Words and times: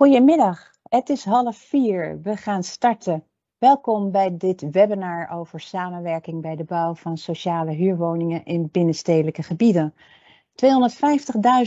Goedemiddag, 0.00 0.70
het 0.82 1.08
is 1.08 1.24
half 1.24 1.56
vier. 1.56 2.20
We 2.22 2.36
gaan 2.36 2.62
starten. 2.62 3.24
Welkom 3.58 4.10
bij 4.10 4.36
dit 4.36 4.70
webinar 4.70 5.30
over 5.30 5.60
samenwerking 5.60 6.42
bij 6.42 6.56
de 6.56 6.64
bouw 6.64 6.94
van 6.94 7.16
sociale 7.16 7.72
huurwoningen 7.72 8.44
in 8.44 8.68
binnenstedelijke 8.70 9.42
gebieden. 9.42 9.94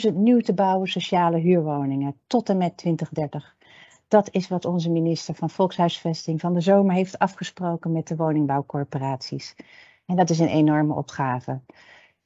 250.000 0.07 0.13
nieuw 0.13 0.39
te 0.39 0.53
bouwen 0.53 0.87
sociale 0.87 1.37
huurwoningen 1.37 2.19
tot 2.27 2.49
en 2.49 2.57
met 2.57 2.77
2030. 2.77 3.55
Dat 4.07 4.29
is 4.31 4.47
wat 4.47 4.65
onze 4.65 4.89
minister 4.89 5.35
van 5.35 5.49
Volkshuisvesting 5.49 6.39
van 6.39 6.53
de 6.53 6.61
zomer 6.61 6.95
heeft 6.95 7.19
afgesproken 7.19 7.91
met 7.91 8.07
de 8.07 8.15
woningbouwcorporaties. 8.15 9.55
En 10.05 10.15
dat 10.15 10.29
is 10.29 10.39
een 10.39 10.47
enorme 10.47 10.93
opgave. 10.93 11.61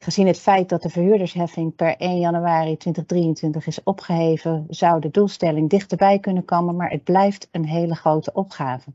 Gezien 0.05 0.27
het 0.27 0.39
feit 0.39 0.69
dat 0.69 0.81
de 0.81 0.89
verhuurdersheffing 0.89 1.75
per 1.75 1.97
1 1.97 2.19
januari 2.19 2.77
2023 2.77 3.67
is 3.67 3.83
opgeheven, 3.83 4.65
zou 4.69 4.99
de 4.99 5.11
doelstelling 5.11 5.69
dichterbij 5.69 6.19
kunnen 6.19 6.45
komen, 6.45 6.75
maar 6.75 6.89
het 6.89 7.03
blijft 7.03 7.47
een 7.51 7.65
hele 7.65 7.95
grote 7.95 8.33
opgave. 8.33 8.93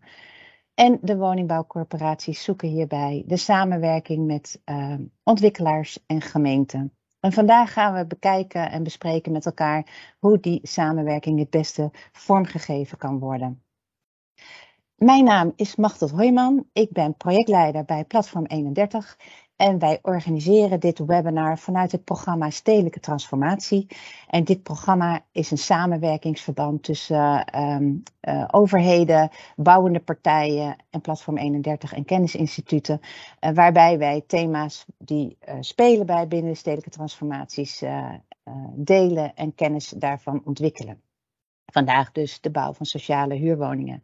En 0.75 0.99
de 1.03 1.17
woningbouwcorporaties 1.17 2.43
zoeken 2.43 2.69
hierbij 2.69 3.23
de 3.27 3.37
samenwerking 3.37 4.27
met 4.27 4.61
uh, 4.65 4.95
ontwikkelaars 5.23 5.99
en 6.07 6.21
gemeenten. 6.21 6.93
En 7.21 7.33
vandaag 7.33 7.73
gaan 7.73 7.95
we 7.95 8.07
bekijken 8.07 8.71
en 8.71 8.83
bespreken 8.83 9.33
met 9.33 9.47
elkaar 9.47 10.15
hoe 10.19 10.41
die 10.41 10.61
samenwerking 10.63 11.39
het 11.39 11.51
beste 11.51 11.91
vormgegeven 12.13 12.99
kan 12.99 13.19
worden. 13.19 13.63
Mijn 14.95 15.25
naam 15.25 15.53
is 15.57 15.77
Machtel 15.77 16.09
Hoijman. 16.09 16.67
Ik 16.73 16.93
ben 16.93 17.17
projectleider 17.17 17.85
bij 17.85 18.05
Platform 18.05 18.45
31 18.45 19.17
en 19.61 19.79
wij 19.79 19.99
organiseren 20.03 20.81
dit 20.81 20.99
webinar 20.99 21.59
vanuit 21.59 21.93
het 21.93 22.05
programma 22.05 22.51
Stedelijke 22.51 23.01
Transformatie. 23.01 23.87
En 24.27 24.45
dit 24.45 24.63
programma 24.63 25.25
is 25.33 25.51
een 25.51 25.59
samenwerkingsverband 25.59 26.83
tussen 26.83 27.59
um, 27.61 28.03
uh, 28.23 28.45
overheden, 28.51 29.31
bouwende 29.57 30.01
partijen 30.01 30.77
en 30.91 31.01
Platform 31.01 31.37
31 31.37 31.93
en 31.93 32.05
kennisinstituten. 32.05 33.01
Uh, 33.01 33.51
waarbij 33.51 33.99
wij 33.99 34.25
thema's 34.27 34.87
die 34.99 35.39
uh, 35.49 35.55
spelen 35.61 36.07
bij 36.07 36.29
binnen 36.29 36.53
de 36.53 36.59
stedelijke 36.59 36.91
transformaties 36.91 37.83
delen 38.75 39.35
en 39.35 39.55
kennis 39.55 39.89
daarvan 39.89 40.43
ontwikkelen. 40.45 41.03
Vandaag 41.73 42.13
dus 42.13 42.41
de 42.41 42.51
bouw 42.51 42.73
van 42.73 42.87
sociale 42.87 43.35
huurwoningen. 43.35 44.03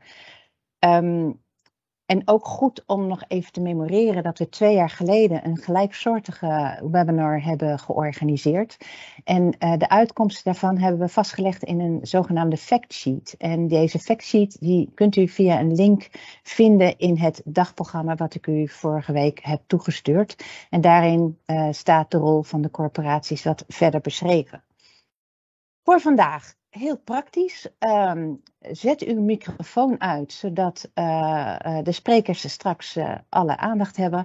Um, 0.78 1.44
en 2.06 2.22
ook 2.24 2.46
goed 2.46 2.82
om 2.86 3.06
nog 3.06 3.22
even 3.28 3.52
te 3.52 3.60
memoreren 3.60 4.22
dat 4.22 4.38
we 4.38 4.48
twee 4.48 4.74
jaar 4.74 4.90
geleden 4.90 5.46
een 5.46 5.56
gelijksoortige 5.56 6.80
webinar 6.90 7.42
hebben 7.42 7.78
georganiseerd. 7.78 8.76
En 9.24 9.56
uh, 9.58 9.76
de 9.76 9.88
uitkomsten 9.88 10.44
daarvan 10.44 10.78
hebben 10.78 11.00
we 11.00 11.08
vastgelegd 11.08 11.62
in 11.62 11.80
een 11.80 11.98
zogenaamde 12.02 12.56
factsheet. 12.56 13.34
En 13.38 13.68
deze 13.68 13.98
factsheet 13.98 14.60
die 14.60 14.90
kunt 14.94 15.16
u 15.16 15.28
via 15.28 15.60
een 15.60 15.74
link 15.74 16.08
vinden 16.42 16.98
in 16.98 17.18
het 17.18 17.42
dagprogramma 17.44 18.14
wat 18.14 18.34
ik 18.34 18.46
u 18.46 18.68
vorige 18.68 19.12
week 19.12 19.40
heb 19.42 19.62
toegestuurd. 19.66 20.44
En 20.70 20.80
daarin 20.80 21.38
uh, 21.46 21.68
staat 21.70 22.10
de 22.10 22.18
rol 22.18 22.42
van 22.42 22.62
de 22.62 22.70
corporaties 22.70 23.44
wat 23.44 23.64
verder 23.68 24.00
beschreven. 24.00 24.62
Voor 25.82 26.00
vandaag 26.00 26.54
heel 26.76 26.98
praktisch. 26.98 27.68
Um, 27.78 28.42
zet 28.60 29.02
uw 29.02 29.20
microfoon 29.20 30.00
uit, 30.00 30.32
zodat 30.32 30.90
uh, 30.94 31.78
de 31.82 31.92
sprekers 31.92 32.50
straks 32.50 32.96
uh, 32.96 33.14
alle 33.28 33.56
aandacht 33.56 33.96
hebben. 33.96 34.24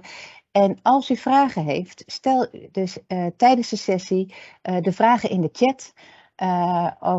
En 0.50 0.78
als 0.82 1.10
u 1.10 1.16
vragen 1.16 1.64
heeft, 1.64 2.02
stel 2.06 2.46
dus 2.70 2.98
tijdens 3.36 3.68
de 3.68 3.76
sessie 3.76 4.34
de 4.80 4.92
vragen 4.92 5.30
in 5.30 5.40
de 5.40 5.48
chat. 5.52 5.92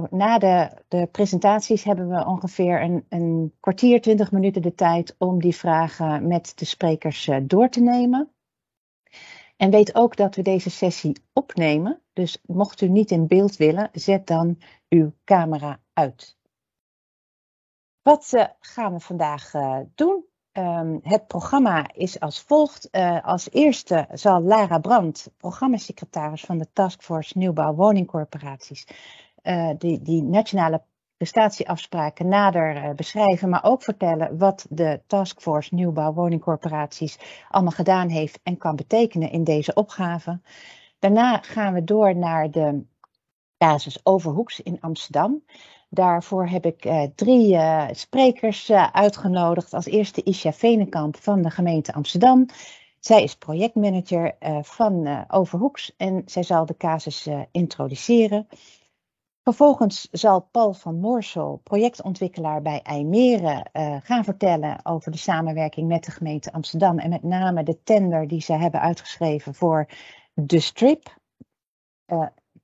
na 0.10 0.38
de, 0.38 0.70
de, 0.88 1.08
presentaties 1.12 1.84
hebben 1.84 2.10
we 2.10 2.26
ongeveer 2.26 2.82
een, 2.82 3.06
een, 3.10 3.54
kwartier, 3.60 4.02
twintig 4.02 4.32
minuten 4.32 4.62
de 4.62 4.76
tijd 4.76 5.16
om 5.18 5.42
die 5.42 5.56
vragen 5.56 6.28
met 6.28 6.52
de 6.56 6.66
sprekers 6.66 7.30
door 7.42 7.70
te 7.70 7.82
nemen. 7.82 8.34
En 9.64 9.70
weet 9.70 9.96
ook 9.96 10.16
dat 10.16 10.36
we 10.36 10.42
deze 10.42 10.70
sessie 10.70 11.24
opnemen. 11.34 12.02
Dus 12.14 12.38
mocht 12.46 12.82
u 12.82 12.88
niet 12.88 13.12
in 13.12 13.28
beeld 13.28 13.56
willen, 13.56 13.90
zet 13.92 14.28
dan 14.28 14.60
uw 14.90 15.14
camera 15.24 15.80
uit. 15.94 16.38
Wat 18.02 18.32
uh, 18.34 18.46
gaan 18.60 18.94
we 18.94 19.00
vandaag 19.00 19.54
uh, 19.54 19.80
doen? 19.96 20.26
Um, 20.52 21.00
het 21.04 21.28
programma 21.28 21.94
is 21.94 22.20
als 22.20 22.42
volgt. 22.42 22.88
Uh, 22.92 23.26
als 23.26 23.52
eerste 23.52 24.08
zal 24.12 24.42
Lara 24.42 24.80
Brandt, 24.80 25.32
programmasecretaris 25.38 26.42
van 26.42 26.58
de 26.58 26.68
Taskforce 26.74 27.38
Nieuwbouw 27.38 27.74
Woningcorporaties, 27.74 28.88
die, 29.78 30.02
die 30.02 30.24
nationale 30.24 30.84
prestatieafspraken 31.24 32.28
nader 32.28 32.96
beschrijven, 32.96 33.50
maar 33.50 33.64
ook 33.64 33.84
vertellen 33.84 34.38
wat 34.38 34.66
de 34.70 35.02
Taskforce 35.08 35.76
Nieuwbouw 35.76 36.14
Woningcorporaties 36.14 37.18
allemaal 37.50 37.72
gedaan 37.72 38.10
heeft 38.10 38.40
en 38.44 38.58
kan 38.58 38.76
betekenen 38.76 39.32
in 39.32 39.44
deze 39.44 39.74
opgave. 39.74 40.40
Daarna 41.00 41.38
gaan 41.38 41.74
we 41.74 41.84
door 41.84 42.16
naar 42.16 42.52
de 42.52 42.86
casus 43.58 44.00
Overhoeks 44.04 44.62
in 44.62 44.78
Amsterdam. 44.82 45.44
Daarvoor 45.90 46.48
heb 46.48 46.66
ik 46.66 46.86
uh, 46.86 47.04
drie 47.16 47.54
uh, 47.54 47.88
sprekers 47.92 48.72
uitgenodigd. 48.72 49.74
Als 49.74 49.86
eerste 49.86 50.24
Isha 50.24 50.52
Venenkamp 50.52 51.16
van 51.18 51.42
de 51.42 51.50
gemeente 51.50 51.94
Amsterdam. 51.94 52.46
Zij 53.00 53.24
is 53.24 53.36
projectmanager 53.36 54.36
van 54.62 55.26
Overhoeks 55.28 55.94
en 55.98 56.22
zij 56.26 56.44
zal 56.44 56.66
de 56.66 56.78
casus 56.78 57.30
introduceren. 57.52 58.48
Vervolgens 59.44 60.08
zal 60.12 60.42
Paul 60.52 60.74
van 60.74 61.00
Moorsel, 61.00 61.60
projectontwikkelaar 61.64 62.62
bij 62.62 62.82
IJmeren, 62.82 63.70
gaan 64.04 64.24
vertellen 64.24 64.86
over 64.86 65.12
de 65.12 65.18
samenwerking 65.18 65.88
met 65.88 66.04
de 66.04 66.12
gemeente 66.12 66.52
Amsterdam 66.52 67.00
en 67.00 67.10
met 67.10 67.24
name 67.24 67.64
de 67.64 67.84
tender 67.84 68.28
die 68.28 68.42
ze 68.42 68.54
hebben 68.54 68.82
uitgeschreven 68.82 69.56
voor 69.56 69.90
de 70.34 70.60
strip. 70.60 71.18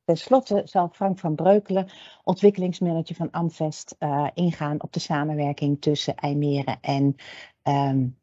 Ten 0.03 0.17
slotte 0.17 0.61
zal 0.65 0.89
Frank 0.91 1.19
van 1.19 1.35
Breukelen, 1.35 1.89
ontwikkelingsmanager 2.23 3.15
van 3.15 3.31
Amvest, 3.31 3.95
uh, 3.99 4.27
ingaan 4.33 4.81
op 4.81 4.93
de 4.93 4.99
samenwerking 4.99 5.81
tussen 5.81 6.15
IJmeren 6.15 6.77
en 6.81 7.15
um, 7.63 8.19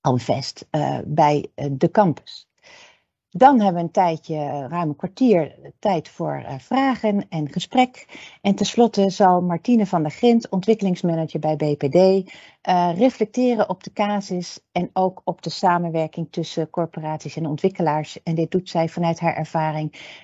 Amvest 0.00 0.68
bij 1.06 1.50
de 1.72 1.90
campus. 1.90 2.47
Dan 3.38 3.60
hebben 3.60 3.74
we 3.80 3.86
een 3.86 3.92
tijdje, 3.92 4.66
ruim 4.68 4.88
een 4.88 4.96
kwartier, 4.96 5.72
tijd 5.78 6.08
voor 6.08 6.42
uh, 6.42 6.58
vragen 6.58 7.28
en 7.28 7.48
gesprek. 7.52 8.06
En 8.42 8.54
tenslotte 8.54 9.10
zal 9.10 9.42
Martine 9.42 9.86
van 9.86 10.02
der 10.02 10.10
Grint, 10.10 10.48
ontwikkelingsmanager 10.48 11.40
bij 11.40 11.56
BPD, 11.56 11.94
uh, 11.94 12.90
reflecteren 12.96 13.68
op 13.68 13.82
de 13.82 13.92
casus 13.92 14.60
en 14.72 14.90
ook 14.92 15.20
op 15.24 15.42
de 15.42 15.50
samenwerking 15.50 16.28
tussen 16.30 16.70
corporaties 16.70 17.36
en 17.36 17.46
ontwikkelaars. 17.46 18.22
En 18.22 18.34
dit 18.34 18.50
doet 18.50 18.68
zij 18.68 18.88
vanuit 18.88 19.20
haar 19.20 19.34
ervaring 19.34 20.16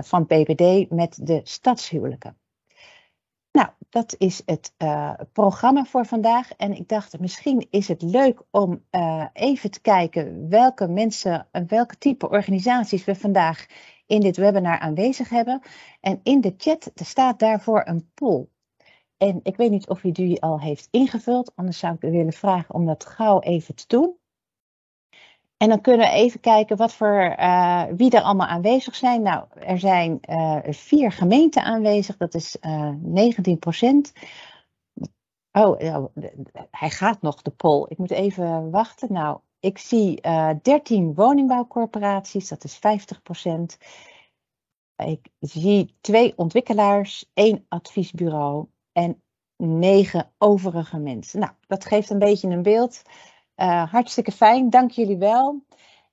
van 0.00 0.26
BPD 0.26 0.90
met 0.90 1.18
de 1.26 1.40
stadshuwelijken. 1.44 2.39
Dat 3.90 4.14
is 4.18 4.42
het 4.46 4.74
uh, 4.78 5.12
programma 5.32 5.84
voor 5.84 6.06
vandaag. 6.06 6.52
En 6.52 6.72
ik 6.72 6.88
dacht, 6.88 7.20
misschien 7.20 7.66
is 7.70 7.88
het 7.88 8.02
leuk 8.02 8.42
om 8.50 8.84
uh, 8.90 9.26
even 9.32 9.70
te 9.70 9.80
kijken 9.80 10.48
welke 10.48 10.88
mensen, 10.88 11.48
welke 11.66 11.98
type 11.98 12.28
organisaties 12.28 13.04
we 13.04 13.14
vandaag 13.14 13.66
in 14.06 14.20
dit 14.20 14.36
webinar 14.36 14.78
aanwezig 14.78 15.28
hebben. 15.28 15.60
En 16.00 16.20
in 16.22 16.40
de 16.40 16.54
chat 16.56 16.90
staat 16.94 17.38
daarvoor 17.38 17.82
een 17.84 18.10
poll. 18.14 18.46
En 19.16 19.40
ik 19.42 19.56
weet 19.56 19.70
niet 19.70 19.88
of 19.88 20.04
u 20.04 20.12
die 20.12 20.42
al 20.42 20.60
heeft 20.60 20.88
ingevuld, 20.90 21.52
anders 21.54 21.78
zou 21.78 21.94
ik 21.94 22.02
u 22.02 22.10
willen 22.10 22.32
vragen 22.32 22.74
om 22.74 22.86
dat 22.86 23.06
gauw 23.06 23.40
even 23.40 23.74
te 23.74 23.84
doen. 23.86 24.19
En 25.60 25.68
dan 25.68 25.80
kunnen 25.80 26.06
we 26.06 26.12
even 26.12 26.40
kijken 26.40 26.76
wat 26.76 26.92
voor, 26.92 27.34
uh, 27.38 27.84
wie 27.96 28.10
er 28.10 28.22
allemaal 28.22 28.46
aanwezig 28.46 28.94
zijn. 28.94 29.22
Nou, 29.22 29.44
er 29.54 29.78
zijn 29.78 30.20
uh, 30.28 30.58
vier 30.62 31.12
gemeenten 31.12 31.62
aanwezig, 31.62 32.16
dat 32.16 32.34
is 32.34 32.56
uh, 32.60 32.88
eh, 32.88 32.94
19 33.00 33.58
procent. 33.58 34.12
Oh, 35.52 36.04
hij 36.70 36.90
gaat 36.90 37.22
nog, 37.22 37.42
de 37.42 37.50
poll. 37.50 37.86
Ik 37.88 37.98
moet 37.98 38.10
even 38.10 38.70
wachten. 38.70 39.12
Nou, 39.12 39.40
ik 39.58 39.78
zie 39.78 40.20
13 40.62 41.14
woningbouwcorporaties, 41.14 42.48
dat 42.48 42.64
is 42.64 42.76
50 42.76 43.22
procent. 43.22 43.78
Ik 44.96 45.28
zie 45.38 45.96
twee 46.00 46.32
ontwikkelaars, 46.36 47.30
één 47.34 47.64
adviesbureau 47.68 48.66
en 48.92 49.22
negen 49.56 50.32
overige 50.38 50.98
mensen. 50.98 51.40
Nou, 51.40 51.52
dat 51.66 51.84
geeft 51.84 52.10
een 52.10 52.18
beetje 52.18 52.48
een 52.48 52.62
beeld. 52.62 53.02
Uh, 53.60 53.90
hartstikke 53.90 54.32
fijn, 54.32 54.70
dank 54.70 54.90
jullie 54.90 55.16
wel. 55.16 55.64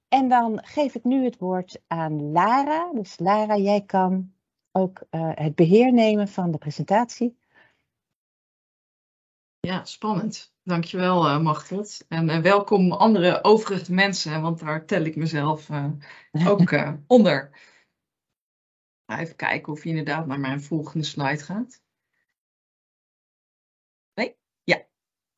En 0.07 0.29
dan 0.29 0.59
geef 0.63 0.95
ik 0.95 1.03
nu 1.03 1.23
het 1.23 1.37
woord 1.37 1.81
aan 1.87 2.31
Lara. 2.31 2.91
Dus 2.93 3.19
Lara, 3.19 3.57
jij 3.57 3.81
kan 3.85 4.33
ook 4.71 5.03
uh, 5.11 5.31
het 5.33 5.55
beheer 5.55 5.93
nemen 5.93 6.27
van 6.27 6.51
de 6.51 6.57
presentatie. 6.57 7.37
Ja, 9.59 9.85
spannend. 9.85 10.53
Dankjewel, 10.63 11.25
uh. 11.25 11.53
En 12.07 12.29
uh, 12.29 12.39
welkom 12.39 12.91
andere 12.91 13.43
overige 13.43 13.93
mensen, 13.93 14.41
want 14.41 14.59
daar 14.59 14.85
tel 14.85 15.03
ik 15.03 15.15
mezelf 15.15 15.69
uh, 15.69 15.91
ook 16.51 16.97
onder. 17.07 17.51
Even 19.05 19.35
kijken 19.35 19.73
of 19.73 19.83
je 19.83 19.89
inderdaad 19.89 20.25
naar 20.27 20.39
mijn 20.39 20.61
volgende 20.61 21.05
slide 21.05 21.43
gaat. 21.43 21.81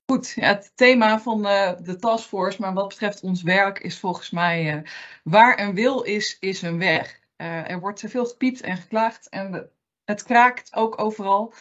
Goed, 0.09 0.35
het 0.35 0.71
thema 0.75 1.19
van 1.19 1.45
uh, 1.45 1.71
de 1.83 1.95
taskforce, 1.95 2.61
maar 2.61 2.73
wat 2.73 2.87
betreft 2.87 3.21
ons 3.21 3.41
werk, 3.41 3.79
is 3.79 3.99
volgens 3.99 4.29
mij 4.29 4.75
uh, 4.75 4.81
waar 5.23 5.59
een 5.59 5.73
wil 5.73 6.01
is, 6.01 6.37
is 6.39 6.61
een 6.61 6.77
weg. 6.77 7.19
Uh, 7.37 7.69
er 7.69 7.79
wordt 7.79 8.03
veel 8.07 8.25
gepiept 8.25 8.61
en 8.61 8.77
geklaagd 8.77 9.29
en 9.29 9.69
het 10.05 10.23
kraakt 10.23 10.75
ook 10.75 11.01
overal. 11.01 11.53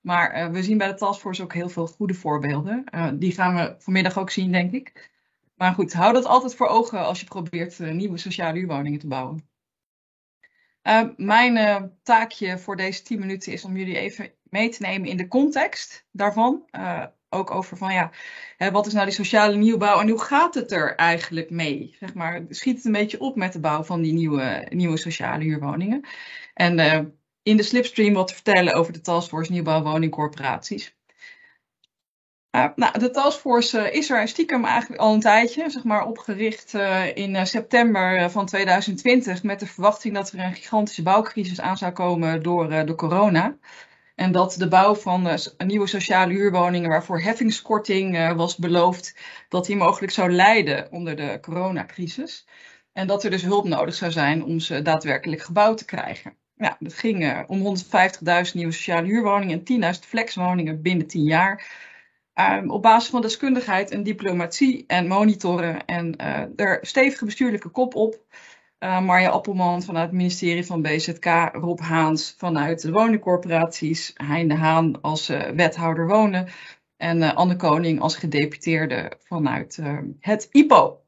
Maar 0.00 0.52
we 0.52 0.62
zien 0.62 0.78
bij 0.78 0.88
de 0.88 0.94
taskforce 0.94 1.42
ook 1.42 1.52
heel 1.52 1.68
veel 1.68 1.86
goede 1.86 2.14
voorbeelden. 2.14 2.84
die 3.18 3.32
gaan 3.32 3.54
we 3.54 3.74
vanmiddag 3.78 4.18
ook 4.18 4.30
zien, 4.30 4.52
denk 4.52 4.72
ik. 4.72 5.10
Maar 5.54 5.72
goed, 5.72 5.92
hou 5.92 6.12
dat 6.12 6.24
altijd 6.24 6.54
voor 6.54 6.68
ogen 6.68 7.04
als 7.04 7.20
je 7.20 7.26
probeert 7.26 7.78
nieuwe 7.78 8.18
sociale 8.18 8.58
huurwoningen 8.58 8.98
te 8.98 9.06
bouwen. 9.06 9.48
mijn 11.16 11.92
taakje 12.02 12.58
voor 12.58 12.76
deze 12.76 13.02
10 13.02 13.18
minuten 13.18 13.52
is 13.52 13.64
om 13.64 13.76
jullie 13.76 13.98
even 13.98 14.32
mee 14.42 14.68
te 14.68 14.82
nemen 14.82 15.08
in 15.08 15.16
de 15.16 15.28
context 15.28 16.06
daarvan 16.12 16.64
ook 17.36 17.50
over 17.50 17.76
van 17.76 17.92
ja, 17.92 18.10
hè, 18.56 18.70
wat 18.70 18.86
is 18.86 18.92
nou 18.92 19.04
die 19.04 19.14
sociale 19.14 19.56
nieuwbouw 19.56 20.00
en 20.00 20.08
hoe 20.08 20.20
gaat 20.20 20.54
het 20.54 20.72
er 20.72 20.94
eigenlijk 20.94 21.50
mee? 21.50 21.96
Zeg 22.00 22.14
maar, 22.14 22.44
schiet 22.48 22.76
het 22.76 22.84
een 22.84 22.92
beetje 22.92 23.20
op 23.20 23.36
met 23.36 23.52
de 23.52 23.60
bouw 23.60 23.82
van 23.82 24.02
die 24.02 24.12
nieuwe, 24.12 24.66
nieuwe 24.68 24.96
sociale 24.96 25.44
huurwoningen. 25.44 26.06
En 26.54 26.78
uh, 26.78 26.98
in 27.42 27.56
de 27.56 27.62
slipstream 27.62 28.14
wat 28.14 28.28
te 28.28 28.34
vertellen 28.34 28.74
over 28.74 28.92
de 28.92 29.00
Taskforce 29.00 29.52
Nieuwbouw 29.52 29.82
Woningcorporaties. 29.82 30.94
Uh, 32.56 32.66
nou, 32.76 32.98
de 32.98 33.10
taskforce 33.10 33.78
uh, 33.78 33.94
is 33.94 34.10
er 34.10 34.28
stiekem 34.28 34.64
eigenlijk 34.64 35.00
al 35.00 35.14
een 35.14 35.20
tijdje, 35.20 35.70
zeg 35.70 35.84
maar, 35.84 36.06
opgericht 36.06 36.74
in 37.14 37.46
september 37.46 38.30
van 38.30 38.46
2020 38.46 39.42
met 39.42 39.60
de 39.60 39.66
verwachting 39.66 40.14
dat 40.14 40.32
er 40.32 40.38
een 40.38 40.54
gigantische 40.54 41.02
bouwcrisis 41.02 41.60
aan 41.60 41.76
zou 41.76 41.92
komen 41.92 42.42
door 42.42 42.68
de 42.68 42.94
corona. 42.94 43.56
En 44.16 44.32
dat 44.32 44.54
de 44.58 44.68
bouw 44.68 44.94
van 44.94 45.26
uh, 45.26 45.34
nieuwe 45.58 45.86
sociale 45.86 46.32
huurwoningen, 46.32 46.88
waarvoor 46.88 47.20
heffingskorting 47.20 48.16
uh, 48.16 48.32
was 48.32 48.56
beloofd, 48.56 49.16
dat 49.48 49.66
die 49.66 49.76
mogelijk 49.76 50.12
zou 50.12 50.30
leiden 50.30 50.92
onder 50.92 51.16
de 51.16 51.38
coronacrisis. 51.40 52.46
En 52.92 53.06
dat 53.06 53.24
er 53.24 53.30
dus 53.30 53.42
hulp 53.42 53.64
nodig 53.68 53.94
zou 53.94 54.12
zijn 54.12 54.44
om 54.44 54.60
ze 54.60 54.82
daadwerkelijk 54.82 55.42
gebouwd 55.42 55.78
te 55.78 55.84
krijgen. 55.84 56.36
Ja, 56.54 56.76
het 56.78 56.94
ging 56.94 57.22
uh, 57.22 57.40
om 57.46 57.76
150.000 57.76 58.52
nieuwe 58.52 58.72
sociale 58.72 59.06
huurwoningen 59.06 59.62
en 59.64 59.94
10.000 59.94 60.00
flexwoningen 60.00 60.82
binnen 60.82 61.06
10 61.06 61.24
jaar. 61.24 61.84
Um, 62.34 62.70
op 62.70 62.82
basis 62.82 63.10
van 63.10 63.20
deskundigheid 63.20 63.90
en 63.90 64.02
diplomatie 64.02 64.84
en 64.86 65.06
monitoren 65.06 65.84
en 65.84 66.16
er 66.56 66.78
stevige 66.82 67.24
bestuurlijke 67.24 67.68
kop 67.68 67.94
op. 67.94 68.18
Uh, 68.78 69.00
Marja 69.00 69.30
Appelman 69.30 69.82
vanuit 69.82 70.06
het 70.06 70.16
ministerie 70.16 70.66
van 70.66 70.82
BZK, 70.82 71.24
Rob 71.52 71.80
Haans 71.80 72.34
vanuit 72.38 72.82
de 72.82 72.90
woningcorporaties, 72.90 74.12
Hein 74.14 74.48
de 74.48 74.54
Haan 74.54 75.00
als 75.00 75.30
uh, 75.30 75.48
wethouder 75.48 76.06
wonen 76.06 76.48
en 76.96 77.18
uh, 77.18 77.34
Anne 77.34 77.56
Koning 77.56 78.00
als 78.00 78.16
gedeputeerde 78.16 79.12
vanuit 79.18 79.80
het 80.20 80.48
IPO. 80.50 81.00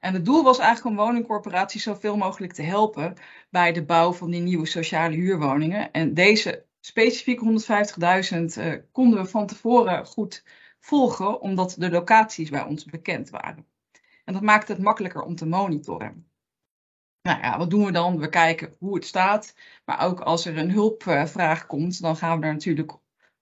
En 0.00 0.14
het 0.14 0.24
doel 0.24 0.42
was 0.42 0.58
eigenlijk 0.58 0.98
om 0.98 1.04
woningcorporaties 1.04 1.82
zoveel 1.82 2.16
mogelijk 2.16 2.52
te 2.52 2.62
helpen 2.62 3.14
bij 3.50 3.72
de 3.72 3.84
bouw 3.84 4.12
van 4.12 4.30
die 4.30 4.40
nieuwe 4.40 4.66
sociale 4.66 5.14
huurwoningen. 5.14 5.92
En 5.92 6.14
deze 6.14 6.64
specifiek 6.80 7.40
150.000 7.40 8.90
konden 8.92 9.22
we 9.22 9.28
van 9.28 9.46
tevoren 9.46 10.06
goed 10.06 10.44
volgen, 10.80 11.40
omdat 11.40 11.74
de 11.78 11.90
locaties 11.90 12.50
bij 12.50 12.64
ons 12.64 12.84
bekend 12.84 13.30
waren. 13.30 13.66
En 14.24 14.32
dat 14.32 14.42
maakte 14.42 14.72
het 14.72 14.82
makkelijker 14.82 15.22
om 15.22 15.34
te 15.34 15.46
monitoren. 15.46 16.26
Nou 17.26 17.40
ja, 17.40 17.58
wat 17.58 17.70
doen 17.70 17.84
we 17.84 17.92
dan? 17.92 18.18
We 18.18 18.28
kijken 18.28 18.74
hoe 18.78 18.94
het 18.94 19.04
staat. 19.06 19.54
Maar 19.84 20.00
ook 20.00 20.20
als 20.20 20.46
er 20.46 20.58
een 20.58 20.70
hulpvraag 20.70 21.66
komt, 21.66 22.00
dan 22.00 22.16
gaan 22.16 22.36
we 22.36 22.42
daar 22.42 22.52
natuurlijk 22.52 22.92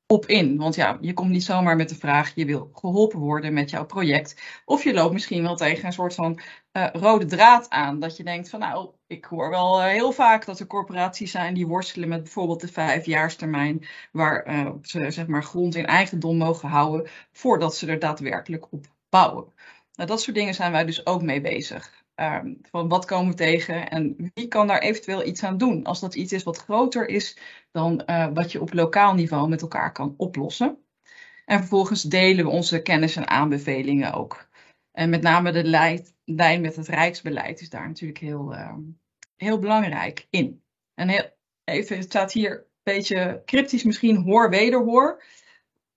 op 0.06 0.26
in. 0.26 0.56
Want 0.56 0.74
ja, 0.74 0.98
je 1.00 1.12
komt 1.12 1.30
niet 1.30 1.44
zomaar 1.44 1.76
met 1.76 1.88
de 1.88 1.94
vraag, 1.94 2.34
je 2.34 2.44
wil 2.44 2.70
geholpen 2.72 3.18
worden 3.18 3.52
met 3.52 3.70
jouw 3.70 3.86
project. 3.86 4.42
Of 4.64 4.84
je 4.84 4.94
loopt 4.94 5.12
misschien 5.12 5.42
wel 5.42 5.56
tegen 5.56 5.86
een 5.86 5.92
soort 5.92 6.14
van 6.14 6.40
uh, 6.72 6.88
rode 6.92 7.24
draad 7.24 7.70
aan. 7.70 8.00
Dat 8.00 8.16
je 8.16 8.24
denkt 8.24 8.48
van 8.48 8.60
nou, 8.60 8.90
ik 9.06 9.24
hoor 9.24 9.50
wel 9.50 9.80
uh, 9.80 9.86
heel 9.86 10.12
vaak 10.12 10.44
dat 10.44 10.60
er 10.60 10.66
corporaties 10.66 11.30
zijn 11.30 11.54
die 11.54 11.66
worstelen 11.66 12.08
met 12.08 12.22
bijvoorbeeld 12.22 12.60
de 12.60 12.68
vijfjaarstermijn. 12.68 13.86
Waar 14.12 14.48
uh, 14.48 14.70
ze 14.82 15.10
zeg 15.10 15.26
maar 15.26 15.44
grond 15.44 15.74
in 15.74 15.86
eigendom 15.86 16.36
mogen 16.36 16.68
houden 16.68 17.10
voordat 17.32 17.76
ze 17.76 17.86
er 17.86 17.98
daadwerkelijk 17.98 18.72
op 18.72 18.86
bouwen. 19.08 19.52
Nou, 19.94 20.08
dat 20.08 20.22
soort 20.22 20.36
dingen 20.36 20.54
zijn 20.54 20.72
wij 20.72 20.84
dus 20.84 21.06
ook 21.06 21.22
mee 21.22 21.40
bezig. 21.40 22.03
Um, 22.16 22.58
van 22.70 22.88
wat 22.88 23.04
komen 23.04 23.30
we 23.30 23.36
tegen 23.36 23.90
en 23.90 24.30
wie 24.34 24.48
kan 24.48 24.66
daar 24.66 24.78
eventueel 24.78 25.26
iets 25.26 25.44
aan 25.44 25.58
doen 25.58 25.84
als 25.84 26.00
dat 26.00 26.14
iets 26.14 26.32
is 26.32 26.42
wat 26.42 26.58
groter 26.58 27.08
is 27.08 27.38
dan 27.70 28.02
uh, 28.06 28.28
wat 28.34 28.52
je 28.52 28.60
op 28.60 28.72
lokaal 28.72 29.14
niveau 29.14 29.48
met 29.48 29.62
elkaar 29.62 29.92
kan 29.92 30.14
oplossen. 30.16 30.78
En 31.44 31.58
vervolgens 31.58 32.02
delen 32.02 32.44
we 32.44 32.50
onze 32.50 32.82
kennis 32.82 33.16
en 33.16 33.28
aanbevelingen 33.28 34.12
ook. 34.12 34.48
En 34.92 35.10
met 35.10 35.22
name 35.22 35.52
de 35.52 35.64
lijn 36.24 36.60
met 36.60 36.76
het 36.76 36.88
Rijksbeleid 36.88 37.60
is 37.60 37.70
daar 37.70 37.86
natuurlijk 37.86 38.20
heel, 38.20 38.52
uh, 38.52 38.76
heel 39.36 39.58
belangrijk 39.58 40.26
in. 40.30 40.62
En 40.94 41.08
heel, 41.08 41.30
even, 41.64 41.96
het 41.96 42.04
staat 42.04 42.32
hier 42.32 42.52
een 42.52 42.64
beetje 42.82 43.42
cryptisch 43.44 43.84
misschien 43.84 44.16
hoor 44.16 44.50
wederhoor 44.50 45.22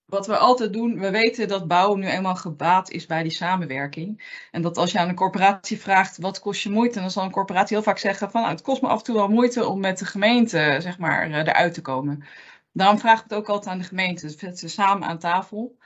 wat 0.08 0.28
we 0.28 0.38
altijd 0.38 0.74
doen, 0.74 1.00
we 1.00 1.12
weten 1.12 1.48
dat 1.48 1.68
bouwen 1.68 2.00
nu 2.00 2.08
eenmaal 2.08 2.36
gebaat 2.36 2.90
is 2.90 3.06
bij 3.06 3.24
die 3.24 3.32
samenwerking. 3.32 4.40
En 4.52 4.62
dat 4.62 4.78
als 4.78 4.92
je 4.92 5.00
aan 5.00 5.10
een 5.10 5.16
corporatie 5.16 5.80
vraagt 5.80 6.18
wat 6.18 6.40
kost 6.40 6.64
je 6.64 6.70
moeite, 6.70 7.00
dan 7.00 7.12
zal 7.12 7.24
een 7.24 7.32
corporatie 7.32 7.76
heel 7.76 7.86
vaak 7.86 7.98
zeggen 7.98 8.32
van 8.32 8.42
nou, 8.42 8.54
het 8.54 8.64
kost 8.64 8.82
me 8.82 8.88
af 8.88 8.98
en 8.98 9.04
toe 9.04 9.16
wel 9.16 9.28
moeite 9.28 9.66
om 9.68 9.80
met 9.80 10.00
de 10.00 10.06
gemeente 10.06 10.78
zeg 10.80 10.98
maar 10.98 11.32
eh, 11.32 11.38
eruit 11.38 11.74
te 11.74 11.82
komen. 11.82 12.26
Daarom 12.72 13.00
vragen 13.00 13.28
we 13.28 13.34
het 13.34 13.44
ook 13.44 13.50
altijd 13.50 13.74
aan 13.74 13.82
de 13.82 13.88
gemeente. 13.88 14.26
Dus 14.26 14.38
zetten 14.38 14.70
samen 14.70 15.08
aan 15.08 15.20
tafel. 15.20 15.78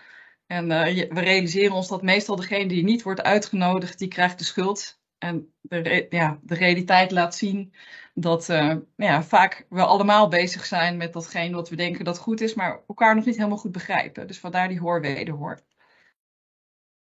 En 0.48 0.70
uh, 0.70 0.84
we 1.10 1.20
realiseren 1.20 1.76
ons 1.76 1.88
dat 1.88 2.02
meestal 2.02 2.36
degene 2.36 2.68
die 2.68 2.84
niet 2.84 3.04
wordt 3.04 3.22
uitgenodigd, 3.22 4.00
die 4.00 4.08
krijgt 4.08 4.38
de 4.38 4.44
schuld. 4.44 5.00
En 5.18 5.54
ja, 6.10 6.40
de 6.42 6.56
realiteit 6.56 7.12
laat 7.12 7.36
zien 7.36 7.74
dat 8.14 8.50
uh, 8.50 8.76
ja, 8.96 9.24
vaak 9.24 9.66
we 9.70 9.82
allemaal 9.82 10.28
bezig 10.28 10.66
zijn 10.66 10.98
met 10.98 11.14
datgene 11.14 11.56
wat 11.56 11.70
we 11.70 11.76
denken 11.76 12.06
dat 12.06 12.18
goed 12.18 12.42
is, 12.42 12.54
maar 12.54 12.82
elkaar 12.88 13.16
nog 13.16 13.26
niet 13.26 13.38
helemaal 13.38 13.58
goed 13.58 13.72
begrijpen. 13.72 14.28
Dus 14.28 14.40
vandaar 14.40 14.68
die 14.68 14.80
hoor 14.80 15.02
wederhoor. 15.02 15.60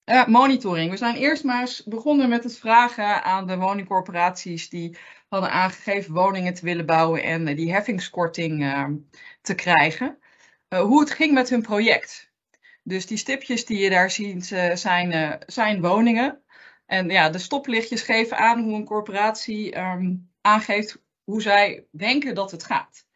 Uh, 0.05 0.27
monitoring. 0.27 0.91
We 0.91 0.97
zijn 0.97 1.15
eerst 1.15 1.43
maar 1.43 1.59
eens 1.59 1.83
begonnen 1.83 2.29
met 2.29 2.43
het 2.43 2.57
vragen 2.57 3.23
aan 3.23 3.47
de 3.47 3.57
woningcorporaties 3.57 4.69
die 4.69 4.97
hadden 5.29 5.51
aangegeven 5.51 6.13
woningen 6.13 6.53
te 6.53 6.65
willen 6.65 6.85
bouwen 6.85 7.24
en 7.24 7.47
uh, 7.47 7.55
die 7.55 7.74
heffingskorting 7.74 8.62
uh, 8.62 8.88
te 9.41 9.55
krijgen. 9.55 10.19
hoe 10.69 11.00
het 11.00 11.12
ging 11.12 11.33
met 11.33 11.50
hun 11.50 11.62
project. 11.62 12.33
Dus 12.83 13.05
die 13.05 13.17
stipjes 13.17 13.65
die 13.65 13.77
je 13.77 13.89
daar 13.89 14.12
ziet 14.12 14.45
zijn, 14.74 15.39
zijn 15.45 15.81
woningen. 15.81 16.43
En 16.85 17.09
ja, 17.09 17.29
de 17.29 17.38
stoplichtjes 17.38 18.01
geven 18.01 18.38
aan 18.38 18.63
hoe 18.63 18.74
een 18.74 18.85
corporatie 18.85 19.77
um, 19.79 20.29
aangeeft 20.45 21.03
hoe 21.23 21.41
zij 21.41 21.87
denken 21.91 22.35
dat 22.35 22.51
het 22.51 22.63
gaat. 22.63 23.07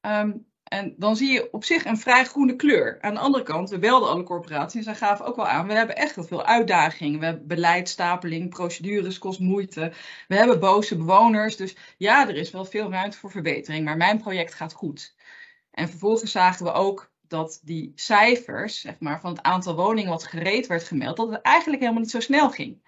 Um, 0.00 0.50
en 0.64 0.94
dan 0.96 1.16
zie 1.16 1.32
je 1.32 1.52
op 1.52 1.64
zich 1.64 1.84
een 1.84 1.98
vrij 1.98 2.24
groene 2.24 2.56
kleur. 2.56 2.98
Aan 3.00 3.14
de 3.14 3.20
andere 3.20 3.44
kant, 3.44 3.70
we 3.70 3.78
belden 3.78 4.08
alle 4.08 4.22
corporaties 4.22 4.86
en 4.86 4.96
gaven 4.96 5.26
ook 5.26 5.36
wel 5.36 5.46
aan, 5.46 5.66
we 5.66 5.72
hebben 5.72 5.96
echt 5.96 6.14
heel 6.14 6.24
veel 6.24 6.44
uitdagingen. 6.44 7.18
We 7.18 7.24
hebben 7.24 7.46
beleidstapeling, 7.46 8.48
procedures 8.48 9.18
kost 9.18 9.40
moeite. 9.40 9.92
We 10.28 10.36
hebben 10.36 10.60
boze 10.60 10.96
bewoners. 10.96 11.56
Dus 11.56 11.76
ja, 11.96 12.28
er 12.28 12.36
is 12.36 12.50
wel 12.50 12.64
veel 12.64 12.90
ruimte 12.90 13.18
voor 13.18 13.30
verbetering, 13.30 13.84
maar 13.84 13.96
mijn 13.96 14.18
project 14.18 14.54
gaat 14.54 14.72
goed. 14.72 15.14
En 15.70 15.88
vervolgens 15.88 16.30
zagen 16.30 16.64
we 16.64 16.72
ook 16.72 17.12
dat 17.20 17.60
die 17.62 17.92
cijfers, 17.94 18.80
zeg 18.80 18.98
maar, 18.98 19.20
van 19.20 19.30
het 19.30 19.42
aantal 19.42 19.74
woningen 19.74 20.10
wat 20.10 20.24
gereed 20.24 20.66
werd 20.66 20.84
gemeld, 20.84 21.16
dat 21.16 21.30
het 21.30 21.42
eigenlijk 21.42 21.80
helemaal 21.80 22.02
niet 22.02 22.10
zo 22.10 22.20
snel 22.20 22.50
ging. 22.50 22.86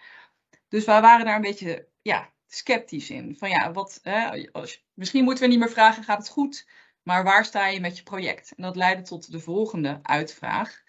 Dus 0.69 0.85
wij 0.85 1.01
waren 1.01 1.27
daar 1.27 1.37
een 1.37 1.41
beetje, 1.41 1.89
ja, 2.03 2.33
sceptisch 2.55 3.11
in. 3.11 3.37
Van 3.39 3.49
ja, 3.49 3.73
wat, 3.73 4.01
als, 4.53 4.85
misschien 4.95 5.25
moeten 5.25 5.45
we 5.45 5.51
niet 5.51 5.59
meer 5.59 5.71
vragen, 5.71 6.05
gaat 6.05 6.19
het 6.19 6.29
goed? 6.29 6.67
Maar 7.03 7.25
waar 7.25 7.45
sta 7.45 7.67
je 7.67 7.81
met 7.81 7.97
je 7.97 8.03
project? 8.03 8.53
En 8.57 8.63
dat 8.63 8.77
leidde 8.77 9.03
tot 9.03 9.33
de 9.33 9.41
volgende 9.41 9.99
uitvraag. 10.03 10.83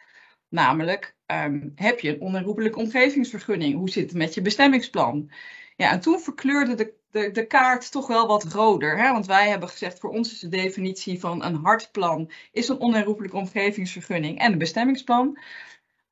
Namelijk, 0.49 1.15
um, 1.27 1.71
heb 1.75 1.99
je 1.99 2.09
een 2.09 2.21
onherroepelijke 2.21 2.79
omgevingsvergunning? 2.79 3.75
Hoe 3.75 3.89
zit 3.89 4.09
het 4.09 4.17
met 4.17 4.33
je 4.33 4.41
bestemmingsplan? 4.41 5.31
Ja, 5.75 5.91
en 5.91 5.99
toen 5.99 6.19
verkleurde 6.19 6.75
de, 6.75 6.93
de, 7.11 7.31
de 7.31 7.47
kaart 7.47 7.91
toch 7.91 8.07
wel 8.07 8.27
wat 8.27 8.43
roder. 8.43 8.97
Hè? 8.97 9.11
Want 9.11 9.25
wij 9.25 9.49
hebben 9.49 9.69
gezegd, 9.69 9.99
voor 9.99 10.09
ons 10.09 10.31
is 10.31 10.39
de 10.39 10.47
definitie 10.47 11.19
van 11.19 11.43
een 11.43 11.55
hartplan 11.55 12.31
is 12.51 12.67
een 12.67 12.79
onherroepelijke 12.79 13.37
omgevingsvergunning 13.37 14.39
en 14.39 14.51
een 14.51 14.57
bestemmingsplan. 14.57 15.39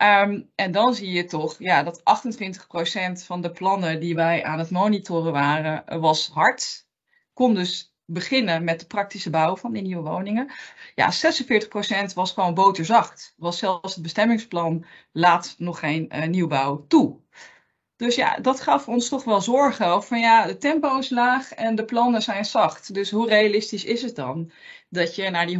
Um, 0.03 0.51
en 0.55 0.72
dan 0.72 0.93
zie 0.93 1.12
je 1.12 1.25
toch 1.25 1.55
ja, 1.60 1.83
dat 1.83 2.00
28% 2.00 2.03
van 3.25 3.41
de 3.41 3.51
plannen 3.51 4.00
die 4.00 4.15
wij 4.15 4.43
aan 4.43 4.60
het 4.60 4.69
monitoren 4.69 5.31
waren, 5.31 5.88
eh, 5.88 6.00
was 6.00 6.29
hard. 6.29 6.88
Kon 7.33 7.53
dus 7.53 7.95
beginnen 8.05 8.63
met 8.63 8.79
de 8.79 8.86
praktische 8.86 9.29
bouw 9.29 9.55
van 9.55 9.74
die 9.74 9.81
nieuwe 9.81 10.10
woningen. 10.10 10.51
Ja, 10.95 11.12
46% 11.12 12.13
was 12.13 12.31
gewoon 12.31 12.53
boterzacht. 12.53 13.33
Was 13.38 13.57
zelfs 13.57 13.93
het 13.93 14.03
bestemmingsplan 14.03 14.86
laat 15.12 15.55
nog 15.57 15.79
geen 15.79 16.12
uh, 16.15 16.25
nieuwbouw 16.25 16.86
toe. 16.88 17.22
Dus 17.95 18.15
ja, 18.15 18.38
dat 18.38 18.62
gaf 18.62 18.88
ons 18.88 19.10
toch 19.10 19.24
wel 19.24 19.41
zorgen. 19.41 20.03
Van 20.03 20.19
ja, 20.19 20.45
de 20.45 20.57
tempo 20.57 20.98
is 20.98 21.10
laag 21.10 21.53
en 21.53 21.75
de 21.75 21.86
plannen 21.86 22.22
zijn 22.22 22.45
zacht. 22.45 22.93
Dus 22.93 23.12
hoe 23.12 23.27
realistisch 23.27 23.83
is 23.83 24.01
het 24.01 24.15
dan 24.15 24.51
dat 24.89 25.15
je 25.15 25.29
naar 25.29 25.45
die 25.45 25.60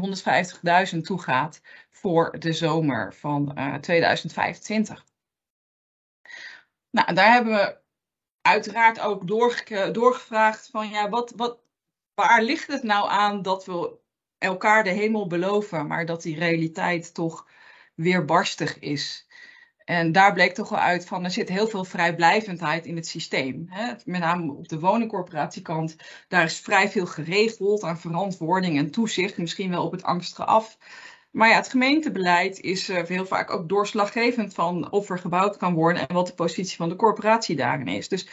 150.000 0.94 0.98
toe 1.02 1.22
gaat 1.22 1.62
voor 2.04 2.40
de 2.40 2.54
zomer 2.54 3.14
van 3.14 3.58
2025. 3.82 5.06
Nou, 6.90 7.14
daar 7.14 7.32
hebben 7.32 7.54
we 7.54 7.78
uiteraard 8.42 9.00
ook 9.00 9.28
doorgevraagd 9.94 10.70
van 10.72 10.90
ja, 10.90 11.10
wat, 11.10 11.34
wat, 11.36 11.60
waar 12.14 12.42
ligt 12.42 12.68
het 12.68 12.84
nou 12.84 13.10
aan 13.10 13.42
dat 13.42 13.66
we 13.66 13.98
elkaar 14.38 14.84
de 14.84 14.90
hemel 14.90 15.28
beloven, 15.28 15.88
maar 15.88 16.06
dat 16.06 16.22
die 16.22 16.38
realiteit 16.38 17.14
toch 17.14 17.48
weerbarstig 17.96 18.80
is? 18.80 19.28
En 19.86 20.12
daar 20.12 20.34
bleek 20.34 20.54
toch 20.54 20.70
wel 20.70 20.80
uit 20.80 21.06
van 21.06 21.24
er 21.24 21.32
zit 21.32 21.50
heel 21.50 21.68
veel 21.68 21.84
vrijblijvendheid 21.84 22.86
in 22.86 22.96
het 22.96 23.08
systeem. 23.08 23.66
Hè? 23.70 23.94
Met 24.06 24.20
name 24.22 24.52
op 24.52 24.68
de 24.68 24.80
woningcorporatiekant, 24.80 25.96
daar 26.28 26.44
is 26.44 26.60
vrij 26.60 26.90
veel 26.90 27.06
geregeld 27.06 27.84
aan 27.84 28.00
verantwoording 28.00 28.78
en 28.78 28.92
toezicht, 28.92 29.38
misschien 29.38 29.70
wel 29.70 29.86
op 29.86 29.92
het 29.92 30.04
angstige 30.04 30.46
af. 30.46 30.78
Maar 31.34 31.50
ja, 31.50 31.56
het 31.56 31.70
gemeentebeleid 31.70 32.60
is 32.60 32.90
uh, 32.90 33.04
heel 33.04 33.26
vaak 33.26 33.52
ook 33.52 33.70
doorslaggevend 33.70 34.54
van 34.54 34.92
of 34.92 35.10
er 35.10 35.20
gebouwd 35.20 35.58
kan 35.58 35.74
worden 35.74 36.08
en 36.08 36.16
wat 36.16 36.28
de 36.28 36.34
positie 36.34 36.78
van 36.78 36.90
de 36.90 36.96
corporatie 36.96 37.56
daarin 37.56 37.88
is. 37.88 38.08
Dus 38.08 38.28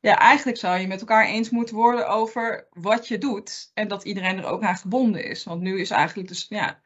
ja, 0.00 0.18
eigenlijk 0.18 0.58
zou 0.58 0.78
je 0.78 0.86
met 0.86 1.00
elkaar 1.00 1.26
eens 1.26 1.50
moeten 1.50 1.74
worden 1.74 2.08
over 2.08 2.68
wat 2.70 3.08
je 3.08 3.18
doet 3.18 3.70
en 3.74 3.88
dat 3.88 4.04
iedereen 4.04 4.38
er 4.38 4.44
ook 4.44 4.62
aan 4.62 4.76
gebonden 4.76 5.24
is. 5.24 5.44
Want 5.44 5.60
nu 5.60 5.80
is 5.80 5.90
eigenlijk 5.90 6.28
dus, 6.28 6.46
ja, 6.48 6.80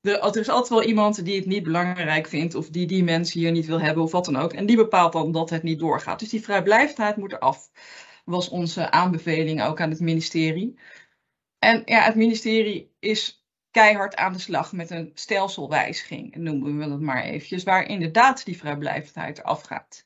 de, 0.00 0.18
er 0.18 0.36
is 0.36 0.48
altijd 0.48 0.68
wel 0.80 0.88
iemand 0.88 1.24
die 1.24 1.36
het 1.36 1.46
niet 1.46 1.62
belangrijk 1.62 2.26
vindt 2.26 2.54
of 2.54 2.68
die 2.68 2.86
die 2.86 3.04
mensen 3.04 3.40
hier 3.40 3.52
niet 3.52 3.66
wil 3.66 3.80
hebben 3.80 4.02
of 4.02 4.12
wat 4.12 4.24
dan 4.24 4.36
ook. 4.36 4.52
En 4.52 4.66
die 4.66 4.76
bepaalt 4.76 5.12
dan 5.12 5.32
dat 5.32 5.50
het 5.50 5.62
niet 5.62 5.78
doorgaat. 5.78 6.18
Dus 6.18 6.28
die 6.28 6.42
vrijblijvendheid 6.42 7.16
moet 7.16 7.32
eraf, 7.32 7.70
was 8.24 8.48
onze 8.48 8.90
aanbeveling 8.90 9.62
ook 9.62 9.80
aan 9.80 9.90
het 9.90 10.00
ministerie. 10.00 10.78
En 11.58 11.82
ja, 11.84 12.00
het 12.00 12.14
ministerie 12.14 12.94
is 12.98 13.45
keihard 13.76 14.16
aan 14.16 14.32
de 14.32 14.38
slag 14.38 14.72
met 14.72 14.90
een 14.90 15.10
stelselwijziging, 15.14 16.34
noemen 16.34 16.78
we 16.78 16.88
dat 16.88 17.00
maar 17.00 17.22
eventjes, 17.22 17.64
waar 17.64 17.88
inderdaad 17.88 18.44
die 18.44 18.56
vrijblijvendheid 18.56 19.38
eraf 19.38 19.62
gaat. 19.62 20.04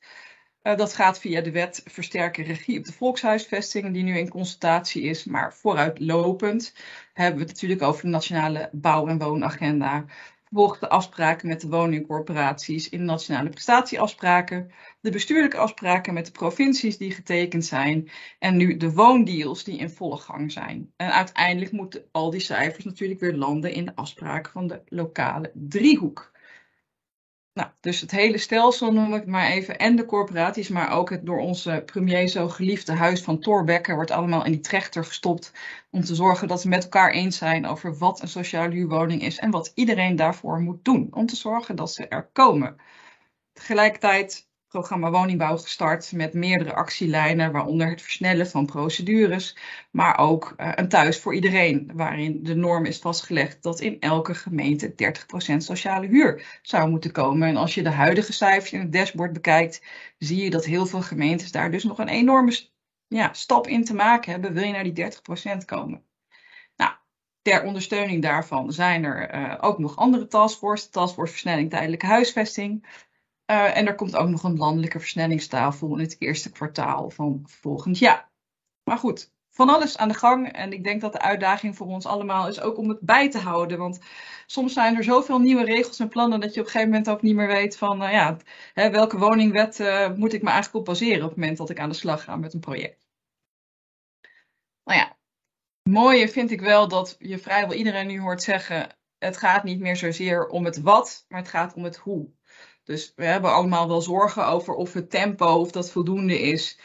Uh, 0.62 0.76
dat 0.76 0.94
gaat 0.94 1.18
via 1.18 1.40
de 1.40 1.50
wet 1.50 1.82
versterken 1.84 2.44
regie 2.44 2.78
op 2.78 2.84
de 2.84 2.92
volkshuisvesting, 2.92 3.92
die 3.92 4.02
nu 4.02 4.18
in 4.18 4.28
consultatie 4.28 5.02
is. 5.02 5.24
Maar 5.24 5.54
vooruitlopend 5.54 6.74
hebben 7.12 7.34
we 7.34 7.42
het 7.42 7.52
natuurlijk 7.52 7.82
over 7.82 8.02
de 8.02 8.08
nationale 8.08 8.68
bouw- 8.72 9.06
en 9.06 9.18
woonagenda. 9.18 10.04
Vervolgens 10.50 10.80
de 10.80 10.88
afspraken 10.88 11.48
met 11.48 11.60
de 11.60 11.68
woningcorporaties 11.68 12.88
in 12.88 12.98
de 12.98 13.04
nationale 13.04 13.48
prestatieafspraken. 13.48 14.70
De 15.00 15.10
bestuurlijke 15.10 15.56
afspraken 15.56 16.14
met 16.14 16.26
de 16.26 16.32
provincies 16.32 16.98
die 16.98 17.10
getekend 17.10 17.64
zijn. 17.64 18.10
En 18.38 18.56
nu 18.56 18.76
de 18.76 18.92
woondeals 18.92 19.64
die 19.64 19.78
in 19.78 19.90
volle 19.90 20.16
gang 20.16 20.52
zijn. 20.52 20.92
En 20.96 21.12
uiteindelijk 21.12 21.72
moeten 21.72 22.04
al 22.10 22.30
die 22.30 22.40
cijfers 22.40 22.84
natuurlijk 22.84 23.20
weer 23.20 23.34
landen 23.34 23.72
in 23.72 23.84
de 23.84 23.94
afspraken 23.94 24.52
van 24.52 24.66
de 24.66 24.82
lokale 24.88 25.50
driehoek. 25.54 26.32
Nou, 27.60 27.72
dus 27.80 28.00
het 28.00 28.10
hele 28.10 28.38
stelsel 28.38 28.92
noem 28.92 29.14
ik 29.14 29.26
maar 29.26 29.50
even. 29.50 29.78
En 29.78 29.96
de 29.96 30.04
corporaties, 30.04 30.68
maar 30.68 30.90
ook 30.90 31.10
het 31.10 31.26
door 31.26 31.38
onze 31.38 31.82
premier 31.86 32.28
zo 32.28 32.48
geliefde 32.48 32.92
huis 32.92 33.22
van 33.22 33.38
Thorbecke 33.40 33.94
wordt 33.94 34.10
allemaal 34.10 34.44
in 34.44 34.52
die 34.52 34.60
trechter 34.60 35.04
gestopt. 35.04 35.52
Om 35.90 36.04
te 36.04 36.14
zorgen 36.14 36.48
dat 36.48 36.62
we 36.62 36.68
met 36.68 36.82
elkaar 36.82 37.10
eens 37.10 37.36
zijn 37.36 37.66
over 37.66 37.98
wat 37.98 38.22
een 38.22 38.28
sociale 38.28 38.74
huurwoning 38.74 39.22
is 39.22 39.38
en 39.38 39.50
wat 39.50 39.72
iedereen 39.74 40.16
daarvoor 40.16 40.60
moet 40.60 40.84
doen. 40.84 41.08
Om 41.10 41.26
te 41.26 41.36
zorgen 41.36 41.76
dat 41.76 41.92
ze 41.92 42.08
er 42.08 42.30
komen. 42.32 42.76
Tegelijkertijd 43.52 44.48
programma 44.70 45.10
woningbouw 45.10 45.56
gestart 45.56 46.12
met 46.12 46.34
meerdere 46.34 46.74
actielijnen, 46.74 47.52
waaronder 47.52 47.88
het 47.88 48.02
versnellen 48.02 48.46
van 48.46 48.66
procedures, 48.66 49.56
maar 49.90 50.18
ook 50.18 50.54
uh, 50.56 50.72
een 50.74 50.88
thuis 50.88 51.20
voor 51.20 51.34
iedereen, 51.34 51.90
waarin 51.94 52.42
de 52.42 52.54
norm 52.54 52.84
is 52.84 52.98
vastgelegd 52.98 53.62
dat 53.62 53.80
in 53.80 54.00
elke 54.00 54.34
gemeente 54.34 54.94
30% 55.52 55.56
sociale 55.56 56.06
huur 56.06 56.60
zou 56.62 56.90
moeten 56.90 57.12
komen. 57.12 57.48
En 57.48 57.56
als 57.56 57.74
je 57.74 57.82
de 57.82 57.90
huidige 57.90 58.32
cijfers 58.32 58.72
in 58.72 58.80
het 58.80 58.92
dashboard 58.92 59.32
bekijkt, 59.32 59.82
zie 60.18 60.44
je 60.44 60.50
dat 60.50 60.64
heel 60.64 60.86
veel 60.86 61.02
gemeentes 61.02 61.52
daar 61.52 61.70
dus 61.70 61.84
nog 61.84 61.98
een 61.98 62.08
enorme 62.08 62.68
ja, 63.06 63.32
stap 63.32 63.66
in 63.66 63.84
te 63.84 63.94
maken 63.94 64.32
hebben, 64.32 64.52
wil 64.52 64.64
je 64.64 64.72
naar 64.72 64.92
die 64.92 65.12
30% 65.62 65.64
komen. 65.64 66.04
Nou, 66.76 66.92
ter 67.42 67.62
ondersteuning 67.64 68.22
daarvan 68.22 68.72
zijn 68.72 69.04
er 69.04 69.34
uh, 69.34 69.54
ook 69.60 69.78
nog 69.78 69.96
andere 69.96 70.26
taskforces, 70.26 70.86
de 70.86 70.92
taskforce 70.92 71.32
versnelling 71.32 71.70
tijdelijke 71.70 72.06
huisvesting. 72.06 72.86
Uh, 73.50 73.76
en 73.76 73.86
er 73.86 73.94
komt 73.94 74.16
ook 74.16 74.28
nog 74.28 74.42
een 74.42 74.56
landelijke 74.56 74.98
versnellingstafel 74.98 75.92
in 75.94 76.00
het 76.00 76.16
eerste 76.18 76.50
kwartaal 76.50 77.10
van 77.10 77.42
volgend 77.44 77.98
jaar. 77.98 78.30
Maar 78.84 78.98
goed, 78.98 79.32
van 79.50 79.68
alles 79.68 79.96
aan 79.96 80.08
de 80.08 80.14
gang. 80.14 80.52
En 80.52 80.72
ik 80.72 80.84
denk 80.84 81.00
dat 81.00 81.12
de 81.12 81.20
uitdaging 81.20 81.76
voor 81.76 81.86
ons 81.86 82.06
allemaal 82.06 82.48
is 82.48 82.60
ook 82.60 82.78
om 82.78 82.88
het 82.88 83.00
bij 83.00 83.30
te 83.30 83.38
houden. 83.38 83.78
Want 83.78 84.00
soms 84.46 84.72
zijn 84.72 84.96
er 84.96 85.04
zoveel 85.04 85.38
nieuwe 85.38 85.64
regels 85.64 85.98
en 85.98 86.08
plannen 86.08 86.40
dat 86.40 86.54
je 86.54 86.60
op 86.60 86.66
een 86.66 86.72
gegeven 86.72 86.92
moment 86.92 87.10
ook 87.10 87.22
niet 87.22 87.34
meer 87.34 87.46
weet 87.46 87.76
van 87.76 88.02
uh, 88.02 88.12
ja, 88.12 88.36
hè, 88.74 88.90
welke 88.90 89.18
woningwet 89.18 89.80
uh, 89.80 90.12
moet 90.14 90.32
ik 90.32 90.42
me 90.42 90.48
eigenlijk 90.48 90.78
op 90.78 90.84
baseren 90.84 91.22
op 91.22 91.30
het 91.30 91.38
moment 91.38 91.58
dat 91.58 91.70
ik 91.70 91.80
aan 91.80 91.88
de 91.88 91.94
slag 91.94 92.24
ga 92.24 92.36
met 92.36 92.54
een 92.54 92.60
project. 92.60 93.08
Nou 94.84 94.98
ja, 94.98 95.16
mooie 95.82 96.28
vind 96.28 96.50
ik 96.50 96.60
wel 96.60 96.88
dat 96.88 97.16
je 97.18 97.38
vrijwel 97.38 97.76
iedereen 97.76 98.06
nu 98.06 98.20
hoort 98.20 98.42
zeggen: 98.42 98.96
het 99.18 99.36
gaat 99.36 99.64
niet 99.64 99.80
meer 99.80 99.96
zozeer 99.96 100.46
om 100.46 100.64
het 100.64 100.80
wat, 100.80 101.24
maar 101.28 101.38
het 101.40 101.48
gaat 101.48 101.74
om 101.74 101.84
het 101.84 101.96
hoe. 101.96 102.38
Dus 102.84 103.12
we 103.16 103.24
hebben 103.24 103.52
allemaal 103.52 103.88
wel 103.88 104.00
zorgen 104.00 104.46
over 104.46 104.74
of 104.74 104.92
het 104.92 105.10
tempo, 105.10 105.46
of 105.46 105.70
dat 105.70 105.90
voldoende 105.90 106.40
is. 106.40 106.78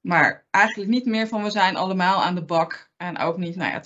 Maar 0.00 0.46
eigenlijk 0.50 0.90
niet 0.90 1.06
meer 1.06 1.28
van 1.28 1.42
we 1.42 1.50
zijn 1.50 1.76
allemaal 1.76 2.22
aan 2.22 2.34
de 2.34 2.44
bak. 2.44 2.90
En 2.96 3.18
ook 3.18 3.36
niet, 3.36 3.56
nou 3.56 3.72
ja, 3.72 3.82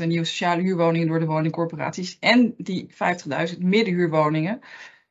250.000 0.00 0.06
nieuwe 0.06 0.24
sociale 0.24 0.62
huurwoningen 0.62 1.08
door 1.08 1.18
de 1.18 1.26
woningcorporaties. 1.26 2.18
En 2.18 2.54
die 2.56 2.90
50.000 3.54 3.58
middenhuurwoningen. 3.58 4.60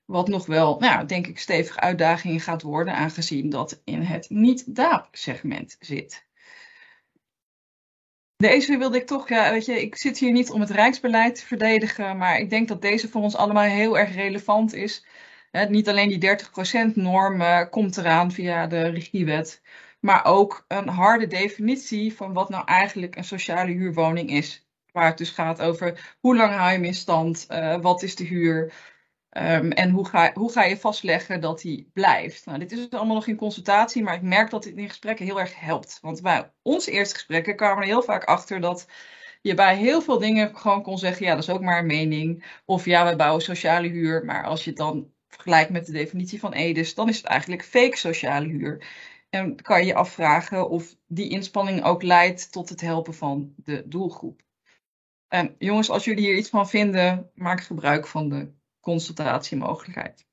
Wat 0.06 0.28
nog 0.28 0.46
wel, 0.46 0.80
nou, 0.80 1.06
denk 1.06 1.28
ik, 1.28 1.40
stevige 1.40 1.80
uitdagingen 1.80 2.40
gaat 2.40 2.62
worden, 2.62 2.94
aangezien 2.94 3.50
dat 3.50 3.82
in 3.84 4.02
het 4.02 4.30
niet-DAAP-segment 4.30 5.76
zit. 5.80 6.26
Deze 8.38 8.78
wilde 8.78 8.98
ik 8.98 9.08
toch, 9.08 9.30
ja, 9.30 9.52
weet 9.52 9.66
je, 9.66 9.82
ik 9.82 9.96
zit 9.96 10.18
hier 10.18 10.32
niet 10.32 10.52
om 10.52 10.60
het 10.60 10.70
Rijksbeleid 10.70 11.36
te 11.36 11.46
verdedigen, 11.46 12.18
maar 12.18 12.40
ik 12.40 12.50
denk 12.50 12.68
dat 12.68 12.82
deze 12.82 13.10
voor 13.10 13.22
ons 13.22 13.36
allemaal 13.36 13.64
heel 13.64 13.98
erg 13.98 14.16
relevant 14.16 14.74
is. 14.74 15.06
niet 15.70 15.90
alleen 15.90 16.20
die 16.20 16.38
30% 16.92 16.94
norm 16.94 17.42
uh, 17.42 17.62
komt 17.70 17.98
eraan 17.98 18.32
via 18.32 18.68
de 18.68 18.88
regiewet, 18.88 19.62
maar 20.00 20.26
ook 20.26 20.66
een 20.68 20.88
harde 20.88 21.28
definitie 21.28 22.16
van 22.16 22.34
wat 22.34 22.50
nou 22.50 22.66
eigenlijk 22.66 23.16
een 23.16 23.24
sociale 23.24 23.72
huurwoning 23.72 24.30
is. 24.30 24.68
Waar 24.92 25.06
het 25.06 25.18
dus 25.18 25.30
gaat 25.30 25.62
over 25.62 26.16
hoe 26.20 26.36
lang 26.36 26.54
hou 26.54 26.70
je 26.70 26.76
hem 26.76 26.84
in 26.84 26.94
stand, 26.94 27.46
uh, 27.50 27.82
wat 27.82 28.04
is 28.04 28.16
de 28.16 28.24
huur, 28.24 28.74
Um, 29.38 29.72
en 29.72 29.90
hoe 29.90 30.08
ga, 30.08 30.32
hoe 30.34 30.52
ga 30.52 30.64
je 30.64 30.78
vastleggen 30.78 31.42
dat 31.42 31.62
die 31.62 31.90
blijft? 31.94 32.46
Nou, 32.46 32.60
dit 32.60 32.72
is 32.72 32.90
allemaal 32.90 33.16
nog 33.16 33.28
in 33.28 33.36
consultatie, 33.36 34.04
maar 34.04 34.14
ik 34.14 34.22
merk 34.22 34.50
dat 34.50 34.64
dit 34.64 34.78
in 34.78 34.88
gesprekken 34.88 35.26
heel 35.26 35.40
erg 35.40 35.60
helpt. 35.60 36.00
Want 36.02 36.22
bij 36.22 36.52
onze 36.62 36.92
eerste 36.92 37.14
gesprekken 37.14 37.56
kwamen 37.56 37.78
er 37.78 37.88
heel 37.88 38.04
vaak 38.04 38.24
achter 38.24 38.62
dat 38.62 38.88
je 39.42 39.54
bij 39.54 39.78
heel 39.78 40.02
veel 40.02 40.20
dingen 40.20 40.58
gewoon 40.58 40.84
kon 40.84 40.98
zeggen: 40.98 41.26
ja, 41.26 41.34
dat 41.34 41.44
is 41.44 41.50
ook 41.50 41.62
maar 41.62 41.80
een 41.80 41.86
mening. 41.86 42.60
Of 42.66 42.86
ja, 42.86 43.10
we 43.10 43.16
bouwen 43.16 43.42
sociale 43.42 43.88
huur. 43.88 44.26
Maar 44.26 44.46
als 44.46 44.64
je 44.64 44.70
het 44.70 44.80
dan 44.80 45.12
vergelijkt 45.28 45.72
met 45.72 45.86
de 45.86 45.92
definitie 45.92 46.40
van 46.40 46.54
EDIS, 46.54 46.96
dan 46.96 47.10
is 47.10 47.18
het 47.18 47.26
eigenlijk 47.26 47.64
fake 47.64 47.98
sociale 47.98 48.48
huur. 48.48 48.86
En 49.30 49.62
kan 49.62 49.80
je 49.80 49.86
je 49.86 49.96
afvragen 49.96 50.70
of 50.70 50.96
die 51.08 51.30
inspanning 51.30 51.84
ook 51.84 52.04
leidt 52.04 52.52
tot 52.52 52.70
het 52.70 52.82
helpen 52.82 53.14
van 53.14 53.54
de 53.56 53.84
doelgroep. 53.88 54.42
En 55.28 55.56
jongens, 55.58 55.90
als 55.90 56.06
jullie 56.06 56.26
hier 56.26 56.38
iets 56.38 56.50
van 56.50 56.70
vinden, 56.70 57.32
maak 57.36 57.62
gebruik 57.62 58.08
van 58.08 58.30
de 58.30 58.52
consultatiemogelijkheid. 58.84 60.26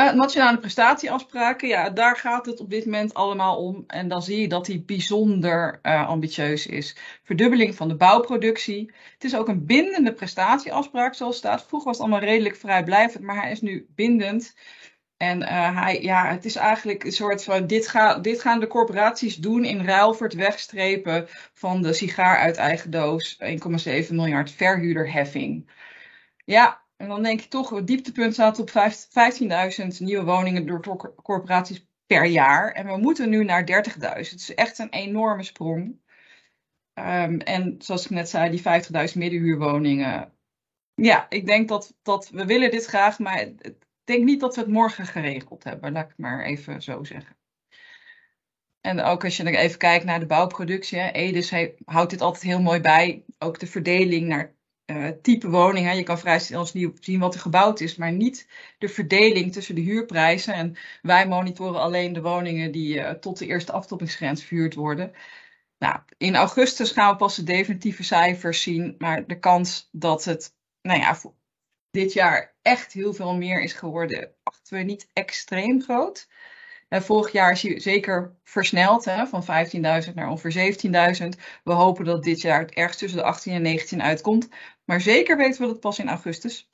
Uh, 0.00 0.12
nationale 0.12 0.58
prestatieafspraken, 0.58 1.68
ja, 1.68 1.90
daar 1.90 2.16
gaat 2.16 2.46
het 2.46 2.60
op 2.60 2.70
dit 2.70 2.84
moment 2.84 3.14
allemaal 3.14 3.56
om. 3.56 3.84
En 3.86 4.08
dan 4.08 4.22
zie 4.22 4.40
je 4.40 4.48
dat 4.48 4.66
die 4.66 4.82
bijzonder 4.84 5.78
uh, 5.82 6.08
ambitieus 6.08 6.66
is. 6.66 6.96
Verdubbeling 7.22 7.74
van 7.74 7.88
de 7.88 7.96
bouwproductie. 7.96 8.92
Het 9.12 9.24
is 9.24 9.36
ook 9.36 9.48
een 9.48 9.66
bindende 9.66 10.12
prestatieafspraak, 10.12 11.14
zoals 11.14 11.36
staat. 11.36 11.64
Vroeger 11.66 11.88
was 11.88 11.98
het 11.98 12.06
allemaal 12.06 12.28
redelijk 12.28 12.56
vrijblijvend, 12.56 13.24
maar 13.24 13.42
hij 13.42 13.50
is 13.50 13.60
nu 13.60 13.86
bindend. 13.94 14.54
En 15.16 15.42
uh, 15.42 15.82
hij, 15.82 16.02
ja, 16.02 16.30
het 16.30 16.44
is 16.44 16.56
eigenlijk 16.56 17.04
een 17.04 17.12
soort 17.12 17.44
van: 17.44 17.66
dit, 17.66 17.88
ga, 17.88 18.18
dit 18.18 18.40
gaan 18.40 18.60
de 18.60 18.66
corporaties 18.66 19.36
doen 19.36 19.64
in 19.64 19.84
ruil 19.84 20.14
voor 20.14 20.26
het 20.26 20.36
wegstrepen 20.36 21.26
van 21.52 21.82
de 21.82 21.92
sigaar 21.92 22.38
uit 22.38 22.56
eigen 22.56 22.90
doos. 22.90 23.38
1,7 23.42 24.08
miljard 24.10 24.50
verhuurderheffing. 24.50 25.70
Ja, 26.44 26.82
en 26.96 27.08
dan 27.08 27.22
denk 27.22 27.40
je 27.40 27.48
toch, 27.48 27.70
het 27.70 27.86
dieptepunt 27.86 28.32
staat 28.32 28.58
op 28.58 28.70
15.000 28.70 29.86
nieuwe 29.98 30.24
woningen 30.24 30.66
door 30.66 31.12
corporaties 31.22 31.86
per 32.06 32.24
jaar. 32.24 32.72
En 32.72 32.86
we 32.86 32.96
moeten 32.96 33.30
nu 33.30 33.44
naar 33.44 33.86
30.000. 33.88 34.00
Het 34.00 34.32
is 34.32 34.54
echt 34.54 34.78
een 34.78 34.90
enorme 34.90 35.42
sprong. 35.42 36.00
Um, 36.94 37.40
en 37.40 37.74
zoals 37.78 38.04
ik 38.04 38.10
net 38.10 38.28
zei, 38.28 38.50
die 38.50 38.62
50.000 39.12 39.18
middenhuurwoningen. 39.18 40.32
Ja, 40.94 41.26
ik 41.28 41.46
denk 41.46 41.68
dat, 41.68 41.94
dat 42.02 42.30
we 42.30 42.46
willen 42.46 42.70
dit 42.70 42.84
graag, 42.84 43.18
maar 43.18 43.40
ik 43.40 43.74
denk 44.04 44.24
niet 44.24 44.40
dat 44.40 44.54
we 44.54 44.60
het 44.60 44.70
morgen 44.70 45.06
geregeld 45.06 45.64
hebben. 45.64 45.92
Laat 45.92 46.02
ik 46.02 46.08
het 46.08 46.18
maar 46.18 46.44
even 46.44 46.82
zo 46.82 47.04
zeggen. 47.04 47.36
En 48.80 49.00
ook 49.00 49.24
als 49.24 49.36
je 49.36 49.44
dan 49.44 49.52
even 49.54 49.78
kijkt 49.78 50.04
naar 50.04 50.20
de 50.20 50.26
bouwproductie. 50.26 51.12
Edis 51.12 51.52
houdt 51.84 52.10
dit 52.10 52.20
altijd 52.20 52.42
heel 52.42 52.62
mooi 52.62 52.80
bij. 52.80 53.24
Ook 53.38 53.58
de 53.58 53.66
verdeling 53.66 54.26
naar 54.26 54.54
uh, 54.96 55.08
type 55.22 55.50
woning. 55.50 55.94
Je 55.94 56.02
kan 56.02 56.18
vrij 56.18 56.38
snel 56.38 56.66
zien 57.00 57.18
wat 57.18 57.34
er 57.34 57.40
gebouwd 57.40 57.80
is, 57.80 57.96
maar 57.96 58.12
niet 58.12 58.48
de 58.78 58.88
verdeling 58.88 59.52
tussen 59.52 59.74
de 59.74 59.80
huurprijzen. 59.80 60.54
En 60.54 60.76
wij 61.02 61.28
monitoren 61.28 61.80
alleen 61.80 62.12
de 62.12 62.22
woningen 62.22 62.72
die 62.72 62.94
uh, 62.94 63.10
tot 63.10 63.38
de 63.38 63.46
eerste 63.46 63.72
aftoppingsgrens 63.72 64.44
verhuurd 64.44 64.74
worden. 64.74 65.12
Nou, 65.78 66.00
in 66.18 66.36
augustus 66.36 66.90
gaan 66.90 67.10
we 67.10 67.16
pas 67.16 67.36
de 67.36 67.42
definitieve 67.42 68.02
cijfers 68.02 68.62
zien, 68.62 68.94
maar 68.98 69.26
de 69.26 69.38
kans 69.38 69.88
dat 69.92 70.24
het 70.24 70.54
nou 70.82 71.00
ja, 71.00 71.18
dit 71.90 72.12
jaar 72.12 72.54
echt 72.62 72.92
heel 72.92 73.14
veel 73.14 73.34
meer 73.34 73.62
is 73.62 73.72
geworden, 73.72 74.34
achten 74.42 74.76
we 74.76 74.82
niet 74.82 75.08
extreem 75.12 75.82
groot. 75.82 76.28
Vorig 77.00 77.32
jaar 77.32 77.52
is 77.52 77.62
hij 77.62 77.80
zeker 77.80 78.36
versneld, 78.44 79.04
hè, 79.04 79.26
van 79.26 79.42
15.000 79.42 80.14
naar 80.14 80.28
ongeveer 80.28 80.74
17.000. 81.22 81.28
We 81.64 81.72
hopen 81.72 82.04
dat 82.04 82.22
dit 82.22 82.40
jaar 82.40 82.60
het 82.60 82.70
ergens 82.70 82.96
tussen 82.96 83.18
de 83.18 83.24
18 83.24 83.52
en 83.52 83.62
19 83.62 84.02
uitkomt. 84.02 84.48
Maar 84.84 85.00
zeker 85.00 85.36
weten 85.36 85.60
we 85.60 85.66
dat 85.66 85.80
pas 85.80 85.98
in 85.98 86.08
augustus. 86.08 86.70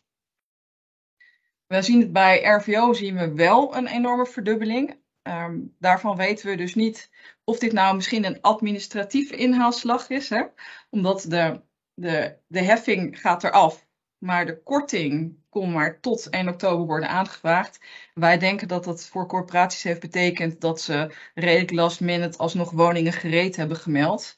We 1.67 1.83
zien 1.83 2.01
het 2.01 2.13
bij 2.13 2.43
RVO 2.43 2.93
zien 2.93 3.17
we 3.17 3.35
wel 3.35 3.77
een 3.77 3.87
enorme 3.87 4.27
verdubbeling. 4.27 5.01
Um, 5.23 5.75
daarvan 5.79 6.17
weten 6.17 6.47
we 6.47 6.57
dus 6.57 6.75
niet 6.75 7.11
of 7.45 7.59
dit 7.59 7.73
nou 7.73 7.95
misschien 7.95 8.25
een 8.25 8.41
administratieve 8.41 9.37
inhaalslag 9.37 10.09
is. 10.09 10.29
Hè? 10.29 10.43
Omdat 10.91 11.23
de, 11.29 11.63
de, 11.95 12.39
de 12.47 12.63
heffing 12.63 13.21
gaat 13.21 13.45
eraf 13.45 13.87
maar 14.19 14.47
de 14.47 14.63
korting 14.63 15.39
kon 15.49 15.73
maar 15.73 16.01
tot 16.01 16.29
1 16.29 16.49
oktober 16.49 16.87
worden 16.87 17.09
aangevraagd. 17.09 17.81
Wij 18.15 18.39
denken 18.39 18.69
dat 18.69 18.85
dat 18.85 19.07
voor 19.07 19.27
corporaties 19.27 19.83
heeft 19.83 20.01
betekend 20.01 20.61
dat 20.61 20.81
ze 20.81 21.15
redelijk 21.35 21.71
last 21.71 22.01
minute 22.01 22.39
alsnog 22.39 22.71
woningen 22.71 23.13
gereed 23.13 23.57
hebben 23.57 23.77
gemeld. 23.77 24.37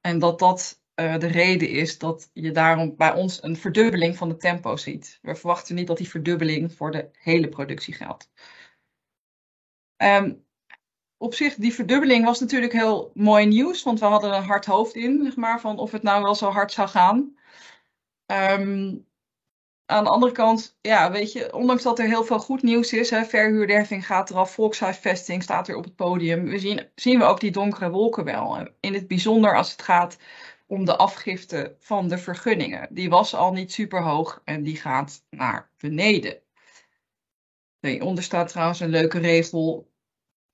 En 0.00 0.18
dat 0.18 0.38
dat 0.38 0.79
uh, 1.00 1.18
de 1.18 1.26
reden 1.26 1.68
is 1.68 1.98
dat 1.98 2.30
je 2.32 2.50
daarom 2.50 2.96
bij 2.96 3.12
ons 3.14 3.42
een 3.42 3.56
verdubbeling 3.56 4.16
van 4.16 4.28
de 4.28 4.36
tempo 4.36 4.76
ziet. 4.76 5.18
We 5.22 5.34
verwachten 5.34 5.74
niet 5.74 5.86
dat 5.86 5.96
die 5.96 6.08
verdubbeling 6.08 6.72
voor 6.72 6.90
de 6.90 7.08
hele 7.18 7.48
productie 7.48 7.94
geldt. 7.94 8.30
Um, 9.96 10.44
op 11.16 11.34
zich, 11.34 11.54
die 11.54 11.74
verdubbeling 11.74 12.24
was 12.24 12.40
natuurlijk 12.40 12.72
heel 12.72 13.10
mooi 13.14 13.46
nieuws, 13.46 13.82
want 13.82 14.00
we 14.00 14.06
hadden 14.06 14.34
een 14.34 14.42
hard 14.42 14.66
hoofd 14.66 14.94
in, 14.94 15.20
zeg 15.24 15.36
maar, 15.36 15.60
van 15.60 15.78
of 15.78 15.90
het 15.90 16.02
nou 16.02 16.22
wel 16.22 16.34
zo 16.34 16.50
hard 16.50 16.72
zou 16.72 16.88
gaan. 16.88 17.36
Um, 18.26 19.08
aan 19.86 20.04
de 20.04 20.10
andere 20.10 20.32
kant, 20.32 20.78
ja, 20.80 21.10
weet 21.10 21.32
je, 21.32 21.54
ondanks 21.54 21.82
dat 21.82 21.98
er 21.98 22.06
heel 22.06 22.24
veel 22.24 22.38
goed 22.38 22.62
nieuws 22.62 22.92
is, 22.92 23.10
hè, 23.10 23.24
verhuurderving 23.24 24.06
gaat 24.06 24.30
eraf, 24.30 24.54
volkshuisvesting 24.54 25.42
staat 25.42 25.66
weer 25.66 25.76
op 25.76 25.84
het 25.84 25.96
podium, 25.96 26.44
we 26.44 26.58
zien, 26.58 26.88
zien 26.94 27.18
we 27.18 27.24
ook 27.24 27.40
die 27.40 27.50
donkere 27.50 27.90
wolken 27.90 28.24
wel. 28.24 28.68
In 28.80 28.94
het 28.94 29.08
bijzonder 29.08 29.56
als 29.56 29.70
het 29.70 29.82
gaat 29.82 30.18
om 30.70 30.84
de 30.84 30.96
afgifte 30.96 31.76
van 31.78 32.08
de 32.08 32.18
vergunningen. 32.18 32.88
Die 32.90 33.10
was 33.10 33.34
al 33.34 33.52
niet 33.52 33.72
super 33.72 34.02
hoog 34.02 34.40
en 34.44 34.62
die 34.62 34.76
gaat 34.76 35.24
naar 35.30 35.70
beneden. 35.78 36.40
Hieronder 37.80 38.24
staat 38.24 38.48
trouwens 38.48 38.80
een 38.80 38.88
leuke 38.88 39.18
regel 39.18 39.90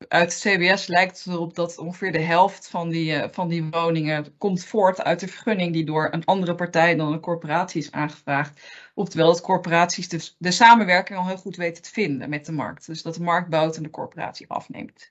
uit 0.08 0.32
het 0.32 0.40
CBS 0.40 0.86
lijkt 0.86 1.24
het 1.24 1.34
erop 1.34 1.54
dat 1.54 1.78
ongeveer 1.78 2.12
de 2.12 2.20
helft 2.20 2.68
van 2.68 2.88
die, 2.88 3.12
uh, 3.12 3.24
van 3.30 3.48
die 3.48 3.64
woningen 3.70 4.38
komt 4.38 4.64
voort 4.64 5.02
uit 5.02 5.20
de 5.20 5.28
vergunning 5.28 5.72
die 5.72 5.84
door 5.84 6.08
een 6.10 6.24
andere 6.24 6.54
partij 6.54 6.96
dan 6.96 7.12
een 7.12 7.20
corporatie 7.20 7.80
is 7.80 7.92
aangevraagd. 7.92 8.60
Oftewel 8.94 9.26
dat 9.26 9.40
corporaties 9.40 10.08
de, 10.08 10.30
de 10.38 10.50
samenwerking 10.50 11.18
al 11.18 11.26
heel 11.26 11.36
goed 11.36 11.56
weten 11.56 11.82
te 11.82 11.90
vinden 11.90 12.28
met 12.28 12.46
de 12.46 12.52
markt. 12.52 12.86
Dus 12.86 13.02
dat 13.02 13.14
de 13.14 13.22
markt 13.22 13.48
bouwt 13.48 13.76
en 13.76 13.82
de 13.82 13.90
corporatie 13.90 14.48
afneemt. 14.48 15.10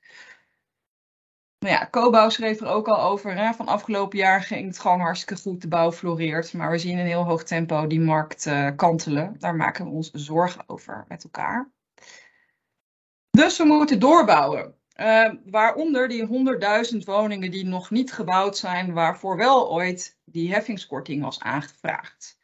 Nou 1.59 1.73
ja, 1.73 1.87
Cobouw 1.91 2.29
schreef 2.29 2.59
er 2.59 2.67
ook 2.67 2.87
al 2.87 3.01
over. 3.01 3.37
Hè? 3.37 3.53
Van 3.53 3.67
afgelopen 3.67 4.17
jaar 4.17 4.41
ging 4.41 4.67
het 4.67 4.79
gewoon 4.79 4.99
hartstikke 4.99 5.41
goed. 5.41 5.61
De 5.61 5.67
bouw 5.67 5.91
floreert. 5.91 6.53
Maar 6.53 6.71
we 6.71 6.77
zien 6.77 6.97
in 6.97 7.05
heel 7.05 7.23
hoog 7.23 7.43
tempo 7.43 7.87
die 7.87 7.99
markt 7.99 8.45
uh, 8.45 8.69
kantelen. 8.75 9.35
Daar 9.39 9.55
maken 9.55 9.85
we 9.85 9.91
ons 9.91 10.11
zorgen 10.11 10.63
over 10.67 11.05
met 11.07 11.23
elkaar. 11.23 11.71
Dus 13.29 13.57
we 13.57 13.63
moeten 13.63 13.99
doorbouwen. 13.99 14.75
Uh, 14.99 15.33
waaronder 15.45 16.07
die 16.07 16.27
100.000 16.91 16.97
woningen 17.05 17.51
die 17.51 17.65
nog 17.65 17.91
niet 17.91 18.13
gebouwd 18.13 18.57
zijn, 18.57 18.93
waarvoor 18.93 19.37
wel 19.37 19.71
ooit 19.71 20.17
die 20.25 20.53
heffingskorting 20.53 21.23
was 21.23 21.39
aangevraagd. 21.39 22.37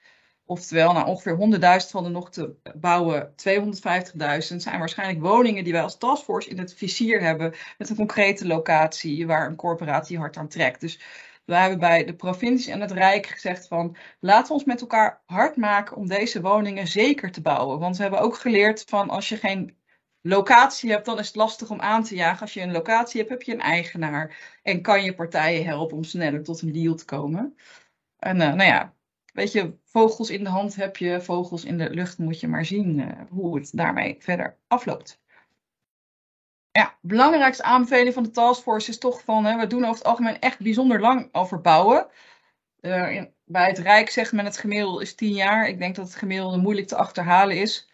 Oftewel, 0.51 0.93
nou, 0.93 1.07
ongeveer 1.07 1.37
100.000 1.83 1.89
van 1.89 2.03
de 2.03 2.09
nog 2.09 2.31
te 2.31 2.55
bouwen 2.75 3.33
250.000 3.35 4.55
zijn 4.55 4.79
waarschijnlijk 4.79 5.21
woningen 5.21 5.63
die 5.63 5.73
wij 5.73 5.81
als 5.81 5.97
taskforce 5.97 6.49
in 6.49 6.59
het 6.59 6.73
vizier 6.73 7.21
hebben 7.21 7.53
met 7.77 7.89
een 7.89 7.95
concrete 7.95 8.47
locatie 8.47 9.27
waar 9.27 9.47
een 9.47 9.55
corporatie 9.55 10.17
hard 10.17 10.37
aan 10.37 10.47
trekt. 10.47 10.81
Dus 10.81 10.99
we 11.45 11.55
hebben 11.55 11.79
bij 11.79 12.05
de 12.05 12.15
provincie 12.15 12.73
en 12.73 12.81
het 12.81 12.91
Rijk 12.91 13.25
gezegd 13.25 13.67
van 13.67 13.95
laten 14.19 14.47
we 14.47 14.53
ons 14.53 14.63
met 14.63 14.81
elkaar 14.81 15.21
hard 15.25 15.55
maken 15.55 15.97
om 15.97 16.07
deze 16.07 16.41
woningen 16.41 16.87
zeker 16.87 17.31
te 17.31 17.41
bouwen. 17.41 17.79
Want 17.79 17.95
we 17.95 18.01
hebben 18.01 18.21
ook 18.21 18.37
geleerd 18.37 18.83
van 18.87 19.09
als 19.09 19.29
je 19.29 19.37
geen 19.37 19.77
locatie 20.21 20.91
hebt, 20.91 21.05
dan 21.05 21.19
is 21.19 21.27
het 21.27 21.35
lastig 21.35 21.69
om 21.69 21.81
aan 21.81 22.03
te 22.03 22.15
jagen. 22.15 22.41
Als 22.41 22.53
je 22.53 22.61
een 22.61 22.71
locatie 22.71 23.19
hebt, 23.19 23.31
heb 23.31 23.41
je 23.41 23.53
een 23.53 23.61
eigenaar. 23.61 24.59
En 24.63 24.81
kan 24.81 25.03
je 25.03 25.15
partijen 25.15 25.65
helpen 25.65 25.97
om 25.97 26.03
sneller 26.03 26.43
tot 26.43 26.61
een 26.61 26.71
deal 26.71 26.95
te 26.95 27.05
komen. 27.05 27.57
En 28.19 28.35
uh, 28.35 28.53
nou 28.53 28.63
ja, 28.63 28.93
weet 29.31 29.51
je, 29.51 29.77
vogels 29.83 30.29
in 30.29 30.43
de 30.43 30.49
hand 30.49 30.75
heb 30.75 30.97
je, 30.97 31.21
vogels 31.21 31.65
in 31.65 31.77
de 31.77 31.89
lucht 31.89 32.17
moet 32.17 32.39
je 32.39 32.47
maar 32.47 32.65
zien 32.65 32.99
uh, 32.99 33.07
hoe 33.29 33.55
het 33.55 33.69
daarmee 33.73 34.15
verder 34.19 34.57
afloopt. 34.67 35.19
Ja, 36.71 36.97
belangrijkste 37.01 37.63
aanbeveling 37.63 38.13
van 38.13 38.23
de 38.23 38.31
taskforce 38.31 38.89
is 38.89 38.97
toch 38.97 39.21
van, 39.23 39.45
hè, 39.45 39.57
we 39.57 39.67
doen 39.67 39.83
over 39.83 39.95
het 39.95 40.03
algemeen 40.03 40.39
echt 40.39 40.59
bijzonder 40.59 40.99
lang 40.99 41.29
over 41.31 41.61
bouwen. 41.61 42.07
In, 42.81 43.33
bij 43.45 43.67
het 43.67 43.77
Rijk 43.77 44.09
zegt 44.09 44.31
men 44.31 44.45
het 44.45 44.57
gemiddelde 44.57 45.01
is 45.01 45.15
10 45.15 45.33
jaar. 45.33 45.67
Ik 45.67 45.79
denk 45.79 45.95
dat 45.95 46.05
het 46.05 46.15
gemiddelde 46.15 46.57
moeilijk 46.57 46.87
te 46.87 46.95
achterhalen 46.95 47.57
is. 47.57 47.90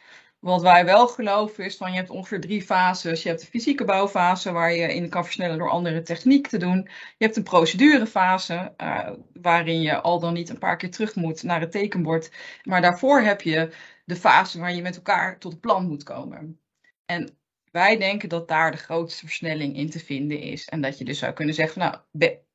Wat 0.47 0.61
wij 0.61 0.85
wel 0.85 1.07
geloven 1.07 1.65
is 1.65 1.77
van 1.77 1.91
je 1.91 1.97
hebt 1.97 2.09
ongeveer 2.09 2.41
drie 2.41 2.61
fases. 2.61 3.23
Je 3.23 3.29
hebt 3.29 3.41
de 3.41 3.47
fysieke 3.47 3.85
bouwfase 3.85 4.51
waar 4.51 4.73
je 4.73 4.93
in 4.93 5.09
kan 5.09 5.23
versnellen 5.23 5.57
door 5.57 5.69
andere 5.69 6.01
techniek 6.01 6.47
te 6.47 6.57
doen. 6.57 6.89
Je 7.17 7.25
hebt 7.25 7.35
een 7.35 7.43
procedurefase 7.43 8.73
uh, 8.77 9.09
waarin 9.33 9.81
je 9.81 10.01
al 10.01 10.19
dan 10.19 10.33
niet 10.33 10.49
een 10.49 10.57
paar 10.57 10.77
keer 10.77 10.91
terug 10.91 11.15
moet 11.15 11.43
naar 11.43 11.59
het 11.59 11.71
tekenbord. 11.71 12.31
Maar 12.63 12.81
daarvoor 12.81 13.21
heb 13.21 13.41
je 13.41 13.73
de 14.05 14.15
fase 14.15 14.59
waar 14.59 14.73
je 14.73 14.81
met 14.81 14.95
elkaar 14.95 15.39
tot 15.39 15.53
een 15.53 15.59
plan 15.59 15.87
moet 15.87 16.03
komen. 16.03 16.59
En 17.05 17.37
wij 17.71 17.97
denken 17.97 18.29
dat 18.29 18.47
daar 18.47 18.71
de 18.71 18.77
grootste 18.77 19.25
versnelling 19.25 19.75
in 19.75 19.89
te 19.89 19.99
vinden 19.99 20.39
is. 20.39 20.65
En 20.65 20.81
dat 20.81 20.97
je 20.97 21.05
dus 21.05 21.19
zou 21.19 21.33
kunnen 21.33 21.55
zeggen, 21.55 21.79
nou, 21.79 21.95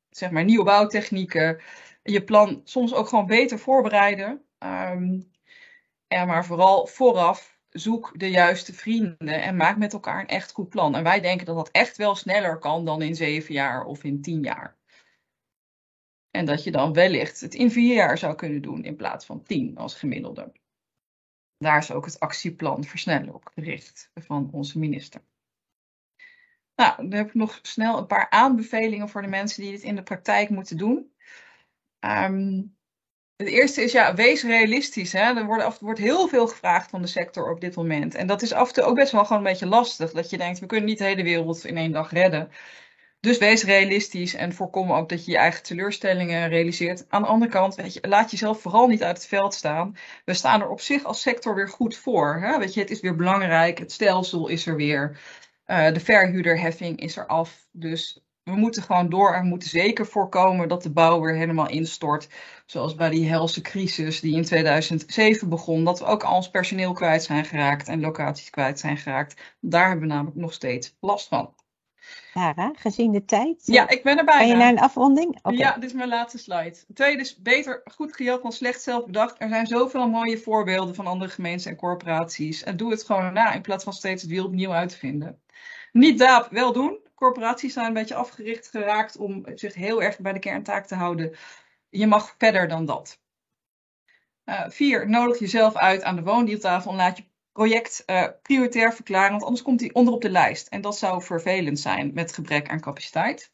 zeg 0.09 0.31
maar 0.31 0.43
nieuwe 0.43 0.63
bouwtechnieken. 0.63 1.61
Je 2.03 2.23
plan 2.23 2.61
soms 2.63 2.93
ook 2.93 3.07
gewoon 3.07 3.27
beter 3.27 3.59
voorbereiden. 3.59 4.41
Um, 4.59 5.31
en 6.07 6.27
maar 6.27 6.45
vooral 6.45 6.87
vooraf 6.87 7.52
zoek 7.73 8.19
de 8.19 8.29
juiste 8.29 8.73
vrienden 8.73 9.41
en 9.41 9.55
maak 9.55 9.77
met 9.77 9.93
elkaar 9.93 10.19
een 10.19 10.27
echt 10.27 10.51
goed 10.51 10.69
plan. 10.69 10.95
En 10.95 11.03
wij 11.03 11.21
denken 11.21 11.45
dat 11.45 11.55
dat 11.55 11.71
echt 11.71 11.97
wel 11.97 12.15
sneller 12.15 12.57
kan 12.57 12.85
dan 12.85 13.01
in 13.01 13.15
zeven 13.15 13.53
jaar 13.53 13.85
of 13.85 14.03
in 14.03 14.21
tien 14.21 14.43
jaar. 14.43 14.77
En 16.31 16.45
dat 16.45 16.63
je 16.63 16.71
dan 16.71 16.93
wellicht 16.93 17.41
het 17.41 17.53
in 17.53 17.71
vier 17.71 17.95
jaar 17.95 18.17
zou 18.17 18.35
kunnen 18.35 18.61
doen 18.61 18.83
in 18.83 18.95
plaats 18.95 19.25
van 19.25 19.43
tien 19.43 19.77
als 19.77 19.95
gemiddelde. 19.95 20.51
Daar 21.57 21.77
is 21.77 21.91
ook 21.91 22.05
het 22.05 22.19
actieplan 22.19 22.83
versnellen 22.83 23.33
op 23.33 23.51
gericht 23.53 24.11
van 24.13 24.49
onze 24.51 24.79
minister. 24.79 25.21
Nou, 26.75 26.95
dan 26.97 27.11
heb 27.11 27.27
ik 27.27 27.33
nog 27.33 27.59
snel 27.61 27.97
een 27.97 28.07
paar 28.07 28.29
aanbevelingen 28.29 29.09
voor 29.09 29.21
de 29.21 29.27
mensen 29.27 29.61
die 29.61 29.71
dit 29.71 29.81
in 29.81 29.95
de 29.95 30.03
praktijk 30.03 30.49
moeten 30.49 30.77
doen. 30.77 31.13
Um, 31.99 32.77
het 33.37 33.47
eerste 33.47 33.81
is 33.83 33.91
ja, 33.91 34.13
wees 34.15 34.43
realistisch. 34.43 35.13
Hè? 35.13 35.19
Er 35.19 35.45
wordt, 35.45 35.79
wordt 35.79 35.99
heel 35.99 36.27
veel 36.27 36.47
gevraagd 36.47 36.89
van 36.89 37.01
de 37.01 37.07
sector 37.07 37.51
op 37.51 37.61
dit 37.61 37.75
moment. 37.75 38.15
En 38.15 38.27
dat 38.27 38.41
is 38.41 38.53
af 38.53 38.67
en 38.67 38.73
toe 38.73 38.83
ook 38.83 38.95
best 38.95 39.11
wel 39.11 39.25
gewoon 39.25 39.37
een 39.37 39.51
beetje 39.51 39.65
lastig. 39.65 40.11
Dat 40.11 40.29
je 40.29 40.37
denkt, 40.37 40.59
we 40.59 40.65
kunnen 40.65 40.85
niet 40.85 40.97
de 40.97 41.03
hele 41.03 41.23
wereld 41.23 41.65
in 41.65 41.77
één 41.77 41.91
dag 41.91 42.11
redden. 42.11 42.51
Dus 43.19 43.37
wees 43.37 43.63
realistisch 43.63 44.33
en 44.33 44.53
voorkom 44.53 44.91
ook 44.91 45.09
dat 45.09 45.25
je 45.25 45.31
je 45.31 45.37
eigen 45.37 45.63
teleurstellingen 45.63 46.49
realiseert. 46.49 47.05
Aan 47.09 47.21
de 47.21 47.27
andere 47.27 47.51
kant, 47.51 47.75
weet 47.75 47.93
je, 47.93 48.07
laat 48.07 48.31
jezelf 48.31 48.61
vooral 48.61 48.87
niet 48.87 49.03
uit 49.03 49.17
het 49.17 49.27
veld 49.27 49.53
staan. 49.53 49.95
We 50.25 50.33
staan 50.33 50.61
er 50.61 50.69
op 50.69 50.81
zich 50.81 51.03
als 51.03 51.21
sector 51.21 51.55
weer 51.55 51.69
goed 51.69 51.97
voor. 51.97 52.35
Hè? 52.41 52.59
Weet 52.59 52.73
je, 52.73 52.79
het 52.79 52.89
is 52.91 52.99
weer 52.99 53.15
belangrijk, 53.15 53.77
het 53.77 53.91
stelsel 53.91 54.47
is 54.47 54.65
er 54.65 54.75
weer. 54.75 55.19
Uh, 55.67 55.91
de 55.93 55.99
verhuurderheffing 55.99 56.99
is 56.99 57.17
er 57.17 57.25
af. 57.27 57.67
Dus 57.71 58.23
we 58.43 58.55
moeten 58.55 58.83
gewoon 58.83 59.09
door 59.09 59.33
en 59.33 59.41
we 59.41 59.47
moeten 59.47 59.69
zeker 59.69 60.05
voorkomen 60.05 60.67
dat 60.67 60.83
de 60.83 60.91
bouw 60.91 61.21
weer 61.21 61.35
helemaal 61.35 61.69
instort. 61.69 62.29
Zoals 62.65 62.95
bij 62.95 63.09
die 63.09 63.27
helse 63.27 63.61
crisis 63.61 64.19
die 64.19 64.35
in 64.35 64.43
2007 64.43 65.49
begon. 65.49 65.83
Dat 65.83 65.99
we 65.99 66.05
ook 66.05 66.23
al 66.23 66.35
ons 66.35 66.49
personeel 66.49 66.93
kwijt 66.93 67.23
zijn 67.23 67.45
geraakt 67.45 67.87
en 67.87 67.99
locaties 67.99 68.49
kwijt 68.49 68.79
zijn 68.79 68.97
geraakt. 68.97 69.55
Daar 69.59 69.87
hebben 69.87 70.07
we 70.07 70.13
namelijk 70.13 70.37
nog 70.37 70.53
steeds 70.53 70.97
last 70.99 71.27
van. 71.27 71.53
Sarah, 72.33 72.69
gezien 72.73 73.11
de 73.11 73.25
tijd. 73.25 73.61
Ja, 73.65 73.89
ik 73.89 74.03
ben 74.03 74.17
erbij. 74.17 74.33
Ga 74.33 74.43
je 74.43 74.55
naar 74.55 74.71
een 74.71 74.79
afronding? 74.79 75.37
Okay. 75.41 75.57
Ja, 75.57 75.73
dit 75.73 75.83
is 75.83 75.93
mijn 75.93 76.09
laatste 76.09 76.37
slide. 76.37 76.77
tweede 76.93 77.21
is 77.21 77.37
beter 77.37 77.81
goed 77.95 78.15
gejat 78.15 78.41
dan 78.41 78.51
slecht 78.51 78.81
zelf 78.81 79.05
bedacht. 79.05 79.41
Er 79.41 79.49
zijn 79.49 79.67
zoveel 79.67 80.09
mooie 80.09 80.37
voorbeelden 80.37 80.95
van 80.95 81.07
andere 81.07 81.31
gemeenten 81.31 81.71
en 81.71 81.77
corporaties. 81.77 82.63
En 82.63 82.77
doe 82.77 82.91
het 82.91 83.03
gewoon 83.03 83.33
na 83.33 83.53
in 83.53 83.61
plaats 83.61 83.83
van 83.83 83.93
steeds 83.93 84.21
het 84.21 84.31
wiel 84.31 84.45
opnieuw 84.45 84.71
uit 84.71 84.89
te 84.89 84.97
vinden. 84.97 85.41
Niet 85.91 86.19
daap, 86.19 86.47
wel 86.51 86.73
doen 86.73 87.02
corporaties 87.23 87.73
zijn 87.73 87.85
een 87.85 87.93
beetje 87.93 88.15
afgericht 88.15 88.69
geraakt 88.69 89.17
om 89.17 89.45
zich 89.55 89.73
heel 89.73 90.03
erg 90.03 90.19
bij 90.19 90.33
de 90.33 90.39
kerntaak 90.39 90.85
te 90.85 90.95
houden. 90.95 91.35
Je 91.89 92.07
mag 92.07 92.35
verder 92.37 92.67
dan 92.67 92.85
dat. 92.85 93.19
vier, 94.67 95.09
nodig 95.09 95.39
jezelf 95.39 95.75
uit 95.75 96.03
aan 96.03 96.15
de 96.15 96.23
woondeeltafel 96.23 96.91
en 96.91 96.97
laat 96.97 97.17
je 97.17 97.25
project 97.51 98.05
prioritair 98.41 98.93
verklaren, 98.93 99.31
want 99.31 99.43
anders 99.43 99.61
komt 99.61 99.79
hij 99.79 99.93
onder 99.93 100.13
op 100.13 100.21
de 100.21 100.29
lijst. 100.29 100.67
En 100.67 100.81
dat 100.81 100.97
zou 100.97 101.21
vervelend 101.21 101.79
zijn 101.79 102.13
met 102.13 102.33
gebrek 102.33 102.69
aan 102.69 102.81
capaciteit. 102.81 103.51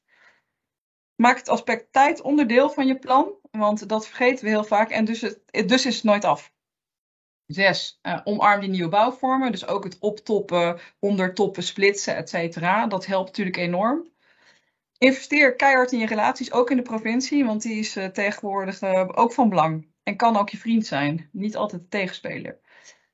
Maak 1.16 1.38
het 1.38 1.50
aspect 1.50 1.92
tijd 1.92 2.22
onderdeel 2.22 2.70
van 2.70 2.88
je 2.88 3.00
plan, 3.00 3.34
want 3.52 3.90
dat 3.90 4.08
vergeten 4.08 4.46
we 4.46 4.50
heel 4.50 4.64
vaak 4.64 4.90
en 4.90 5.06
dus, 5.06 5.22
het, 5.22 5.70
dus 5.70 5.86
is 5.86 5.96
het 5.96 6.04
nooit 6.04 6.26
af. 6.26 6.54
Zes, 7.50 8.00
uh, 8.04 8.20
omarm 8.24 8.60
die 8.60 8.70
nieuwe 8.70 8.90
bouwvormen. 8.90 9.52
Dus 9.52 9.68
ook 9.68 9.84
het 9.84 10.00
optoppen, 10.00 10.80
ondertoppen, 11.00 11.64
splitsen, 11.64 12.16
et 12.16 12.30
cetera. 12.30 12.88
Dat 12.88 13.06
helpt 13.06 13.28
natuurlijk 13.28 13.58
enorm. 13.58 14.08
Investeer 14.98 15.56
keihard 15.56 15.92
in 15.92 16.00
je 16.00 16.06
relaties, 16.06 16.52
ook 16.52 16.72
in 16.72 16.78
de 16.78 16.84
provincie, 16.84 17.46
want 17.46 17.62
die 17.62 17.80
is 17.80 17.98
uh, 17.98 18.06
tegenwoordig 18.06 18.82
uh, 18.82 19.08
ook 19.12 19.34
van 19.34 19.50
belang. 19.50 19.88
En 20.04 20.16
kan 20.16 20.38
ook 20.38 20.50
je 20.50 20.58
vriend 20.58 20.86
zijn, 20.86 21.30
niet 21.32 21.56
altijd 21.56 21.82
de 21.82 21.88
tegenspeler. 21.88 22.60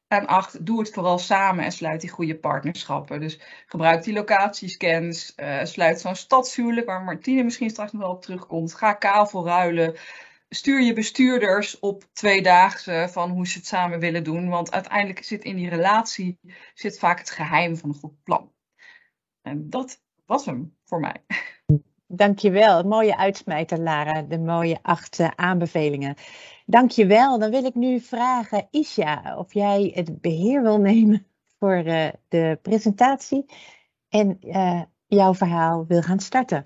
En 0.08 0.28
acht, 0.28 0.66
doe 0.66 0.80
het 0.80 0.94
vooral 0.94 1.18
samen 1.18 1.64
en 1.64 1.72
sluit 1.72 2.02
die 2.02 2.10
goede 2.10 2.36
partnerschappen. 2.36 3.20
Dus 3.20 3.40
gebruik 3.66 4.04
die 4.04 4.14
locatiescans, 4.14 5.36
sluit 5.64 6.00
zo'n 6.00 6.16
stadshuwelijk, 6.16 6.88
waar 6.88 7.04
Martine 7.04 7.44
misschien 7.44 7.70
straks 7.70 7.92
nog 7.92 8.02
wel 8.02 8.12
op 8.12 8.22
terugkomt. 8.22 8.74
Ga 8.74 8.94
kavel 8.94 9.46
ruilen, 9.46 9.96
stuur 10.56 10.82
je 10.82 10.94
bestuurders 10.94 11.80
op 11.80 12.04
tweedaagse 12.14 13.08
van 13.12 13.30
hoe 13.30 13.48
ze 13.48 13.58
het 13.58 13.68
samen 13.68 14.00
willen 14.00 14.24
doen. 14.24 14.50
Want 14.50 14.72
uiteindelijk 14.72 15.24
zit 15.24 15.44
in 15.44 15.56
die 15.56 15.70
relatie 15.70 16.40
zit 16.74 17.00
vaak 17.00 17.20
het 17.20 17.30
geheim 17.30 17.78
van 17.78 17.90
een 17.90 17.96
goed 17.96 18.24
plan. 18.24 18.52
En 19.42 19.70
dat 19.70 20.02
was 20.26 20.46
hem 20.46 20.76
voor 20.86 21.00
mij. 21.00 21.26
Dankjewel. 22.08 22.84
Mooie 22.84 23.18
uitsmijter, 23.18 23.80
Lara. 23.80 24.22
De 24.22 24.40
mooie 24.40 24.80
acht 24.82 25.20
uh, 25.20 25.28
aanbevelingen. 25.36 26.16
Dankjewel. 26.66 27.40
Dan 27.40 27.52
wil 27.52 27.66
ik 27.66 27.76
nu 27.76 28.00
vragen, 28.00 28.68
Isha, 28.72 29.38
of 29.38 29.54
jij 29.54 29.92
het 29.94 30.22
beheer 30.22 30.62
wil 30.62 30.80
nemen 30.80 31.28
voor 31.60 31.84
uh, 31.86 32.08
de 32.28 32.60
presentatie 32.62 33.46
en 34.10 34.38
uh, 34.42 34.82
jouw 35.08 35.34
verhaal 35.34 35.86
wil 35.88 36.02
gaan 36.02 36.20
starten. 36.20 36.66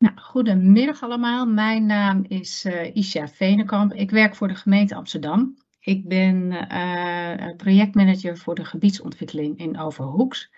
Nou, 0.00 0.18
goedemiddag 0.18 1.02
allemaal. 1.02 1.46
Mijn 1.46 1.86
naam 1.86 2.24
is 2.28 2.64
uh, 2.64 2.94
Isha 2.94 3.28
Venenkamp. 3.28 3.92
Ik 3.92 4.10
werk 4.10 4.34
voor 4.34 4.48
de 4.48 4.54
gemeente 4.54 4.94
Amsterdam. 4.94 5.56
Ik 5.80 6.08
ben 6.08 6.36
uh, 6.72 7.56
projectmanager 7.56 8.38
voor 8.38 8.54
de 8.54 8.64
gebiedsontwikkeling 8.64 9.58
in 9.58 9.78
Overhoeks. 9.78 10.50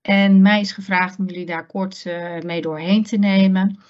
En 0.00 0.42
mij 0.42 0.60
is 0.60 0.72
gevraagd 0.72 1.18
om 1.18 1.26
jullie 1.26 1.46
daar 1.46 1.66
kort 1.66 2.04
mee 2.42 2.60
doorheen 2.60 3.02
te 3.02 3.16
nemen. 3.16 3.80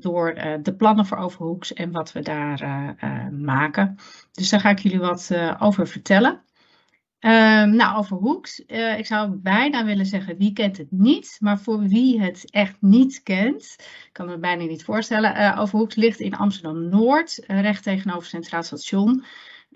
door 0.00 0.34
de 0.62 0.74
plannen 0.76 1.06
voor 1.06 1.18
Overhoeks 1.18 1.72
en 1.72 1.90
wat 1.90 2.12
we 2.12 2.20
daar 2.20 2.96
maken. 3.32 3.96
Dus 4.32 4.48
daar 4.50 4.60
ga 4.60 4.70
ik 4.70 4.78
jullie 4.78 5.00
wat 5.00 5.30
over 5.58 5.88
vertellen. 5.88 6.42
Um, 7.24 7.76
nou, 7.76 7.96
over 7.96 8.16
Hoeks. 8.16 8.62
Uh, 8.66 8.98
ik 8.98 9.06
zou 9.06 9.30
bijna 9.30 9.84
willen 9.84 10.06
zeggen, 10.06 10.36
wie 10.36 10.52
kent 10.52 10.76
het 10.76 10.90
niet? 10.90 11.36
Maar 11.40 11.58
voor 11.58 11.82
wie 11.82 12.20
het 12.20 12.50
echt 12.50 12.76
niet 12.80 13.22
kent, 13.22 13.76
kan 14.12 14.26
me 14.26 14.38
bijna 14.38 14.64
niet 14.64 14.84
voorstellen. 14.84 15.36
Uh, 15.36 15.60
Overhoeks 15.60 15.94
ligt 15.94 16.20
in 16.20 16.36
Amsterdam-Noord, 16.36 17.44
uh, 17.46 17.60
recht 17.60 17.82
tegenover 17.82 18.28
Centraal 18.28 18.62
Station. 18.62 19.24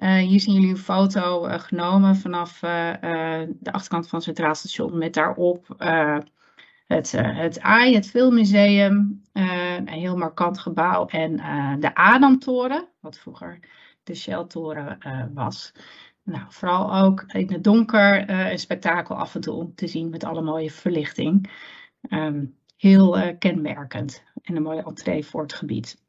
hier 0.00 0.40
zien 0.40 0.54
jullie 0.54 0.70
een 0.70 0.76
foto 0.76 1.42
genomen 1.42 2.16
vanaf 2.16 2.58
de 2.60 3.72
achterkant 3.72 4.08
van 4.08 4.22
Centraal 4.22 4.54
Station 4.54 4.98
met 4.98 5.14
daarop 5.14 5.74
het, 6.86 7.12
het 7.16 7.60
AI, 7.60 7.94
het 7.94 8.10
Filmmuseum, 8.10 9.22
een 9.32 9.88
heel 9.88 10.16
markant 10.16 10.58
gebouw 10.58 11.06
en 11.06 11.36
de 11.80 11.94
Adamtoren, 11.94 12.88
wat 13.00 13.18
vroeger 13.18 13.58
de 14.02 14.14
Shell-toren 14.14 14.98
was. 15.34 15.72
Nou, 16.28 16.44
vooral 16.48 16.96
ook 16.96 17.22
in 17.26 17.52
het 17.52 17.64
donker 17.64 18.30
uh, 18.30 18.50
een 18.50 18.58
spektakel 18.58 19.16
af 19.16 19.34
en 19.34 19.40
toe 19.40 19.54
om 19.54 19.74
te 19.74 19.86
zien 19.86 20.10
met 20.10 20.24
alle 20.24 20.42
mooie 20.42 20.70
verlichting. 20.70 21.50
Um, 22.10 22.56
heel 22.76 23.18
uh, 23.18 23.28
kenmerkend 23.38 24.22
en 24.42 24.56
een 24.56 24.62
mooie 24.62 24.84
entree 24.84 25.24
voor 25.24 25.42
het 25.42 25.52
gebied. 25.52 26.02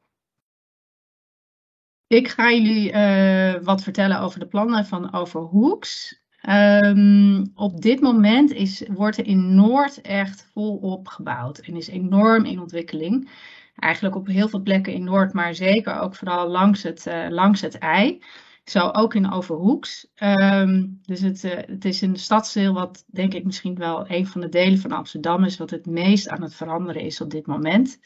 Ik 2.08 2.28
ga 2.28 2.52
jullie 2.52 2.92
uh, 2.92 3.64
wat 3.64 3.84
vertellen 3.84 4.20
over 4.20 4.40
de 4.40 4.48
plannen 4.48 4.86
van 4.86 5.14
Overhoeks. 5.14 6.22
Um, 6.50 7.52
op 7.56 7.82
dit 7.82 8.02
moment 8.02 8.52
is, 8.52 8.84
wordt 8.88 9.18
er 9.18 9.26
in 9.26 9.56
Noord 9.56 10.02
echt 10.02 10.50
volop 10.54 11.08
gebouwd 11.08 11.60
en 11.60 11.76
is 11.76 11.88
enorm 11.88 12.46
in 12.46 12.60
ontwikkeling. 12.60 13.30
Eigenlijk 13.76 14.16
op 14.16 14.28
heel 14.28 14.50
veel 14.50 14.62
plekken 14.62 14.94
in 14.94 15.04
Noord, 15.04 15.34
maar 15.34 15.56
zeker 15.56 16.00
ook 16.00 16.16
vooral 16.16 16.48
langs 16.48 16.84
het, 16.84 17.06
langs 17.30 17.62
het 17.62 17.78
ei. 17.78 18.22
Zo 18.70 18.90
ook 18.92 19.14
in 19.14 19.32
Overhoeks. 19.32 20.08
Um, 20.16 21.00
dus 21.02 21.22
het, 21.22 21.44
uh, 21.44 21.52
het 21.56 21.86
is 21.86 22.02
een 22.02 22.16
stadsdeel 22.16 22.74
wat 22.74 23.06
denk 23.08 23.34
ik 23.34 23.46
misschien 23.46 23.76
wel 23.76 24.10
een 24.10 24.28
van 24.28 24.42
de 24.42 24.50
delen 24.50 24.80
van 24.80 24.92
Amsterdam 24.92 25.44
is 25.44 25.58
wat 25.58 25.70
het 25.70 25.86
meest 25.86 26.30
aan 26.30 26.42
het 26.42 26.56
veranderen 26.56 27.02
is 27.02 27.22
op 27.22 27.30
dit 27.30 27.48
moment. 27.48 28.00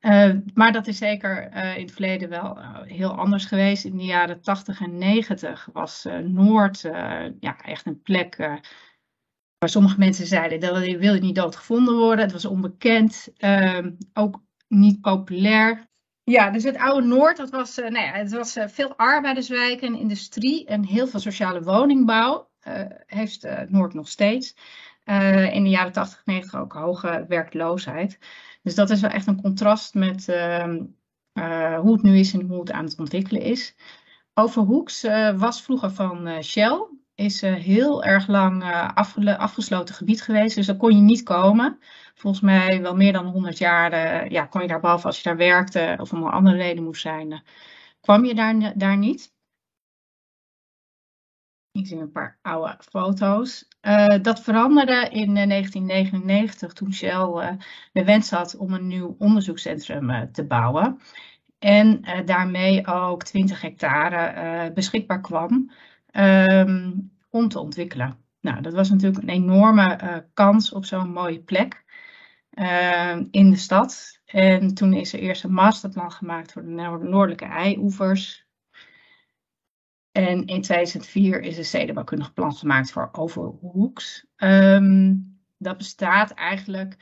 Uh, 0.00 0.34
maar 0.54 0.72
dat 0.72 0.86
is 0.86 0.98
zeker 0.98 1.52
uh, 1.52 1.76
in 1.76 1.82
het 1.82 1.92
verleden 1.92 2.28
wel 2.28 2.58
heel 2.82 3.16
anders 3.16 3.44
geweest. 3.44 3.84
In 3.84 3.96
de 3.96 4.04
jaren 4.04 4.40
80 4.40 4.80
en 4.80 4.98
90 4.98 5.68
was 5.72 6.06
Noord 6.22 6.80
ja, 7.40 7.60
echt 7.62 7.86
een 7.86 8.02
plek 8.02 8.36
waar 9.58 9.68
sommige 9.68 9.98
mensen 9.98 10.26
zeiden 10.26 10.60
dat 10.60 10.84
je 10.84 11.18
niet 11.20 11.34
doodgevonden 11.34 11.96
worden. 11.96 12.24
Het 12.24 12.32
was 12.32 12.44
onbekend, 12.44 13.28
ehm, 13.36 13.90
ook 14.12 14.42
niet 14.68 15.00
populair. 15.00 15.85
Ja, 16.28 16.50
dus 16.50 16.64
het 16.64 16.76
oude 16.76 17.06
Noord, 17.06 17.36
dat 17.36 17.50
was, 17.50 17.78
uh, 17.78 17.88
nou 17.88 18.04
ja, 18.06 18.12
het 18.12 18.32
was 18.32 18.56
uh, 18.56 18.68
veel 18.68 18.96
arbeiderswijken 18.96 19.88
en 19.88 19.98
industrie 19.98 20.66
en 20.66 20.84
heel 20.84 21.06
veel 21.06 21.20
sociale 21.20 21.62
woningbouw 21.62 22.50
uh, 22.68 22.82
heeft 23.06 23.48
Noord 23.68 23.94
nog 23.94 24.08
steeds. 24.08 24.56
in 25.52 25.62
de 25.62 25.70
jaren 25.70 25.92
80, 25.92 26.22
90 26.24 26.60
ook 26.60 26.72
hoge 26.72 27.24
werkloosheid. 27.28 28.18
Dus 28.62 28.74
dat 28.74 28.90
is 28.90 29.00
wel 29.00 29.10
echt 29.10 29.26
een 29.26 29.42
contrast 29.42 29.94
met 29.94 30.28
ehm, 30.28 30.84
hoe 31.80 31.92
het 31.92 32.02
nu 32.02 32.18
is 32.18 32.32
en 32.32 32.46
hoe 32.46 32.60
het 32.60 32.72
aan 32.72 32.84
het 32.84 32.98
ontwikkelen 32.98 33.42
is. 33.42 33.74
Overhoeks 34.34 35.02
was 35.36 35.62
vroeger 35.62 35.90
van 35.90 36.42
Shell, 36.42 36.86
is 37.16 37.40
heel 37.40 38.04
erg 38.04 38.26
lang 38.26 38.64
afgesloten 39.36 39.94
gebied 39.94 40.22
geweest, 40.22 40.56
dus 40.56 40.66
daar 40.66 40.76
kon 40.76 40.96
je 40.96 41.02
niet 41.02 41.22
komen 41.22 41.78
volgens 42.16 42.42
mij 42.42 42.82
wel 42.82 42.96
meer 42.96 43.12
dan 43.12 43.26
100 43.26 43.58
jaar, 43.58 43.92
uh, 43.92 44.30
ja, 44.30 44.46
kon 44.46 44.62
je 44.62 44.68
daar, 44.68 44.80
behalve 44.80 45.06
als 45.06 45.16
je 45.16 45.22
daar 45.22 45.36
werkte 45.36 45.96
of 46.00 46.12
om 46.12 46.22
een 46.22 46.30
andere 46.30 46.56
reden 46.56 46.84
moest 46.84 47.00
zijn, 47.00 47.30
uh, 47.32 47.38
kwam 48.00 48.24
je 48.24 48.34
daar, 48.34 48.78
daar 48.78 48.96
niet. 48.96 49.34
Ik 51.72 51.86
zie 51.86 51.98
een 51.98 52.12
paar 52.12 52.38
oude 52.42 52.76
foto's. 52.90 53.68
Uh, 53.82 54.22
dat 54.22 54.40
veranderde 54.40 55.08
in 55.10 55.34
1999 55.34 56.72
toen 56.72 56.92
Shell 56.92 57.58
de 57.92 58.04
wens 58.04 58.30
had 58.30 58.56
om 58.56 58.72
een 58.72 58.86
nieuw 58.86 59.14
onderzoekscentrum 59.18 60.32
te 60.32 60.46
bouwen. 60.46 61.00
En 61.58 62.00
daarmee 62.24 62.86
ook 62.86 63.22
20 63.22 63.60
hectare 63.60 64.72
beschikbaar 64.72 65.20
kwam 65.20 65.70
um, 66.16 67.12
om 67.30 67.48
te 67.48 67.58
ontwikkelen. 67.58 68.16
Nou, 68.40 68.60
dat 68.60 68.72
was 68.72 68.90
natuurlijk 68.90 69.22
een 69.22 69.28
enorme 69.28 70.24
kans 70.34 70.72
op 70.72 70.84
zo'n 70.84 71.12
mooie 71.12 71.42
plek. 71.42 71.84
Ehm, 72.56 73.26
in 73.30 73.50
de 73.50 73.56
stad. 73.56 74.20
En 74.24 74.74
toen 74.74 74.92
is 74.92 75.12
er 75.12 75.18
eerst 75.18 75.44
een 75.44 75.52
masterplan 75.52 76.12
gemaakt 76.12 76.52
voor 76.52 76.62
de 76.62 76.68
noordelijke 76.68 77.44
eioevers. 77.44 78.46
En 80.12 80.46
in 80.46 80.62
2004 80.62 81.40
is 81.40 81.58
een 81.58 81.64
stedenbouwkundig 81.64 82.32
plan 82.32 82.52
gemaakt 82.52 82.90
voor 82.90 83.08
Overhoeks. 83.12 84.26
Um, 84.36 85.38
dat 85.58 85.76
bestaat 85.76 86.30
eigenlijk 86.30 86.96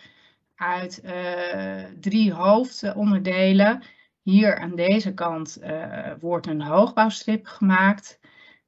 uit 0.54 1.00
uh, 1.04 1.84
drie 2.00 2.32
hoofdonderdelen. 2.32 3.82
Hier 4.22 4.58
aan 4.58 4.74
deze 4.74 5.14
kant 5.14 5.58
wordt 6.20 6.46
een 6.46 6.62
hoogbouwstrip 6.62 7.46
gemaakt. 7.46 8.20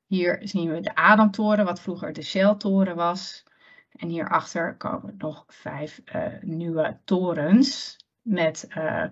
Hier 0.07 0.39
zien 0.43 0.71
we 0.71 0.81
de 0.81 0.95
Adamtoren, 0.95 1.65
wat 1.65 1.81
vroeger 1.81 2.13
de 2.13 2.23
Shell-toren 2.23 2.97
was. 2.97 3.45
En 3.91 4.09
hierachter 4.09 4.77
komen 4.77 5.15
nog 5.19 5.45
vijf 5.47 6.01
uh, 6.15 6.27
nieuwe 6.41 6.99
torens 7.05 7.97
met 8.23 8.69
uh, 8.77 9.05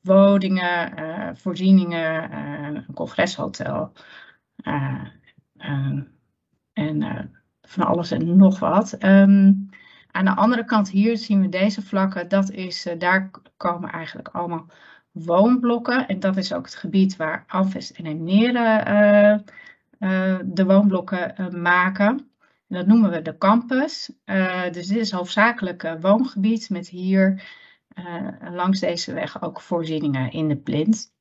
woningen, 0.00 0.98
uh, 0.98 1.28
voorzieningen, 1.34 2.32
een 2.32 2.86
congreshotel 2.94 3.92
en 4.62 6.08
van 7.60 7.86
alles 7.86 8.10
en 8.10 8.36
nog 8.36 8.58
wat. 8.58 9.04
Um, 9.04 9.68
aan 10.10 10.24
de 10.24 10.34
andere 10.34 10.64
kant 10.64 10.90
hier 10.90 11.16
zien 11.16 11.40
we 11.40 11.48
deze 11.48 11.82
vlakken. 11.82 12.28
Dat 12.28 12.50
is, 12.50 12.88
daar 12.98 13.30
komen 13.56 13.90
eigenlijk 13.90 14.28
allemaal 14.28 14.66
woonblokken. 15.10 16.06
En 16.06 16.20
dat 16.20 16.36
is 16.36 16.52
ook 16.52 16.64
het 16.64 16.74
gebied 16.74 17.16
waar 17.16 17.44
Alvest 17.46 17.90
en 17.90 18.04
Emneren 18.04 19.44
de 20.44 20.64
woonblokken 20.66 21.60
maken. 21.62 22.30
En 22.68 22.76
dat 22.76 22.86
noemen 22.86 23.10
we 23.10 23.22
de 23.22 23.38
campus. 23.38 24.12
Uh, 24.24 24.62
dus 24.70 24.86
dit 24.86 24.98
is 24.98 25.10
hoofdzakelijk 25.10 25.96
woongebied 26.00 26.70
met 26.70 26.88
hier 26.88 27.42
langs 28.50 28.80
deze 28.80 29.12
weg 29.12 29.42
ook 29.42 29.60
voorzieningen 29.60 30.32
in 30.32 30.48
de 30.48 30.56
plint. 30.56 31.14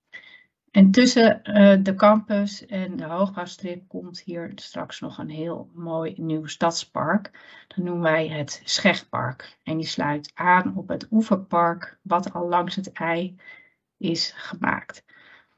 En 0.71 0.91
tussen 0.91 1.41
de 1.83 1.93
campus 1.95 2.65
en 2.65 2.95
de 2.95 3.03
hoogbouwstrip 3.03 3.87
komt 3.87 4.19
hier 4.19 4.51
straks 4.55 4.99
nog 4.99 5.17
een 5.17 5.29
heel 5.29 5.69
mooi 5.73 6.13
nieuw 6.17 6.45
stadspark. 6.45 7.31
Dat 7.67 7.77
noemen 7.77 8.03
wij 8.03 8.27
het 8.27 8.61
Schechtpark. 8.63 9.57
En 9.63 9.77
die 9.77 9.87
sluit 9.87 10.31
aan 10.33 10.77
op 10.77 10.87
het 10.87 11.07
oeverpark 11.11 11.97
wat 12.01 12.33
al 12.33 12.47
langs 12.47 12.75
het 12.75 12.91
ei 12.91 13.35
is 13.97 14.33
gemaakt. 14.35 15.03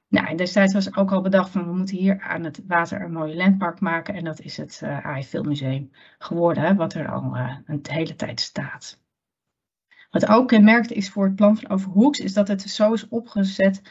Nou, 0.10 0.28
en 0.28 0.38
destijds 0.38 0.74
was 0.74 0.96
ook 0.96 1.12
al 1.12 1.22
bedacht 1.22 1.50
van 1.50 1.66
we 1.66 1.74
moeten 1.76 1.98
hier 1.98 2.22
aan 2.22 2.44
het 2.44 2.62
water 2.68 3.02
een 3.02 3.12
mooi 3.12 3.36
landpark 3.36 3.80
maken. 3.80 4.14
En 4.14 4.24
dat 4.24 4.40
is 4.40 4.58
het 4.58 4.82
uh, 4.84 5.06
AI 5.06 5.24
Filmmuseum 5.24 5.92
geworden, 6.18 6.76
wat 6.76 6.94
er 6.94 7.12
al 7.12 7.36
uh, 7.36 7.58
een 7.66 7.86
hele 7.90 8.16
tijd 8.16 8.40
staat. 8.40 9.02
Wat 10.10 10.28
ook 10.28 10.48
kenmerkt 10.48 10.92
is 10.92 11.10
voor 11.10 11.26
het 11.26 11.36
plan 11.36 11.58
van 11.58 11.70
Overhoeks, 11.70 12.20
is 12.20 12.34
dat 12.34 12.48
het 12.48 12.62
zo 12.62 12.94
is 12.94 13.08
opgezet 13.08 13.82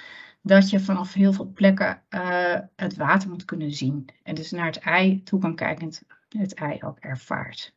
dat 0.43 0.71
je 0.71 0.81
vanaf 0.81 1.13
heel 1.13 1.33
veel 1.33 1.53
plekken 1.53 2.03
uh, 2.11 2.59
het 2.77 2.97
water 2.97 3.29
moet 3.29 3.45
kunnen 3.45 3.73
zien. 3.73 4.09
En 4.23 4.35
dus 4.35 4.51
naar 4.51 4.67
het 4.67 4.79
ei 4.79 5.23
toe 5.23 5.41
kan 5.41 5.55
kijken 5.55 5.91
en 6.29 6.41
het 6.41 6.55
ei 6.55 6.79
ook 6.83 6.99
ervaart. 6.99 7.75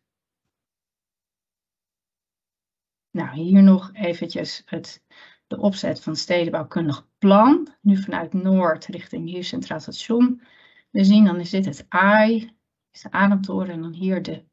Nou, 3.11 3.35
hier 3.35 3.63
nog 3.63 3.89
eventjes 3.93 4.61
het, 4.65 5.03
de 5.49 5.57
opzet 5.57 6.01
van 6.01 6.13
het 6.13 6.21
stedenbouwkundig 6.21 7.07
plan. 7.17 7.67
Nu 7.81 7.97
vanuit 7.97 8.33
Noord 8.33 8.85
richting 8.85 9.27
hier 9.27 9.43
Centraal 9.43 9.79
Station. 9.79 10.41
We 10.89 11.03
zien 11.03 11.25
dan 11.25 11.39
is 11.39 11.49
dit 11.49 11.65
het 11.65 11.85
ei, 11.87 12.55
is 12.91 13.01
de 13.01 13.11
ademtoren 13.11 13.69
en 13.69 13.81
dan 13.81 13.93
hier 13.93 14.21
de 14.21 14.43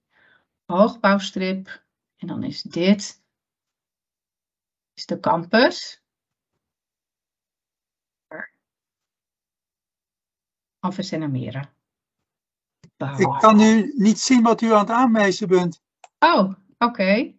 hoogbouwstrip. 0.64 1.84
En 2.16 2.26
dan 2.26 2.42
is 2.42 2.62
dit 2.62 3.22
is 4.94 5.06
de 5.06 5.20
campus. 5.20 6.02
Alphen 10.78 11.22
en 11.22 11.30
Meren. 11.30 11.70
Ik 13.16 13.36
kan 13.38 13.56
nu 13.56 13.92
niet 13.96 14.18
zien 14.18 14.42
wat 14.42 14.60
u 14.60 14.72
aan 14.72 14.78
het 14.78 14.90
aanwijzen 14.90 15.48
bent. 15.48 15.82
Oh, 16.18 16.38
oké. 16.38 16.54
Okay. 16.78 17.35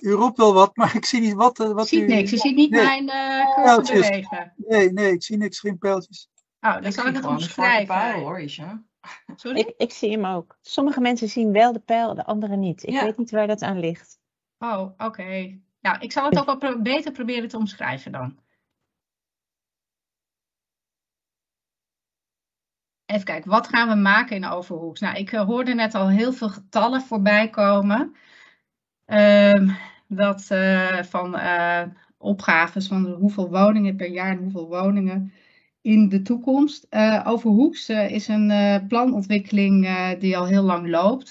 U 0.00 0.10
roept 0.10 0.36
wel 0.36 0.54
wat, 0.54 0.76
maar 0.76 0.96
ik 0.96 1.04
zie 1.04 1.20
niet 1.20 1.34
wat, 1.34 1.58
wat 1.58 1.82
ik 1.82 1.88
zie 1.88 2.02
u... 2.02 2.06
niks, 2.06 2.30
je 2.30 2.36
ziet 2.36 2.56
niet 2.56 2.70
nee. 2.70 2.84
mijn 2.84 3.04
uh, 3.04 3.54
cursor 3.54 3.94
bewegen. 3.94 4.52
Nee, 4.56 4.92
nee, 4.92 5.12
ik 5.12 5.22
zie 5.22 5.36
niks, 5.36 5.60
geen 5.60 5.78
pijltjes. 5.78 6.28
Oh, 6.60 6.72
dan 6.72 6.84
ik 6.84 6.92
zal 6.92 7.06
ik 7.06 7.14
het 7.14 7.24
omschrijven. 7.24 7.94
Pijl, 7.94 8.20
hoor, 8.20 8.40
Isha. 8.40 8.82
Sorry? 9.36 9.58
Ik, 9.58 9.74
ik 9.76 9.92
zie 9.92 10.10
hem 10.10 10.24
ook. 10.24 10.56
Sommige 10.60 11.00
mensen 11.00 11.28
zien 11.28 11.52
wel 11.52 11.72
de 11.72 11.78
pijl, 11.78 12.14
de 12.14 12.24
anderen 12.24 12.58
niet. 12.58 12.82
Ik 12.82 12.90
ja. 12.90 13.04
weet 13.04 13.16
niet 13.16 13.30
waar 13.30 13.46
dat 13.46 13.62
aan 13.62 13.80
ligt. 13.80 14.18
Oh, 14.58 14.80
oké. 14.80 15.04
Okay. 15.04 15.60
Nou, 15.80 15.98
ik 15.98 16.12
zal 16.12 16.24
het 16.24 16.38
ook 16.38 16.46
wel 16.46 16.56
pro 16.56 16.82
beter 16.82 17.12
proberen 17.12 17.48
te 17.48 17.56
omschrijven 17.56 18.12
dan. 18.12 18.38
Even 23.06 23.24
kijken, 23.24 23.50
wat 23.50 23.68
gaan 23.68 23.88
we 23.88 23.94
maken 23.94 24.36
in 24.36 24.44
Overhoeks? 24.44 25.00
Nou, 25.00 25.16
ik 25.16 25.30
hoorde 25.30 25.74
net 25.74 25.94
al 25.94 26.08
heel 26.08 26.32
veel 26.32 26.48
getallen 26.48 27.02
voorbij 27.02 27.50
komen. 27.50 28.16
Uh, 29.06 29.70
dat 30.08 30.48
uh, 30.52 31.02
van 31.02 31.34
uh, 31.34 31.82
opgaves 32.18 32.88
van 32.88 33.06
hoeveel 33.06 33.50
woningen 33.50 33.96
per 33.96 34.08
jaar 34.08 34.30
en 34.30 34.38
hoeveel 34.38 34.68
woningen 34.68 35.32
in 35.80 36.08
de 36.08 36.22
toekomst. 36.22 36.86
Uh, 36.90 37.22
Overhoeks 37.26 37.88
is 37.88 38.28
een 38.28 38.84
planontwikkeling 38.88 39.88
die 40.18 40.36
al 40.36 40.46
heel 40.46 40.62
lang 40.62 40.88
loopt. 40.88 41.28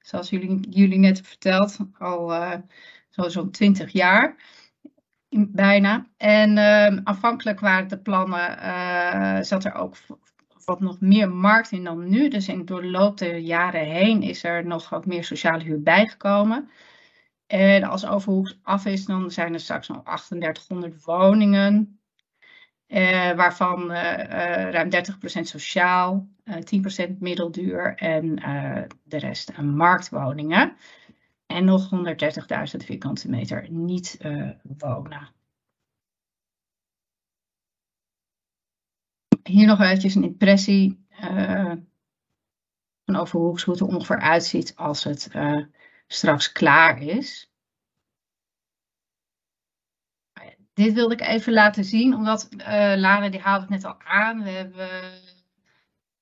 zoals 0.00 0.30
jullie, 0.30 0.60
jullie 0.70 0.98
net 0.98 1.20
verteld, 1.20 1.78
al 1.98 2.32
zo'n 3.10 3.50
20 3.50 3.92
jaar 3.92 4.36
bijna. 5.48 6.06
En 6.16 6.58
ehm, 6.58 7.00
afhankelijk 7.04 7.60
waren 7.60 7.88
de 7.88 7.98
plannen, 7.98 9.44
zat 9.44 9.64
er 9.64 9.74
ook 9.74 9.96
wat 10.64 10.80
nog 10.80 11.00
meer 11.00 11.30
markt 11.30 11.72
in 11.72 11.84
dan 11.84 12.08
nu. 12.08 12.28
Dus 12.28 12.48
in, 12.48 12.64
loop 12.66 13.18
der 13.18 13.36
jaren 13.36 13.86
heen 13.86 14.22
is 14.22 14.44
er 14.44 14.66
nog 14.66 14.88
wat 14.88 15.06
meer 15.06 15.24
sociale 15.24 15.64
huur 15.64 15.82
bijgekomen. 15.82 16.68
En 17.50 17.82
als 17.82 18.06
Overhoeks 18.06 18.58
af 18.62 18.86
is, 18.86 19.04
dan 19.04 19.30
zijn 19.30 19.52
er 19.52 19.60
straks 19.60 19.88
nog 19.88 20.02
3800 20.02 21.04
woningen. 21.04 22.00
Eh, 22.86 23.32
waarvan 23.32 23.90
eh, 23.90 24.18
uh, 24.18 24.70
ruim 24.70 24.90
30% 24.90 25.40
sociaal, 25.40 26.28
uh, 26.44 26.56
10% 27.08 27.18
middelduur 27.18 27.94
en 27.96 28.24
uh, 28.48 28.82
de 29.02 29.18
rest 29.18 29.58
marktwoningen. 29.58 30.76
En 31.46 31.64
nog 31.64 31.90
130.000 31.90 32.84
vierkante 32.84 33.28
meter 33.28 33.70
niet 33.70 34.18
wonen. 34.78 35.28
hier 39.42 39.66
nog 39.66 39.80
eventjes 39.80 40.14
een 40.14 40.24
impressie 40.24 41.06
van 43.04 43.16
Overhoeks, 43.16 43.62
hoe 43.62 43.74
het 43.74 43.82
er 43.82 43.88
ongeveer 43.88 44.20
uitziet 44.20 44.76
als 44.76 45.04
het 45.04 45.30
straks 46.12 46.52
klaar 46.52 47.02
is. 47.02 47.50
Dit 50.72 50.92
wilde 50.92 51.14
ik 51.14 51.20
even 51.20 51.52
laten 51.52 51.84
zien, 51.84 52.14
omdat 52.14 52.48
uh, 52.52 52.66
Lara 52.96 53.28
die 53.28 53.40
haalde 53.40 53.60
het 53.60 53.70
net 53.70 53.84
al 53.84 54.00
aan. 54.02 54.42
We 54.42 54.50
hebben 54.50 54.88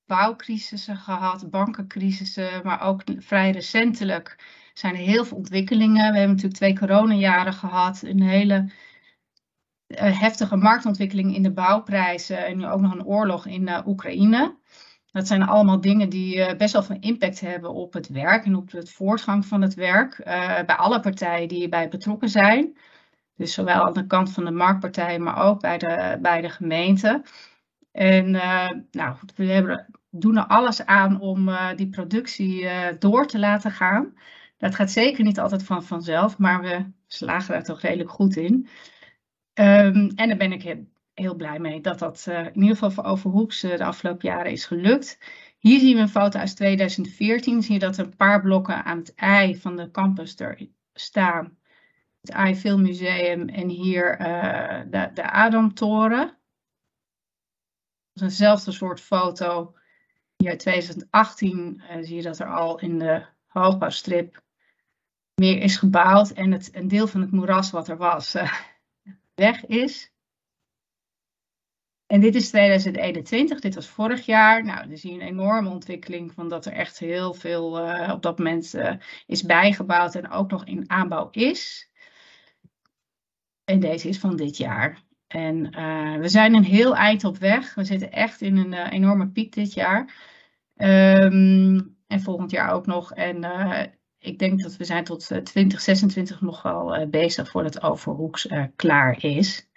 bouwcrisissen 0.06 0.96
gehad, 0.96 1.50
bankencrisissen, 1.50 2.60
maar 2.64 2.82
ook 2.82 3.02
vrij 3.18 3.50
recentelijk 3.50 4.44
zijn 4.72 4.94
er 4.94 5.00
heel 5.00 5.24
veel 5.24 5.36
ontwikkelingen. 5.36 6.12
We 6.12 6.18
hebben 6.18 6.28
natuurlijk 6.28 6.54
twee 6.54 6.78
coronajaren 6.78 7.52
gehad, 7.52 8.02
een 8.02 8.22
hele 8.22 8.72
uh, 9.86 10.20
heftige 10.20 10.56
marktontwikkeling 10.56 11.34
in 11.34 11.42
de 11.42 11.52
bouwprijzen 11.52 12.46
en 12.46 12.56
nu 12.56 12.66
ook 12.66 12.80
nog 12.80 12.92
een 12.92 13.04
oorlog 13.04 13.46
in 13.46 13.68
uh, 13.68 13.86
Oekraïne. 13.86 14.56
Dat 15.10 15.26
zijn 15.26 15.42
allemaal 15.42 15.80
dingen 15.80 16.08
die 16.08 16.36
uh, 16.36 16.54
best 16.56 16.72
wel 16.72 16.82
veel 16.82 16.96
impact 17.00 17.40
hebben 17.40 17.74
op 17.74 17.92
het 17.92 18.08
werk 18.08 18.44
en 18.44 18.56
op 18.56 18.70
het 18.70 18.90
voortgang 18.90 19.46
van 19.46 19.62
het 19.62 19.74
werk 19.74 20.20
bij 20.66 20.76
alle 20.76 21.00
partijen 21.00 21.48
die 21.48 21.58
hierbij 21.58 21.88
betrokken 21.88 22.28
zijn. 22.28 22.76
Dus 23.36 23.54
zowel 23.54 23.86
aan 23.86 23.92
de 23.92 24.06
kant 24.06 24.32
van 24.32 24.44
de 24.44 24.50
marktpartijen, 24.50 25.22
maar 25.22 25.44
ook 25.44 25.60
bij 25.60 25.78
de, 25.78 26.18
bij 26.22 26.40
de 26.40 26.48
gemeente. 26.50 27.22
En 27.92 28.30
nou, 28.90 29.16
we 29.36 29.44
hebben, 29.44 29.86
doen 30.10 30.36
er 30.36 30.46
alles 30.46 30.86
aan 30.86 31.20
om 31.20 31.50
die 31.76 31.88
productie 31.88 32.68
door 32.98 33.26
te 33.26 33.38
laten 33.38 33.70
gaan. 33.70 34.14
Dat 34.56 34.74
gaat 34.74 34.90
zeker 34.90 35.24
niet 35.24 35.38
altijd 35.40 35.62
van 35.62 35.84
vanzelf, 35.84 36.38
maar 36.38 36.60
we 36.60 36.84
slagen 37.06 37.52
daar 37.52 37.64
toch 37.64 37.80
redelijk 37.80 38.10
goed 38.10 38.36
in. 38.36 38.68
Um, 39.54 40.10
en 40.14 40.28
daar 40.28 40.36
ben 40.36 40.52
ik 40.52 40.76
heel, 41.18 41.34
blij 41.34 41.58
mee 41.58 41.80
dat 41.80 41.98
dat 41.98 42.26
uh, 42.28 42.46
in 42.46 42.54
ieder 42.54 42.76
geval 42.76 42.90
voor 42.90 43.04
Overhoeks 43.04 43.64
uh, 43.64 43.76
de 43.76 43.84
afgelopen 43.84 44.28
jaren 44.28 44.52
is 44.52 44.64
gelukt. 44.64 45.18
Hier 45.58 45.78
zien 45.78 45.94
we 45.94 46.00
een 46.00 46.08
foto 46.08 46.38
uit 46.38 46.56
2014. 46.56 47.62
Zie 47.62 47.72
je 47.72 47.78
dat 47.78 47.98
er 47.98 48.04
een 48.04 48.16
paar 48.16 48.40
blokken 48.40 48.84
aan 48.84 48.98
het 48.98 49.14
ei 49.14 49.56
van 49.56 49.76
de 49.76 49.90
campus 49.90 50.38
er 50.38 50.68
staan. 50.92 51.58
Het 52.20 52.30
ei 52.30 52.56
Filmmuseum 52.56 53.48
en 53.48 53.68
hier 53.68 54.20
uh, 54.20 54.80
de, 54.90 55.10
de 55.14 55.30
Adamtoren. 55.30 56.26
Dat 56.26 56.36
is 58.14 58.22
eenzelfde 58.22 58.72
soort 58.72 59.00
foto. 59.00 59.74
Hier 60.36 60.50
in 60.50 60.58
2018 60.58 61.82
zie 62.00 62.16
je 62.16 62.22
dat 62.22 62.38
er 62.38 62.54
al 62.54 62.80
in 62.80 62.98
de 62.98 63.26
hoogbouwstrip 63.46 64.42
meer 65.34 65.62
is 65.62 65.76
gebouwd. 65.76 66.30
En 66.30 66.52
het, 66.52 66.70
een 66.72 66.88
deel 66.88 67.06
van 67.06 67.20
het 67.20 67.30
moeras 67.30 67.70
wat 67.70 67.88
er 67.88 67.96
was 67.96 68.36
weg 69.34 69.66
is. 69.66 70.12
En 72.08 72.20
dit 72.20 72.34
is 72.34 72.48
2021, 72.48 73.60
dit 73.60 73.74
was 73.74 73.88
vorig 73.88 74.26
jaar. 74.26 74.64
Nou, 74.64 74.88
dan 74.88 74.96
zie 74.96 75.12
je 75.12 75.20
een 75.20 75.26
enorme 75.26 75.68
ontwikkeling 75.68 76.32
van 76.32 76.48
dat 76.48 76.66
er 76.66 76.72
echt 76.72 76.98
heel 76.98 77.34
veel 77.34 77.88
uh, 77.88 78.10
op 78.12 78.22
dat 78.22 78.38
moment 78.38 78.74
uh, 78.74 78.92
is 79.26 79.42
bijgebouwd 79.42 80.14
en 80.14 80.30
ook 80.30 80.50
nog 80.50 80.64
in 80.64 80.90
aanbouw 80.90 81.28
is. 81.30 81.90
En 83.64 83.80
deze 83.80 84.08
is 84.08 84.18
van 84.18 84.36
dit 84.36 84.56
jaar. 84.56 85.02
En 85.26 85.78
uh, 85.78 86.16
we 86.16 86.28
zijn 86.28 86.54
een 86.54 86.64
heel 86.64 86.96
eind 86.96 87.24
op 87.24 87.38
weg. 87.38 87.74
We 87.74 87.84
zitten 87.84 88.12
echt 88.12 88.40
in 88.40 88.56
een 88.56 88.74
enorme 88.74 89.28
piek 89.28 89.52
dit 89.52 89.74
jaar. 89.74 90.00
Um, 90.76 91.96
en 92.06 92.20
volgend 92.20 92.50
jaar 92.50 92.70
ook 92.70 92.86
nog. 92.86 93.12
En 93.12 93.44
ik 94.18 94.38
denk 94.38 94.62
dat 94.62 94.76
we 94.76 94.84
zijn 94.84 95.04
tot 95.04 95.20
2026 95.44 96.36
eh, 96.36 96.42
nog 96.42 96.62
wel 96.62 97.08
bezig 97.08 97.48
voordat 97.48 97.82
Overhoeks 97.82 98.48
klaar 98.76 99.24
is. 99.24 99.67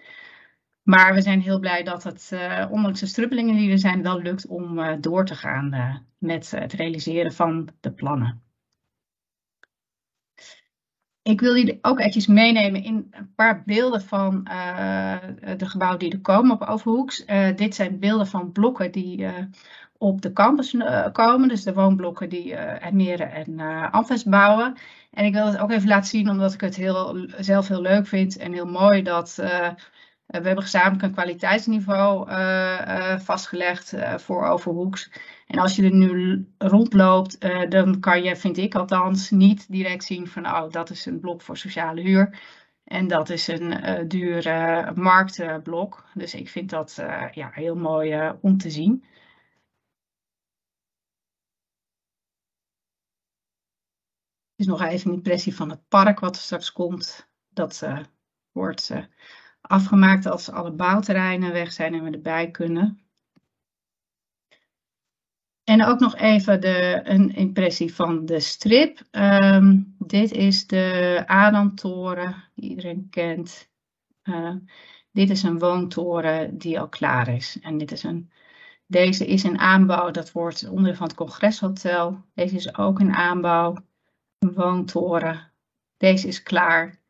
Maar 0.84 1.14
we 1.14 1.22
zijn 1.22 1.42
heel 1.42 1.60
blij 1.60 1.84
dat 1.84 2.04
het, 2.04 2.32
uh, 2.34 2.68
ondanks 2.70 3.00
de 3.00 3.06
strubbelingen 3.06 3.56
die 3.56 3.72
er 3.72 3.80
zijn, 3.80 4.04
wel 4.04 4.22
lukt 4.22 4.48
om 4.48 5.02
door 5.02 5.26
te 5.26 5.36
gaan 5.36 6.06
met 6.18 6.52
het 6.52 6.74
realiseren 6.74 7.34
van 7.34 7.70
de 7.80 7.92
plannen. 7.92 8.44
Ik 11.22 11.40
wil 11.40 11.56
jullie 11.56 11.80
ook 11.82 12.00
eventjes 12.00 12.28
meenemen 12.28 12.84
in 12.84 13.08
een 13.12 13.34
paar 13.36 13.64
beelden 13.66 14.02
van 14.02 14.44
de 15.58 15.66
gebouwen 15.66 16.00
die 16.00 16.12
er 16.12 16.22
komen 16.22 16.52
op 16.52 16.62
Overhoeks. 16.62 17.26
dit 17.56 17.76
zijn 17.76 18.00
beelden 18.00 18.28
van 18.28 18.52
blokken 18.52 18.92
die 18.92 19.28
op 20.02 20.22
de 20.22 20.34
campus 20.34 20.76
komen. 21.12 21.48
Dus 21.48 21.64
de 21.64 21.74
woonblokken 21.74 22.30
die 22.30 22.52
uh, 22.52 22.86
en 22.86 23.60
uh, 23.60 24.24
bouwen. 24.26 24.76
En 25.12 25.26
ik 25.26 25.34
wil 25.34 25.46
het 25.46 25.58
ook 25.58 25.72
even 25.72 25.88
laten 25.88 26.10
zien, 26.10 26.30
omdat 26.30 26.54
ik 26.54 26.62
het 26.62 26.76
heel, 26.76 27.28
zelf 27.38 27.68
heel 27.68 27.82
leuk 27.82 28.08
vind 28.08 28.38
en 28.38 28.54
heel 28.54 28.66
mooi 28.66 29.02
dat 29.02 29.44
we 30.32 30.46
hebben 30.46 30.64
gezamenlijk 30.64 31.04
een 31.04 31.12
kwaliteitsniveau 31.12 32.30
vastgelegd 33.20 33.94
voor 34.18 34.46
Overhoeks. 34.46 35.12
En 35.48 35.60
als 35.60 35.76
je 35.76 35.84
er 35.84 35.94
nu 35.94 36.46
rondloopt, 36.58 37.42
dan 37.70 38.00
kan 38.00 38.24
je, 38.24 38.36
vind 38.36 38.58
ik 38.58 38.76
althans, 38.76 39.30
niet 39.30 39.72
direct 39.72 40.04
zien 40.04 40.28
van, 40.28 40.46
oh, 40.46 40.70
dat 40.70 40.90
is 40.90 41.06
een 41.06 41.20
blok 41.20 41.42
voor 41.42 41.58
sociale 41.58 42.02
huur. 42.02 42.40
En 42.84 43.08
dat 43.08 43.30
is 43.30 43.48
een 43.48 43.72
uh, 43.72 44.08
duur 44.08 44.44
marktblok. 44.96 46.06
dus 46.14 46.34
ik 46.34 46.50
vind 46.50 46.70
dat 46.70 46.96
ja, 47.32 47.50
heel 47.52 47.76
mooi 47.76 48.34
om 48.42 48.58
te 48.58 48.70
zien. 48.70 49.04
is 54.56 54.68
nog 54.68 54.82
even 54.82 55.10
een 55.10 55.16
impressie 55.16 55.56
van 55.56 55.70
het 55.70 55.88
park 55.88 56.20
wat 56.20 56.36
er 56.36 56.42
straks 56.42 56.72
komt. 56.72 57.28
Dat 57.50 57.84
wordt 58.52 58.92
afgemaakt 59.72 60.26
als 60.26 60.50
alle 60.50 60.72
bouwterreinen 60.72 61.52
weg 61.52 61.74
zijn 61.74 61.94
en 61.94 62.04
we 62.04 62.10
erbij 62.10 62.52
kunnen. 62.52 63.00
En 65.64 65.86
ook 65.86 66.00
nog 66.00 66.16
even 66.16 66.62
de, 66.62 67.02
een 67.04 67.36
impressie 67.36 67.94
van 67.94 68.26
de 68.26 68.40
strip. 68.40 69.02
Um, 69.12 69.96
dit 69.98 70.32
is 70.32 70.68
de 70.68 71.24
Adamtoren, 71.26 72.36
die 72.56 72.70
iedereen 72.70 73.08
kent. 73.10 73.70
Uh, 74.24 74.56
dit 75.12 75.30
is 75.30 75.44
een 75.44 75.60
woontoren 75.60 76.58
die 76.58 76.80
al 76.80 76.90
klaar 76.90 77.28
is. 77.28 77.60
En 77.62 77.78
dit 77.78 77.92
is 77.92 78.04
een, 78.04 78.32
deze 78.86 79.28
is 79.28 79.44
in 79.44 79.60
aanbouw, 79.60 80.12
dat 80.12 80.32
wordt 80.32 80.70
onderdeel 80.70 80.96
van 80.96 81.08
het 81.08 81.16
congreshotel. 81.16 82.26
Deze 82.34 82.56
is 82.56 82.78
ook 82.78 83.00
in 83.00 83.14
aanbouw 83.14 83.76
een 84.40 84.54
woontoren. 84.54 85.52
Deze 85.98 86.28
is 86.28 86.44
klaar. 86.44 87.01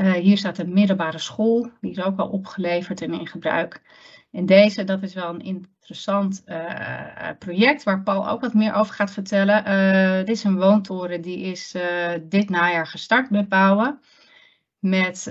Uh, 0.00 0.12
hier 0.12 0.38
staat 0.38 0.58
een 0.58 0.72
middelbare 0.72 1.18
school, 1.18 1.70
die 1.80 1.90
is 1.90 2.02
ook 2.02 2.18
al 2.18 2.28
opgeleverd 2.28 3.02
en 3.02 3.12
in 3.12 3.26
gebruik. 3.26 3.82
En 4.30 4.46
deze, 4.46 4.84
dat 4.84 5.02
is 5.02 5.14
wel 5.14 5.28
een 5.28 5.40
interessant 5.40 6.42
uh, 6.46 7.28
project 7.38 7.82
waar 7.82 8.02
Paul 8.02 8.28
ook 8.28 8.40
wat 8.40 8.54
meer 8.54 8.74
over 8.74 8.94
gaat 8.94 9.10
vertellen. 9.10 9.68
Uh, 9.68 10.18
dit 10.18 10.28
is 10.28 10.44
een 10.44 10.58
woontoren 10.58 11.20
die 11.20 11.38
is 11.38 11.76
dit 12.22 12.48
najaar 12.48 12.86
gestart 12.86 13.30
met 13.30 13.48
bouwen. 13.48 14.00
Met 14.78 15.30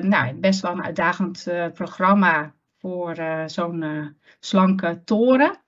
nou, 0.00 0.34
best 0.34 0.60
wel 0.60 0.72
een 0.72 0.84
uitdagend 0.84 1.46
programma 1.74 2.54
voor 2.78 3.16
zo'n 3.46 4.16
slanke 4.38 5.02
toren. 5.04 5.58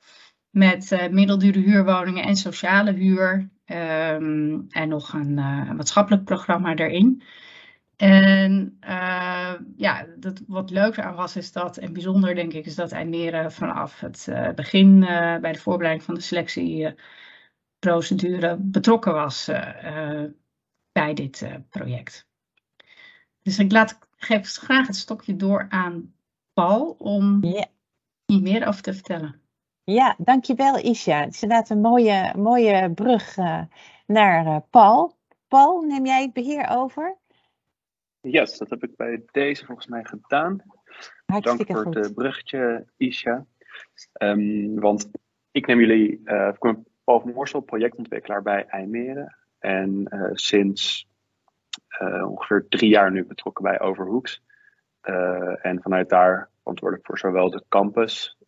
Met 0.50 1.08
middeldure 1.10 1.58
huurwoningen 1.58 2.24
en 2.24 2.36
sociale 2.36 2.92
huur. 2.92 3.50
Ehm, 3.64 4.60
en 4.68 4.88
nog 4.88 5.12
een, 5.12 5.34
maatschappelijk 5.76 6.24
programma 6.24 6.74
erin. 6.74 7.22
En 7.96 8.78
uh, 8.84 9.54
ja, 9.76 10.06
dat, 10.16 10.42
wat 10.46 10.70
leuk 10.70 10.98
aan 10.98 11.14
was, 11.14 11.36
is 11.36 11.52
dat, 11.52 11.76
en 11.76 11.92
bijzonder 11.92 12.34
denk 12.34 12.52
ik, 12.52 12.66
is 12.66 12.74
dat 12.74 12.92
IJmere 12.92 13.50
vanaf 13.50 14.00
het 14.00 14.26
uh, 14.28 14.50
begin 14.50 15.00
bij 15.40 15.52
de 15.52 15.58
voorbereiding 15.58 16.04
van 16.04 16.14
de 16.14 16.20
selectieprocedure 16.20 18.56
betrokken 18.56 19.12
was 19.12 19.50
bij 20.92 21.14
dit 21.14 21.46
project. 21.68 22.26
Dus 23.42 23.58
ik 23.58 23.72
laat, 23.72 23.98
geef 24.16 24.52
graag 24.52 24.86
het 24.86 24.96
stokje 24.96 25.36
door 25.36 25.66
aan 25.68 26.14
Paul 26.52 26.96
om 26.98 27.44
yeah. 27.44 27.64
hier 28.26 28.42
meer 28.42 28.66
over 28.66 28.82
te 28.82 28.94
vertellen. 28.94 29.40
Ja, 29.84 30.14
dankjewel 30.18 30.78
Isha. 30.78 31.20
Het 31.20 31.34
is 31.34 31.42
inderdaad 31.42 31.70
een 31.70 31.80
mooie, 31.80 32.32
mooie 32.36 32.90
brug 32.90 33.36
naar 34.06 34.60
Paul. 34.70 35.16
Paul, 35.48 35.80
neem 35.80 36.06
jij 36.06 36.22
het 36.22 36.32
beheer 36.32 36.68
over? 36.68 37.16
Yes, 38.22 38.58
dat 38.58 38.70
heb 38.70 38.82
ik 38.82 38.96
bij 38.96 39.22
deze 39.30 39.64
volgens 39.64 39.86
mij 39.86 40.04
gedaan. 40.04 40.62
Hartstikke 41.26 41.72
Dank 41.72 41.84
voor 41.86 42.02
het 42.02 42.14
bruggetje, 42.14 42.86
Isha. 42.96 43.46
Um, 44.22 44.80
want 44.80 45.10
ik 45.50 45.66
neem 45.66 45.78
jullie, 45.80 46.20
uh, 46.24 46.48
ik 46.48 46.58
ben 46.58 46.86
Paul 47.04 47.20
van 47.20 47.32
Moorsel, 47.32 47.60
projectontwikkelaar 47.60 48.42
bij 48.42 48.66
IJmeren. 48.66 49.36
En 49.58 50.06
sinds 50.32 51.10
ongeveer 52.24 52.66
drie 52.68 52.90
jaar 52.90 53.10
nu 53.10 53.24
betrokken 53.24 53.64
bij 53.64 53.80
Overhoeks. 53.80 54.42
en 55.60 55.82
vanuit 55.82 56.08
daar 56.08 56.50
verantwoordelijk 56.60 57.06
voor 57.06 57.18
zowel 57.18 57.50
de 57.50 57.64
campus 57.68 58.38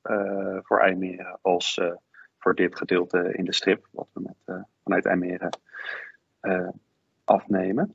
voor 0.62 0.80
IJmeren 0.80 1.38
als 1.42 1.80
voor 2.38 2.54
dit 2.54 2.76
gedeelte 2.76 3.34
in 3.34 3.44
de 3.44 3.54
strip, 3.54 3.86
wat 3.90 4.08
we 4.12 4.20
met, 4.20 4.64
vanuit 4.82 5.06
IJmeren 5.06 5.58
afnemen. 7.24 7.94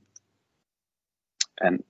En 1.60 1.84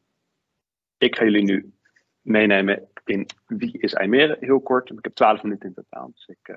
ik 0.97 1.15
ga 1.15 1.23
jullie 1.23 1.43
nu 1.43 1.73
meenemen 2.21 2.87
in 3.05 3.25
wie 3.47 3.79
is 3.79 3.93
IJmeren, 3.93 4.37
heel 4.39 4.61
kort. 4.61 4.89
Ik 4.89 4.97
heb 5.01 5.13
12 5.13 5.43
minuten 5.43 5.67
in 5.67 5.75
totaal, 5.75 6.11
dus 6.11 6.27
ik 6.27 6.55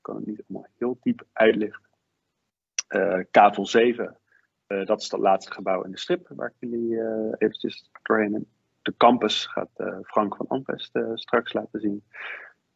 kan 0.00 0.16
het 0.16 0.26
niet 0.26 0.42
allemaal 0.48 0.68
heel 0.78 0.98
diep 1.00 1.24
uitlichten. 1.32 1.90
Kavel 3.30 3.66
7, 3.66 4.18
dat 4.66 5.00
is 5.00 5.10
het 5.10 5.20
laatste 5.20 5.52
gebouw 5.52 5.82
in 5.82 5.90
de 5.90 5.98
strip, 5.98 6.28
waar 6.28 6.48
ik 6.48 6.68
jullie 6.70 7.00
eventjes 7.38 7.90
doorheen. 8.02 8.48
De 8.82 8.96
campus 8.96 9.46
gaat 9.46 9.70
Frank 10.02 10.36
van 10.36 10.46
Amvest 10.46 10.98
straks 11.14 11.52
laten 11.52 11.80
zien. 11.80 12.04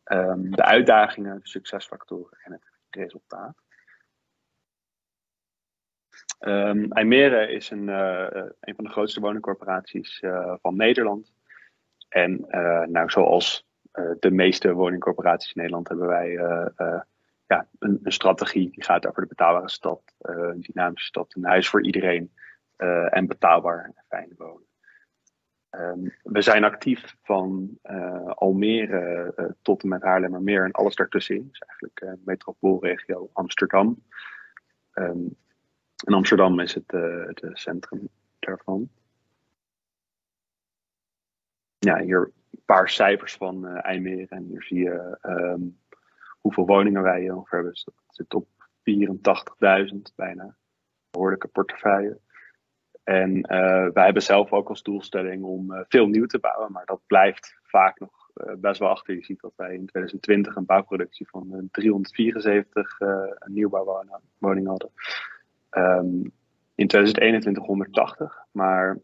Um, 0.05 0.51
de 0.51 0.64
uitdagingen, 0.64 1.40
de 1.40 1.49
succesfactoren 1.49 2.38
en 2.42 2.53
het 2.53 2.62
resultaat. 2.90 3.57
Um, 6.38 7.12
is 7.32 7.70
een, 7.70 7.88
uh, 7.88 8.26
een 8.60 8.74
van 8.74 8.84
de 8.84 8.90
grootste 8.90 9.20
woningcorporaties 9.20 10.22
uh, 10.22 10.54
van 10.62 10.76
Nederland. 10.76 11.32
En 12.08 12.46
nou, 12.88 13.10
zoals 13.10 13.68
de 14.18 14.30
meeste 14.30 14.72
woningcorporaties 14.72 15.52
in 15.52 15.60
Nederland 15.60 15.88
hebben 15.88 16.06
wij 16.06 16.32
ja, 17.46 17.66
een, 17.78 18.00
een, 18.02 18.12
strategie 18.12 18.70
die 18.70 18.84
gaat 18.84 19.06
over 19.06 19.22
de 19.22 19.28
betaalbare 19.28 19.70
stad, 19.70 20.02
een 20.18 20.60
dynamische 20.60 21.06
stad, 21.06 21.34
een 21.34 21.44
huis 21.44 21.68
voor 21.68 21.84
iedereen 21.84 22.32
en 23.10 23.26
betaalbaar 23.26 23.84
en 23.84 24.04
fijn 24.08 24.34
wonen. 24.36 24.66
Um, 25.70 26.14
we 26.22 26.42
zijn 26.42 26.64
actief 26.64 27.16
van 27.22 27.78
Almere 28.34 29.54
tot 29.62 29.82
en 29.82 29.88
met 29.88 30.02
Haarlemmermeer 30.02 30.64
en 30.64 30.72
alles 30.72 30.94
daartussenin. 30.94 31.48
Dus 31.48 31.60
eigenlijk 31.60 32.00
uh, 32.02 32.24
metropoolregio 32.24 33.30
Amsterdam. 33.32 34.02
Um, 34.94 35.36
en 36.02 36.14
Amsterdam 36.14 36.60
is 36.60 36.74
het 36.74 36.90
het 36.90 37.50
centrum 37.52 38.08
daarvan. 38.38 38.90
Ja, 41.78 41.98
hier 41.98 42.32
een 42.50 42.62
paar 42.64 42.88
cijfers 42.88 43.34
van 43.34 43.66
uh, 43.66 43.84
IJmeren. 43.84 44.28
En 44.28 44.44
hier 44.44 44.62
zie 44.62 44.78
je 44.78 45.18
um, 45.22 45.78
hoeveel 46.40 46.66
woningen 46.66 47.02
wij 47.02 47.30
ongeveer 47.30 47.58
hebben. 47.58 47.72
Dus 47.72 47.84
dat 47.84 47.94
zit 48.08 48.34
op 48.34 48.48
84.000 49.92 50.14
bijna. 50.16 50.56
Behoorlijke 51.10 51.48
portefeuille. 51.48 52.20
En 53.04 53.40
wij 53.92 54.04
hebben 54.04 54.22
zelf 54.22 54.52
ook 54.52 54.68
als 54.68 54.82
doelstelling 54.82 55.42
om 55.42 55.84
veel 55.88 56.06
nieuw 56.06 56.26
te 56.26 56.38
bouwen, 56.38 56.72
maar 56.72 56.84
dat 56.84 57.00
blijft 57.06 57.58
vaak 57.62 57.98
nog 58.00 58.30
best 58.58 58.80
wel 58.80 58.88
achter. 58.88 59.14
Je 59.14 59.24
ziet 59.24 59.40
dat 59.40 59.52
wij 59.56 59.74
in 59.74 59.86
2020 59.86 60.56
een 60.56 60.64
bouwproductie 60.64 61.28
van 61.28 61.68
374 61.70 62.98
nieuwbouwwoningen 63.46 64.66
hadden. 64.66 64.90
Um, 65.70 66.33
in 66.74 66.87
2021 66.87 67.64
180, 67.64 68.44
maar 68.50 68.98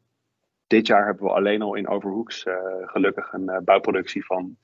dit 0.66 0.87
jaar 0.87 1.07
hebben 1.07 1.24
we 1.24 1.33
alleen 1.33 1.62
al 1.62 1.74
in 1.74 1.88
Overhoeks 1.88 2.44
gelukkig 2.81 3.33
een 3.33 3.61
bouwproductie 3.64 4.24
van 4.24 4.57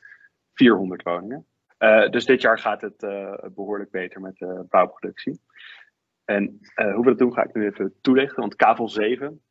400 0.54 1.02
woningen. 1.02 1.46
dus 2.10 2.24
dit 2.24 2.40
jaar 2.40 2.58
gaat 2.58 2.80
het 2.80 2.96
behoorlijk 3.54 3.90
beter 3.90 4.20
met 4.20 4.36
de 4.36 4.64
bouwproductie. 4.68 5.40
En 6.24 6.60
hoe 6.74 7.04
we 7.04 7.04
dat 7.04 7.18
doen 7.18 7.32
ga 7.32 7.44
ik 7.44 7.54
nu 7.54 7.64
even 7.64 7.94
toelichten. 8.00 8.40
Want 8.40 8.56
Kavel 8.56 8.88
7, 8.88 9.42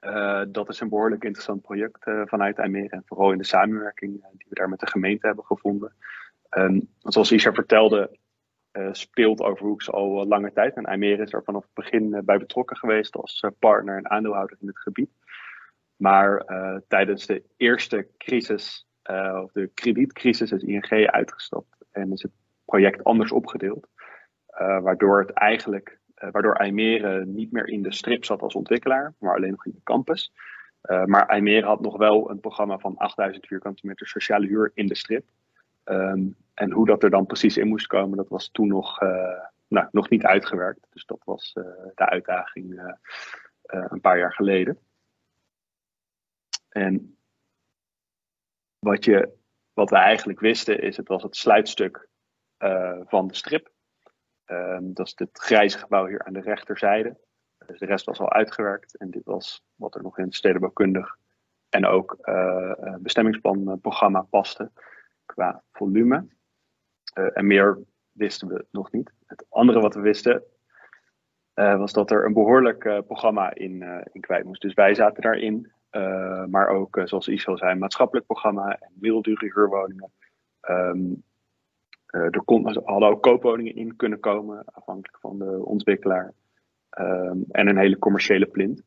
uh, 0.00 0.42
dat 0.48 0.68
is 0.68 0.80
een 0.80 0.88
behoorlijk 0.88 1.24
interessant 1.24 1.62
project 1.62 2.10
vanuit 2.24 2.58
IJmeren. 2.58 2.90
En 2.90 3.02
vooral 3.06 3.32
in 3.32 3.38
de 3.38 3.44
samenwerking 3.44 4.12
die 4.12 4.46
we 4.48 4.54
daar 4.54 4.68
met 4.68 4.80
de 4.80 4.86
gemeente 4.86 5.26
hebben 5.26 5.44
gevonden. 5.44 5.94
Um, 6.50 6.88
zoals 6.98 7.32
Isha 7.32 7.52
vertelde, 7.52 8.18
speelt 8.92 9.40
Overhoeks 9.40 9.90
al 9.90 10.26
lange 10.26 10.52
tijd. 10.52 10.74
En 10.74 10.84
IJmeren 10.84 11.24
is 11.24 11.32
er 11.32 11.44
vanaf 11.44 11.62
het 11.62 11.74
begin 11.74 12.22
bij 12.24 12.38
betrokken 12.38 12.76
geweest 12.76 13.16
als 13.16 13.44
partner 13.58 13.96
en 13.96 14.10
aandeelhouder 14.10 14.56
in 14.60 14.66
het 14.66 14.78
gebied. 14.78 15.10
Maar 15.96 16.44
tijdens 16.88 17.26
de 17.26 17.42
eerste 17.56 18.08
crisis, 18.18 18.88
of 19.42 19.52
de 19.52 19.70
kredietcrisis, 19.74 20.52
is 20.52 20.62
ING 20.62 21.06
uitgestapt. 21.06 21.84
En 21.92 22.12
is 22.12 22.22
het 22.22 22.32
project 22.64 23.04
anders 23.04 23.32
opgedeeld. 23.32 23.88
Waardoor 24.56 25.18
het 25.18 25.30
eigenlijk, 25.30 25.98
waardoor 26.14 26.54
IJmere 26.54 27.26
niet 27.26 27.52
meer 27.52 27.68
in 27.68 27.82
de 27.82 27.92
strip 27.92 28.24
zat 28.24 28.42
als 28.42 28.54
ontwikkelaar, 28.54 29.14
maar 29.18 29.36
alleen 29.36 29.50
nog 29.50 29.66
in 29.66 29.72
de 29.74 29.82
campus. 29.82 30.32
Maar 31.04 31.26
IJmere 31.26 31.66
had 31.66 31.80
nog 31.80 31.96
wel 31.96 32.30
een 32.30 32.40
programma 32.40 32.78
van 32.78 32.96
8000 32.96 33.46
vierkante 33.46 33.86
meter 33.86 34.06
sociale 34.06 34.46
huur 34.46 34.70
in 34.74 34.86
de 34.86 34.94
strip. 34.94 35.24
Um, 35.90 36.36
en 36.54 36.72
hoe 36.72 36.86
dat 36.86 37.02
er 37.02 37.10
dan 37.10 37.26
precies 37.26 37.56
in 37.56 37.68
moest 37.68 37.86
komen, 37.86 38.16
dat 38.16 38.28
was 38.28 38.48
toen 38.48 38.68
nog, 38.68 39.00
nou, 39.68 39.88
nog 39.90 40.08
niet 40.08 40.24
uitgewerkt. 40.24 40.86
Dus 40.90 41.04
dat 41.04 41.20
was 41.24 41.52
de 41.94 42.06
uitdaging 42.06 42.96
een 43.62 44.00
paar 44.00 44.18
jaar 44.18 44.32
geleden. 44.32 44.78
En 46.68 47.18
wat, 48.78 49.04
je, 49.04 49.32
wat 49.72 49.90
we 49.90 49.96
eigenlijk 49.96 50.40
wisten 50.40 50.80
is, 50.80 50.96
het 50.96 51.08
was 51.08 51.22
het 51.22 51.36
sluitstuk 51.36 52.08
van 53.06 53.28
de 53.28 53.34
strip. 53.34 53.70
Ehm, 54.48 54.92
dat 54.92 55.06
is 55.06 55.12
het 55.16 55.38
grijze 55.38 55.78
gebouw 55.78 56.06
hier 56.06 56.24
aan 56.24 56.32
de 56.32 56.40
rechterzijde. 56.40 57.16
Dus 57.66 57.78
de 57.78 57.86
rest 57.86 58.04
was 58.04 58.18
al 58.18 58.32
uitgewerkt 58.32 58.96
en 58.96 59.10
dit 59.10 59.24
was 59.24 59.62
wat 59.74 59.94
er 59.94 60.02
nog 60.02 60.18
in 60.18 60.24
het 60.24 60.34
stedenbouwkundig 60.34 61.16
en 61.68 61.86
ook 61.86 62.16
uh, 62.22 62.94
bestemmingsplanprogramma 62.98 64.22
paste 64.22 64.70
qua 65.34 65.62
volume. 65.72 66.26
Uh, 67.18 67.26
en 67.32 67.46
meer 67.46 67.78
wisten 68.12 68.48
we 68.48 68.64
nog 68.70 68.92
niet. 68.92 69.12
Het 69.26 69.44
andere 69.48 69.80
wat 69.80 69.94
we 69.94 70.00
wisten 70.00 70.42
uh, 71.54 71.78
was 71.78 71.92
dat 71.92 72.10
er 72.10 72.24
een 72.24 72.32
behoorlijk 72.32 72.78
programma 73.06 73.54
in, 73.54 73.82
in 74.12 74.20
kwijt 74.20 74.44
moest. 74.44 74.62
Dus 74.62 74.74
wij 74.74 74.94
zaten 74.94 75.22
daarin. 75.22 75.72
maar 76.50 76.68
ook, 76.68 77.00
zoals 77.04 77.28
Isel 77.28 77.58
zei, 77.58 77.72
een 77.72 77.78
maatschappelijk 77.78 78.26
programma 78.26 78.78
en 78.78 78.92
middeldure 78.94 79.52
huurwoningen. 79.54 80.12
Um, 80.68 81.22
er 82.06 82.42
kon, 82.44 82.84
hadden 82.84 83.08
ook 83.08 83.22
koopwoningen 83.22 83.74
in 83.74 83.96
kunnen 83.96 84.20
komen, 84.20 84.64
afhankelijk 84.64 85.18
van 85.20 85.38
de 85.38 85.64
ontwikkelaar. 85.64 86.32
Um, 86.98 87.44
en 87.50 87.68
een 87.68 87.78
hele 87.78 87.98
commerciële 87.98 88.46
plint. 88.46 88.82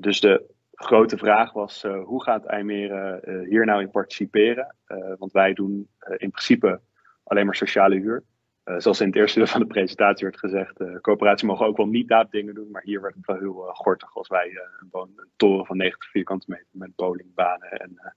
Dus 0.00 0.20
de 0.20 0.56
grote 0.78 1.18
vraag 1.18 1.52
was, 1.52 1.84
uh, 1.84 2.04
hoe 2.04 2.22
gaat 2.22 2.44
IJmeren 2.44 3.20
uh, 3.24 3.48
hier 3.48 3.66
nou 3.66 3.80
in 3.80 3.90
participeren? 3.90 4.76
Uh, 4.88 5.12
want 5.18 5.32
wij 5.32 5.52
doen 5.52 5.88
in 6.16 6.30
principe 6.30 6.80
alleen 7.24 7.46
maar 7.46 7.54
sociale 7.54 7.94
huur. 7.94 8.24
zoals 8.64 9.00
in 9.00 9.06
het 9.06 9.16
eerste 9.16 9.38
deel 9.38 9.48
van 9.48 9.60
de 9.60 9.66
presentatie 9.66 10.26
werd 10.26 10.38
gezegd, 10.38 11.00
coöperaties 11.00 11.48
mogen 11.48 11.66
ook 11.66 11.76
wel 11.76 11.86
niet 11.86 12.26
dingen 12.30 12.54
doen, 12.54 12.70
maar 12.70 12.82
hier 12.82 13.00
werd 13.00 13.14
het 13.14 13.26
wel 13.26 13.38
heel 13.38 13.52
gortig 13.72 14.16
als 14.16 14.28
wij 14.28 14.60
een, 14.90 15.20
toren 15.36 15.66
van 15.66 15.76
90 15.76 16.10
vierkante 16.10 16.46
meter 16.48 16.66
met 16.70 16.96
bowlingbanen 16.96 17.70
en 17.70 18.14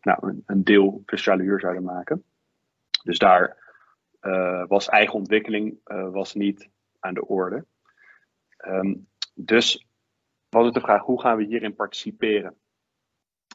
nou, 0.00 0.28
een, 0.28 0.42
een, 0.46 0.64
deel 0.64 1.02
sociale 1.06 1.42
huur 1.42 1.60
zouden 1.60 1.82
maken. 1.82 2.24
Dus 3.04 3.18
daar 3.18 3.56
was 4.68 4.88
eigen 4.88 5.14
ontwikkeling 5.14 5.78
was 6.12 6.34
niet 6.34 6.68
aan 7.00 7.14
de 7.14 7.26
orde. 7.26 7.64
Um, 8.66 9.06
dus 9.34 9.86
was 10.52 10.64
het 10.64 10.74
de 10.74 10.80
vraag, 10.80 11.02
hoe 11.02 11.20
gaan 11.20 11.36
we 11.36 11.44
hierin 11.44 11.74
participeren? 11.74 12.54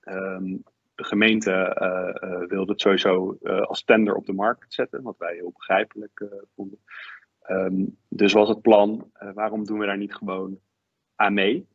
Um, 0.06 0.64
de 0.95 1.04
gemeente 1.04 1.78
uh, 1.82 2.30
uh, 2.30 2.48
wilde 2.48 2.72
het 2.72 2.82
sowieso 2.82 3.38
uh, 3.41 3.62
als 3.62 3.84
tender 3.84 4.16
op 4.16 4.26
de 4.26 4.34
markt 4.34 4.74
zetten, 4.74 5.02
wat 5.02 5.18
wij 5.18 5.34
heel 5.34 5.52
begrijpelijk 5.52 6.26
vonden. 6.56 6.80
Um, 7.50 7.98
dus 8.10 8.34
was 8.34 8.50
het 8.50 8.62
plan, 8.62 9.12
waarom 9.34 9.66
doen 9.66 9.80
we 9.80 9.86
daar 9.86 9.98
niet 9.98 10.16
gewoon 10.16 10.60
aan 11.16 11.34
mee? 11.34 11.68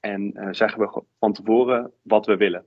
En 0.00 0.48
zeggen 0.50 0.80
we 0.80 1.02
van 1.18 1.32
tevoren 1.32 1.92
wat 2.02 2.26
we 2.26 2.36
willen. 2.36 2.64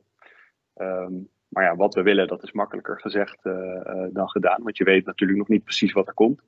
Um, 0.75 1.29
maar 1.47 1.63
ja, 1.63 1.75
wat 1.75 1.93
we 1.93 2.01
willen, 2.01 2.27
dat 2.27 2.43
is 2.43 2.51
makkelijker 2.51 2.99
gezegd 2.99 3.43
dan 4.11 4.29
gedaan, 4.29 4.63
want 4.63 4.77
je 4.77 4.83
weet 4.83 5.05
natuurlijk 5.05 5.39
nog 5.39 5.47
niet 5.47 5.63
precies 5.63 5.91
wat 5.91 6.07
er 6.07 6.13
komt. 6.13 6.41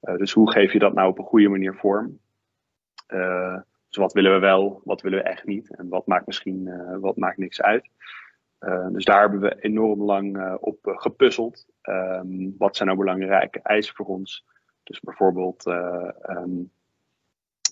dus 0.00 0.32
hoe 0.32 0.50
geef 0.50 0.72
je 0.72 0.78
dat 0.78 0.94
nou 0.94 1.08
op 1.08 1.18
een 1.18 1.24
goede 1.24 1.48
manier 1.48 1.74
vorm? 1.74 2.20
Dus 3.96 4.04
wat 4.04 4.14
willen 4.14 4.32
we 4.32 4.38
wel, 4.38 4.80
wat 4.84 5.00
willen 5.00 5.18
we 5.18 5.24
echt 5.24 5.44
niet 5.44 5.76
en 5.76 5.88
wat 5.88 6.06
maakt 6.06 6.26
misschien 6.26 6.66
uh, 6.66 6.96
wat 7.00 7.16
maakt 7.16 7.36
niks 7.36 7.62
uit. 7.62 7.88
Uh, 8.60 8.88
dus 8.88 9.04
daar 9.04 9.20
hebben 9.20 9.40
we 9.40 9.60
enorm 9.60 10.02
lang 10.02 10.36
uh, 10.36 10.54
op 10.60 10.78
gepuzzeld. 10.82 11.66
Um, 11.82 12.54
wat 12.58 12.76
zijn 12.76 12.88
nou 12.88 13.00
belangrijke 13.00 13.60
eisen 13.62 13.94
voor 13.94 14.06
ons? 14.06 14.44
Dus 14.82 15.00
bijvoorbeeld 15.00 15.66
um, 15.66 16.70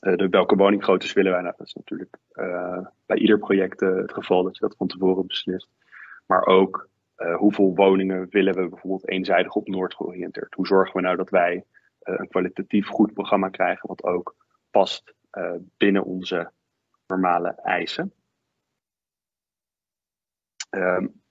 de, 0.01 0.29
welke 0.31 0.57
woninggroottes 0.57 1.13
willen 1.13 1.33
wij? 1.33 1.41
Nou, 1.41 1.55
dat 1.57 1.67
is 1.67 1.75
natuurlijk 1.75 2.17
bij 3.07 3.17
ieder 3.17 3.39
project 3.39 3.81
het 3.81 4.13
geval 4.13 4.43
dat 4.43 4.55
je 4.57 4.61
dat 4.61 4.77
van 4.77 4.87
tevoren 4.87 5.27
beslist. 5.27 5.69
Maar 6.27 6.47
ook 6.47 6.89
hoeveel 7.37 7.75
woningen 7.75 8.27
willen 8.31 8.55
we 8.55 8.69
bijvoorbeeld 8.69 9.09
eenzijdig 9.09 9.55
op 9.55 9.69
Noord 9.69 9.95
georiënteerd? 9.95 10.55
Hoe 10.55 10.67
zorgen 10.67 10.97
we 10.97 11.03
nou 11.03 11.17
dat 11.17 11.31
wij 11.31 11.65
een 12.01 12.29
kwalitatief 12.29 12.87
goed 12.87 13.13
programma 13.13 13.49
krijgen 13.49 13.89
wat 13.89 14.05
ook 14.05 14.37
past 14.71 15.15
binnen 15.77 16.05
onze 16.05 16.51
normale 17.07 17.55
eisen. 17.55 18.13
Um, 20.71 21.23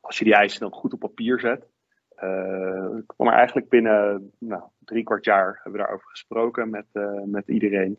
als 0.00 0.18
je 0.18 0.24
die 0.24 0.34
eisen 0.34 0.60
dan 0.60 0.72
goed 0.72 0.92
op 0.92 0.98
papier 0.98 1.40
zet, 1.40 1.66
uh, 2.14 2.96
kwam 3.06 3.28
er 3.28 3.32
eigenlijk 3.32 3.68
binnen 3.68 4.32
nou, 4.38 4.62
drie 4.78 5.04
kwart 5.04 5.24
jaar 5.24 5.54
hebben 5.54 5.72
we 5.72 5.78
daarover 5.78 6.08
gesproken 6.08 6.70
met, 6.70 6.86
uh, 6.92 7.22
met 7.22 7.48
iedereen. 7.48 7.98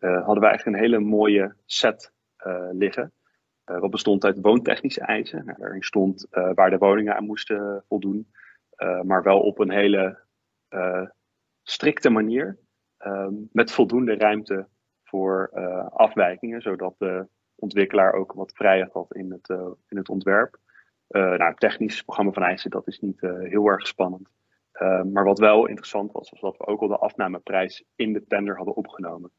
hadden 0.00 0.40
we 0.40 0.46
eigenlijk 0.46 0.76
een 0.76 0.82
hele 0.82 0.98
mooie 0.98 1.54
set 1.64 2.12
liggen. 2.72 3.12
wat 3.64 3.90
bestond 3.90 4.24
uit 4.24 4.40
woontechnische 4.40 5.00
eisen. 5.00 5.44
Nou, 5.44 5.58
daarin 5.58 5.82
stond 5.82 6.26
waar 6.30 6.70
de 6.70 6.78
woningen 6.78 7.16
aan 7.16 7.24
moesten 7.24 7.84
voldoen. 7.88 8.32
maar 9.02 9.22
wel 9.22 9.40
op 9.40 9.58
een 9.58 9.70
hele 9.70 10.18
strikte 11.62 12.10
manier. 12.10 12.58
Um, 13.06 13.48
met 13.52 13.72
voldoende 13.72 14.16
ruimte 14.16 14.66
voor 15.02 15.50
uh, 15.54 15.86
afwijkingen, 15.86 16.62
zodat 16.62 16.94
de 16.98 17.26
ontwikkelaar 17.54 18.12
ook 18.12 18.32
wat 18.32 18.52
vrijheid 18.54 18.92
had 18.92 19.14
in 19.14 19.30
het, 19.30 19.48
uh, 19.48 19.70
in 19.88 19.96
het 19.96 20.08
ontwerp. 20.08 20.58
Uh, 21.08 21.36
nou, 21.36 21.54
technisch 21.54 22.02
programma 22.02 22.32
van 22.32 22.42
eisen, 22.42 22.70
dat 22.70 22.86
is 22.86 23.00
niet 23.00 23.20
heel 23.20 23.66
erg 23.66 23.86
spannend. 23.86 24.28
maar 25.12 25.24
wat 25.24 25.38
wel 25.38 25.66
interessant 25.66 26.12
was, 26.12 26.30
was 26.30 26.40
dat 26.40 26.56
we 26.56 26.66
ook 26.66 26.80
al 26.80 26.88
de 26.88 26.98
afnameprijs 26.98 27.84
in 27.96 28.12
de 28.12 28.26
tender 28.26 28.56
hadden 28.56 28.74
opgenomen. 28.74 29.30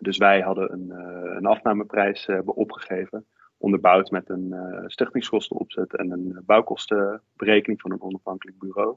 Dus 0.00 0.16
wij 0.16 0.40
hadden 0.40 0.72
een, 0.72 0.90
een 1.36 1.46
afnameprijs 1.46 2.26
hebben 2.26 2.54
opgegeven, 2.54 3.26
onderbouwd 3.56 4.10
met 4.10 4.28
een 4.28 4.54
stichtingskostenopzet 4.86 5.96
en 5.96 6.10
een 6.10 6.42
bouwkostenberekening 6.46 7.80
van 7.80 7.90
een 7.92 8.02
onafhankelijk 8.02 8.58
bureau. 8.58 8.96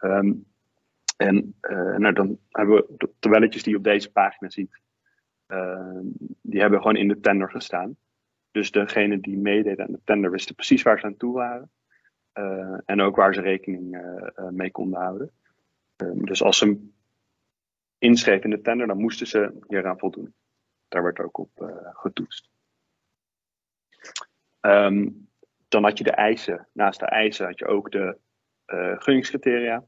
Um, 0.00 0.49
en 1.20 1.54
uh, 1.62 1.96
nou, 1.96 2.12
dan 2.12 2.38
hebben 2.48 2.76
we 2.76 2.86
de 2.98 3.10
tabelletjes 3.18 3.62
die 3.62 3.72
je 3.72 3.78
op 3.78 3.84
deze 3.84 4.12
pagina 4.12 4.50
ziet. 4.50 4.80
Uh, 5.48 5.98
die 6.42 6.60
hebben 6.60 6.78
gewoon 6.78 6.96
in 6.96 7.08
de 7.08 7.20
tender 7.20 7.50
gestaan. 7.50 7.96
Dus 8.50 8.70
degene 8.70 9.20
die 9.20 9.36
meededen 9.36 9.86
aan 9.86 9.92
de 9.92 10.00
tender 10.04 10.30
wisten 10.30 10.54
precies 10.54 10.82
waar 10.82 10.98
ze 10.98 11.06
aan 11.06 11.16
toe 11.16 11.32
waren. 11.32 11.70
Uh, 12.34 12.78
en 12.84 13.00
ook 13.00 13.16
waar 13.16 13.34
ze 13.34 13.40
rekening 13.40 14.02
mee 14.50 14.70
konden 14.70 15.00
houden. 15.00 15.30
dus 16.14 16.42
als 16.42 16.58
ze 16.58 16.88
inschreven 17.98 18.44
in 18.44 18.56
de 18.56 18.60
tender, 18.62 18.86
dan 18.86 18.98
moesten 18.98 19.26
ze 19.26 19.58
hieraan 19.66 19.98
voldoen. 19.98 20.34
Daar 20.88 21.02
werd 21.02 21.20
ook 21.20 21.38
op 21.38 21.50
getoetst. 21.92 22.50
Um, 24.60 25.28
dan 25.68 25.84
had 25.84 25.98
je 25.98 26.04
de 26.04 26.10
eisen. 26.10 26.66
Naast 26.72 27.00
de 27.00 27.06
eisen 27.06 27.46
had 27.46 27.58
je 27.58 27.66
ook 27.66 27.90
de 27.90 28.18
gunningscriteria. 28.98 29.84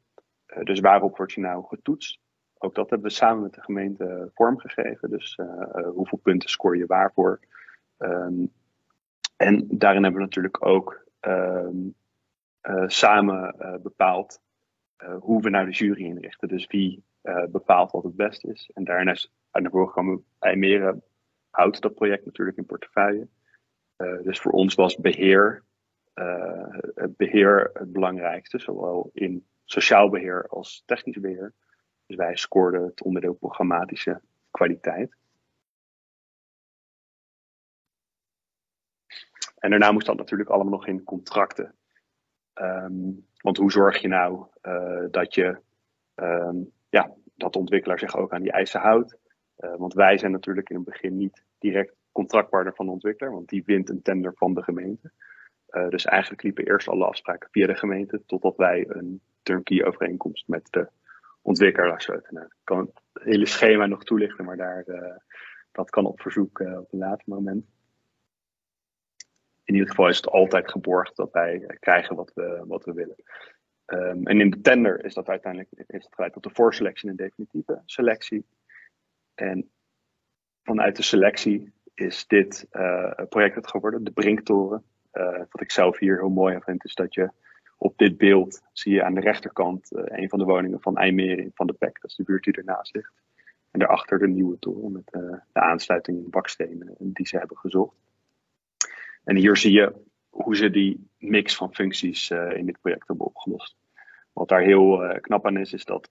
Eh, 0.52 0.64
dus 0.64 0.80
waarop 0.80 1.16
wordt 1.16 1.32
je 1.32 1.40
nou 1.40 1.64
getoetst? 1.66 2.20
Ook 2.58 2.74
dat 2.74 2.90
hebben 2.90 3.08
we 3.08 3.14
samen 3.14 3.42
met 3.42 3.54
de 3.54 3.62
gemeente 3.62 4.30
vormgegeven. 4.34 5.10
Dus 5.10 5.34
eh, 5.34 5.46
eh, 5.46 5.88
hoeveel 5.88 6.18
punten 6.18 6.48
scoor 6.48 6.76
je 6.76 6.86
waarvoor? 6.86 7.40
Um, 7.98 8.52
en 9.36 9.66
daarin 9.68 10.02
hebben 10.02 10.20
we 10.20 10.26
natuurlijk 10.26 10.66
ook 10.66 11.04
um, 11.20 11.94
samen 12.86 13.54
bepaald 13.82 14.40
hoe 15.20 15.42
we 15.42 15.50
nou 15.50 15.66
de 15.66 15.72
jury 15.72 16.04
inrichten. 16.04 16.48
Dus 16.48 16.66
wie 16.66 17.04
bepaalt 17.48 17.90
wat 17.90 18.02
het 18.02 18.16
beste 18.16 18.48
is. 18.48 18.70
En 18.74 18.84
daarna 18.84 19.10
is 19.10 19.32
naar 19.52 19.70
voren 19.70 19.88
gekomen, 19.88 20.24
IJmere 20.38 21.02
houdt 21.50 21.82
dat 21.82 21.94
project 21.94 22.24
natuurlijk 22.24 22.56
in 22.56 22.66
portefeuille. 22.66 23.28
dus 23.96 24.40
voor 24.40 24.52
ons 24.52 24.74
was 24.74 24.96
beheer, 24.96 25.62
beheer 27.16 27.70
het 27.72 27.92
belangrijkste, 27.92 28.58
zowel 28.58 29.10
in 29.12 29.46
sociaal 29.72 30.10
beheer 30.10 30.46
als 30.48 30.82
technisch 30.86 31.20
beheer. 31.20 31.52
Dus 32.06 32.16
wij 32.16 32.36
scoorden 32.36 32.84
het 32.84 33.02
onderdeel 33.02 33.34
programmatische 33.34 34.20
kwaliteit. 34.50 35.16
En 39.58 39.70
daarna 39.70 39.92
moest 39.92 40.06
dat 40.06 40.16
natuurlijk 40.16 40.50
allemaal 40.50 40.72
nog 40.72 40.86
in 40.86 41.04
contracten. 41.04 41.74
Um, 42.54 43.26
want 43.36 43.56
hoe 43.56 43.70
zorg 43.70 43.98
je 43.98 44.08
nou 44.08 44.46
uh, 44.62 45.04
dat 45.10 45.34
je 45.34 45.58
um, 46.14 46.72
ja, 46.88 47.14
dat 47.34 47.52
de 47.52 47.58
ontwikkelaar 47.58 47.98
zich 47.98 48.16
ook 48.16 48.32
aan 48.32 48.42
die 48.42 48.52
eisen 48.52 48.80
houdt? 48.80 49.18
Uh, 49.58 49.76
want 49.76 49.94
wij 49.94 50.18
zijn 50.18 50.32
natuurlijk 50.32 50.70
in 50.70 50.76
het 50.76 50.84
begin 50.84 51.16
niet 51.16 51.44
direct 51.58 51.94
contractpartner 52.12 52.74
van 52.74 52.86
de 52.86 52.92
ontwikkelaar, 52.92 53.32
want 53.32 53.48
die 53.48 53.62
wint 53.64 53.88
een 53.88 54.02
tender 54.02 54.34
van 54.34 54.54
de 54.54 54.62
gemeente. 54.62 55.12
Uh, 55.70 55.88
dus 55.88 56.04
eigenlijk 56.04 56.42
liepen 56.42 56.66
eerst 56.66 56.88
alle 56.88 57.04
afspraken 57.04 57.48
via 57.50 57.66
de 57.66 57.74
gemeente, 57.74 58.22
totdat 58.26 58.56
wij 58.56 58.84
een 58.88 59.22
turnkey-overeenkomst 59.42 60.48
met 60.48 60.68
de 60.70 60.88
ontwikkelaar. 61.42 62.22
Nou, 62.28 62.46
ik 62.46 62.52
kan 62.64 62.78
het 62.78 63.24
hele 63.24 63.46
schema 63.46 63.86
nog 63.86 64.04
toelichten, 64.04 64.44
maar 64.44 64.56
daar, 64.56 64.84
uh, 64.86 65.16
dat 65.72 65.90
kan 65.90 66.06
op 66.06 66.20
verzoek 66.20 66.58
uh, 66.58 66.78
op 66.78 66.92
een 66.92 66.98
later 66.98 67.24
moment. 67.26 67.64
In 69.64 69.74
ieder 69.74 69.88
geval 69.88 70.08
is 70.08 70.16
het 70.16 70.28
altijd 70.28 70.70
geborgd 70.70 71.16
dat 71.16 71.32
wij 71.32 71.76
krijgen 71.80 72.16
wat 72.16 72.32
we, 72.34 72.64
wat 72.66 72.84
we 72.84 72.92
willen. 72.92 73.16
Um, 73.86 74.26
en 74.26 74.40
in 74.40 74.50
de 74.50 74.60
tender 74.60 75.04
is 75.04 75.14
dat 75.14 75.28
uiteindelijk 75.28 75.72
is 75.72 76.04
het 76.04 76.14
geleid 76.14 76.32
tot 76.32 76.42
de 76.42 76.50
voorselectie 76.50 77.08
en 77.08 77.16
definitieve 77.16 77.82
selectie. 77.84 78.46
En 79.34 79.70
vanuit 80.62 80.96
de 80.96 81.02
selectie 81.02 81.72
is 81.94 82.26
dit 82.26 82.66
uh, 82.72 83.12
project 83.28 83.54
het 83.54 83.68
geworden, 83.68 84.04
de 84.04 84.12
Brinktoren. 84.12 84.84
wat 85.50 85.60
ik 85.60 85.70
zelf 85.70 85.98
hier 85.98 86.18
heel 86.18 86.30
mooi 86.30 86.58
vind, 86.60 86.84
is 86.84 86.94
dat 86.94 87.14
je 87.14 87.30
op 87.82 87.98
dit 87.98 88.16
beeld 88.16 88.62
zie 88.72 88.92
je 88.92 89.02
aan 89.02 89.14
de 89.14 89.20
rechterkant 89.20 89.88
een 89.90 90.28
van 90.28 90.38
de 90.38 90.44
woningen 90.44 90.80
van 90.80 90.96
IJmeren 90.96 91.50
van 91.54 91.66
de 91.66 91.72
PEC. 91.72 92.00
Dat 92.00 92.10
is 92.10 92.16
de 92.16 92.22
buurt 92.22 92.44
die 92.44 92.54
ernaast 92.54 92.94
ligt. 92.94 93.12
En 93.70 93.78
daarachter 93.78 94.18
de 94.18 94.28
nieuwe 94.28 94.58
toren 94.58 94.92
met 94.92 95.06
de 95.52 95.60
aansluiting 95.60 96.24
in 96.24 96.30
bakstenen 96.30 96.94
die 96.98 97.26
ze 97.26 97.38
hebben 97.38 97.56
gezocht. 97.56 97.96
En 99.24 99.36
hier 99.36 99.56
zie 99.56 99.72
je 99.72 99.92
hoe 100.30 100.56
ze 100.56 100.70
die 100.70 101.08
mix 101.18 101.56
van 101.56 101.74
functies 101.74 102.30
in 102.30 102.66
dit 102.66 102.80
project 102.80 103.08
hebben 103.08 103.26
opgelost. 103.26 103.76
Wat 104.32 104.48
daar 104.48 104.62
heel 104.62 105.18
knap 105.20 105.46
aan 105.46 105.56
is, 105.56 105.72
is 105.72 105.84
dat 105.84 106.10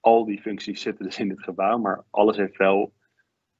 al 0.00 0.24
die 0.24 0.40
functies 0.40 0.80
zitten 0.80 1.04
dus 1.04 1.18
in 1.18 1.30
het 1.30 1.42
gebouw, 1.42 1.78
maar 1.78 2.04
alles 2.10 2.36
heeft 2.36 2.56
wel 2.56 2.92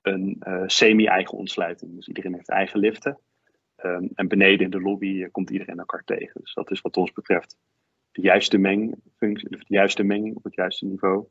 een 0.03 0.43
semi-eigen 0.67 1.39
ontsluiting. 1.39 1.95
Dus 1.95 2.09
iedereen 2.09 2.35
heeft 2.35 2.49
eigen 2.49 2.81
liften. 2.81 3.19
Um, 3.85 4.11
en 4.15 4.29
beneden 4.29 4.65
in 4.65 4.71
de 4.71 4.81
lobby 4.81 5.07
uh, 5.07 5.29
komt 5.31 5.51
iedereen 5.51 5.79
elkaar 5.79 6.05
tegen. 6.05 6.41
Dus 6.41 6.55
dat 6.55 6.71
is 6.71 6.81
wat 6.81 6.97
ons 6.97 7.13
betreft 7.13 7.57
de 8.13 8.21
juiste, 8.23 8.59
mengfunctie, 8.59 9.49
de 9.49 9.65
juiste 9.67 10.03
menging 10.03 10.37
op 10.37 10.45
het 10.45 10.55
juiste 10.55 10.87
niveau. 10.87 11.27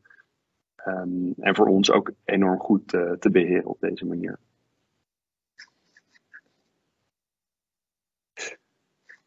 Um, 0.85 1.33
en 1.39 1.55
voor 1.55 1.67
ons 1.67 1.91
ook 1.91 2.11
enorm 2.25 2.59
goed 2.59 2.93
uh, 2.93 3.11
te 3.11 3.31
beheren 3.31 3.65
op 3.65 3.79
deze 3.79 4.05
manier. 4.05 4.39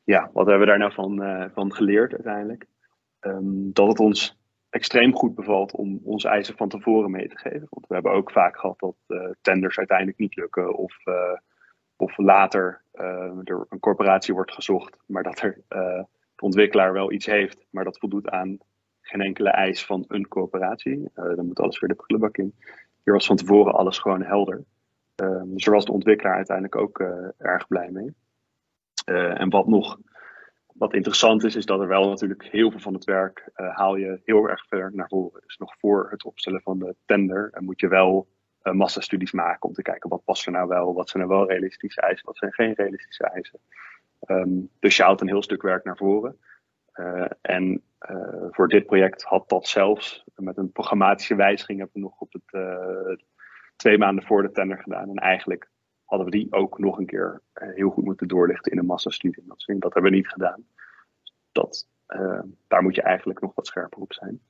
Ja, 0.05 0.31
wat 0.33 0.47
hebben 0.47 0.61
we 0.61 0.67
daar 0.67 0.79
nou 0.79 0.93
van, 0.93 1.51
van 1.53 1.75
geleerd 1.75 2.13
uiteindelijk? 2.13 2.67
Um, 3.21 3.73
dat 3.73 3.89
het 3.89 3.99
ons 3.99 4.39
extreem 4.71 5.15
goed 5.15 5.35
bevalt 5.35 5.73
om 5.73 6.01
onze 6.05 6.29
eisen 6.29 6.57
van 6.57 6.69
tevoren 6.69 7.11
mee 7.11 7.29
te 7.29 7.39
geven. 7.39 7.67
Want 7.71 7.87
we 7.87 7.95
hebben 7.95 8.13
ook 8.13 8.31
vaak 8.31 8.59
gehad 8.59 8.79
dat 8.79 8.97
tenders 9.41 9.79
uiteindelijk 9.79 10.19
niet 10.19 10.37
lukken 10.37 10.77
of, 10.77 10.97
of 11.97 12.19
later 12.19 12.83
uh, 12.95 13.41
er 13.45 13.67
een 13.69 13.81
corporatie 13.81 14.35
wordt 14.35 14.53
gezocht, 14.53 14.99
maar 15.07 15.23
dat 15.23 15.41
er 15.41 15.59
de 15.69 16.43
ontwikkelaar 16.43 16.93
wel 16.93 17.13
iets 17.13 17.27
heeft, 17.27 17.67
maar 17.71 17.85
dat 17.85 17.99
voldoet 17.99 18.29
aan 18.29 18.59
geen 19.01 19.21
enkele 19.21 19.51
eis 19.51 19.85
van 19.85 20.05
een 20.09 20.29
corporatie. 20.29 21.11
dan 21.15 21.47
moet 21.47 21.61
alles 21.61 21.81
weer 21.81 21.89
de 21.89 21.95
prullenbak 21.95 22.37
in. 22.37 22.55
Hier 23.05 23.15
was 23.15 23.27
van 23.27 23.37
tevoren 23.37 23.75
alles 23.75 23.99
gewoon 23.99 24.23
helder. 24.23 24.65
dus 25.45 25.65
daar 25.65 25.75
was 25.75 25.85
de 25.85 25.93
ontwikkelaar 25.93 26.35
uiteindelijk 26.35 26.77
ook 26.77 26.99
erg 27.39 27.67
blij 27.67 27.91
mee. 27.91 28.15
en 29.35 29.51
wat 29.51 29.67
nog 29.67 29.99
wat 30.79 30.95
interessant 30.95 31.45
is, 31.45 31.57
is 31.57 31.67
dat 31.67 31.81
er 31.81 31.89
wel 31.89 32.09
natuurlijk 32.09 32.45
heel 32.45 32.71
veel 32.71 32.81
van 32.81 32.95
het 32.95 33.05
werk 33.05 33.51
haal 33.55 33.97
je 33.97 34.21
heel 34.25 34.49
erg 34.49 34.67
ver 34.67 34.91
naar 34.95 35.09
voren. 35.09 35.41
Dus 35.47 35.57
nog 35.57 35.75
voor 35.79 36.07
het 36.11 36.25
opstellen 36.25 36.63
van 36.63 36.79
de 36.79 36.95
tender 37.05 37.51
uh, 37.55 37.61
moet 37.61 37.81
je 37.81 37.89
wel 37.89 38.27
massastudies 38.73 39.33
maken 39.33 39.69
om 39.69 39.75
te 39.75 39.83
kijken 39.83 40.11
wat 40.11 40.25
past 40.25 40.47
er 40.47 40.53
nou 40.53 40.69
wel, 40.69 40.95
wat 40.95 41.09
zijn 41.09 41.23
er 41.23 41.29
wel 41.29 41.49
realistische 41.49 42.01
eisen, 42.01 42.27
wat 42.27 42.37
zijn 42.37 42.53
geen 42.53 42.73
realistische 42.73 43.25
eisen. 43.25 43.59
Um, 44.27 44.71
dus 44.79 44.97
je 44.97 45.03
haalt 45.03 45.21
een 45.21 45.29
heel 45.29 45.43
stuk 45.43 45.63
werk 45.63 45.85
naar 45.85 45.97
voren. 45.97 46.39
en 47.41 47.83
voor 48.51 48.69
dit 48.69 48.87
project 48.87 49.23
had 49.23 49.49
dat 49.49 49.67
zelfs 49.67 50.25
met 50.35 50.57
een 50.57 50.73
programmatische 50.73 51.35
wijziging 51.35 51.79
hebben 51.79 51.97
we 51.97 52.09
nog 52.09 52.21
op 52.21 52.33
het 52.33 53.25
twee 53.77 53.99
maanden 53.99 54.25
voor 54.25 54.43
de 54.43 54.51
tender 54.51 54.79
gedaan. 54.79 55.09
En 55.09 55.17
eigenlijk 55.17 55.69
hadden 56.05 56.27
we 56.27 56.33
die 56.33 56.53
ook 56.53 56.79
nog 56.79 56.99
een 56.99 57.07
keer 57.07 57.43
heel 57.55 57.91
goed 57.91 58.05
moeten 58.05 58.29
doorlichten 58.29 58.73
in 58.73 58.79
een 58.79 58.87
massastudie. 58.87 59.45
Dat, 59.47 59.65
dat 59.67 59.95
hebben 59.95 60.11
we 60.11 60.17
niet 60.17 60.29
gedaan. 60.29 60.67
Dat, 61.53 61.89
daar 62.69 62.83
moet 62.83 62.95
je 62.95 63.03
eigenlijk 63.03 63.41
nog 63.41 63.55
wat 63.55 63.67
scherper 63.67 64.01
op 64.01 64.13
zijn. 64.13 64.41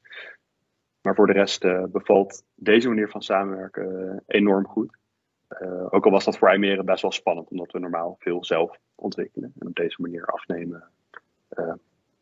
Maar 1.07 1.14
voor 1.14 1.26
de 1.26 1.32
rest 1.32 1.64
uh, 1.64 1.84
bevalt 1.84 2.44
deze 2.54 2.88
manier 2.88 3.09
van 3.09 3.22
samenwerken 3.22 4.22
enorm 4.26 4.66
goed. 4.66 4.96
ook 5.90 6.04
al 6.04 6.11
was 6.11 6.24
dat 6.24 6.38
voor 6.38 6.48
IJmeren 6.48 6.84
best 6.84 7.02
wel 7.02 7.12
spannend, 7.12 7.50
omdat 7.50 7.72
we 7.72 7.78
normaal 7.78 8.16
veel 8.18 8.44
zelf 8.44 8.78
ontwikkelen. 8.94 9.52
En 9.59 9.66
op 9.66 9.74
deze 9.74 10.00
manier 10.00 10.26
afnemen, 10.26 10.90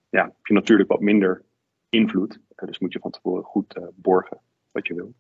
ja, 0.09 0.25
heb 0.25 0.47
je 0.47 0.55
natuurlijk 0.55 0.89
wat 0.89 1.01
minder 1.01 1.43
invloed. 1.89 2.41
dus 2.55 2.79
moet 2.79 2.93
je 2.93 2.99
van 2.99 3.11
tevoren 3.11 3.45
goed 3.45 3.79
borgen 3.95 4.39
wat 4.73 4.87
je 4.87 4.95
wil. 4.95 5.15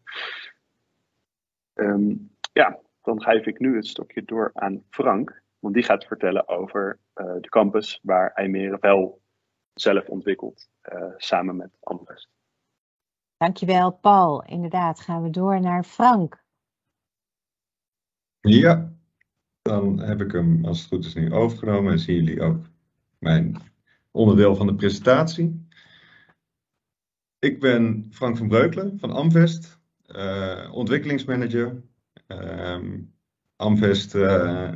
Um, 1.74 2.30
ja, 2.52 2.78
dan 3.02 3.22
geef 3.22 3.46
ik 3.46 3.58
nu 3.58 3.76
het 3.76 3.86
stokje 3.86 4.24
door 4.24 4.50
aan 4.54 4.82
Frank. 4.90 5.42
Want 5.58 5.74
die 5.74 5.82
gaat 5.82 6.04
vertellen 6.04 6.48
over 6.48 6.98
de 7.14 7.48
campus 7.48 8.00
waar 8.02 8.32
IJmeren 8.32 8.80
wel 8.80 9.20
zelf 9.74 10.08
ontwikkelt, 10.08 10.68
samen 11.16 11.56
met 11.56 11.70
Amvest. 11.80 12.33
Dankjewel 13.36 13.92
Paul. 13.92 14.44
Inderdaad, 14.44 15.00
gaan 15.00 15.22
we 15.22 15.30
door 15.30 15.60
naar 15.60 15.84
Frank. 15.84 16.42
Ja, 18.40 18.92
dan 19.62 19.98
heb 19.98 20.20
ik 20.20 20.32
hem 20.32 20.64
als 20.64 20.78
het 20.78 20.88
goed 20.88 21.04
is 21.04 21.14
nu 21.14 21.32
overgenomen 21.32 21.92
en 21.92 21.98
zien 21.98 22.14
jullie 22.14 22.42
ook 22.42 22.64
mijn 23.18 23.56
onderdeel 24.10 24.56
van 24.56 24.66
de 24.66 24.74
presentatie. 24.74 25.66
Ik 27.38 27.60
ben 27.60 28.08
Frank 28.10 28.36
van 28.36 28.48
Breukelen 28.48 28.98
van 28.98 29.10
Amvest, 29.10 29.80
uh, 30.06 30.70
ontwikkelingsmanager 30.72 31.82
Um, 32.28 33.12
Amvest 33.56 34.14
uh, 34.14 34.72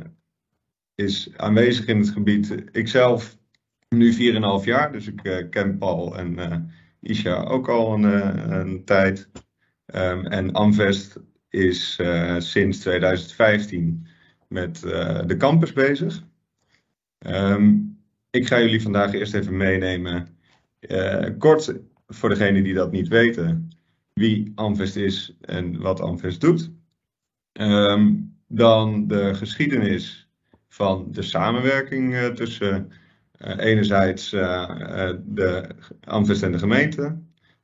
is 0.95 1.37
aanwezig 1.37 1.85
in 1.85 1.97
het 1.97 2.09
gebied. 2.09 2.63
Ikzelf 2.71 3.37
nu 3.89 4.13
4,5 4.61 4.65
jaar, 4.65 4.91
dus 4.91 5.07
ik 5.07 5.23
uh, 5.23 5.49
ken 5.49 5.77
Paul 5.77 6.17
en 6.17 6.33
Isha 7.01 7.43
ook 7.43 7.69
al 7.69 7.93
een, 7.93 8.03
een 8.51 8.85
tijd. 8.85 9.29
Um, 9.95 10.25
en 10.25 10.51
Amvest 10.51 11.19
is 11.49 11.99
sinds 12.37 12.79
2015 12.79 14.07
met 14.47 14.79
de 15.25 15.35
campus 15.37 15.73
bezig. 15.73 16.23
Um, 17.27 17.97
ik 18.29 18.47
ga 18.47 18.59
jullie 18.59 18.81
vandaag 18.81 19.13
eerst 19.13 19.33
even 19.33 19.57
meenemen, 19.57 20.37
kort 21.37 21.73
voor 22.07 22.29
degenen 22.29 22.63
die 22.63 22.73
dat 22.73 22.91
niet 22.91 23.07
weten, 23.07 23.69
wie 24.13 24.51
Amvest 24.55 24.95
is 24.95 25.37
en 25.41 25.81
wat 25.81 26.01
Amvest 26.01 26.41
doet. 26.41 26.71
Um, 27.53 28.37
dan 28.47 29.07
de 29.07 29.33
geschiedenis 29.35 30.29
van 30.67 31.07
de 31.11 31.21
samenwerking 31.21 32.35
tussen 32.35 32.91
enerzijds 33.39 34.33
uh, 34.33 35.11
de 35.25 35.67
Amvest 36.03 36.43
en 36.43 36.51
de 36.51 36.59
gemeente 36.59 37.17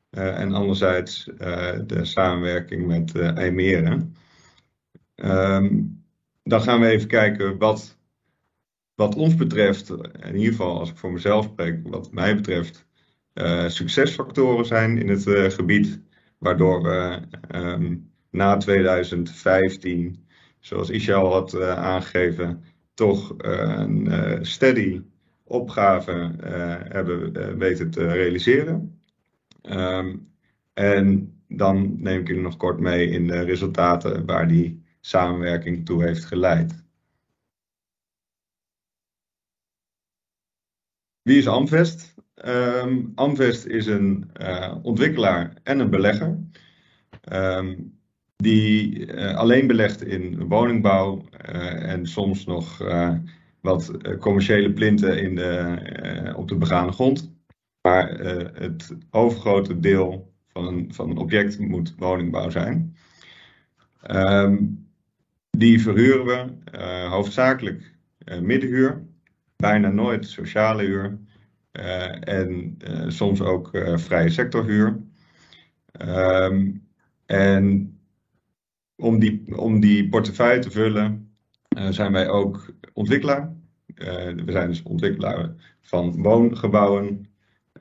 en 0.09 0.53
anderzijds 0.53 1.23
de 1.85 1.99
samenwerking 2.01 2.87
met 2.87 3.15
uh, 3.15 3.37
IJmeren. 3.37 4.15
Um, 5.15 6.03
dan 6.43 6.61
gaan 6.61 6.79
we 6.79 6.87
even 6.87 7.07
kijken 7.07 7.57
wat, 7.57 7.97
wat 8.95 9.15
ons 9.15 9.35
betreft, 9.35 9.89
in 9.89 10.35
ieder 10.35 10.51
geval 10.51 10.79
als 10.79 10.89
ik 10.89 10.97
voor 10.97 11.11
mezelf 11.11 11.45
spreek, 11.45 11.87
wat 11.87 12.11
mij 12.11 12.35
betreft, 12.35 12.85
succesfactoren 13.67 14.65
zijn 14.65 14.97
in 14.97 15.09
het 15.09 15.53
gebied, 15.53 16.01
waardoor 16.37 16.81
we 16.83 17.21
um, 17.55 18.11
na 18.29 18.57
2015, 18.57 20.25
zoals 20.59 20.89
Ishal 20.89 21.31
had 21.31 21.61
aangegeven, 21.61 22.63
toch 22.93 23.33
een 23.37 24.39
steady 24.41 25.01
opgave 25.47 26.33
hebben 26.89 27.57
weten 27.57 27.89
te 27.89 28.07
realiseren. 28.07 28.99
Um, 29.61 30.33
en 30.73 31.33
dan 31.47 32.01
neem 32.01 32.19
ik 32.19 32.27
jullie 32.27 32.41
nog 32.41 32.57
kort 32.57 32.79
mee 32.79 33.09
in 33.09 33.27
de 33.27 33.41
resultaten 33.41 34.25
waar 34.25 34.47
die 34.47 34.83
samenwerking 34.99 35.85
toe 35.85 36.03
heeft 36.03 36.25
geleid. 36.25 36.83
Wie 41.21 41.37
is 41.37 41.47
Amvest? 41.47 42.15
Um, 42.45 43.11
Amvest 43.15 43.65
is 43.65 43.85
een 43.85 44.31
ontwikkelaar 44.81 45.53
en 45.63 45.79
een 45.79 45.89
belegger. 45.89 46.39
Um, 47.31 47.99
die 48.35 49.13
alleen 49.21 49.67
belegt 49.67 50.01
in 50.01 50.47
woningbouw 50.47 51.27
en 51.29 52.05
soms 52.07 52.45
nog 52.45 52.81
wat 53.65 53.91
commerciële 54.19 54.73
plinten 54.73 55.21
in 55.21 55.35
de, 55.35 56.33
op 56.35 56.47
de 56.47 56.55
begane 56.55 56.91
grond. 56.91 57.33
Maar 57.81 58.09
het 58.53 58.95
overgrote 59.09 59.79
deel 59.79 60.33
van 60.47 60.67
een, 60.67 60.93
van 60.93 61.09
een 61.09 61.17
object 61.17 61.59
moet 61.59 61.95
woningbouw 61.97 62.49
zijn. 62.49 62.95
Um, 64.11 64.87
die 65.49 65.81
verhuren 65.81 66.25
we 66.25 66.77
hoofdzakelijk 67.09 67.93
middenhuur, 68.41 69.05
bijna 69.55 69.89
nooit 69.89 70.27
sociale 70.27 70.83
huur 70.83 71.19
en 72.19 72.77
soms 73.07 73.41
ook 73.41 73.69
vrije 73.95 74.29
sectorhuur. 74.29 74.99
Um, 76.01 76.87
en 77.25 77.97
om 78.95 79.19
die, 79.19 79.57
om 79.57 79.79
die 79.79 80.09
portefeuille 80.09 80.61
te 80.61 80.71
vullen 80.71 81.24
zijn 81.89 82.11
wij 82.11 82.29
ook 82.29 82.65
ontwikkelaar. 82.93 83.53
Uh, 83.95 84.07
we 84.45 84.51
zijn 84.51 84.67
dus 84.67 84.83
ontwikkelaar 84.83 85.53
van 85.81 86.21
woongebouwen. 86.21 87.29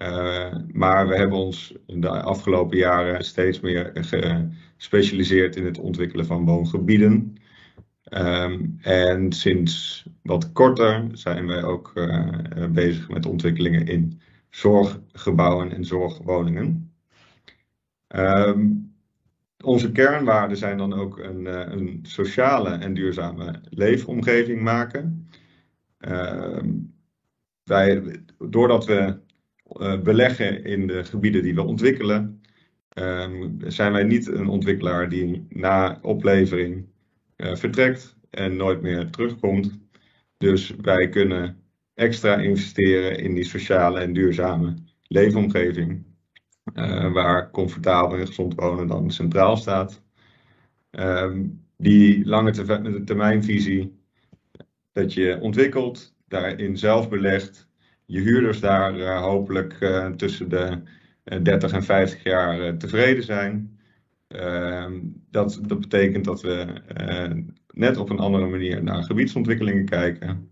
Uh, 0.02 0.54
maar 0.72 1.08
we 1.08 1.16
hebben 1.16 1.38
ons 1.38 1.74
de 1.86 2.08
afgelopen 2.08 2.76
jaren 2.76 3.24
steeds 3.24 3.60
meer 3.60 3.90
gespecialiseerd 4.76 5.56
in 5.56 5.64
het 5.64 5.78
ontwikkelen 5.78 6.26
van 6.26 6.44
woongebieden. 6.44 7.36
Ehm, 8.04 8.66
en 8.80 9.32
sinds 9.32 10.04
wat 10.22 10.52
korter 10.52 11.08
zijn 11.12 11.46
wij 11.46 11.62
ook 11.62 11.92
bezig 12.70 13.08
met 13.08 13.26
ontwikkelingen 13.26 13.86
in 13.86 14.20
zorggebouwen 14.50 15.72
en 15.72 15.84
zorgwoningen. 15.84 16.92
Ehm, 18.06 18.66
onze 19.64 19.92
kernwaarden 19.92 20.56
zijn 20.56 20.78
dan 20.78 20.92
ook 20.92 21.18
een, 21.18 21.46
een 21.72 21.98
sociale 22.02 22.70
en 22.70 22.94
duurzame 22.94 23.60
leefomgeving 23.70 24.60
maken. 24.60 25.28
Ehm, 25.98 26.68
wij, 27.64 28.02
doordat 28.38 28.84
we 28.84 29.18
uh, 29.80 30.00
beleggen 30.00 30.64
in 30.64 30.86
de 30.86 31.04
gebieden 31.04 31.42
die 31.42 31.54
we 31.54 31.62
ontwikkelen, 31.62 32.42
ehm, 32.88 33.50
zijn 33.66 33.92
wij 33.92 34.02
niet 34.02 34.26
een 34.26 34.48
ontwikkelaar 34.48 35.08
die 35.08 35.46
na 35.48 35.98
oplevering 36.02 36.86
uh, 37.36 37.54
vertrekt 37.54 38.16
en 38.30 38.56
nooit 38.56 38.82
meer 38.82 39.10
terugkomt. 39.10 39.78
Dus 40.38 40.74
wij 40.80 41.08
kunnen 41.08 41.62
extra 41.94 42.36
investeren 42.36 43.18
in 43.18 43.34
die 43.34 43.44
sociale 43.44 44.00
en 44.00 44.12
duurzame 44.12 44.74
leefomgeving, 45.02 46.04
uh, 46.72 47.12
waar 47.12 47.50
comfortabel 47.50 48.18
en 48.18 48.26
gezond 48.26 48.54
wonen 48.54 48.86
dan 48.86 49.10
centraal 49.10 49.56
staat. 49.56 50.02
Um, 50.90 51.64
die 51.76 52.26
lange 52.26 52.50
termijnvisie 53.04 53.98
dat 54.92 55.12
je 55.12 55.38
ontwikkelt, 55.40 56.14
daarin 56.28 56.76
zelf 56.76 57.08
belegt, 57.08 57.68
je 58.06 58.20
huurders 58.20 58.60
daar 58.60 58.96
uh, 58.96 59.20
hopelijk 59.20 59.80
uh, 59.80 60.06
tussen 60.06 60.48
de 60.48 60.82
30 61.42 61.72
en 61.72 61.82
50 61.82 62.22
jaar 62.22 62.76
tevreden 62.76 63.24
zijn. 63.24 63.78
Ehm, 64.28 65.00
dat, 65.30 65.60
dat 65.62 65.80
betekent 65.80 66.24
dat 66.24 66.42
we 66.42 66.82
net 67.72 67.96
op 67.96 68.10
een 68.10 68.18
andere 68.18 68.46
manier 68.46 68.82
naar 68.82 69.02
gebiedsontwikkelingen 69.02 69.84
kijken. 69.84 70.50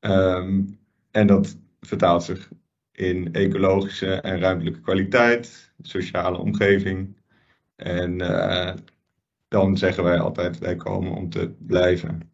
Um, 0.00 0.78
en 1.10 1.26
dat 1.26 1.58
vertaalt 1.80 2.22
zich 2.22 2.50
in 2.92 3.32
ecologische 3.32 4.14
en 4.14 4.40
ruimtelijke 4.40 4.80
kwaliteit, 4.80 5.72
sociale 5.82 6.38
omgeving. 6.38 7.16
En 7.76 8.22
uh, 8.22 8.74
dan 9.48 9.76
zeggen 9.76 10.04
wij 10.04 10.20
altijd, 10.20 10.58
wij 10.58 10.76
komen 10.76 11.12
om 11.12 11.30
te 11.30 11.54
blijven. 11.58 12.30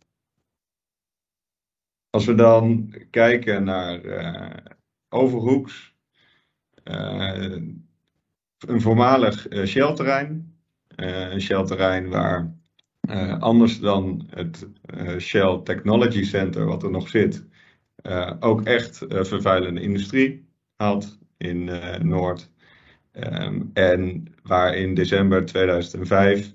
Als 2.10 2.24
we 2.24 2.34
dan 2.34 2.94
kijken 3.10 3.64
naar 3.64 4.04
uh, 4.04 4.50
Overhoeks, 5.08 5.94
uh, 6.84 7.56
een 8.58 8.80
voormalig 8.80 9.46
Shell-terrein. 9.66 10.56
een 10.88 11.40
Shell-terrein 11.40 12.08
waar 12.08 12.56
anders 13.38 13.80
dan 13.80 14.28
het 14.30 14.68
Shell 15.18 15.60
Technology 15.64 16.24
Center, 16.24 16.64
wat 16.64 16.82
er 16.82 16.90
nog 16.90 17.08
zit, 17.08 17.44
ook 18.40 18.62
echt 18.62 19.04
vervuilende 19.08 19.80
industrie 19.80 20.47
had 20.78 21.18
in 21.36 21.66
uh, 21.68 21.96
Noord. 21.96 22.50
Um, 23.12 23.70
en 23.72 24.24
waar 24.42 24.76
in 24.76 24.94
december 24.94 25.44
2005 25.44 26.54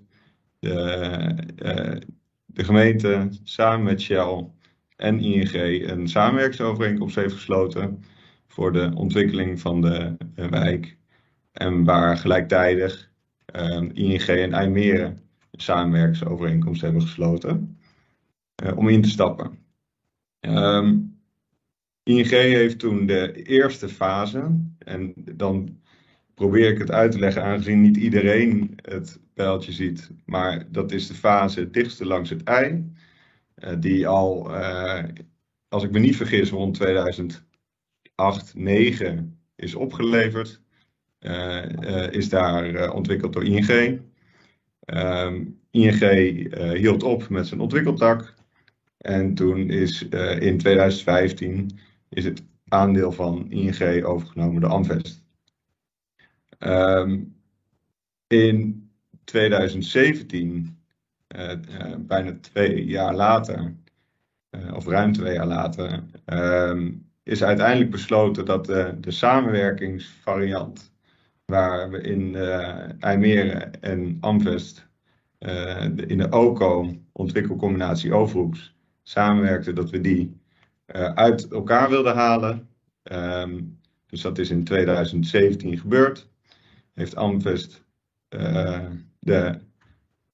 de, 0.60 1.98
de 2.46 2.64
gemeente 2.64 3.30
samen 3.44 3.84
met 3.84 4.02
Shell 4.02 4.50
en 4.96 5.20
ING 5.20 5.54
een 5.90 6.08
samenwerkingsovereenkomst 6.08 7.16
heeft 7.16 7.34
gesloten 7.34 8.04
voor 8.48 8.74
de 8.74 8.92
ontwikkeling 8.96 9.60
van 9.60 9.82
de 9.82 10.18
wijk. 10.36 10.98
En 11.52 11.84
waar 11.84 12.18
gelijktijdig 12.18 13.12
um, 13.56 13.92
ING 13.94 14.22
en 14.22 14.54
IJmeren 14.54 15.20
een 15.52 15.62
samenwerkingsovereenkomst 15.62 16.82
hebben 16.82 17.02
gesloten 17.02 17.78
om 18.76 18.90
in 18.90 19.02
te 19.02 19.10
stappen. 19.10 19.58
Um, 20.40 21.13
ING 22.04 22.30
heeft 22.30 22.80
toen 22.80 23.06
de 23.06 23.44
eerste 23.44 23.90
fase, 23.90 24.60
en 24.78 25.14
dan 25.16 25.82
probeer 26.34 26.70
ik 26.70 26.78
het 26.78 26.92
uit 26.92 27.12
te 27.12 27.20
leggen 27.20 27.44
aangezien 27.44 27.82
niet 27.82 27.98
iedereen 27.98 28.74
het 28.76 29.20
pijltje 29.34 29.72
ziet, 29.72 30.10
maar 30.26 30.72
dat 30.72 30.92
is 30.92 31.08
de 31.08 31.14
fase 31.14 31.70
dichtste 31.70 32.06
langs 32.06 32.30
het 32.30 32.44
ei, 32.44 32.94
uh, 33.56 33.74
die 33.80 34.08
al, 34.08 34.52
uh, 34.52 35.04
als 35.68 35.84
ik 35.84 35.92
me 35.92 36.00
niet 36.00 36.16
vergis, 36.16 36.50
rond 36.50 36.74
2008, 36.74 37.44
2009 38.16 39.40
is 39.56 39.76
opgeleverd. 39.76 40.62
Uh, 41.20 42.12
is 42.12 42.30
daar 42.30 42.92
ontwikkeld 42.92 43.34
door 43.34 43.46
ING. 43.46 44.02
Um, 44.86 45.60
ING 45.72 46.00
hield 46.74 47.04
op 47.04 47.30
met 47.30 47.48
zijn 47.48 47.60
ontwikkeltak. 47.60 48.34
En 48.98 49.34
toen 49.34 49.70
is 49.70 50.02
in 50.40 50.58
2015 50.58 51.80
is 52.14 52.26
het 52.26 52.44
aandeel 52.68 53.12
van 53.12 53.52
ING 53.52 54.04
overgenomen 54.04 54.62
door 54.62 54.70
Amvest. 54.70 55.26
Um, 56.60 57.36
in 58.28 58.90
2017, 59.24 60.78
uh, 61.36 61.50
uh, 61.50 61.96
bijna 62.00 62.38
twee 62.42 62.86
jaar 62.86 63.16
later, 63.16 63.76
uh, 64.52 64.74
of 64.74 64.88
ruim 64.88 65.12
twee 65.12 65.34
jaar 65.34 65.48
later, 65.48 66.04
um, 66.26 67.10
is 67.24 67.44
uiteindelijk 67.44 67.92
besloten 67.92 68.46
dat 68.46 68.66
de, 68.66 68.98
de 69.00 69.12
samenwerkingsvariant, 69.12 70.92
waar 71.46 71.90
we 71.90 72.02
in 72.02 72.36
IJmeren 73.00 73.82
en 73.82 74.18
Amvest 74.20 74.88
in 75.96 76.18
de 76.18 76.28
OCO, 76.30 76.96
ontwikkelcombinatie 77.12 78.14
Overhoeks, 78.14 78.76
samenwerkten, 79.04 79.76
dat 79.76 79.90
we 79.90 80.02
die 80.02 80.42
uit 81.16 81.48
elkaar 81.48 81.90
wilde 81.90 82.14
halen. 82.14 82.68
Um, 83.04 83.80
dus 84.14 84.22
dat 84.22 84.38
is 84.38 84.50
in 84.50 84.64
2017 84.64 85.78
gebeurd. 85.78 86.30
Heeft 86.94 87.16
Amvest 87.16 87.84
uh, 88.30 88.86
de, 89.20 89.60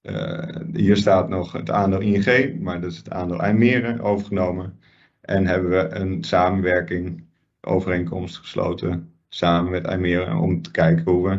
uh, 0.02 0.56
hier 0.72 0.96
staat 0.96 1.28
nog 1.28 1.52
het 1.52 1.70
aandeel 1.70 2.00
ING, 2.00 2.60
maar 2.60 2.80
dat 2.80 2.90
is 2.90 2.96
het 2.96 3.10
aandeel 3.10 3.40
IJmeren 3.40 4.00
overgenomen. 4.00 4.80
En 5.20 5.46
hebben 5.46 5.70
we 5.70 5.94
een 5.94 6.24
samenwerking, 6.24 7.24
overeenkomst 7.60 8.36
gesloten 8.36 9.12
samen 9.28 9.70
met 9.70 9.84
IJmeren 9.84 10.36
om 10.36 10.62
te 10.62 10.70
kijken 10.70 11.12
hoe 11.12 11.28
we 11.28 11.38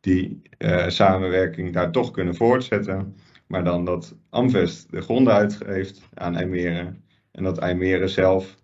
die 0.00 0.42
samenwerking 0.86 1.72
daar 1.72 1.90
toch 1.90 2.10
kunnen 2.10 2.34
voortzetten. 2.34 3.16
Maar 3.46 3.64
dan 3.64 3.84
dat 3.84 4.14
Amvest 4.28 4.90
de 4.90 5.00
grond 5.00 5.28
uitgeeft 5.28 6.08
aan 6.14 6.36
IJmeren 6.36 7.04
en 7.30 7.42
dat 7.42 7.58
IJmeren 7.58 8.10
zelf 8.10 8.58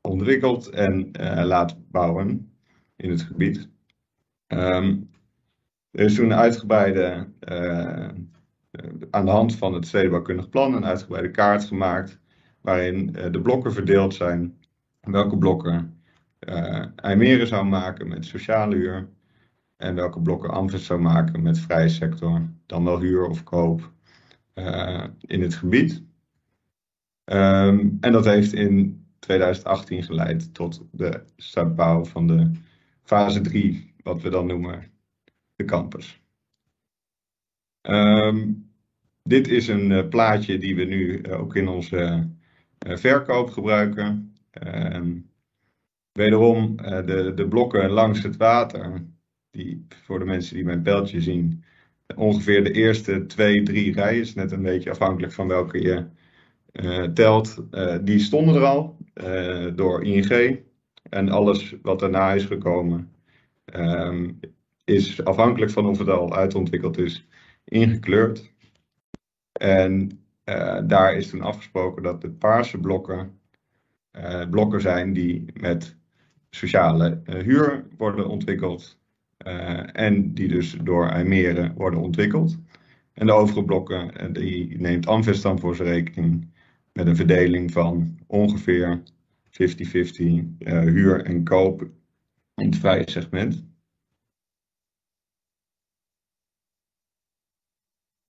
ontwikkelt 0.00 0.68
en 0.68 1.10
uh, 1.20 1.44
laat 1.44 1.90
bouwen 1.90 2.52
in 2.96 3.10
het 3.10 3.22
gebied. 3.22 3.68
Um, 4.48 5.10
er 5.90 6.04
is 6.04 6.14
toen 6.14 6.34
uitgebreide, 6.34 7.28
uh, 7.48 8.08
aan 9.10 9.24
de 9.24 9.30
hand 9.30 9.56
van 9.56 9.74
het 9.74 9.86
stedenbouwkundig 9.86 10.48
plan, 10.48 10.74
een 10.74 10.84
uitgebreide 10.84 11.30
kaart 11.30 11.64
gemaakt 11.64 12.18
waarin 12.60 13.14
uh, 13.16 13.32
de 13.32 13.40
blokken 13.40 13.72
verdeeld 13.72 14.14
zijn. 14.14 14.58
Welke 15.00 15.38
blokken 15.38 16.02
uh, 16.40 16.84
IJmeren 16.96 17.46
zou 17.46 17.64
maken 17.64 18.08
met 18.08 18.24
sociale 18.24 18.74
huur 18.74 19.08
en 19.76 19.94
welke 19.94 20.20
blokken 20.20 20.50
Amvest 20.50 20.84
zou 20.84 21.00
maken 21.00 21.42
met 21.42 21.58
vrije 21.58 21.88
sector, 21.88 22.42
dan 22.66 22.84
wel 22.84 23.00
huur 23.00 23.26
of 23.26 23.42
koop 23.42 23.92
in 25.20 25.42
het 25.42 25.54
gebied. 25.54 26.02
Um, 27.24 27.96
en 28.00 28.12
dat 28.12 28.24
heeft 28.24 28.52
in 28.52 29.06
2018 29.18 30.02
geleid 30.02 30.54
tot 30.54 30.86
de 30.90 31.24
startbouw 31.36 32.04
van 32.04 32.26
de 32.26 32.50
fase 33.02 33.40
3, 33.40 33.94
wat 34.02 34.22
we 34.22 34.30
dan 34.30 34.46
noemen 34.46 34.90
de 35.56 35.64
campus. 35.64 36.22
Um, 37.82 38.70
dit 39.22 39.48
is 39.48 39.68
een 39.68 39.90
uh, 39.90 40.08
plaatje 40.08 40.58
die 40.58 40.76
we 40.76 40.84
nu 40.84 41.18
uh, 41.18 41.40
ook 41.40 41.56
in 41.56 41.68
onze 41.68 42.28
uh, 42.86 42.96
verkoop 42.96 43.50
gebruiken. 43.50 44.36
Um, 44.66 45.30
wederom 46.12 46.76
de, 46.76 47.32
de 47.34 47.48
blokken 47.48 47.90
langs 47.90 48.22
het 48.22 48.36
water, 48.36 49.04
die 49.50 49.86
voor 49.88 50.18
de 50.18 50.24
mensen 50.24 50.54
die 50.54 50.64
mijn 50.64 50.82
pijltje 50.82 51.20
zien, 51.20 51.64
ongeveer 52.16 52.64
de 52.64 52.72
eerste 52.72 53.26
twee, 53.26 53.62
drie 53.62 53.92
rijen, 53.92 54.26
net 54.34 54.52
een 54.52 54.62
beetje 54.62 54.90
afhankelijk 54.90 55.32
van 55.32 55.48
welke 55.48 55.82
je 55.82 56.06
telt, 57.14 57.64
uh, 57.70 57.96
die 58.02 58.18
stonden 58.18 58.54
er 58.54 58.64
al 58.64 58.96
uh, 59.14 59.66
door 59.74 60.04
ING. 60.04 60.58
En 61.10 61.28
alles 61.28 61.76
wat 61.82 61.98
daarna 61.98 62.32
is 62.32 62.44
gekomen, 62.44 63.12
um, 63.74 64.40
is 64.84 65.24
afhankelijk 65.24 65.70
van 65.70 65.86
of 65.86 65.98
het 65.98 66.08
al 66.08 66.34
uitontwikkeld 66.34 66.98
is, 66.98 67.26
ingekleurd. 67.64 68.52
En 69.52 70.18
daar 70.86 71.14
is 71.14 71.30
toen 71.30 71.40
afgesproken 71.40 72.02
dat 72.02 72.20
de 72.20 72.30
paarse 72.30 72.78
blokken 72.78 73.38
blokken 74.50 74.80
zijn 74.80 75.12
die 75.12 75.44
met 75.60 75.96
sociale 76.50 77.20
huur 77.24 77.86
worden 77.96 78.28
ontwikkeld. 78.28 78.98
en 79.92 80.34
die 80.34 80.48
dus 80.48 80.76
door 80.82 81.08
IJmeren 81.08 81.74
worden 81.76 82.00
ontwikkeld. 82.00 82.58
En 83.12 83.26
de 83.26 83.32
overige 83.32 83.64
blokken, 83.64 84.32
die 84.32 84.78
neemt 84.78 85.06
Amvest 85.06 85.42
dan 85.42 85.58
voor 85.58 85.76
zijn 85.76 85.88
rekening 85.88 86.53
met 86.94 87.06
een 87.06 87.16
verdeling 87.16 87.72
van 87.72 88.18
ongeveer 88.26 89.02
50-50 89.46 89.60
huur 90.58 91.24
en 91.24 91.44
koop 91.44 91.80
in 92.54 92.66
het 92.66 92.76
vrije 92.76 93.10
segment. 93.10 93.64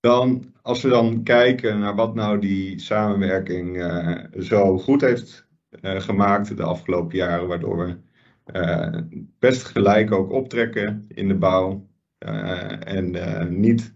Dan, 0.00 0.54
als 0.62 0.82
we 0.82 0.88
dan 0.88 1.22
kijken 1.22 1.78
naar 1.78 1.94
wat 1.94 2.14
nou 2.14 2.38
die 2.38 2.78
samenwerking 2.78 3.76
uh, 3.76 4.24
zo 4.40 4.78
goed 4.78 5.00
heeft 5.00 5.48
uh, 5.80 6.00
gemaakt 6.00 6.56
de 6.56 6.62
afgelopen 6.62 7.16
jaren, 7.16 7.48
waardoor 7.48 7.86
we 7.86 7.98
best 9.38 9.64
gelijk 9.64 10.12
ook 10.12 10.30
optrekken 10.30 11.04
in 11.08 11.28
de 11.28 11.34
bouw 11.34 11.88
en 12.18 13.60
niet 13.60 13.94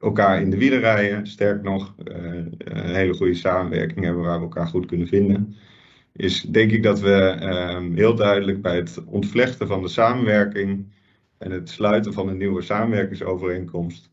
elkaar 0.00 0.40
in 0.40 0.50
de 0.50 0.56
wielen 0.56 0.80
rijden, 0.80 1.26
sterk 1.26 1.62
nog 1.62 1.94
een 1.96 2.94
hele 2.94 3.14
goede 3.14 3.34
samenwerking 3.34 4.04
hebben 4.04 4.22
waar 4.22 4.38
we 4.38 4.44
elkaar 4.44 4.66
goed 4.66 4.86
kunnen 4.86 5.06
vinden, 5.06 5.56
is 6.12 6.40
denk 6.40 6.70
ik 6.70 6.82
dat 6.82 7.00
we 7.00 7.16
ehm, 7.40 7.94
heel 7.94 8.14
duidelijk 8.14 8.62
bij 8.62 8.76
het 8.76 9.04
ontvlechten 9.04 9.66
van 9.66 9.82
de 9.82 9.88
samenwerking 9.88 10.92
en 11.38 11.50
het 11.50 11.68
sluiten 11.68 12.12
van 12.12 12.28
een 12.28 12.36
nieuwe 12.36 12.62
samenwerkingsovereenkomst 12.62 14.10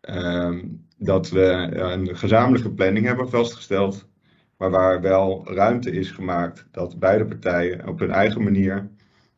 Ehm, 0.00 0.66
dat 0.98 1.30
we 1.30 1.42
een 1.72 2.16
gezamenlijke 2.16 2.72
planning 2.72 3.06
hebben 3.06 3.30
vastgesteld, 3.30 4.08
maar 4.56 4.70
waar 4.70 5.00
wel 5.00 5.52
ruimte 5.54 5.90
is 5.90 6.10
gemaakt 6.10 6.66
dat 6.70 6.98
beide 6.98 7.24
partijen 7.24 7.88
op 7.88 7.98
hun 7.98 8.10
eigen 8.10 8.42
manier 8.42 8.90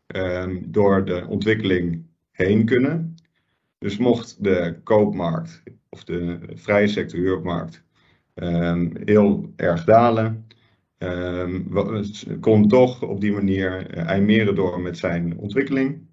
ehm, 0.07 0.57
door 0.67 1.05
de 1.05 1.27
ontwikkeling 1.29 2.07
heen 2.31 2.65
kunnen. 2.65 3.10
Dus 3.81 3.97
mocht 3.99 4.45
de 4.45 4.81
koopmarkt 4.83 5.63
of 5.89 6.05
de 6.05 6.39
vrije 6.55 6.89
sector 6.89 7.19
huurmarkt 7.19 7.85
um, 8.35 8.93
heel 9.05 9.53
erg 9.57 9.85
dalen, 9.85 10.47
um, 10.99 11.69
kon 12.41 12.69
toch 12.69 13.03
op 13.03 13.21
die 13.21 13.33
manier 13.33 13.87
IJmeren 13.97 14.55
door 14.55 14.81
met 14.81 14.99
zijn 14.99 15.39
ontwikkeling. 15.39 16.09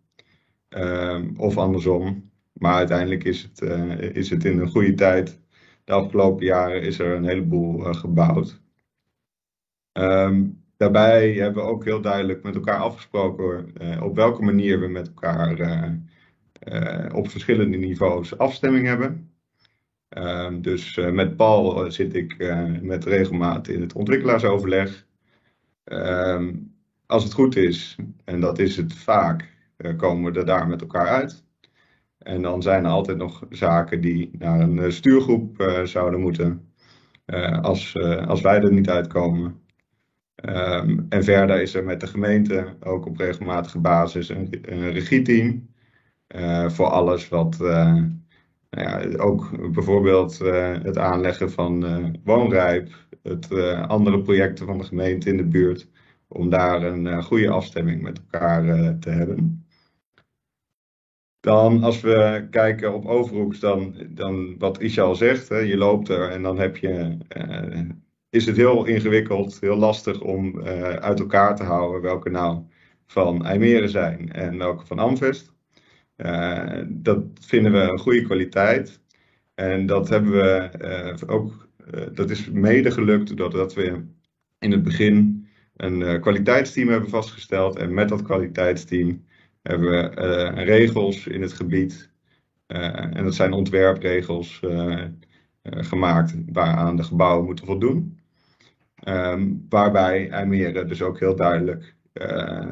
of 1.37 1.57
andersom, 1.57 2.31
maar 2.53 2.73
uiteindelijk 2.73 3.23
is 3.23 3.41
het, 3.41 3.61
uh, 3.61 3.99
is 3.99 4.29
het 4.29 4.45
in 4.45 4.59
een 4.59 4.69
goede 4.69 4.93
tijd. 4.93 5.39
De 5.83 5.93
afgelopen 5.93 6.45
jaren 6.45 6.81
is 6.81 6.99
er 6.99 7.15
een 7.15 7.25
heleboel 7.25 7.87
uh, 7.87 7.93
gebouwd. 7.95 8.61
Daarbij 10.77 11.33
hebben 11.33 11.63
we 11.63 11.69
ook 11.69 11.85
heel 11.85 12.01
duidelijk 12.01 12.43
met 12.43 12.55
elkaar 12.55 12.79
afgesproken 12.79 13.73
op 14.01 14.15
welke 14.15 14.43
manier 14.43 14.79
we 14.79 14.87
met 14.87 15.07
elkaar 15.07 15.57
op 17.13 17.29
verschillende 17.29 17.77
niveaus 17.77 18.37
afstemming 18.37 18.85
hebben. 18.85 19.31
Um, 20.09 20.61
dus 20.61 20.95
met 20.95 21.35
Paul 21.35 21.91
zit 21.91 22.15
ik 22.15 22.37
met 22.81 23.05
regelmaat 23.05 23.67
in 23.67 23.81
het 23.81 23.93
ontwikkelaarsoverleg. 23.93 25.05
Um, 25.83 26.75
als 27.05 27.23
het 27.23 27.33
goed 27.33 27.55
is, 27.55 27.95
en 28.23 28.39
dat 28.39 28.59
is 28.59 28.77
het 28.77 28.93
vaak, 28.93 29.53
komen 29.97 30.33
we 30.33 30.39
er 30.39 30.45
daar 30.45 30.67
met 30.67 30.81
elkaar 30.81 31.07
uit. 31.07 31.43
En 32.17 32.41
dan 32.41 32.61
zijn 32.61 32.85
er 32.85 32.91
altijd 32.91 33.17
nog 33.17 33.45
zaken 33.49 34.01
die 34.01 34.29
naar 34.37 34.59
een 34.59 34.79
eh, 34.79 34.89
stuurgroep 34.89 35.81
zouden 35.83 36.19
moeten. 36.19 36.71
Als, 37.61 37.97
als 38.27 38.41
wij 38.41 38.59
er 38.59 38.73
niet 38.73 38.89
uitkomen. 38.89 39.61
Um, 40.45 41.05
en 41.09 41.23
verder 41.23 41.61
is 41.61 41.73
er 41.73 41.83
met 41.83 41.99
de 41.99 42.07
gemeente 42.07 42.75
ook 42.79 43.05
op 43.05 43.17
regelmatige 43.17 43.79
basis 43.79 44.29
een, 44.29 44.59
een 44.61 44.91
regieteam. 44.91 45.67
Voor 46.67 46.85
alles 46.85 47.29
wat 47.29 47.57
nou 47.57 48.09
ja, 48.69 49.17
ook 49.17 49.71
bijvoorbeeld 49.73 50.37
het 50.83 50.97
aanleggen 50.97 51.51
van 51.51 51.85
woonrijp, 52.23 53.07
het 53.23 53.51
andere 53.87 54.21
projecten 54.21 54.65
van 54.65 54.77
de 54.77 54.83
gemeente 54.83 55.29
in 55.29 55.37
de 55.37 55.45
buurt, 55.45 55.89
om 56.27 56.49
daar 56.49 56.83
een 56.83 57.23
goede 57.23 57.49
afstemming 57.49 58.01
met 58.01 58.19
elkaar 58.19 58.63
te 58.99 59.09
hebben. 59.09 59.65
Dan 61.39 61.83
als 61.83 62.01
we 62.01 62.47
kijken 62.51 62.93
op 62.93 63.05
Overhoeks, 63.05 63.59
dan, 63.59 63.95
dan 64.09 64.57
wat 64.57 64.81
Isha 64.81 65.03
al 65.03 65.15
zegt, 65.15 65.49
hè, 65.49 65.57
je 65.57 65.77
loopt 65.77 66.09
er 66.09 66.29
en 66.29 66.41
dan 66.41 66.59
heb 66.59 66.77
je, 66.77 67.17
is 68.29 68.45
het 68.45 68.57
heel 68.57 68.85
ingewikkeld, 68.85 69.59
heel 69.59 69.77
lastig 69.77 70.21
om 70.21 70.61
uit 70.99 71.19
elkaar 71.19 71.55
te 71.55 71.63
houden 71.63 72.01
welke 72.01 72.29
nou 72.29 72.63
van 73.05 73.45
IJmeren 73.45 73.89
zijn 73.89 74.31
en 74.31 74.57
welke 74.57 74.85
van 74.85 74.99
Amvest. 74.99 75.55
Uh, 76.17 76.81
dat 76.87 77.23
vinden 77.41 77.71
we 77.71 77.79
een 77.79 77.99
goede 77.99 78.21
kwaliteit. 78.21 79.01
En 79.55 79.85
dat 79.85 80.09
hebben 80.09 80.31
we 80.31 81.17
ook, 81.27 81.67
dat 82.13 82.29
is 82.29 82.49
mede 82.49 82.91
gelukt 82.91 83.37
doordat 83.37 83.73
we 83.73 84.03
in 84.59 84.71
het 84.71 84.83
begin 84.83 85.47
een 85.75 86.21
kwaliteitsteam 86.21 86.87
hebben 86.87 87.09
vastgesteld. 87.09 87.75
En 87.75 87.93
met 87.93 88.09
dat 88.09 88.21
kwaliteitsteam 88.21 89.25
hebben 89.61 89.89
we 89.89 90.63
regels 90.63 91.27
in 91.27 91.41
het 91.41 91.53
gebied. 91.53 92.11
En 92.67 93.23
dat 93.23 93.35
zijn 93.35 93.53
ontwerpregels 93.53 94.61
gemaakt 95.63 96.35
waaraan 96.51 96.95
de 96.95 97.03
gebouwen 97.03 97.45
moeten 97.45 97.65
voldoen. 97.65 98.19
Um, 99.07 99.65
waarbij 99.69 100.29
IJmere 100.29 100.85
dus 100.85 101.01
ook 101.01 101.19
heel 101.19 101.35
duidelijk 101.35 101.95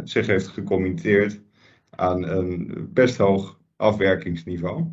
zich 0.03 0.27
heeft 0.27 0.47
gecommitteerd 0.47 1.41
aan 1.95 2.23
een 2.23 2.89
best 2.93 3.17
hoog 3.17 3.59
afwerkingsniveau. 3.75 4.85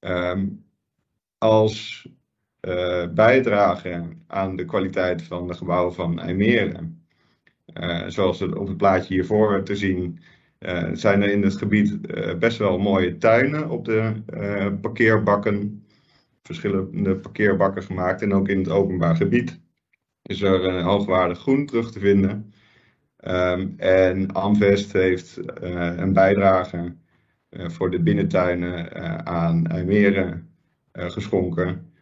Um, 0.00 0.64
als 1.38 2.08
bijdrage 3.14 4.08
aan 4.26 4.56
de 4.56 4.64
kwaliteit 4.64 5.22
van 5.22 5.48
de 5.48 5.54
gebouwen 5.54 5.94
van 5.94 6.20
IJmere, 6.20 6.90
zoals 8.06 8.40
het 8.40 8.56
op 8.56 8.66
het 8.66 8.76
plaatje 8.76 9.14
hiervoor 9.14 9.62
te 9.62 9.76
zien 9.76 10.18
uh, 10.58 10.88
zijn 10.92 11.22
er 11.22 11.30
in 11.30 11.42
het 11.42 11.56
gebied 11.56 11.98
best 12.38 12.58
wel 12.58 12.78
mooie 12.78 13.18
tuinen 13.18 13.70
op 13.70 13.84
de 13.84 14.12
parkeerbakken. 14.80 15.84
Verschillende 16.42 17.16
parkeerbakken 17.16 17.82
gemaakt. 17.82 18.22
En 18.22 18.34
ook 18.34 18.48
in 18.48 18.58
het 18.58 18.68
openbaar 18.68 19.16
gebied 19.16 19.60
is 20.22 20.42
er 20.42 20.82
hoogwaardig 20.82 21.38
groen 21.38 21.66
terug 21.66 21.92
te 21.92 21.98
vinden. 21.98 22.53
Um, 23.28 23.74
en 23.76 24.32
Amvest 24.32 24.92
heeft 24.92 25.40
een 25.62 26.12
bijdrage 26.12 26.94
voor 27.50 27.90
de 27.90 28.00
binnentuinen 28.00 28.94
aan 29.26 29.66
IJmeren 29.66 30.48
geschonken. 30.92 31.92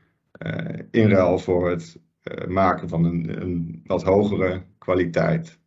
in 0.90 1.08
ruil 1.08 1.38
voor 1.38 1.70
het 1.70 2.00
maken 2.48 2.88
van 2.88 3.04
een, 3.04 3.42
een 3.42 3.82
wat 3.86 4.02
hogere 4.02 4.62
kwaliteit. 4.78 5.58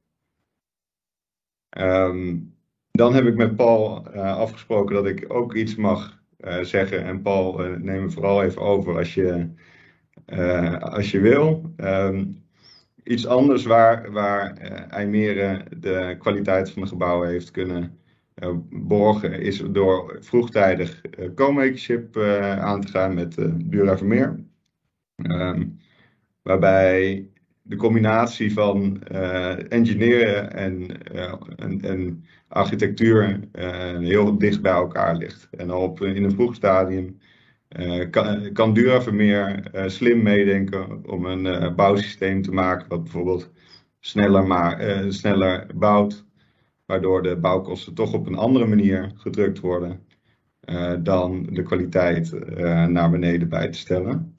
Um, 1.78 2.56
dan 2.92 3.14
heb 3.14 3.26
ik 3.26 3.36
met 3.36 3.56
Paul 3.56 4.08
afgesproken 4.18 4.96
dat 4.96 5.06
ik 5.06 5.34
ook 5.34 5.54
iets 5.54 5.76
mag 5.76 6.24
zeggen. 6.62 7.04
En 7.04 7.22
Paul, 7.22 7.58
neem 7.78 8.02
me 8.02 8.10
vooral 8.10 8.44
even 8.44 8.62
over 8.62 8.98
als 8.98 9.14
je, 9.14 9.50
als 10.80 11.12
je 11.12 11.20
wil. 11.20 11.74
Um, 11.78 12.45
iets 13.06 13.28
anders 13.28 13.66
waar, 13.66 14.12
waar 14.12 14.58
IJmere 14.90 15.64
de 15.78 16.16
kwaliteit 16.20 16.72
van 16.72 16.82
de 16.82 16.88
gebouwen 16.88 17.30
heeft 17.30 17.52
kunnen 17.52 18.00
borgen, 18.70 19.42
is 19.42 19.64
door 19.72 20.18
vroegtijdig 20.20 21.02
co-makership 21.36 22.18
aan 22.60 22.82
te 22.82 22.88
gaan 22.88 23.14
met 23.14 23.36
Bura 23.70 23.98
Vermeer. 23.98 24.46
Um, 25.16 25.78
waarbij 26.42 27.30
de 27.62 27.76
combinatie 27.76 28.54
van 28.54 29.02
uh, 29.12 29.72
engineeren 29.72 30.54
en, 30.54 30.88
uh, 31.14 31.34
en, 31.56 31.82
en, 31.82 32.26
architectuur 32.48 33.40
uh, 33.54 33.98
heel 33.98 34.38
dicht 34.38 34.62
bij 34.62 34.72
elkaar 34.72 35.16
ligt. 35.16 35.48
En 35.52 35.70
al 35.70 35.82
op, 35.82 36.02
in 36.02 36.24
een 36.24 36.32
vroeg 36.32 36.56
stadium 36.56 37.20
kan, 38.10 38.52
kan 38.54 38.74
Duravermeer 38.74 39.70
slim 39.86 40.24
meedenken 40.24 41.10
om 41.10 41.26
een 41.26 41.76
bouwsysteem 41.76 42.42
te 42.42 42.52
maken 42.52 42.90
wat 42.90 43.04
bijvoorbeeld 43.04 43.52
sneller, 44.00 44.48
maar, 44.48 45.04
sneller 45.12 45.68
bouwt, 45.76 46.26
waardoor 46.86 47.24
de 47.24 47.38
bouwkosten 47.38 47.94
toch 47.94 48.14
op 48.14 48.28
een 48.28 48.36
andere 48.36 48.66
manier 48.66 49.12
gedrukt 49.16 49.60
worden 49.60 50.08
dan 51.04 51.44
de 51.44 51.64
kwaliteit 51.64 52.32
naar 52.90 53.10
beneden 53.10 53.50
bij 53.50 53.70
te 53.70 53.78
stellen. 53.78 54.38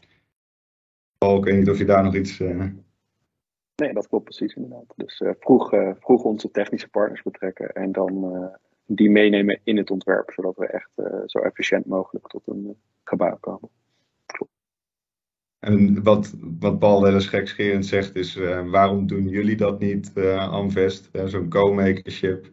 Paul, 1.18 1.38
ik 1.38 1.44
weet 1.44 1.58
niet 1.58 1.70
of 1.70 1.78
je 1.78 1.84
daar 1.84 2.02
nog 2.02 2.14
iets 2.14 2.38
Nee, 2.38 3.92
dat 3.92 4.08
klopt 4.08 4.24
precies 4.24 4.54
inderdaad. 4.54 4.92
Dus 4.96 5.22
vroeg, 5.40 5.74
vroeg 6.00 6.22
onze 6.22 6.50
technische 6.50 6.88
partners 6.88 7.22
betrekken 7.22 7.72
en 7.72 7.92
dan 7.92 8.34
die 8.86 9.10
meenemen 9.10 9.60
in 9.64 9.76
het 9.76 9.90
ontwerp, 9.90 10.30
zodat 10.30 10.56
we 10.56 10.66
echt 10.66 10.90
zo 11.26 11.38
efficiënt 11.38 11.86
mogelijk 11.86 12.26
tot 12.26 12.42
een 12.46 12.76
komen. 13.40 13.70
En 15.58 16.02
wat, 16.02 16.34
wat 16.58 16.78
Paul 16.78 17.02
wel 17.02 17.14
eens 17.14 17.26
gekscherend 17.26 17.86
zegt 17.86 18.14
is, 18.14 18.34
waarom 18.70 19.06
doen 19.06 19.28
jullie 19.28 19.56
dat 19.56 19.80
niet, 19.80 20.12
Amvest, 20.38 21.10
zo'n 21.24 21.48
co-makership? 21.48 22.52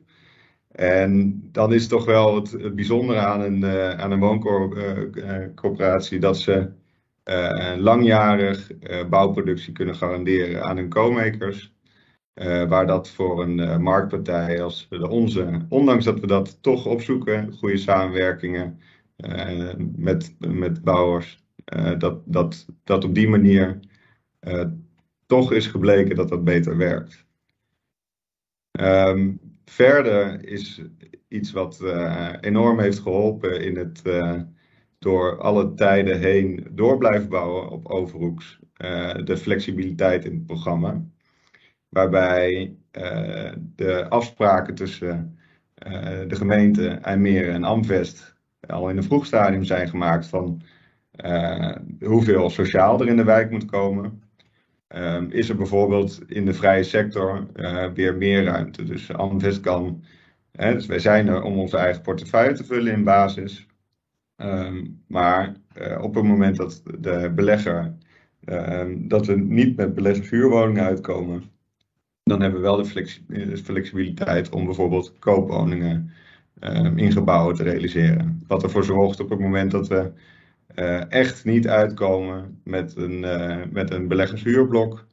En 0.71 1.41
dan 1.51 1.73
is 1.73 1.87
toch 1.87 2.05
wel 2.05 2.35
het, 2.35 2.75
bijzondere 2.75 3.19
aan 3.19 3.41
een, 3.41 3.65
aan 3.99 4.11
een 4.11 4.19
wooncorporatie 4.19 6.19
dat 6.19 6.37
ze 6.37 6.71
langjarig 7.77 8.71
bouwproductie 9.09 9.73
kunnen 9.73 9.95
garanderen 9.95 10.63
aan 10.63 10.77
hun 10.77 10.89
co-makers. 10.89 11.73
waar 12.67 12.87
dat 12.87 13.09
voor 13.09 13.43
een 13.43 13.81
marktpartij 13.81 14.61
als 14.61 14.87
de 14.89 15.09
onze, 15.09 15.65
ondanks 15.69 16.05
dat 16.05 16.19
we 16.19 16.27
dat 16.27 16.61
toch 16.61 16.85
opzoeken, 16.85 17.53
goede 17.53 17.77
samenwerkingen 17.77 18.79
met, 19.95 20.35
met 20.39 20.83
bouwers, 20.83 21.43
dat, 21.97 22.21
dat, 22.25 22.65
dat 22.83 23.03
op 23.03 23.15
die 23.15 23.29
manier 23.29 23.79
toch 25.25 25.51
is 25.51 25.67
gebleken 25.67 26.15
dat 26.15 26.29
dat 26.29 26.43
beter 26.43 26.77
werkt. 26.77 27.25
Um, 28.79 29.39
verder 29.65 30.45
is 30.47 30.81
iets 31.27 31.51
wat 31.51 31.81
enorm 32.41 32.79
heeft 32.79 32.99
geholpen 32.99 33.61
in 33.61 33.77
het 33.77 34.01
door 34.99 35.39
alle 35.39 35.73
tijden 35.73 36.19
heen 36.19 36.67
door 36.71 36.97
blijven 36.97 37.29
bouwen 37.29 37.69
op 37.69 37.87
Overhoeks. 37.87 38.59
De 39.23 39.37
flexibiliteit 39.37 40.25
in 40.25 40.33
het 40.33 40.45
programma. 40.45 41.05
Waarbij 41.89 42.75
de 43.75 44.05
afspraken 44.09 44.75
tussen 44.75 45.39
de 46.27 46.35
gemeente 46.35 46.87
IJmere 46.87 47.51
en 47.51 47.63
Amvest 47.63 48.32
al 48.67 48.89
in 48.89 48.97
een 48.97 49.03
vroeg 49.03 49.25
stadium 49.25 49.63
zijn 49.63 49.87
gemaakt 49.87 50.27
van 50.27 50.61
hoeveel 51.99 52.49
sociaal 52.49 53.01
er 53.01 53.07
in 53.07 53.17
de 53.17 53.23
wijk 53.23 53.51
moet 53.51 53.65
komen. 53.65 54.21
Um, 54.95 55.31
is 55.31 55.49
er 55.49 55.55
bijvoorbeeld 55.55 56.21
in 56.27 56.45
de 56.45 56.53
vrije 56.53 56.83
sector 56.83 57.47
uh, 57.55 57.85
weer 57.93 58.15
meer 58.15 58.43
ruimte. 58.43 58.83
Dus 58.83 59.13
Amvest 59.13 59.59
kan, 59.59 60.03
hè, 60.51 60.73
dus 60.73 60.85
wij 60.85 60.99
zijn 60.99 61.27
er 61.27 61.41
om 61.41 61.59
onze 61.59 61.77
eigen 61.77 62.01
portefeuille 62.01 62.53
te 62.53 62.63
vullen 62.63 62.93
in 62.93 63.03
basis. 63.03 63.67
Um, 64.37 65.03
maar 65.07 65.53
uh, 65.81 66.01
op 66.01 66.15
het 66.15 66.23
moment 66.23 66.55
dat 66.55 66.83
de 66.99 67.31
belegger, 67.35 67.93
um, 68.45 69.07
dat 69.07 69.25
we 69.25 69.35
niet 69.35 69.75
met 69.75 69.95
beleggershuurwoningen 69.95 70.83
uitkomen, 70.83 71.43
dan 72.23 72.41
hebben 72.41 72.59
we 72.59 72.65
wel 72.65 72.77
de 72.77 72.85
flexi 72.85 73.25
flexibiliteit 73.63 74.49
om 74.49 74.65
bijvoorbeeld 74.65 75.19
koopwoningen 75.19 76.11
in 76.95 77.11
gebouwen 77.11 77.55
te 77.55 77.63
realiseren. 77.63 78.43
Wat 78.47 78.63
ervoor 78.63 78.83
zorgt 78.83 79.19
op 79.19 79.29
het 79.29 79.39
moment 79.39 79.71
dat 79.71 79.87
we 79.87 80.11
uh, 80.75 81.11
echt 81.11 81.45
niet 81.45 81.67
uitkomen 81.67 82.59
met 82.63 82.95
een, 82.95 83.23
uh, 83.23 83.57
met 83.71 83.91
een 83.91 84.07
beleggershuurblok. 84.07 85.07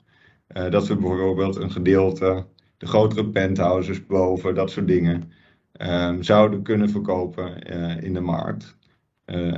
Uh, 0.56 0.70
dat 0.70 0.86
we 0.86 0.96
bijvoorbeeld 0.96 1.56
een 1.56 1.70
gedeelte, 1.70 2.46
de 2.76 2.86
grotere 2.86 3.28
penthouses 3.28 4.06
boven, 4.06 4.54
dat 4.54 4.70
soort 4.70 4.86
dingen, 4.86 5.32
um, 5.80 6.22
zouden 6.22 6.62
kunnen 6.62 6.90
verkopen 6.90 7.62
in 8.02 8.14
de 8.14 8.20
markt. 8.20 8.76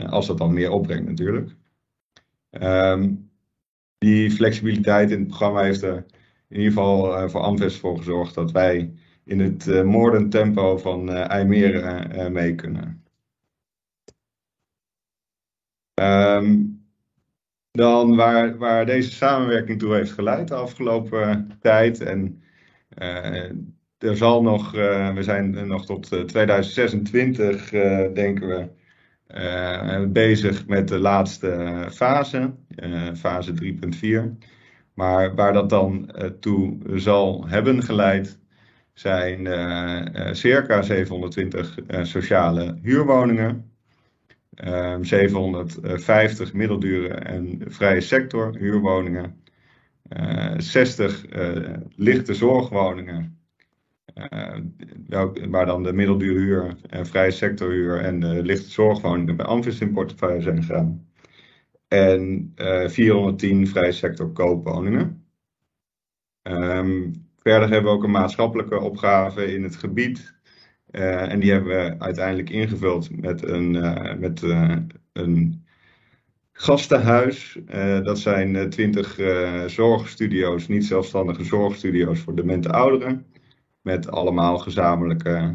als 0.07 0.27
dat 0.27 0.39
dan 0.39 0.53
meer 0.53 0.71
opbrengt 0.71 1.09
natuurlijk. 1.09 1.55
Um, 2.51 3.31
die 3.99 4.31
flexibiliteit 4.31 5.11
in 5.11 5.19
het 5.19 5.29
programma 5.29 5.63
heeft 5.63 5.83
er 5.83 6.07
in 6.49 6.57
ieder 6.57 6.73
geval 6.73 7.29
voor 7.29 7.41
Amvest 7.41 7.79
voor 7.79 7.97
gezorgd 7.97 8.35
dat 8.35 8.53
wij 8.53 8.93
in 9.25 9.41
het 9.41 9.85
moordend 9.85 10.31
tempo 10.31 10.77
van 10.79 11.11
IJmere 11.11 12.31
mee 12.31 12.55
kunnen. 12.55 13.03
Um, 15.95 16.81
dan 17.73 18.17
waar, 18.17 18.59
waar 18.59 18.87
deze 18.87 19.11
samenwerking 19.11 19.79
toe 19.79 19.95
heeft 19.95 20.13
geleid 20.13 20.49
de 20.49 20.55
afgelopen 20.55 21.51
tijd. 21.61 22.01
En 22.01 22.43
uh, 22.99 23.51
er 23.99 24.17
zal 24.17 24.43
nog, 24.43 24.75
uh, 24.75 25.15
we 25.15 25.23
zijn 25.23 25.67
nog 25.67 25.87
tot 25.87 26.07
2026, 26.29 27.73
uh, 27.73 28.05
eh, 28.05 28.15
denken 28.15 28.49
we, 28.49 28.69
bezig 30.09 30.67
met 30.67 30.89
de 30.89 30.99
laatste 30.99 31.87
fase, 31.91 32.55
fase 33.17 33.53
3.4. 34.35 34.47
Maar 34.95 35.35
waar 35.35 35.53
dat 35.53 35.71
dan 35.71 36.15
toe 36.41 36.79
zal 36.95 37.49
hebben 37.49 37.83
geleid, 37.83 38.39
zijn 38.93 39.47
circa 40.37 40.83
720 40.83 41.79
sociale 42.03 42.79
huurwoningen. 42.83 43.71
750 45.01 46.49
ehm, 46.49 46.57
middeldure 46.57 47.09
en 47.09 47.63
vrije 47.67 48.01
sector 48.01 48.57
huurwoningen. 48.57 49.43
60 50.57 51.27
uh, 51.27 51.57
eh, 51.57 51.81
lichte 51.97 52.35
zorgwoningen. 52.35 53.41
Waar 55.49 55.67
dan 55.67 55.83
de 55.83 55.93
middeldure 55.93 56.39
huur 56.39 56.77
en 56.89 57.07
vrije 57.07 57.31
sectorhuur 57.31 58.01
en 58.01 58.21
de 58.21 58.43
lichte 58.43 58.71
zorgwoningen 58.71 59.37
bij 59.37 59.47
Amvis 59.47 59.81
in 59.81 59.93
portefeuille 59.93 60.43
zijn 60.43 60.63
gegaan. 60.63 61.07
En 61.89 62.53
uh, 62.57 62.85
eh, 62.85 62.91
410 62.91 63.67
vrije 63.67 63.93
sector 63.93 64.33
koopwoningen. 64.33 65.27
Um, 66.43 67.22
verder 67.43 67.69
hebben 67.69 67.91
we 67.91 67.97
ook 67.97 68.05
een 68.05 68.11
maatschappelijke 68.11 68.81
opgave 68.81 69.55
in 69.55 69.63
het 69.63 69.77
gebied 69.77 70.35
uh, 70.93 71.33
en 71.33 71.41
die 71.41 71.51
hebben 71.51 71.69
we 71.69 71.95
uiteindelijk 71.99 72.51
ingevuld 72.51 73.21
met 73.21 73.49
een, 73.49 73.75
uh, 73.75 74.15
met, 74.15 74.43
uh, 74.43 74.77
een 75.13 75.67
gastenhuis. 76.53 77.59
dat 78.03 78.19
zijn 78.19 78.71
twintig 78.71 79.19
zorgstudio's, 79.67 80.69
niet 80.69 80.85
zelfstandige 80.85 81.45
zorgstudio's 81.45 82.21
voor 82.21 82.35
demente 82.35 82.69
ouderen. 82.69 83.27
Met 83.81 84.11
allemaal 84.11 84.59
gezamenlijke 84.59 85.55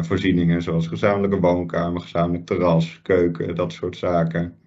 voorzieningen, 0.00 0.62
zoals 0.62 0.86
gezamenlijke 0.86 1.40
woonkamer, 1.40 2.00
gezamenlijk 2.00 2.46
terras, 2.46 3.00
keuken, 3.02 3.54
dat 3.54 3.72
soort 3.72 3.96
zaken. 3.96 4.58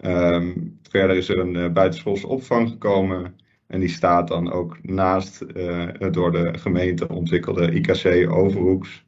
Um, 0.00 0.78
verder 0.82 1.16
is 1.16 1.28
er 1.28 1.38
een 1.38 1.72
buitenschoolse 1.72 2.26
opvang 2.26 2.68
gekomen. 2.68 3.36
En 3.66 3.80
die 3.80 3.88
staat 3.88 4.28
dan 4.28 4.52
ook 4.52 4.78
naast 4.82 5.44
uh, 5.56 5.86
het 5.92 6.14
door 6.14 6.32
de 6.32 6.58
gemeente 6.58 7.08
ontwikkelde 7.08 7.72
IKC 7.72 8.30
Overhoeks. 8.30 9.04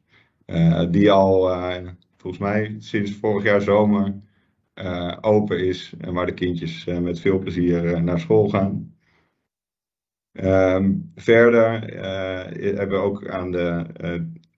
Uh, 0.46 0.84
die 0.90 1.10
al 1.10 1.50
uh, 1.50 1.88
volgens 2.16 2.42
mij 2.42 2.76
sinds 2.78 3.12
vorig 3.12 3.44
jaar 3.44 3.60
zomer 3.60 4.14
open 5.20 5.66
is. 5.66 5.92
En 6.00 6.12
waar 6.12 6.26
de 6.26 6.34
kindjes 6.34 6.84
met 6.84 7.20
veel 7.20 7.38
plezier 7.38 8.02
naar 8.02 8.20
school 8.20 8.48
gaan. 8.48 8.96
Um, 10.32 11.12
verder 11.14 11.94
hebben 12.76 12.88
we 12.88 13.04
ook 13.04 13.28
aan 13.28 13.50
de 13.50 13.86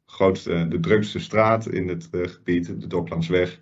grootste, 0.07 0.69
de 0.69 0.81
drukste 0.81 1.19
straat 1.19 1.69
in 1.69 1.89
het 1.89 2.09
gebied, 2.13 2.81
de 2.81 2.87
Doklandsweg, 2.87 3.61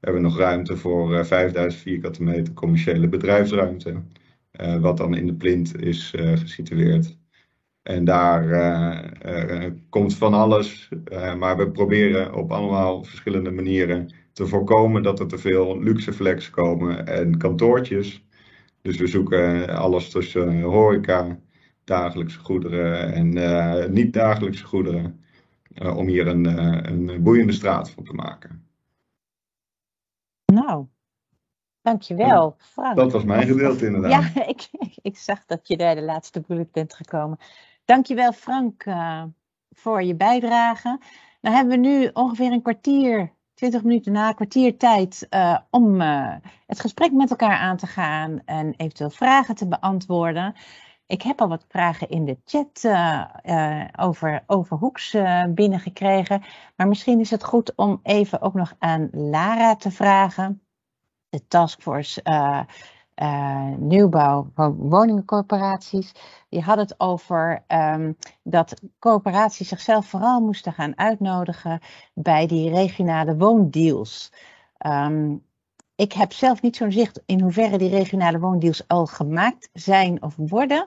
hebben 0.00 0.22
we 0.22 0.28
nog 0.28 0.38
ruimte 0.38 0.76
voor 0.76 1.26
5000 1.26 1.82
vierkante 1.82 2.22
meter 2.22 2.52
commerciële 2.52 3.08
bedrijfsruimte. 3.08 4.02
Eh, 4.56 4.76
wat 4.76 4.96
dan 4.96 5.16
in 5.16 5.26
de 5.26 5.34
plint 5.34 5.82
is 5.82 6.14
eh, 6.14 6.32
gesitueerd. 6.36 7.18
En 7.82 8.04
daar 8.04 8.44
uh, 9.26 9.70
komt 9.88 10.16
van 10.16 10.34
alles, 10.34 10.88
maar 11.38 11.56
we 11.56 11.70
proberen 11.70 12.34
op 12.34 12.52
allemaal 12.52 13.04
verschillende 13.04 13.50
manieren 13.50 14.10
te 14.32 14.46
voorkomen 14.46 15.02
dat 15.02 15.20
er 15.20 15.26
te 15.26 15.38
veel 15.38 15.82
luxe 15.82 16.12
flex 16.12 16.50
komen 16.50 17.06
en 17.06 17.38
kantoortjes. 17.38 18.24
Dus 18.82 18.96
we 18.96 19.06
zoeken 19.06 19.68
alles 19.68 20.10
tussen 20.10 20.60
horeca, 20.62 21.38
dagelijkse 21.84 22.38
goederen 22.38 23.12
en 23.12 23.92
niet-dagelijkse 23.92 24.64
goederen, 24.64 25.20
om 25.94 26.06
hier 26.06 26.26
een, 26.26 26.44
een 26.88 27.22
boeiende 27.22 27.52
straat 27.52 27.90
van 27.90 28.04
te 28.04 28.12
maken. 28.12 28.66
Nou, 30.52 30.86
Dankjewel, 31.86 32.56
Frank. 32.58 32.96
Dat 32.96 33.12
was 33.12 33.24
mijn 33.24 33.46
gedeelte 33.46 33.86
inderdaad. 33.90 34.32
Ja, 34.34 34.46
ik, 34.46 34.68
ik 35.02 35.16
zag 35.18 35.44
dat 35.44 35.68
je 35.68 35.76
daar 35.76 35.94
de 35.94 36.02
laatste 36.02 36.40
bullet 36.46 36.72
bent 36.72 36.94
gekomen. 36.94 37.38
Dankjewel 37.84 38.32
Frank 38.32 38.84
uh, 38.84 39.22
voor 39.70 40.02
je 40.02 40.14
bijdrage. 40.14 41.00
Dan 41.40 41.52
hebben 41.52 41.80
we 41.80 41.88
nu 41.88 42.10
ongeveer 42.12 42.52
een 42.52 42.62
kwartier, 42.62 43.32
20 43.54 43.82
minuten 43.82 44.12
na, 44.12 44.28
een 44.28 44.34
kwartier 44.34 44.76
tijd 44.76 45.26
uh, 45.30 45.58
om 45.70 46.00
uh, 46.00 46.34
het 46.66 46.80
gesprek 46.80 47.12
met 47.12 47.30
elkaar 47.30 47.58
aan 47.58 47.76
te 47.76 47.86
gaan 47.86 48.42
en 48.44 48.74
eventueel 48.76 49.10
vragen 49.10 49.54
te 49.54 49.68
beantwoorden. 49.68 50.54
Ik 51.06 51.22
heb 51.22 51.40
al 51.40 51.48
wat 51.48 51.64
vragen 51.68 52.08
in 52.08 52.24
de 52.24 52.38
chat 52.44 52.84
over, 53.98 54.42
over 54.46 54.76
Hoeks 54.76 55.16
binnengekregen. 55.48 56.42
Maar 56.76 56.88
misschien 56.88 57.20
is 57.20 57.30
het 57.30 57.44
goed 57.44 57.74
om 57.74 58.00
even 58.02 58.40
ook 58.40 58.54
nog 58.54 58.74
aan 58.78 59.08
Lara 59.12 59.76
te 59.76 59.90
vragen 59.90 60.65
de 61.28 61.46
taskforce 61.46 62.20
uh, 62.24 62.60
uh, 63.22 63.76
nieuwbouw 63.76 64.50
van 64.54 64.74
woningcorporaties. 64.76 66.12
Die 66.48 66.60
had 66.62 66.78
het 66.78 67.00
over 67.00 67.64
um, 67.68 68.16
dat 68.42 68.80
coöperaties 68.98 69.68
zichzelf 69.68 70.06
vooral 70.06 70.40
moesten 70.40 70.72
gaan 70.72 70.98
uitnodigen 70.98 71.80
bij 72.14 72.46
die 72.46 72.70
regionale 72.70 73.36
woondeals. 73.36 74.32
Um, 74.86 75.44
ik 75.96 76.12
heb 76.12 76.32
zelf 76.32 76.62
niet 76.62 76.76
zo'n 76.76 76.92
zicht 76.92 77.22
in 77.26 77.40
hoeverre 77.40 77.78
die 77.78 77.90
regionale 77.90 78.38
woondeals 78.38 78.88
al 78.88 79.06
gemaakt 79.06 79.68
zijn 79.72 80.22
of 80.22 80.34
worden. 80.36 80.86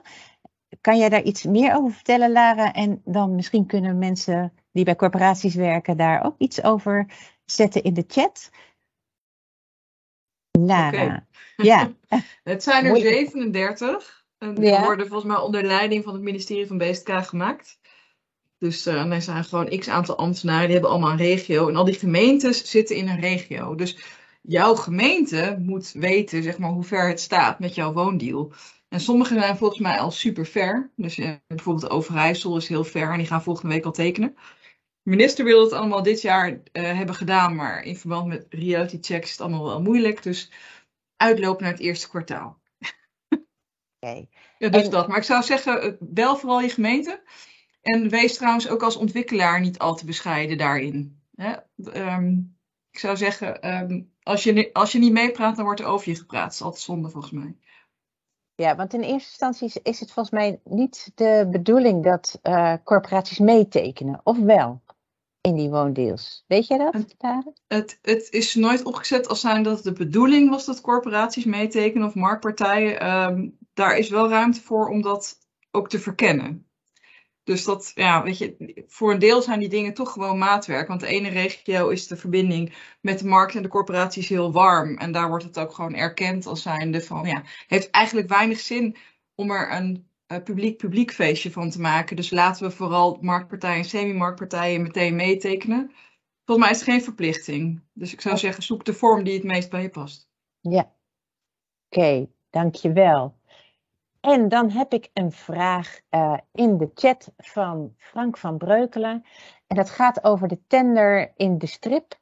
Kan 0.80 0.98
jij 0.98 1.08
daar 1.08 1.22
iets 1.22 1.44
meer 1.44 1.74
over 1.74 1.92
vertellen, 1.92 2.32
Lara? 2.32 2.72
En 2.72 3.02
dan 3.04 3.34
misschien 3.34 3.66
kunnen 3.66 3.98
mensen 3.98 4.52
die 4.72 4.84
bij 4.84 4.96
corporaties 4.96 5.54
werken 5.54 5.96
daar 5.96 6.24
ook 6.24 6.34
iets 6.38 6.62
over 6.62 7.06
zetten 7.44 7.82
in 7.82 7.94
de 7.94 8.04
chat? 8.06 8.50
Lara. 10.66 11.26
Ja. 11.56 11.92
Het 12.42 12.62
zijn 12.62 12.84
er 12.84 12.96
37. 12.96 14.24
En 14.38 14.54
die 14.54 14.78
worden 14.78 15.06
volgens 15.06 15.32
mij 15.32 15.40
onder 15.40 15.62
leiding 15.62 16.04
van 16.04 16.12
het 16.12 16.22
ministerie 16.22 16.66
van 16.66 16.78
BSK 16.78 17.10
gemaakt. 17.12 17.78
Dus 18.58 18.86
uh, 18.86 19.12
er 19.12 19.22
zijn 19.22 19.44
gewoon 19.44 19.78
x 19.78 19.88
aantal 19.88 20.16
ambtenaren, 20.16 20.64
die 20.64 20.72
hebben 20.72 20.90
allemaal 20.90 21.10
een 21.10 21.16
regio. 21.16 21.68
En 21.68 21.76
al 21.76 21.84
die 21.84 21.98
gemeentes 21.98 22.70
zitten 22.70 22.96
in 22.96 23.08
een 23.08 23.20
regio. 23.20 23.74
Dus 23.74 23.98
jouw 24.42 24.74
gemeente 24.74 25.56
moet 25.60 25.92
weten 25.92 26.42
zeg 26.42 26.58
maar, 26.58 26.70
hoe 26.70 26.84
ver 26.84 27.08
het 27.08 27.20
staat 27.20 27.58
met 27.58 27.74
jouw 27.74 27.92
woondeal. 27.92 28.52
En 28.88 29.00
sommige 29.00 29.34
zijn 29.34 29.56
volgens 29.56 29.80
mij 29.80 29.98
al 29.98 30.10
super 30.10 30.46
ver. 30.46 30.90
Dus 30.96 31.18
uh, 31.18 31.30
bijvoorbeeld 31.46 31.90
Overijssel 31.90 32.56
is 32.56 32.68
heel 32.68 32.84
ver 32.84 33.10
en 33.10 33.18
die 33.18 33.26
gaan 33.26 33.42
volgende 33.42 33.74
week 33.74 33.84
al 33.84 33.92
tekenen. 33.92 34.36
Minister 35.02 35.44
wil 35.44 35.62
het 35.62 35.72
allemaal 35.72 36.02
dit 36.02 36.20
jaar 36.20 36.50
uh, 36.50 36.60
hebben 36.72 37.14
gedaan, 37.14 37.54
maar 37.54 37.82
in 37.82 37.96
verband 37.96 38.26
met 38.26 38.46
reality 38.48 38.98
checks 39.00 39.24
is 39.24 39.30
het 39.30 39.40
allemaal 39.40 39.64
wel 39.64 39.82
moeilijk. 39.82 40.22
Dus 40.22 40.50
uitlopen 41.16 41.62
naar 41.62 41.72
het 41.72 41.80
eerste 41.80 42.08
kwartaal. 42.08 42.60
Oké. 44.00 44.26
Ja, 44.58 44.68
dus 44.68 44.88
dat. 44.88 45.08
Maar 45.08 45.16
ik 45.16 45.22
zou 45.22 45.42
zeggen, 45.42 45.96
bel 46.00 46.36
vooral 46.36 46.60
je 46.60 46.68
gemeente. 46.68 47.22
En 47.82 48.08
wees 48.08 48.36
trouwens 48.36 48.68
ook 48.68 48.82
als 48.82 48.96
ontwikkelaar 48.96 49.60
niet 49.60 49.78
al 49.78 49.94
te 49.94 50.04
bescheiden 50.04 50.58
daarin. 50.58 51.22
Hè? 51.34 51.52
Um, 51.94 52.58
ik 52.90 52.98
zou 52.98 53.16
zeggen, 53.16 53.74
um, 53.74 54.12
als, 54.22 54.42
je, 54.42 54.72
als 54.72 54.92
je 54.92 54.98
niet 54.98 55.12
meepraat, 55.12 55.56
dan 55.56 55.64
wordt 55.64 55.80
er 55.80 55.86
over 55.86 56.08
je 56.08 56.16
gepraat. 56.16 56.44
Dat 56.44 56.52
is 56.52 56.62
altijd 56.62 56.82
zonde 56.82 57.08
volgens 57.08 57.32
mij. 57.32 57.56
Ja, 58.54 58.76
want 58.76 58.94
in 58.94 59.00
eerste 59.00 59.46
instantie 59.46 59.80
is 59.82 60.00
het 60.00 60.12
volgens 60.12 60.34
mij 60.34 60.60
niet 60.64 61.10
de 61.14 61.48
bedoeling 61.50 62.04
dat 62.04 62.38
uh, 62.42 62.74
corporaties 62.84 63.38
meetekenen, 63.38 64.20
of 64.24 64.38
wel? 64.38 64.82
In 65.40 65.56
die 65.56 65.70
woondeals. 65.70 66.44
Weet 66.46 66.66
jij 66.66 66.78
dat? 66.78 66.94
Het, 66.94 67.14
het, 67.68 67.98
het, 68.02 68.28
is 68.30 68.54
nooit 68.54 68.82
opgezet 68.82 69.28
als 69.28 69.40
zijn 69.40 69.62
dat 69.62 69.82
de 69.82 69.92
bedoeling 69.92 70.50
was 70.50 70.64
dat 70.64 70.80
corporaties 70.80 71.44
meetekenen 71.44 72.06
of 72.06 72.14
marktpartijen. 72.14 73.10
Um, 73.10 73.58
daar 73.74 73.98
is 73.98 74.08
wel 74.08 74.28
ruimte 74.28 74.60
voor 74.60 74.88
om 74.88 75.02
dat 75.02 75.38
ook 75.70 75.88
te 75.88 75.98
verkennen. 75.98 76.70
Dus 77.44 77.64
dat, 77.64 77.92
ja, 77.94 78.22
weet 78.22 78.38
je, 78.38 78.84
voor 78.86 79.12
een 79.12 79.18
deel 79.18 79.42
zijn 79.42 79.60
die 79.60 79.68
dingen 79.68 79.94
toch 79.94 80.12
gewoon 80.12 80.38
maatwerk. 80.38 80.88
Want 80.88 81.00
de 81.00 81.06
ene 81.06 81.28
regio 81.28 81.88
is 81.88 82.06
de 82.06 82.16
verbinding 82.16 82.74
met 83.00 83.18
de 83.18 83.26
markt 83.26 83.54
en 83.54 83.62
de 83.62 83.68
corporaties 83.68 84.28
heel 84.28 84.52
warm. 84.52 84.96
En 84.96 85.12
daar 85.12 85.28
wordt 85.28 85.44
het 85.44 85.58
ook 85.58 85.72
gewoon 85.72 85.94
erkend 85.94 86.46
als 86.46 86.62
zijnde 86.62 87.00
van, 87.00 87.26
ja, 87.26 87.42
heeft 87.66 87.90
eigenlijk 87.90 88.28
weinig 88.28 88.60
zin 88.60 88.96
om 89.34 89.50
er 89.50 89.72
een 89.72 90.09
publiek-publiek 90.38 91.12
feestje 91.12 91.50
van 91.50 91.70
te 91.70 91.80
maken. 91.80 92.16
Dus 92.16 92.30
laten 92.30 92.66
we 92.66 92.70
vooral 92.70 93.18
marktpartijen 93.20 93.78
en 93.78 93.84
semi-marktpartijen 93.84 94.82
meteen 94.82 95.16
meetekenen. 95.16 95.92
Volgens 96.44 96.68
mij 96.68 96.76
is 96.76 96.84
het 96.84 96.94
geen 96.94 97.04
verplichting. 97.04 97.82
Dus 97.92 98.12
ik 98.12 98.20
zou 98.20 98.36
zeggen, 98.36 98.62
zoek 98.62 98.84
de 98.84 98.92
vorm 98.92 99.24
die 99.24 99.34
het 99.34 99.44
meest 99.44 99.70
bij 99.70 99.82
je 99.82 99.88
past. 99.88 100.28
Ja, 100.60 100.80
oké, 100.80 100.90
okay, 101.88 102.30
dankjewel. 102.50 103.38
En 104.20 104.48
dan 104.48 104.70
heb 104.70 104.92
ik 104.92 105.10
een 105.12 105.32
vraag 105.32 106.00
uh, 106.10 106.38
in 106.52 106.76
de 106.76 106.90
chat 106.94 107.32
van 107.36 107.94
Frank 107.96 108.38
van 108.38 108.58
Breukelen. 108.58 109.24
En 109.66 109.76
dat 109.76 109.90
gaat 109.90 110.24
over 110.24 110.48
de 110.48 110.60
tender 110.66 111.32
in 111.36 111.58
de 111.58 111.66
strip, 111.66 112.20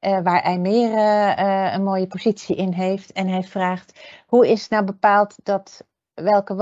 uh, 0.00 0.20
waar 0.20 0.42
IJmere 0.42 1.36
uh, 1.38 1.72
een 1.72 1.82
mooie 1.82 2.06
positie 2.06 2.56
in 2.56 2.72
heeft. 2.72 3.12
En 3.12 3.28
hij 3.28 3.42
vraagt, 3.42 4.00
hoe 4.26 4.48
is 4.48 4.68
nou 4.68 4.84
bepaald 4.84 5.36
dat 5.42 5.86
welke 6.14 6.54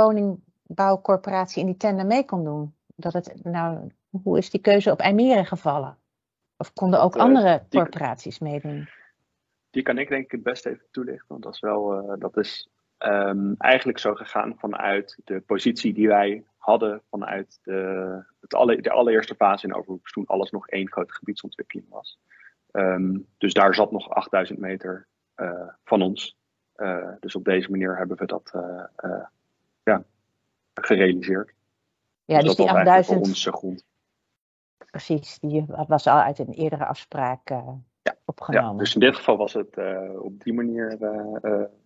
woningbouwcorporatie 0.69 1.61
in 1.61 1.67
die 1.67 1.77
tender 1.77 2.07
mee 2.07 2.25
kon 2.25 2.45
doen? 2.45 2.75
Dat 2.97 3.13
het, 3.13 3.45
nou, 3.45 3.91
hoe 4.23 4.39
is 4.39 4.51
die 4.51 4.61
keuze 4.61 4.91
op 4.91 5.01
IJmere 5.01 5.45
gevallen? 5.45 5.99
Of 6.57 6.73
konden 6.73 7.03
ook 7.03 7.17
andere 7.17 7.63
corporaties 7.71 8.39
meedoen? 8.39 8.89
Die 9.71 9.83
kan 9.83 9.99
ik 9.99 10.09
denk 10.09 10.25
ik 10.25 10.31
het 10.31 10.43
beste 10.43 10.71
even 10.71 10.87
toelichten, 10.91 11.27
want 11.29 11.43
dat 11.43 11.55
is 11.55 11.61
wel, 11.61 12.17
dat 12.19 12.37
is 12.37 12.69
um, 12.99 13.55
eigenlijk 13.59 13.99
zo 13.99 14.15
gegaan 14.15 14.55
vanuit 14.59 15.19
de 15.25 15.41
positie 15.41 15.93
die 15.93 16.09
wij 16.09 16.45
hadden 16.57 17.03
vanuit 17.11 17.59
de, 17.63 18.25
het 18.41 18.55
alle, 18.55 18.81
de 18.81 18.91
allereerste 18.91 19.35
fase 19.35 19.67
in 19.67 19.75
Overhoek, 19.75 20.09
toen 20.09 20.27
alles 20.27 20.51
nog 20.51 20.69
één 20.69 20.89
grote 20.93 21.13
gebiedsontwikkeling 21.13 21.89
was. 21.89 22.19
Um, 22.73 23.27
dus 23.39 23.53
daar 23.53 23.75
zat 23.75 23.93
nog 23.93 24.11
8000 24.11 24.59
meter 24.59 25.07
uh, 25.37 25.69
van 25.85 26.03
ons. 26.03 26.37
Uh, 26.77 27.13
dus 27.21 27.35
op 27.35 27.45
deze 27.45 27.71
manier 27.71 27.97
hebben 27.97 28.17
we 28.17 28.27
dat 28.27 28.53
ja, 29.83 30.05
gerealiseerd. 30.87 31.53
Ja, 32.25 32.39
dus, 32.39 32.47
dus 32.47 32.57
die 32.57 32.71
8000. 32.71 33.21
onze 33.21 33.53
grond. 33.53 33.85
Precies, 34.91 35.39
die 35.39 35.65
was 35.87 36.07
al 36.07 36.21
uit 36.21 36.39
een 36.39 36.53
eerdere 36.53 36.87
afspraak 36.87 37.49
ja, 37.49 38.17
opgenomen. 38.25 38.73
Ja, 38.73 38.79
dus 38.79 38.95
in 38.95 39.01
dit 39.01 39.17
geval 39.17 39.37
was 39.37 39.53
het 39.53 39.77
op 40.19 40.43
die 40.43 40.53
manier 40.53 40.93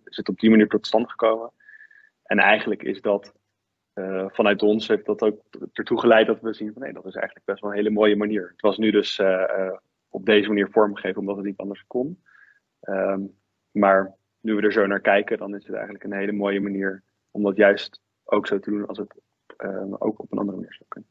is 0.05 0.17
het 0.17 0.29
op 0.29 0.39
die 0.39 0.51
manier 0.51 0.69
tot 0.69 0.87
stand 0.87 1.11
gekomen. 1.11 1.51
En 2.23 2.39
eigenlijk 2.39 2.83
is 2.83 3.01
dat 3.01 3.35
vanuit 4.27 4.63
ons 4.63 4.89
heeft 4.89 5.07
dat 5.07 5.23
ook 5.23 5.41
ertoe 5.73 6.01
geleid 6.01 6.27
dat 6.27 6.41
we 6.41 6.55
zien 6.55 6.73
van 6.73 6.83
nee, 6.83 6.93
dat 6.93 7.07
is 7.07 7.15
eigenlijk 7.15 7.47
best 7.47 7.61
wel 7.61 7.71
een 7.71 7.77
hele 7.77 7.91
mooie 7.91 8.17
manier. 8.17 8.49
Het 8.49 8.61
was 8.61 8.79
nu 8.79 8.91
dus 8.91 9.21
op 10.09 10.27
deze 10.27 10.49
manier 10.49 10.69
vormgegeven 10.71 11.21
omdat 11.21 11.37
het 11.37 11.45
niet 11.45 11.57
anders 11.57 11.85
kon. 11.87 12.23
Um, 12.81 13.37
maar 13.71 14.15
nu 14.41 14.55
we 14.55 14.63
er 14.63 14.73
zo 14.73 14.87
naar 14.87 15.01
kijken, 15.01 15.39
dan 15.39 15.55
is 15.55 15.65
het 15.67 15.75
eigenlijk 15.75 16.05
een 16.05 16.13
hele 16.13 16.33
mooie 16.33 16.61
manier 16.61 17.03
om 17.31 17.43
dat 17.43 17.57
juist 17.57 18.01
ook 18.33 18.47
zo 18.47 18.59
te 18.59 18.71
doen 18.71 18.87
als 18.87 18.99
het 18.99 19.15
ook 19.99 20.19
op 20.19 20.33
een 20.33 20.39
andere 20.39 20.57
manier 20.59 20.75
zou 20.75 20.89
kunnen. 20.89 21.11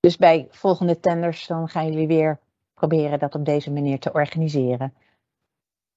Dus 0.00 0.16
bij 0.16 0.46
volgende 0.50 1.00
tenders 1.00 1.46
dan 1.46 1.68
gaan 1.68 1.92
jullie 1.92 2.06
weer 2.06 2.38
proberen 2.74 3.18
dat 3.18 3.34
op 3.34 3.44
deze 3.44 3.72
manier 3.72 3.98
te 3.98 4.12
organiseren 4.12 4.94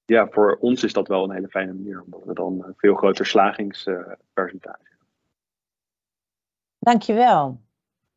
ja, 0.08 0.28
voor 0.30 0.58
ons 0.60 0.84
is 0.84 0.92
dat 0.92 1.08
wel 1.08 1.24
een 1.24 1.30
hele 1.30 1.48
fijne 1.48 1.72
manier, 1.72 2.02
omdat 2.02 2.24
we 2.24 2.34
dan 2.34 2.64
een 2.64 2.74
veel 2.76 2.94
groter 2.94 3.26
slagingspercentage 3.26 4.82
hebben. 4.82 5.06
Dankjewel. 6.78 7.60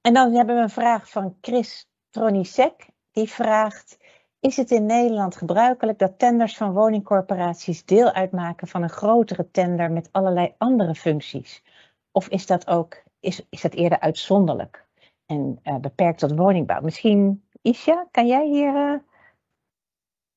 En 0.02 0.14
dan 0.14 0.34
hebben 0.34 0.56
we 0.56 0.62
een 0.62 0.70
vraag 0.70 1.10
van 1.10 1.38
Chris 1.42 1.90
Tronisek. 2.10 2.90
Die 3.12 3.30
vraagt, 3.30 3.98
is 4.40 4.58
het 4.58 4.72
in 4.72 4.86
Nederland 4.86 5.36
gebruikelijk 5.36 6.00
dat 6.00 6.20
tenders 6.20 6.58
van 6.58 6.74
woningcorporaties 6.74 7.86
deel 7.86 8.12
uitmaken 8.12 8.68
van 8.68 8.84
een 8.84 8.90
grotere 8.90 9.52
tender 9.52 9.92
met 9.92 10.10
allerlei 10.12 10.54
andere 10.58 10.96
functies? 10.96 11.64
Of 12.12 12.28
is 12.28 12.46
dat 12.46 12.68
ook 12.68 13.04
is, 13.20 13.42
is 13.50 13.62
dat 13.62 13.74
eerder 13.74 14.00
uitzonderlijk 14.00 14.86
en 15.26 15.60
uh, 15.64 15.76
beperkt 15.76 16.20
tot 16.20 16.36
woningbouw? 16.36 16.82
Misschien, 16.82 17.44
Isha, 17.62 18.08
kan 18.12 18.28
jij 18.28 18.48
hier 18.48 18.76
uh, 18.76 19.00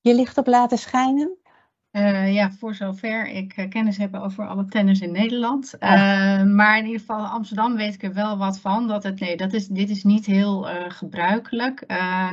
je 0.00 0.14
licht 0.14 0.38
op 0.38 0.46
laten 0.46 0.78
schijnen? 0.78 1.36
Uh, 1.92 2.34
ja, 2.34 2.50
voor 2.50 2.74
zover 2.74 3.28
ik 3.28 3.66
kennis 3.68 3.96
heb 3.96 4.14
over 4.14 4.48
alle 4.48 4.64
tenders 4.64 5.00
in 5.00 5.12
Nederland. 5.12 5.74
Uh, 5.80 6.42
maar 6.42 6.78
in 6.78 6.84
ieder 6.84 7.00
geval 7.00 7.26
Amsterdam 7.26 7.76
weet 7.76 7.94
ik 7.94 8.02
er 8.02 8.14
wel 8.14 8.38
wat 8.38 8.58
van. 8.58 8.88
Dat 8.88 9.02
het, 9.02 9.20
nee, 9.20 9.36
dat 9.36 9.52
is, 9.52 9.66
dit 9.66 9.90
is 9.90 10.04
niet 10.04 10.26
heel 10.26 10.66
gebruikelijk. 10.88 11.84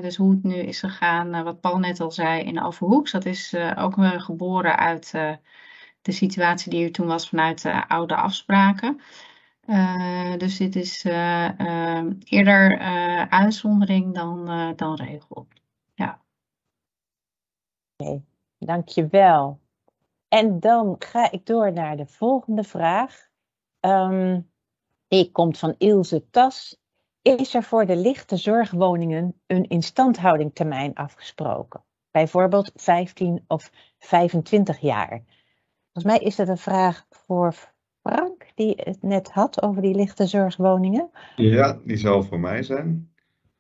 dus 0.02 0.16
hoe 0.16 0.32
het 0.32 0.44
nu 0.44 0.56
is 0.56 0.80
gegaan, 0.80 1.44
wat 1.44 1.60
Paul 1.60 1.78
net 1.78 2.00
al 2.00 2.12
zei 2.12 2.44
in 2.44 2.62
Overhoeks. 2.62 3.12
Dat 3.12 3.26
is 3.26 3.56
ook 3.76 3.96
geboren 4.00 4.78
uit 4.78 5.12
de 6.02 6.12
situatie 6.12 6.72
die 6.72 6.86
er 6.86 6.92
toen 6.92 7.08
was 7.08 7.30
vanuit 7.30 7.62
de 7.62 7.88
oude 7.88 8.16
afspraken. 8.16 9.02
Dus 10.38 10.58
dit 10.58 10.76
is 10.76 11.04
eerder 12.24 12.80
uitzondering 13.30 14.14
dan, 14.14 14.46
dan 14.76 14.96
regel. 14.96 15.48
Ja. 15.94 16.22
Okay. 17.98 18.24
Dankjewel. 18.58 19.60
En 20.28 20.60
dan 20.60 20.96
ga 21.00 21.32
ik 21.32 21.46
door 21.46 21.72
naar 21.72 21.98
de 21.98 22.06
volgende 22.06 22.64
vraag. 22.64 23.30
Um, 23.80 24.52
die 25.08 25.32
komt 25.32 25.58
van 25.58 25.76
Ilse 25.78 26.30
Tas. 26.30 26.80
Is 27.22 27.54
er 27.54 27.64
voor 27.64 27.86
de 27.86 27.96
lichte 27.96 28.38
zorgwoningen 28.38 29.42
een 29.48 29.68
instandhoudingtermijn 29.68 30.94
afgesproken? 30.94 31.84
Bijvoorbeeld 32.12 32.72
15 32.76 33.44
of 33.48 33.72
25 34.00 34.80
jaar. 34.80 35.24
Volgens 35.94 36.14
mij 36.14 36.28
is 36.28 36.36
dat 36.36 36.48
een 36.48 36.58
vraag 36.58 37.06
voor 37.10 37.71
Frank, 38.04 38.46
die 38.56 38.74
het 38.76 39.02
net 39.02 39.32
had 39.32 39.62
over 39.62 39.82
die 39.82 39.96
lichte 39.96 40.26
zorgwoningen. 40.26 41.10
Ja, 41.36 41.80
die 41.86 41.98
zal 41.98 42.24
voor 42.24 42.40
mij 42.40 42.64
zijn. 42.64 43.10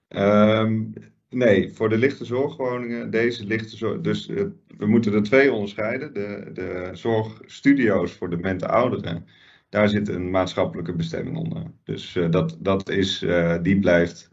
Um, 0.08 0.94
Nee, 1.32 1.74
voor 1.74 1.90
de 1.90 1.98
lichte 1.98 2.26
zorgwoningen, 2.26 3.12
deze 3.12 3.46
lichte 3.46 3.78
zorg. 3.78 4.02
Dus 4.02 4.28
uh, 4.28 4.46
we 4.78 4.86
moeten 4.86 5.14
er 5.14 5.24
twee 5.24 5.52
onderscheiden. 5.52 6.14
De, 6.14 6.50
de 6.54 6.90
zorgstudio's 6.94 8.12
voor 8.12 8.30
demente 8.30 8.68
ouderen, 8.68 9.26
daar 9.70 9.90
zit 9.90 10.08
een 10.08 10.30
maatschappelijke 10.30 10.94
bestemming 10.94 11.38
onder. 11.38 11.64
Dus 11.84 12.16
uh, 12.16 12.30
dat, 12.30 12.58
dat 12.60 12.90
is, 12.90 13.24
uh, 13.24 13.56
die 13.62 13.80
blijft 13.80 14.30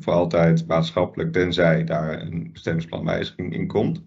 voor 0.00 0.12
altijd 0.12 0.66
maatschappelijk, 0.66 1.32
tenzij 1.32 1.84
daar 1.84 2.22
een 2.22 2.52
bestemmingsplanwijziging 2.52 3.54
in 3.54 3.66
komt. 3.66 4.04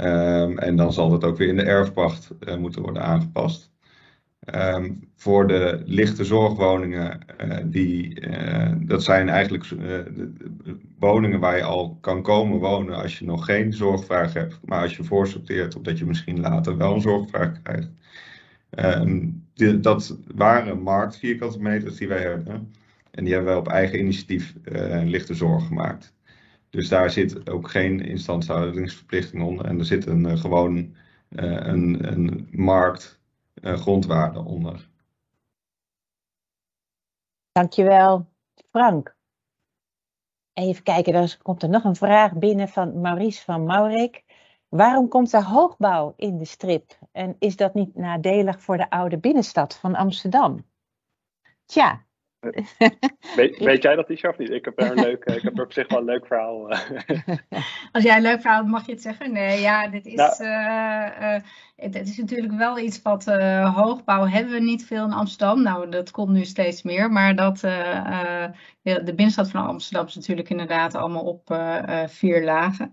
Um, 0.00 0.58
en 0.58 0.76
dan 0.76 0.92
zal 0.92 1.08
dat 1.08 1.24
ook 1.24 1.36
weer 1.36 1.48
in 1.48 1.56
de 1.56 1.62
erfpacht 1.62 2.30
moeten 2.58 2.82
worden 2.82 3.02
aangepast. 3.02 3.72
Ehm, 4.50 4.92
voor 5.16 5.46
de 5.46 5.82
lichte 5.84 6.24
zorgwoningen, 6.24 7.20
uh, 7.44 7.56
die, 7.64 8.20
uh, 8.20 8.72
dat 8.78 9.02
zijn 9.02 9.28
eigenlijk 9.28 9.70
uh, 9.70 9.98
woningen 10.98 11.40
waar 11.40 11.56
je 11.56 11.62
al 11.62 11.98
kan 12.00 12.22
komen 12.22 12.58
wonen 12.58 12.94
als 12.96 13.18
je 13.18 13.24
nog 13.24 13.44
geen 13.44 13.72
zorgvraag 13.72 14.32
hebt. 14.32 14.60
Maar 14.64 14.82
als 14.82 14.96
je 14.96 15.04
voorsorteert 15.04 15.76
op 15.76 15.84
dat 15.84 15.98
je 15.98 16.06
misschien 16.06 16.40
later 16.40 16.76
wel 16.76 16.94
een 16.94 17.00
zorgvraag 17.00 17.62
krijgt. 17.62 17.90
Die, 19.54 19.80
dat 19.80 20.18
waren 20.34 20.82
marktvierkante 20.82 21.62
meters 21.62 21.96
die 21.96 22.08
wij 22.08 22.22
hebben. 22.22 22.72
En 23.10 23.24
die 23.24 23.32
hebben 23.32 23.52
wij 23.52 23.60
op 23.60 23.68
eigen 23.68 23.98
initiatief 23.98 24.54
lichte 25.04 25.34
zorg 25.34 25.66
gemaakt. 25.66 26.14
Dus 26.70 26.88
daar 26.88 27.10
zit 27.10 27.50
ook 27.50 27.70
geen 27.70 28.00
instandhoudingsverplichting 28.00 29.42
onder. 29.42 29.64
En 29.64 29.78
er 29.78 29.84
zit 29.84 30.06
een 30.06 30.38
gewoon 30.38 30.94
een, 31.28 32.12
een 32.12 32.48
markt 32.50 33.17
uh, 33.60 33.74
grondwaarde 33.74 34.44
onder. 34.44 34.88
Dankjewel, 37.52 38.26
Frank. 38.70 39.16
Even 40.52 40.82
kijken, 40.82 41.14
er 41.14 41.38
komt 41.42 41.62
er 41.62 41.68
nog 41.68 41.84
een 41.84 41.96
vraag 41.96 42.32
binnen 42.32 42.68
van 42.68 43.00
Maurice 43.00 43.44
van 43.44 43.64
Maurik. 43.64 44.24
Waarom 44.68 45.08
komt 45.08 45.32
er 45.32 45.44
hoogbouw 45.44 46.12
in 46.16 46.38
de 46.38 46.44
strip? 46.44 46.98
En 47.12 47.36
is 47.38 47.56
dat 47.56 47.74
niet 47.74 47.94
nadelig 47.94 48.60
voor 48.60 48.76
de 48.76 48.90
oude 48.90 49.18
binnenstad 49.18 49.76
van 49.76 49.94
Amsterdam? 49.94 50.66
Tja, 51.64 52.06
Weet, 52.40 53.58
weet, 53.58 53.82
jij 53.82 53.94
dat, 53.94 54.10
Isha, 54.10 54.28
of 54.28 54.38
niet? 54.38 54.50
Ik 54.50 54.64
heb 54.64 54.80
er, 54.80 54.90
een 54.90 55.04
leuk, 55.04 55.24
ik 55.24 55.42
heb 55.42 55.58
er 55.58 55.64
op 55.64 55.72
zich 55.72 55.88
wel 55.88 55.98
een 55.98 56.04
leuk 56.04 56.26
verhaal. 56.26 56.70
Eh. 56.70 56.78
Als 57.92 58.04
jij 58.04 58.16
een 58.16 58.22
leuk 58.22 58.40
verhaal 58.40 58.64
mag 58.64 58.86
je 58.86 58.92
het 58.92 59.02
zeggen? 59.02 59.32
Nee, 59.32 59.60
ja, 59.60 59.88
dit 59.88 60.06
is, 60.06 60.14
nou, 60.14 60.42
uh, 60.42 61.34
uh, 61.34 61.40
het, 61.76 62.08
is 62.08 62.16
natuurlijk 62.16 62.52
wel 62.52 62.78
iets 62.78 63.02
wat 63.02 63.24
hoogbouw 63.74 64.26
hebben 64.26 64.52
we 64.52 64.60
niet 64.60 64.86
veel 64.86 65.04
in 65.04 65.12
Amsterdam. 65.12 65.62
Nou, 65.62 65.88
dat 65.88 66.10
komt 66.10 66.30
nu 66.30 66.44
steeds 66.44 66.82
meer. 66.82 67.10
Maar 67.10 67.36
dat 67.36 67.60
de 68.82 69.12
binnenstad 69.14 69.50
van 69.50 69.66
Amsterdam 69.66 70.06
is 70.06 70.14
natuurlijk 70.14 70.50
inderdaad 70.50 70.94
allemaal 70.94 71.24
op 71.24 71.60
vier 72.06 72.44
lagen. 72.44 72.92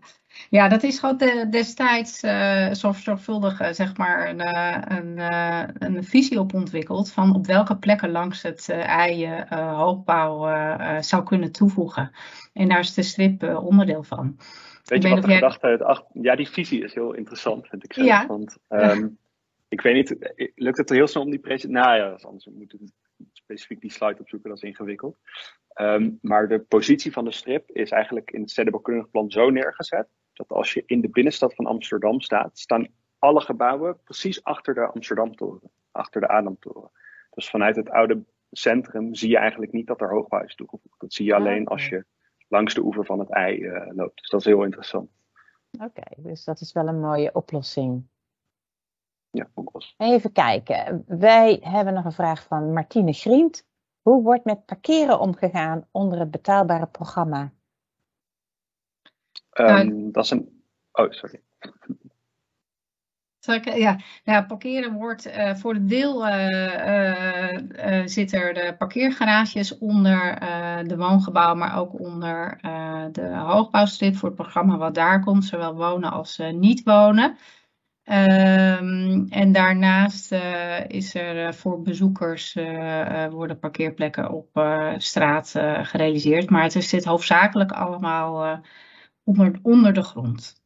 Ja, 0.49 0.67
dat 0.67 0.83
is 0.83 0.99
gewoon 0.99 1.17
de, 1.17 1.47
destijds 1.49 2.23
uh, 2.23 2.71
zorgvuldig 2.71 3.61
uh, 3.61 3.71
zeg 3.71 3.97
maar 3.97 4.29
een, 4.29 4.39
uh, 4.39 4.97
een, 4.97 5.19
een, 5.95 6.03
visie 6.03 6.39
op 6.39 6.53
ontwikkeld 6.53 7.11
van 7.11 7.35
op 7.35 7.45
welke 7.45 7.77
plekken 7.77 8.11
langs 8.11 8.41
het 8.41 8.69
ei 8.69 9.17
je 9.17 9.45
hoogbouw 9.55 10.47
zou 11.01 11.23
kunnen 11.23 11.51
toevoegen. 11.51 12.11
En 12.53 12.67
daar 12.67 12.79
is 12.79 12.93
de 12.93 13.03
strip 13.03 13.43
onderdeel 13.43 14.03
van. 14.03 14.37
Weet 14.83 15.03
je 15.03 15.09
wat 15.09 15.21
de 15.21 15.27
jij... 15.27 15.35
gedachte 15.35 16.03
Ja, 16.13 16.35
die 16.35 16.49
visie 16.49 16.83
is 16.83 16.93
heel 16.93 17.13
interessant, 17.13 17.67
vind 17.67 17.83
ik 17.83 17.93
zelf. 17.93 18.07
Ja. 18.07 18.27
Want 18.27 18.57
um, 18.69 19.17
ik 19.75 19.81
weet 19.81 19.95
niet, 19.95 20.33
lukt 20.55 20.77
het 20.77 20.89
er 20.89 20.95
heel 20.95 21.07
snel 21.07 21.23
om 21.23 21.29
die 21.29 21.39
presentatie... 21.39 21.97
Nou 21.99 22.11
ja, 22.11 22.27
anders 22.27 22.45
moet 22.45 22.73
ik 22.73 22.79
specifiek 23.31 23.81
die 23.81 23.91
slide 23.91 24.19
opzoeken, 24.19 24.49
dat 24.49 24.57
is 24.57 24.69
ingewikkeld. 24.69 25.17
Um, 25.81 26.17
maar 26.21 26.47
de 26.47 26.59
positie 26.59 27.11
van 27.11 27.25
de 27.25 27.31
strip 27.31 27.69
is 27.69 27.91
eigenlijk 27.91 28.31
in 28.31 28.41
het 28.41 28.51
stedenbouwkundig 28.51 29.09
plan 29.09 29.31
zo 29.31 29.49
neergezet 29.49 30.07
dat 30.37 30.49
als 30.49 30.73
je 30.73 30.83
in 30.85 31.01
de 31.01 31.09
binnenstad 31.09 31.55
van 31.55 31.65
Amsterdam 31.65 32.21
staat, 32.21 32.59
staan 32.59 32.87
alle 33.19 33.41
gebouwen 33.41 33.99
precies 34.03 34.43
achter 34.43 34.73
de 34.73 34.85
Amsterdamtoren, 34.85 35.71
achter 35.91 36.21
de 36.21 36.27
Adamtoren. 36.27 36.91
Dus 37.29 37.49
vanuit 37.49 37.75
het 37.75 37.89
oude 37.89 38.23
centrum 38.51 39.15
zie 39.15 39.29
je 39.29 39.37
eigenlijk 39.37 39.71
niet 39.71 39.87
dat 39.87 40.01
er 40.01 40.09
hoogbouw 40.09 40.43
is 40.43 40.55
toegevoegd. 40.55 40.99
Dat 40.99 41.13
zie 41.13 41.25
je 41.25 41.33
ah, 41.33 41.39
alleen 41.39 41.67
als 41.67 41.89
je 41.89 42.05
langs 42.47 42.73
de 42.73 42.81
oever 42.81 43.05
van 43.05 43.19
het 43.19 43.29
ei 43.29 43.57
uh, 43.57 43.91
loopt. 43.95 44.19
Dus 44.19 44.29
dat 44.29 44.39
is 44.39 44.45
heel 44.45 44.63
interessant. 44.63 45.09
Oké, 45.79 46.03
dus 46.17 46.43
dat 46.43 46.61
is 46.61 46.71
wel 46.71 46.87
een 46.87 46.99
mooie 46.99 47.33
oplossing. 47.33 48.07
Ja, 49.29 49.49
ook 49.53 49.83
Even 49.97 50.31
kijken. 50.31 51.03
Wij 51.07 51.59
hebben 51.61 51.93
nog 51.93 52.05
een 52.05 52.11
vraag 52.11 52.43
van 52.43 52.73
Martine 52.73 53.13
Grient. 53.13 53.67
Hoe 54.01 54.23
wordt 54.23 54.45
met 54.45 54.65
parkeren 54.65 55.19
omgegaan 55.19 55.87
onder 55.91 56.19
het 56.19 56.31
betaalbare 56.31 56.87
programma? 56.87 57.53
Um, 59.59 60.11
dat 60.11 60.23
is 60.23 60.29
een. 60.29 60.63
Oh, 60.91 61.11
sorry. 61.11 61.41
Ja, 63.63 63.99
nou, 64.23 64.45
parkeren 64.45 64.93
wordt 64.93 65.27
uh, 65.27 65.55
voor 65.55 65.73
de 65.73 65.85
deel 65.85 66.27
uh, 66.27 67.53
uh, 67.53 68.01
zit 68.05 68.33
er 68.33 68.53
de 68.53 68.75
parkeergarages 68.77 69.77
onder 69.77 70.39
de 70.87 70.97
woongebouwen, 70.97 71.57
maar 71.57 71.77
ook 71.77 71.99
onder 71.99 72.57
de 73.11 73.35
hoogbouwstrip 73.35 74.15
voor 74.15 74.29
het 74.29 74.37
programma 74.37 74.77
wat 74.77 74.95
daar 74.95 75.23
komt, 75.23 75.45
zowel 75.45 75.75
wonen 75.75 76.11
als 76.11 76.41
niet 76.51 76.83
wonen. 76.83 77.37
Um, 78.03 79.25
en 79.29 79.51
daarnaast 79.51 80.35
is 80.87 81.15
er 81.15 81.53
voor 81.53 81.81
bezoekers 81.81 82.57
worden 83.29 83.59
parkeerplekken 83.59 84.31
op 84.31 84.47
straat 84.97 85.49
gerealiseerd, 85.81 86.49
maar 86.49 86.63
het 86.63 86.73
zit 86.83 87.05
hoofdzakelijk 87.05 87.71
allemaal 87.71 88.61
onder, 89.25 89.59
onder 89.61 89.93
de 89.93 90.03
grond. 90.03 90.63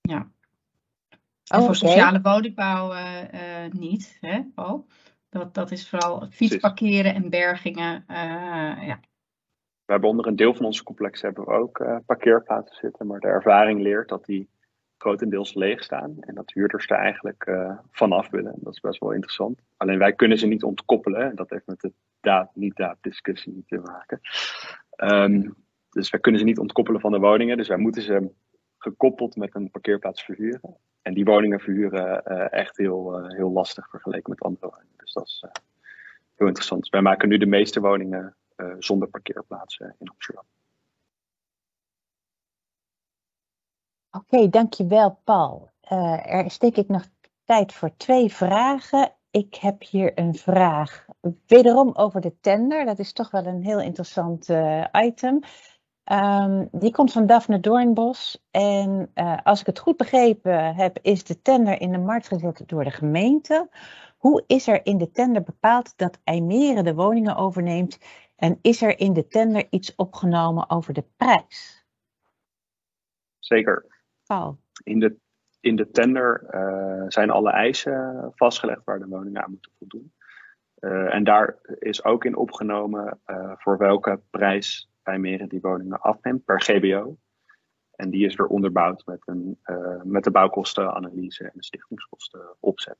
Ja. 0.00 0.30
En 1.44 1.58
oh, 1.58 1.64
voor 1.64 1.76
sociale 1.76 2.20
woningbouw 2.20 2.92
uh, 2.92 3.22
uh, 3.32 3.72
niet, 3.72 4.18
hè, 4.20 4.42
Paul? 4.54 4.86
Dat, 5.28 5.54
dat 5.54 5.70
is 5.70 5.88
vooral 5.88 6.26
fietsparkeren 6.30 7.14
en 7.14 7.30
bergingen. 7.30 8.04
Uh, 8.08 8.86
ja. 8.86 9.00
We 9.84 9.92
hebben 9.92 10.08
onder 10.08 10.26
een 10.26 10.36
deel 10.36 10.54
van 10.54 10.64
onze 10.64 10.82
complex 10.82 11.22
hebben 11.22 11.44
we 11.44 11.50
ook 11.50 12.02
parkeerplaatsen 12.06 12.76
zitten, 12.76 13.06
maar 13.06 13.20
de 13.20 13.26
ervaring 13.26 13.80
leert 13.80 14.08
dat 14.08 14.24
die 14.24 14.50
grotendeels 14.98 15.54
leeg 15.54 15.82
staan 15.82 16.16
en 16.20 16.34
dat 16.34 16.52
huurders 16.52 16.86
er 16.86 16.96
eigenlijk 16.96 17.50
vanaf 17.90 18.30
willen. 18.30 18.54
Dat 18.56 18.72
is 18.72 18.80
best 18.80 19.00
wel 19.00 19.12
interessant. 19.12 19.60
Alleen 19.76 19.98
wij 19.98 20.12
kunnen 20.12 20.38
ze 20.38 20.46
niet 20.46 20.62
ontkoppelen 20.62 21.30
en 21.30 21.36
dat 21.36 21.50
heeft 21.50 21.66
met 21.66 21.80
de 21.80 21.92
daad-niet-daad 22.20 22.98
discussie 23.00 23.64
te 23.66 23.78
maken. 23.78 24.20
Um, 24.96 25.54
dus 25.90 26.10
wij 26.10 26.20
kunnen 26.20 26.40
ze 26.40 26.46
niet 26.46 26.58
ontkoppelen 26.58 27.00
van 27.00 27.12
de 27.12 27.18
woningen. 27.18 27.56
Dus 27.56 27.68
wij 27.68 27.76
moeten 27.76 28.02
ze 28.02 28.30
gekoppeld 28.78 29.36
met 29.36 29.54
een 29.54 29.70
parkeerplaats 29.70 30.22
verhuren. 30.22 30.76
En 31.02 31.14
die 31.14 31.24
woningen 31.24 31.60
verhuren 31.60 32.22
uh, 32.26 32.52
echt 32.52 32.76
heel, 32.76 33.20
uh, 33.20 33.36
heel 33.36 33.50
lastig 33.50 33.88
vergeleken 33.90 34.30
met 34.30 34.40
andere 34.40 34.66
woningen. 34.70 34.96
Dus 34.96 35.12
dat 35.12 35.26
is 35.26 35.44
uh, 35.46 35.50
heel 36.34 36.46
interessant. 36.46 36.88
Wij 36.88 37.02
maken 37.02 37.28
nu 37.28 37.38
de 37.38 37.46
meeste 37.46 37.80
woningen 37.80 38.34
zonder 38.78 39.08
parkeerplaatsen 39.08 39.96
in 39.98 40.08
Amsterdam. 40.08 40.44
Oké, 44.10 44.48
dankjewel 44.48 45.20
Paul. 45.24 45.70
er 45.80 46.44
is 46.44 46.58
denk 46.58 46.76
ik 46.76 46.88
nog 46.88 47.04
tijd 47.44 47.72
voor 47.72 47.96
twee 47.96 48.32
vragen. 48.32 49.12
Ik 49.30 49.54
heb 49.54 49.82
hier 49.82 50.18
een 50.18 50.34
vraag, 50.34 51.06
wederom 51.46 51.92
over 51.94 52.20
de 52.20 52.40
tender. 52.40 52.84
Dat 52.84 52.98
is 52.98 53.12
toch 53.12 53.30
wel 53.30 53.46
een 53.46 53.62
heel 53.62 53.80
interessant 53.80 54.48
item. 54.92 55.40
Um, 56.12 56.68
die 56.72 56.92
komt 56.92 57.12
van 57.12 57.26
Daphne 57.26 57.60
Doornbos. 57.60 58.44
En 58.50 59.10
uh, 59.14 59.38
als 59.42 59.60
ik 59.60 59.66
het 59.66 59.78
goed 59.78 59.96
begrepen 59.96 60.74
heb, 60.74 60.98
is 61.02 61.24
de 61.24 61.42
tender 61.42 61.80
in 61.80 61.92
de 61.92 61.98
markt 61.98 62.28
gezet 62.28 62.62
door 62.66 62.84
de 62.84 62.90
gemeente. 62.90 63.68
Hoe 64.16 64.44
is 64.46 64.68
er 64.68 64.86
in 64.86 64.98
de 64.98 65.10
tender 65.10 65.42
bepaald 65.42 65.98
dat 65.98 66.18
IJmeren 66.24 66.84
de 66.84 66.94
woningen 66.94 67.36
overneemt? 67.36 67.98
En 68.36 68.58
is 68.62 68.82
er 68.82 68.98
in 68.98 69.12
de 69.12 69.26
tender 69.26 69.66
iets 69.70 69.94
opgenomen 69.94 70.70
over 70.70 70.92
de 70.94 71.04
prijs? 71.16 71.86
Zeker. 73.38 73.86
Paul. 74.26 74.58
In 74.84 74.98
de, 74.98 75.16
in 75.60 75.76
de 75.76 75.90
tender 75.90 76.46
uh, 76.54 77.04
zijn 77.08 77.30
alle 77.30 77.50
eisen 77.50 78.32
vastgelegd 78.34 78.84
waar 78.84 78.98
de 78.98 79.08
woningen 79.08 79.42
aan 79.42 79.50
moeten 79.50 79.72
voldoen. 79.78 80.12
Uh, 80.80 81.14
en 81.14 81.24
daar 81.24 81.58
is 81.78 82.04
ook 82.04 82.24
in 82.24 82.36
opgenomen 82.36 83.20
voor 83.56 83.78
welke 83.78 84.20
prijs 84.30 84.89
Meren 85.02 85.48
die 85.48 85.60
woningen 85.60 86.00
afneemt 86.00 86.44
per 86.44 86.60
GBO. 86.60 87.16
En 87.90 88.10
die 88.10 88.26
is 88.26 88.34
weer 88.34 88.46
onderbouwd 88.46 89.06
met, 89.06 89.22
een, 89.24 89.58
uh, 89.64 90.02
met 90.02 90.24
de 90.24 90.30
bouwkostenanalyse 90.30 91.44
en 91.44 91.52
de 91.54 91.64
stichtingskosten 91.64 92.56
opzet. 92.60 92.98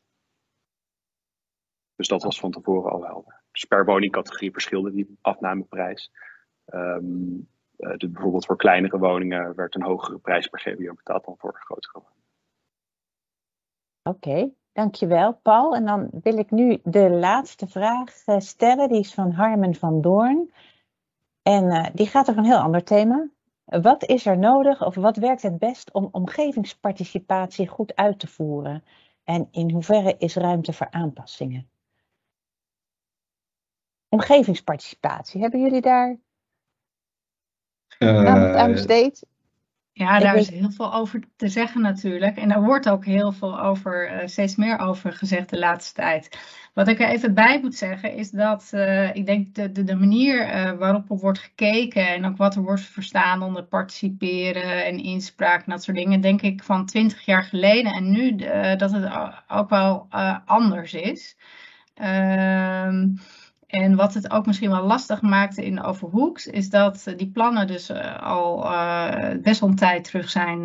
Dus 1.94 2.08
dat 2.08 2.22
was 2.22 2.40
van 2.40 2.50
tevoren 2.50 2.92
al 2.92 3.04
helder. 3.04 3.42
Dus 3.52 3.64
per 3.64 3.84
woningcategorie 3.84 4.52
verschilde 4.52 4.92
die 4.92 5.18
afnameprijs. 5.20 6.10
Um, 6.66 7.48
uh, 7.76 7.96
dus 7.96 8.10
bijvoorbeeld 8.10 8.46
voor 8.46 8.56
kleinere 8.56 8.98
woningen 8.98 9.54
werd 9.54 9.74
een 9.74 9.82
hogere 9.82 10.18
prijs 10.18 10.46
per 10.46 10.60
GBO 10.60 10.94
betaald 10.94 11.24
dan 11.24 11.34
voor 11.38 11.54
grotere 11.54 11.92
woningen. 11.92 12.20
Oké, 14.02 14.50
dankjewel 14.72 15.32
Paul. 15.42 15.74
En 15.74 15.84
dan 15.84 16.08
wil 16.22 16.38
ik 16.38 16.50
nu 16.50 16.80
de 16.84 17.10
laatste 17.10 17.66
vraag 17.66 18.26
eh, 18.26 18.38
stellen. 18.38 18.88
Die 18.88 18.98
is 18.98 19.14
van 19.14 19.30
Harmen 19.30 19.74
van 19.74 20.00
Doorn. 20.00 20.52
En 21.42 21.64
uh, 21.64 21.86
die 21.94 22.06
gaat 22.06 22.28
over 22.28 22.40
een 22.40 22.48
heel 22.48 22.58
ander 22.58 22.84
thema. 22.84 23.28
Wat 23.64 24.04
is 24.04 24.26
er 24.26 24.38
nodig 24.38 24.84
of 24.84 24.94
wat 24.94 25.16
werkt 25.16 25.42
het 25.42 25.58
best 25.58 25.92
om 25.92 26.08
omgevingsparticipatie 26.10 27.68
goed 27.68 27.96
uit 27.96 28.18
te 28.18 28.26
voeren? 28.26 28.84
En 29.24 29.48
in 29.50 29.70
hoeverre 29.70 30.16
is 30.18 30.34
ruimte 30.34 30.72
voor 30.72 30.90
aanpassingen? 30.90 31.70
Omgevingsparticipatie, 34.08 35.40
hebben 35.40 35.60
jullie 35.60 35.80
daar 35.80 36.18
uh, 37.98 38.26
aan, 38.26 38.56
aan 38.56 38.72
besteed? 38.72 39.26
Ja, 39.92 40.18
daar 40.18 40.36
is 40.36 40.50
heel 40.50 40.70
veel 40.70 40.94
over 40.94 41.22
te 41.36 41.48
zeggen 41.48 41.80
natuurlijk. 41.80 42.36
En 42.36 42.48
daar 42.48 42.62
wordt 42.62 42.88
ook 42.88 43.04
heel 43.04 43.32
veel 43.32 43.60
over, 43.60 44.12
uh, 44.12 44.26
steeds 44.26 44.56
meer 44.56 44.78
over 44.78 45.12
gezegd 45.12 45.50
de 45.50 45.58
laatste 45.58 45.94
tijd. 45.94 46.38
Wat 46.74 46.88
ik 46.88 47.00
er 47.00 47.08
even 47.08 47.34
bij 47.34 47.60
moet 47.60 47.74
zeggen 47.74 48.14
is 48.14 48.30
dat 48.30 48.70
uh, 48.74 49.14
ik 49.14 49.26
denk 49.26 49.54
de, 49.54 49.72
de, 49.72 49.84
de 49.84 49.94
manier 49.94 50.46
uh, 50.46 50.72
waarop 50.72 51.10
er 51.10 51.16
wordt 51.16 51.38
gekeken 51.38 52.08
en 52.08 52.24
ook 52.24 52.36
wat 52.36 52.54
er 52.54 52.62
wordt 52.62 52.80
verstaan 52.80 53.42
onder 53.42 53.64
participeren 53.64 54.84
en 54.84 54.98
inspraak 54.98 55.64
en 55.64 55.72
dat 55.72 55.82
soort 55.82 55.96
dingen, 55.96 56.20
denk 56.20 56.42
ik 56.42 56.62
van 56.62 56.86
twintig 56.86 57.24
jaar 57.24 57.44
geleden 57.44 57.92
en 57.92 58.10
nu 58.10 58.36
dat 58.76 58.92
het 58.92 59.10
ook 59.48 59.68
wel 59.68 60.06
anders 60.44 60.94
is. 60.94 61.36
Ehm 61.94 63.06
en 63.70 63.96
wat 63.96 64.14
het 64.14 64.30
ook 64.30 64.46
misschien 64.46 64.70
wel 64.70 64.86
lastig 64.86 65.22
maakte 65.22 65.64
in 65.64 65.82
Overhoeks, 65.82 66.46
is 66.46 66.70
dat 66.70 67.12
die 67.16 67.30
plannen 67.30 67.66
dus 67.66 67.88
eh, 67.88 68.22
al 68.22 68.64
uh, 68.64 69.28
best 69.42 69.60
wel 69.60 69.68
een 69.68 69.74
tijd 69.76 70.04
terug 70.04 70.30
zijn 70.30 70.64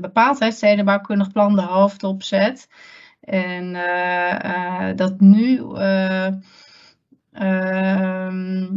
bepaald. 0.00 0.38
Hè. 0.38 0.50
Stedenbouwkundig 0.50 1.32
plan, 1.32 1.54
de 1.54 1.62
hoofdopzet. 1.62 2.68
En 3.20 3.72
dat 4.96 5.20
nu 5.20 5.62
ehm, 7.32 8.76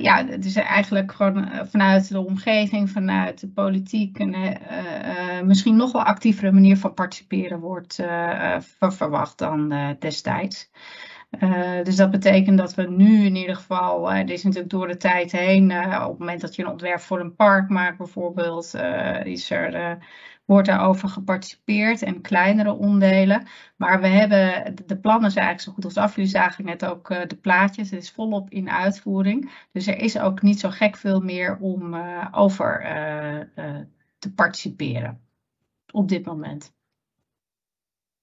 ja, 0.00 0.26
het 0.26 0.44
is 0.44 0.56
eigenlijk 0.56 1.12
gewoon 1.12 1.48
vanuit 1.70 2.08
de 2.08 2.26
omgeving, 2.26 2.90
vanuit 2.90 3.40
de 3.40 3.48
politiek, 3.48 4.18
een 4.18 4.58
misschien 5.44 5.76
nog 5.76 5.92
wel 5.92 6.02
actievere 6.02 6.52
manier 6.52 6.76
van 6.76 6.94
participeren 6.94 7.60
wordt 7.60 8.02
verwacht 8.78 9.38
dan 9.38 9.74
destijds. 9.98 10.70
Uh, 11.40 11.82
dus 11.82 11.96
dat 11.96 12.10
betekent 12.10 12.58
dat 12.58 12.74
we 12.74 12.90
nu 12.90 13.24
in 13.24 13.36
ieder 13.36 13.56
geval, 13.56 14.12
uh, 14.12 14.18
dit 14.18 14.30
is 14.30 14.42
natuurlijk 14.42 14.70
door 14.70 14.88
de 14.88 14.96
tijd 14.96 15.32
heen, 15.32 15.70
uh, 15.70 16.02
op 16.02 16.10
het 16.10 16.18
moment 16.18 16.40
dat 16.40 16.54
je 16.54 16.62
een 16.62 16.70
ontwerp 16.70 17.00
voor 17.00 17.20
een 17.20 17.34
park 17.34 17.68
maakt 17.68 17.98
bijvoorbeeld, 17.98 18.74
is 19.24 19.50
er, 19.50 19.98
wordt 20.44 20.68
daarover 20.68 21.08
geparticipeerd 21.08 22.02
en 22.02 22.20
kleinere 22.20 22.72
onderdelen. 22.72 23.46
Maar 23.76 24.00
we 24.00 24.06
hebben, 24.06 24.74
de 24.86 24.98
plannen 24.98 25.30
zijn 25.30 25.44
eigenlijk 25.44 25.60
zo 25.60 25.72
goed 25.72 25.84
als 25.84 26.04
af. 26.04 26.14
Jullie 26.14 26.30
zagen 26.30 26.64
net 26.64 26.84
ook 26.84 27.08
de 27.08 27.38
plaatjes, 27.40 27.90
het 27.90 28.02
is 28.02 28.10
volop 28.10 28.50
in 28.50 28.70
uitvoering. 28.70 29.66
Dus 29.72 29.86
er 29.86 29.98
is 29.98 30.18
ook 30.18 30.42
niet 30.42 30.60
zo 30.60 30.70
gek 30.70 30.96
veel 30.96 31.20
meer 31.20 31.58
om 31.60 31.96
over 32.30 32.80
te 34.18 34.32
participeren 34.34 35.20
op 35.92 36.08
dit 36.08 36.24
moment. 36.26 36.72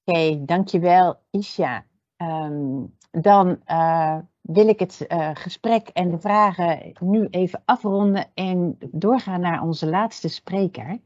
Oké, 0.03 0.45
dankjewel 0.45 1.21
Isha. 1.31 1.85
Um, 2.22 2.95
dan 3.11 3.61
uh, 3.68 4.18
wil 4.41 4.68
ik 4.68 4.80
het 4.80 5.06
uh, 5.07 5.30
gesprek 5.34 5.88
en 5.88 6.11
de 6.11 6.19
vragen 6.19 6.93
nu 6.99 7.27
even 7.30 7.61
afronden 7.65 8.27
en 8.34 8.77
doorgaan 8.91 9.41
naar 9.41 9.61
onze 9.61 9.89
laatste 9.89 10.27
spreker. 10.27 11.02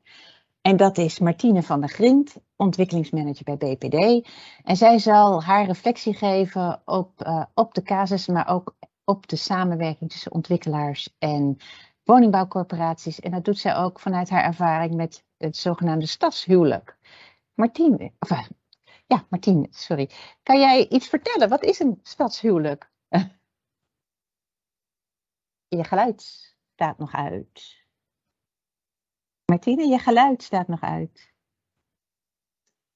En 0.61 0.77
dat 0.77 0.97
is 0.97 1.19
Martine 1.19 1.63
van 1.63 1.79
der 1.79 1.89
Grind, 1.89 2.35
ontwikkelingsmanager 2.55 3.43
bij 3.43 3.57
BPD. 3.57 4.29
En 4.63 4.75
zij 4.75 4.99
zal 4.99 5.43
haar 5.43 5.65
reflectie 5.65 6.13
geven 6.13 6.81
op, 6.85 7.25
uh, 7.27 7.43
op 7.53 7.73
de 7.73 7.81
casus, 7.81 8.27
maar 8.27 8.47
ook 8.47 8.75
op 9.03 9.27
de 9.27 9.35
samenwerking 9.35 10.09
tussen 10.09 10.31
ontwikkelaars 10.31 11.15
en 11.19 11.57
woningbouwcorporaties. 12.03 13.19
En 13.19 13.31
dat 13.31 13.45
doet 13.45 13.59
zij 13.59 13.75
ook 13.75 13.99
vanuit 13.99 14.29
haar 14.29 14.43
ervaring 14.43 14.95
met 14.95 15.25
het 15.37 15.57
zogenaamde 15.57 16.05
stadshuwelijk. 16.05 16.97
Martine, 17.53 18.11
of, 18.19 18.49
ja, 19.07 19.25
Martien, 19.29 19.67
sorry. 19.69 20.09
Kan 20.43 20.59
jij 20.59 20.87
iets 20.87 21.07
vertellen? 21.07 21.49
Wat 21.49 21.63
is 21.63 21.79
een 21.79 21.99
stadshuwelijk? 22.03 22.89
je 25.67 25.83
geluid 25.83 26.21
staat 26.73 26.97
nog 26.97 27.13
uit. 27.13 27.83
Martine, 29.45 29.87
je 29.87 29.99
geluid 29.99 30.43
staat 30.43 30.67
nog 30.67 30.81
uit. 30.81 31.33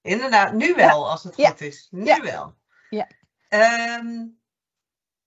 Inderdaad, 0.02 0.53
nu 0.53 0.76
wel, 0.76 1.10
als 1.10 1.23
het 1.23 1.36
goed 1.36 1.61
is. 1.61 1.88
Nu 1.91 2.22
wel. 2.22 2.56
Ja. 2.90 3.07
Um, 3.49 4.40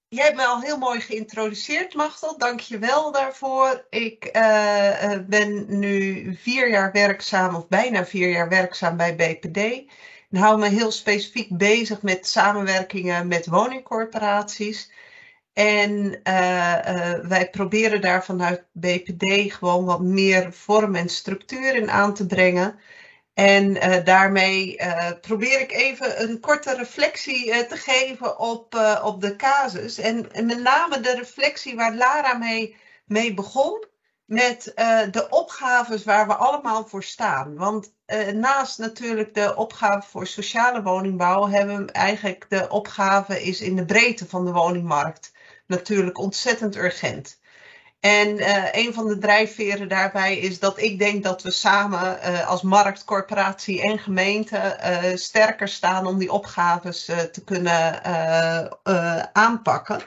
jij 0.09 0.25
hebt 0.25 0.37
me 0.37 0.47
al 0.47 0.61
heel 0.61 0.79
mooi 0.79 1.01
geïntroduceerd, 1.01 1.95
Machtel. 1.95 2.39
Dank 2.39 2.61
je 2.61 2.79
wel 2.79 3.13
daarvoor. 3.13 3.87
Ik 3.91 4.37
uh, 4.37 5.19
ben 5.27 5.79
nu 5.79 6.35
vier 6.35 6.69
jaar 6.71 6.93
werkzaam, 6.93 7.55
of 7.55 7.69
bijna 7.69 8.05
vier 8.05 8.31
jaar 8.31 8.49
werkzaam 8.49 8.97
bij 8.97 9.17
BPD 9.17 9.91
en 10.33 10.39
hou 10.39 10.59
me 10.59 10.69
heel 10.69 10.91
specifiek 10.91 11.57
bezig 11.57 12.03
met 12.03 12.27
samenwerkingen 12.27 13.29
met 13.29 13.47
woningcorporaties. 13.47 14.91
En 15.53 16.21
uh, 16.29 16.79
uh, 16.89 17.19
wij 17.23 17.51
proberen 17.51 18.01
daar 18.01 18.25
vanuit 18.25 18.65
BPD 18.73 19.53
gewoon 19.53 19.85
wat 19.85 20.01
meer 20.01 20.53
vorm 20.53 20.95
en 20.95 21.09
structuur 21.09 21.75
in 21.75 21.91
aan 21.91 22.15
te 22.15 22.27
brengen. 22.27 22.79
En 23.35 23.77
uh, 23.77 24.05
daarmee 24.05 24.81
probeer 25.21 25.61
ik 25.61 25.73
even 25.73 26.23
een 26.23 26.41
korte 26.41 26.75
reflectie 26.77 27.67
te 27.67 27.77
geven 27.77 28.39
op, 28.39 28.99
op 29.05 29.21
de 29.21 29.37
casus. 29.37 29.99
En, 29.99 30.33
en, 30.33 30.47
met 30.47 30.63
name 30.63 31.01
de 31.01 31.15
reflectie 31.15 31.77
waar 31.77 31.95
Lara 31.95 32.35
mee, 32.35 32.77
mee 33.05 33.35
begon 33.35 33.85
met 34.33 34.73
uh, 34.77 35.01
de 35.11 35.29
opgaves 35.29 36.05
waar 36.05 36.27
we 36.27 36.35
allemaal 36.35 36.87
voor 36.87 37.03
staan. 37.03 37.57
Want 37.57 37.93
uh, 38.07 38.29
naast 38.29 38.79
natuurlijk 38.79 39.35
de 39.35 39.57
opgave 39.57 40.09
voor 40.09 40.27
sociale 40.27 40.83
woningbouw 40.83 41.49
hebben 41.49 41.87
we 41.87 41.93
eigenlijk 41.93 42.47
de 42.49 42.69
opgave 42.69 43.43
is 43.43 43.61
in 43.61 43.77
de 43.77 43.85
breedte 43.85 44.29
van 44.29 44.45
de 44.45 44.53
woningmarkt 44.53 45.33
natuurlijk 45.67 46.19
ontzettend 46.19 46.77
urgent. 46.77 47.41
En 48.01 48.29
uh, 48.29 48.65
een 48.73 48.95
van 48.95 49.07
de 49.07 49.19
drijfveren 49.19 49.89
daarbij 49.89 50.39
is 50.39 50.59
dat 50.59 50.81
ik 50.81 50.99
denk 50.99 51.23
dat 51.23 51.43
we 51.43 51.51
samen 51.51 52.21
als 52.47 52.63
markt, 52.63 53.05
corporatie 53.05 53.83
en 53.83 53.99
gemeente 53.99 54.77
sterker 55.15 55.69
staan 55.69 56.07
om 56.07 56.19
die 56.19 56.33
opgaves 56.33 57.05
te 57.05 57.43
kunnen 57.45 58.05
aanpakken. 59.33 60.03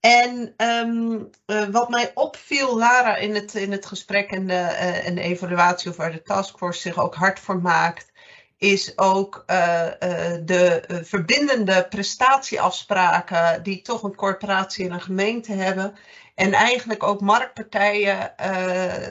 En 0.00 0.54
um, 0.56 1.30
uh, 1.46 1.64
wat 1.64 1.88
mij 1.88 2.10
opviel, 2.14 2.78
Lara, 2.78 3.16
in 3.16 3.34
het, 3.34 3.54
in 3.54 3.72
het 3.72 3.86
gesprek 3.86 4.30
en 4.30 4.46
de, 4.46 4.52
uh, 4.52 5.06
en 5.06 5.18
evaluatie 5.18 5.90
of 5.90 5.96
waar 5.96 6.12
de 6.12 6.22
taskforce 6.22 6.80
zich 6.80 6.98
ook 6.98 7.14
hard 7.14 7.40
voor 7.40 7.60
maakt, 7.60 8.12
is 8.58 8.98
ook 8.98 9.44
uh, 9.46 9.86
de 10.44 10.84
verbindende 11.04 11.86
prestatieafspraken 11.88 13.62
die 13.62 13.82
toch 13.82 14.02
een 14.02 14.14
corporatie 14.14 14.84
en 14.84 14.92
een 14.92 15.00
gemeente 15.00 15.52
hebben. 15.52 15.94
En 16.34 16.52
eigenlijk 16.52 17.02
ook 17.02 17.20
marktpartijen, 17.20 18.34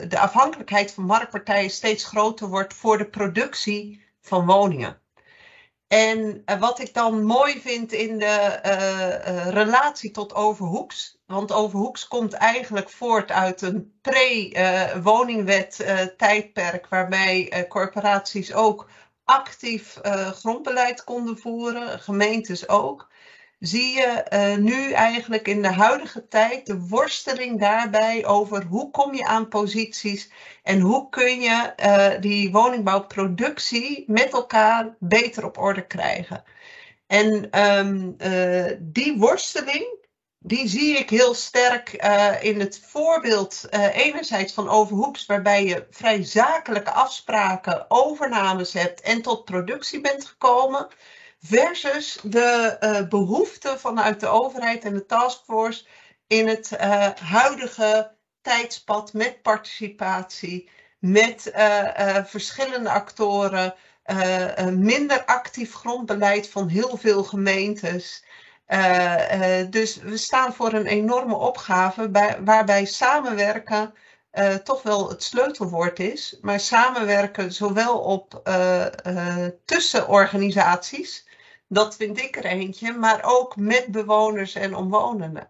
de 0.08 0.18
afhankelijkheid 0.18 0.92
van 0.92 1.04
marktpartijen 1.04 1.70
steeds 1.70 2.04
groter 2.04 2.48
wordt 2.48 2.74
voor 2.74 2.98
de 2.98 3.08
productie 3.08 4.06
van 4.20 4.46
woningen. 4.46 4.99
En 5.90 6.42
uh, 6.46 6.60
wat 6.60 6.78
ik 6.78 6.94
dan 6.94 7.22
mooi 7.24 7.60
vind 7.60 7.92
in 7.92 8.18
de 8.18 8.60
uh, 8.64 9.34
uh, 9.34 9.48
relatie 9.48 10.10
tot 10.10 10.34
Overhoeks, 10.34 11.18
want 11.26 11.52
Overhoeks 11.52 12.08
komt 12.08 12.32
eigenlijk 12.32 12.90
voort 12.90 13.30
uit 13.30 13.62
een 13.62 13.98
pre-woningwet 14.00 15.76
tijdperk 16.16 16.88
waarbij 16.88 17.66
corporaties 17.68 18.52
ook 18.52 18.88
actief 19.24 19.98
grondbeleid 20.32 21.04
konden 21.04 21.38
voeren, 21.38 22.00
gemeentes 22.00 22.68
ook 22.68 23.09
zie 23.60 23.92
je 23.92 24.24
uh, 24.32 24.56
nu 24.56 24.92
eigenlijk 24.92 25.48
in 25.48 25.62
de 25.62 25.72
huidige 25.72 26.28
tijd 26.28 26.66
de 26.66 26.80
worsteling 26.80 27.60
daarbij 27.60 28.26
over 28.26 28.64
hoe 28.64 28.90
kom 28.90 29.14
je 29.14 29.24
aan 29.24 29.48
posities 29.48 30.30
en 30.62 30.80
hoe 30.80 31.08
kun 31.08 31.40
je 31.40 31.72
uh, 31.76 32.20
die 32.20 32.52
woningbouwproductie 32.52 34.04
met 34.06 34.32
elkaar 34.32 34.96
beter 34.98 35.44
op 35.44 35.58
orde 35.58 35.86
krijgen. 35.86 36.44
En 37.06 37.60
um, 37.78 38.14
uh, 38.18 38.70
die 38.78 39.18
worsteling, 39.18 39.98
die 40.38 40.68
zie 40.68 40.98
ik 40.98 41.10
heel 41.10 41.34
sterk 41.34 41.92
in 42.40 42.60
het 42.60 42.80
voorbeeld 42.86 43.66
enerzijds 43.92 44.52
van 44.52 44.68
Overhoeks, 44.68 45.26
waarbij 45.26 45.64
je 45.64 45.86
vrij 45.90 46.22
zakelijke 46.24 46.92
afspraken, 46.92 47.84
overnames 47.88 48.72
hebt 48.72 49.00
en 49.00 49.22
tot 49.22 49.44
productie 49.44 50.00
bent 50.00 50.24
gekomen 50.24 50.88
versus 51.40 52.18
de 52.22 52.76
uh, 52.80 53.08
behoeften 53.08 53.80
vanuit 53.80 54.20
de 54.20 54.26
overheid 54.26 54.84
en 54.84 54.94
de 54.94 55.06
taskforce 55.06 55.84
in 56.26 56.48
het 56.48 56.70
uh, 56.72 57.08
huidige 57.14 58.12
tijdspad 58.42 59.12
met 59.12 59.42
participatie, 59.42 60.70
met 60.98 61.52
uh, 61.56 62.24
verschillende 62.24 62.90
actoren, 62.90 63.74
minder 64.72 65.24
actief 65.24 65.74
grondbeleid 65.74 66.48
van 66.48 66.68
heel 66.68 66.96
veel 66.96 67.24
gemeentes. 67.24 68.24
dus 69.70 69.96
we 69.96 70.16
staan 70.16 70.54
voor 70.54 70.72
een 70.72 70.86
enorme 70.86 71.34
opgave 71.34 72.08
bij, 72.08 72.38
waarbij 72.44 72.84
samenwerken 72.84 73.94
toch 74.64 74.82
wel 74.82 75.08
het 75.08 75.22
sleutelwoord 75.22 75.98
is. 75.98 76.38
Maar 76.40 76.60
samenwerken 76.60 77.52
zowel 77.52 77.98
op 77.98 78.42
tussen 79.64 80.08
organisaties, 80.08 81.28
dat 81.72 81.96
vind 81.96 82.18
ik 82.18 82.36
er 82.36 82.44
eentje, 82.44 82.92
maar 82.92 83.20
ook 83.24 83.56
met 83.56 83.86
bewoners 83.86 84.54
en 84.54 84.74
omwonenden. 84.74 85.48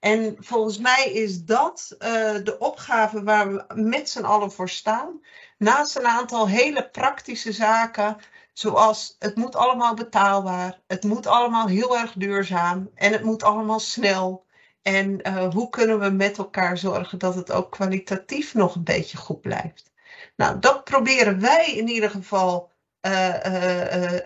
En 0.00 0.36
volgens 0.38 0.78
mij 0.78 1.12
is 1.12 1.44
dat 1.44 1.96
uh, 1.98 2.08
de 2.44 2.56
opgave 2.58 3.22
waar 3.22 3.52
we 3.52 3.64
met 3.74 4.08
z'n 4.08 4.24
allen 4.24 4.52
voor 4.52 4.68
staan. 4.68 5.20
Naast 5.58 5.96
een 5.96 6.06
aantal 6.06 6.48
hele 6.48 6.88
praktische 6.90 7.52
zaken, 7.52 8.16
zoals 8.52 9.16
het 9.18 9.36
moet 9.36 9.56
allemaal 9.56 9.94
betaalbaar, 9.94 10.80
het 10.86 11.04
moet 11.04 11.26
allemaal 11.26 11.66
heel 11.66 11.98
erg 11.98 12.12
duurzaam 12.12 12.90
en 12.94 13.12
het 13.12 13.22
moet 13.22 13.42
allemaal 13.42 13.80
snel. 13.80 14.44
En 14.82 15.28
uh, 15.28 15.52
hoe 15.52 15.68
kunnen 15.68 16.00
we 16.00 16.10
met 16.10 16.38
elkaar 16.38 16.78
zorgen 16.78 17.18
dat 17.18 17.34
het 17.34 17.52
ook 17.52 17.70
kwalitatief 17.70 18.54
nog 18.54 18.74
een 18.74 18.84
beetje 18.84 19.16
goed 19.16 19.40
blijft? 19.40 19.90
Nou, 20.36 20.58
dat 20.58 20.84
proberen 20.84 21.40
wij 21.40 21.72
in 21.72 21.88
ieder 21.88 22.10
geval 22.10 22.70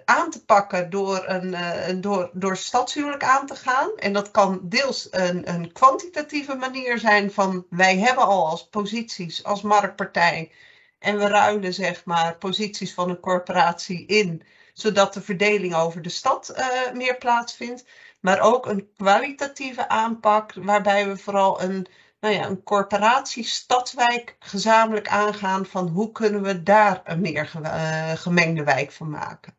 aan 0.05 0.31
te 0.31 0.44
pakken 0.47 0.90
door, 0.90 1.24
een, 1.27 2.01
door, 2.01 2.31
door 2.32 2.57
stadshuwelijk 2.57 3.24
aan 3.24 3.47
te 3.47 3.57
gaan. 3.57 3.90
En 3.97 4.12
dat 4.12 4.31
kan 4.31 4.61
deels 4.62 5.09
een, 5.11 5.48
een 5.55 5.73
kwantitatieve 5.73 6.55
manier 6.55 6.98
zijn 6.98 7.32
van 7.32 7.66
wij 7.70 7.98
hebben 7.98 8.24
al 8.24 8.47
als 8.47 8.69
posities, 8.69 9.44
als 9.44 9.62
marktpartij. 9.62 10.52
En 10.98 11.19
we 11.19 11.27
ruilen 11.27 11.74
zeg 11.74 12.05
maar 12.05 12.36
posities 12.36 12.94
van 12.94 13.11
een 13.11 13.20
corporatie 13.20 14.07
in, 14.07 14.43
zodat 14.73 15.15
de 15.15 15.23
verdeling 15.23 15.74
over 15.74 16.02
de 16.02 16.09
stad 16.09 16.55
meer 16.94 17.19
plaatsvindt. 17.19 17.85
Maar 18.20 18.40
ook 18.40 18.66
een 18.66 18.89
kwalitatieve 18.97 19.89
aanpak 19.89 20.52
waarbij 20.55 21.09
we 21.09 21.16
vooral 21.16 21.62
een 21.62 21.86
nou 22.21 22.35
ja, 22.35 22.47
een 22.47 22.63
corporatie, 22.63 23.45
stadswijk 23.45 24.37
gezamenlijk 24.39 25.09
aangaan 25.09 25.67
van 25.67 25.89
hoe 25.89 26.13
kunnen 26.13 26.43
we 26.43 26.63
daar 26.63 27.01
een 27.05 27.21
meer 27.21 27.53
uh, 27.63 28.13
gemengde 28.13 28.65
wijk 28.65 28.93
van 28.93 29.11
maken. 29.11 29.57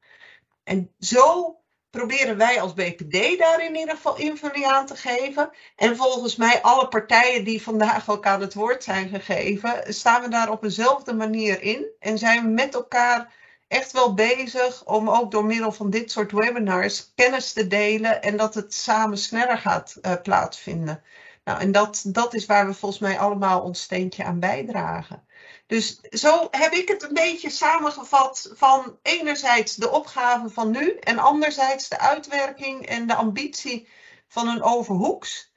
En 0.63 0.93
zo 0.99 1.55
proberen 1.89 2.37
wij 2.37 2.61
als 2.61 2.73
BPD 2.73 3.37
daar 3.37 3.65
in 3.65 3.75
ieder 3.75 3.95
geval 3.95 4.17
invulling 4.17 4.65
aan 4.65 4.85
te 4.85 4.95
geven. 4.95 5.49
En 5.75 5.97
volgens 5.97 6.35
mij 6.35 6.61
alle 6.61 6.87
partijen 6.87 7.43
die 7.43 7.61
vandaag 7.61 8.09
ook 8.09 8.25
aan 8.25 8.41
het 8.41 8.53
woord 8.53 8.83
zijn 8.83 9.09
gegeven, 9.09 9.93
staan 9.93 10.21
we 10.21 10.29
daar 10.29 10.49
op 10.49 10.61
dezelfde 10.61 11.13
manier 11.13 11.61
in. 11.61 11.85
En 11.99 12.17
zijn 12.17 12.43
we 12.43 12.49
met 12.49 12.73
elkaar 12.73 13.33
echt 13.67 13.91
wel 13.91 14.13
bezig 14.13 14.85
om 14.85 15.09
ook 15.09 15.31
door 15.31 15.45
middel 15.45 15.71
van 15.71 15.89
dit 15.89 16.11
soort 16.11 16.31
webinars 16.31 17.11
kennis 17.15 17.53
te 17.53 17.67
delen 17.67 18.21
en 18.21 18.37
dat 18.37 18.53
het 18.53 18.73
samen 18.73 19.17
sneller 19.17 19.57
gaat 19.57 19.97
uh, 20.01 20.13
plaatsvinden. 20.23 21.03
Nou, 21.43 21.59
en 21.59 21.71
dat, 21.71 22.03
dat 22.07 22.33
is 22.33 22.45
waar 22.45 22.67
we 22.67 22.73
volgens 22.73 23.01
mij 23.01 23.19
allemaal 23.19 23.61
ons 23.61 23.81
steentje 23.81 24.23
aan 24.23 24.39
bijdragen. 24.39 25.25
Dus 25.67 25.99
zo 26.01 26.47
heb 26.51 26.73
ik 26.73 26.87
het 26.87 27.03
een 27.03 27.13
beetje 27.13 27.49
samengevat 27.49 28.51
van 28.53 28.99
enerzijds 29.01 29.75
de 29.75 29.89
opgave 29.89 30.49
van 30.49 30.71
nu 30.71 30.97
en 30.99 31.19
anderzijds 31.19 31.89
de 31.89 31.99
uitwerking 31.99 32.85
en 32.85 33.07
de 33.07 33.15
ambitie 33.15 33.87
van 34.27 34.47
een 34.47 34.63
overhoeks. 34.63 35.53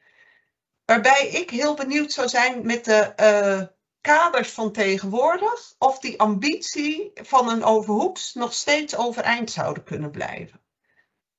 Waarbij 0.85 1.29
ik 1.29 1.51
heel 1.51 1.75
benieuwd 1.75 2.13
zou 2.13 2.29
zijn 2.29 2.67
met 2.67 2.85
de 2.85 3.13
uh, 3.21 3.63
kaders 4.01 4.51
van 4.51 4.73
tegenwoordig 4.73 5.75
of 5.79 5.99
die 5.99 6.21
ambitie 6.21 7.11
van 7.15 7.49
een 7.49 7.65
overhoeks 7.65 8.35
nog 8.35 8.53
steeds 8.53 8.97
overeind 8.97 9.51
zouden 9.51 9.85
kunnen 9.85 10.11
blijven. 10.11 10.64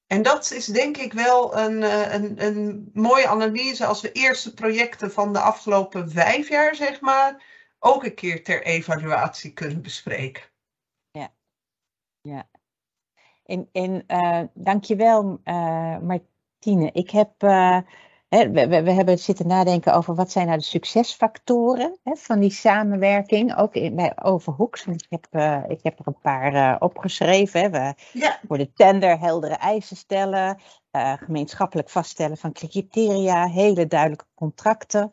En 0.07 0.21
dat 0.21 0.51
is 0.51 0.65
denk 0.65 0.97
ik 0.97 1.13
wel 1.13 1.57
een, 1.57 1.83
eh, 1.83 2.13
een, 2.13 2.45
een 2.45 2.89
mooie 2.93 3.27
analyse 3.27 3.85
als 3.85 4.01
we 4.01 4.11
eerste 4.11 4.53
projecten 4.53 5.11
van 5.11 5.33
de 5.33 5.39
afgelopen 5.39 6.11
vijf 6.11 6.49
jaar, 6.49 6.75
zeg 6.75 7.01
maar, 7.01 7.43
ook 7.79 8.03
een 8.03 8.15
keer 8.15 8.43
ter 8.43 8.63
evaluatie 8.63 9.53
kunnen 9.53 9.81
bespreken. 9.81 10.43
Ja, 11.11 11.33
ja. 12.21 12.49
En, 13.45 13.69
en 13.71 14.03
uh, 14.07 14.43
dankjewel 14.53 15.39
uh, 15.43 15.99
Martine. 15.99 16.91
Ik 16.91 17.09
heb 17.09 17.31
we, 18.29 18.67
we, 18.83 18.91
hebben 18.91 19.19
zitten 19.19 19.47
nadenken 19.47 19.93
over 19.93 20.15
wat 20.15 20.31
zijn 20.31 20.47
nou 20.47 20.57
de 20.57 20.63
succesfactoren 20.63 21.99
hè, 22.03 22.15
van 22.15 22.39
die 22.39 22.51
samenwerking, 22.51 23.55
ook 23.55 23.75
in, 23.75 23.95
bij 23.95 24.13
Overhoeks. 24.23 24.85
Ik 24.85 25.05
heb, 25.09 25.27
uh, 25.31 25.63
ik 25.67 25.79
heb 25.83 25.99
er 25.99 26.07
een 26.07 26.19
paar 26.21 26.53
uh, 26.53 26.75
opgeschreven. 26.79 27.61
Hè. 27.61 27.69
We, 27.69 27.93
ja. 28.13 28.39
Voor 28.47 28.57
de 28.57 28.73
tender 28.73 29.19
heldere 29.19 29.53
eisen 29.53 29.97
stellen, 29.97 30.61
uh, 30.91 31.13
gemeenschappelijk 31.13 31.89
vaststellen 31.89 32.37
van 32.37 32.51
criteria, 32.51 33.47
hele 33.47 33.87
duidelijke 33.87 34.25
contracten. 34.35 35.11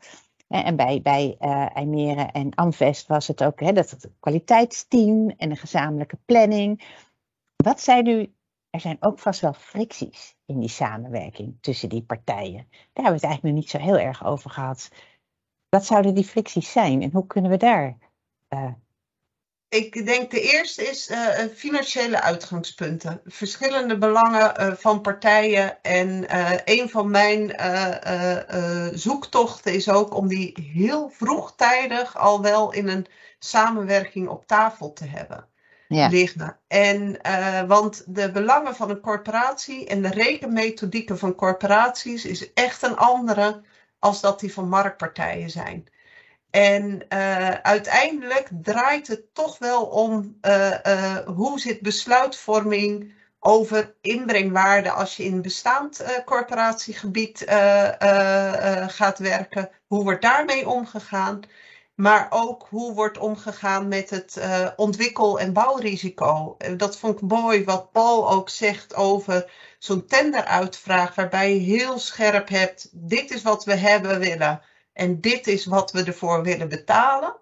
En 0.48 0.76
bij, 0.76 1.01
bij 1.02 1.36
IJmeren 1.74 2.32
en 2.32 2.55
Amvest 2.55 3.06
was 3.06 3.26
het 3.26 3.44
ook 3.44 3.60
hè, 3.60 3.72
dat 3.72 3.90
het 3.90 4.10
kwaliteitsteam 4.20 5.30
en 5.36 5.51
een 5.51 5.56
gezamenlijke 5.56 6.18
planning. 6.24 6.84
Wat 7.56 7.80
zijn 7.80 8.05
nu 8.05 8.32
er 8.73 8.81
zijn 8.81 8.97
ook 9.01 9.19
vast 9.19 9.40
wel 9.40 9.53
fricties 9.53 10.36
in 10.47 10.61
die 10.61 10.69
samenwerking 10.69 11.59
tussen 11.61 11.89
die 11.89 12.03
partijen. 12.03 12.66
Daar 12.70 13.05
hebben 13.05 13.12
we 13.12 13.12
het 13.12 13.24
eigenlijk 13.24 13.43
nog 13.43 13.62
niet 13.62 13.70
zo 13.70 13.78
heel 13.78 13.99
erg 13.99 14.24
over 14.24 14.51
gehad. 14.51 14.89
Wat 15.69 15.86
zouden 15.86 16.15
die 16.15 16.24
fricties 16.24 16.73
zijn 16.73 17.03
en 17.03 17.11
hoe 17.12 17.27
kunnen 17.27 17.51
we 17.51 17.57
daar? 17.57 17.99
Uh... 18.49 18.73
Ik 19.69 20.07
denk 20.07 20.31
de 20.31 20.40
eerste 20.40 20.82
is 20.82 21.11
uh, 21.11 21.28
financiële 21.55 22.20
uitgangspunten. 22.20 23.20
Verschillende 23.24 23.99
belangen 23.99 24.77
van 24.78 25.01
partijen. 25.01 25.82
En 25.82 26.24
een 26.65 26.89
van 26.89 27.11
mijn 27.11 27.55
zoektochten 28.99 29.74
is 29.74 29.89
ook 29.89 30.15
om 30.15 30.28
die 30.28 30.70
heel 30.73 31.09
vroegtijdig 31.09 32.16
al 32.16 32.43
wel 32.43 32.73
in 32.73 32.89
een 32.89 33.07
samenwerking 33.39 34.28
op 34.28 34.47
tafel 34.47 34.93
te 34.93 35.05
hebben 35.05 35.51
liggen. 35.93 36.59
En, 36.69 37.19
uh, 37.27 37.62
want 37.62 38.05
de 38.06 38.31
belangen 38.31 38.74
van 38.74 38.90
een 38.90 39.01
corporatie 39.01 39.86
en 39.86 40.02
de 40.02 40.10
rekenmethodieken 40.10 41.19
van 41.19 41.35
corporaties 41.35 42.24
is 42.24 42.52
echt 42.52 42.82
een 42.82 42.97
andere 42.97 43.60
als 43.98 44.20
dat 44.20 44.40
die 44.40 44.52
van 44.52 44.69
marktpartijen 44.69 45.51
zijn. 45.51 45.86
En 46.51 47.06
uh, 47.09 47.48
uiteindelijk 47.48 48.48
draait 48.62 49.06
het 49.06 49.35
toch 49.35 49.59
wel 49.59 49.85
om 49.85 50.39
uh, 50.43 51.16
hoe 51.19 51.60
zit 51.60 51.81
besluitvorming 51.81 53.14
over 53.40 53.94
inbrengwaarde 54.01 54.90
als 54.90 55.16
je 55.16 55.24
in 55.24 55.43
bestaand 55.43 56.23
corporatiegebied 56.24 57.44
gaat 58.86 59.19
werken. 59.19 59.70
Hoe 59.86 60.05
wordt 60.05 60.23
daarmee 60.23 60.69
omgegaan? 60.69 61.40
Maar 61.94 62.27
ook 62.31 62.66
hoe 62.69 62.94
wordt 62.94 63.19
omgegaan 63.19 63.89
met 63.89 64.10
het 64.10 64.36
uh, 64.39 64.69
ontwikkel- 64.77 65.39
en 65.40 65.52
bouwrisico. 65.52 66.55
Eh, 66.59 66.73
dat 66.77 66.98
vond 66.98 67.14
ik 67.14 67.28
mooi 67.28 67.64
wat 67.64 67.93
Paul 67.93 68.31
ook 68.31 68.48
zegt 68.48 68.94
over 68.94 69.51
zo'n 69.78 70.06
tenderuitvraag, 70.06 71.14
waarbij 71.14 71.55
je 71.55 71.60
heel 71.60 71.98
scherp 71.98 72.48
hebt: 72.48 72.89
dit 72.93 73.31
is 73.31 73.43
wat 73.43 73.64
we 73.64 73.74
hebben 73.74 74.19
willen 74.19 74.62
en 74.93 75.20
dit 75.20 75.47
is 75.47 75.66
wat 75.66 75.93
we 75.93 76.05
ervoor 76.05 76.43
willen 76.43 76.69
betalen. 76.69 77.40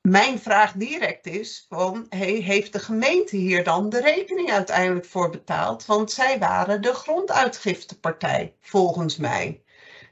Mijn 0.00 0.38
vraag 0.38 0.72
direct 0.72 1.26
is: 1.26 1.66
van, 1.68 2.06
heeft 2.10 2.72
de 2.72 2.78
gemeente 2.78 3.36
hier 3.36 3.64
dan 3.64 3.88
de 3.88 4.00
rekening 4.00 4.50
uiteindelijk 4.50 5.06
voor 5.06 5.30
betaald? 5.30 5.86
Want 5.86 6.12
zij 6.12 6.38
waren 6.38 6.82
de 6.82 6.94
gronduitgiftepartij, 6.94 8.56
volgens 8.60 9.16
mij. 9.16 9.64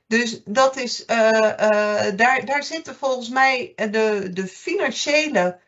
Dus 0.07 0.43
dat 0.45 0.77
is, 0.77 1.05
uh, 1.07 1.17
uh, 1.17 2.17
daar, 2.17 2.45
daar 2.45 2.65
zitten 2.65 2.97
volgens 2.97 3.29
mij 3.29 3.73
de, 3.77 4.31
de 4.33 4.47
financiële 4.47 5.61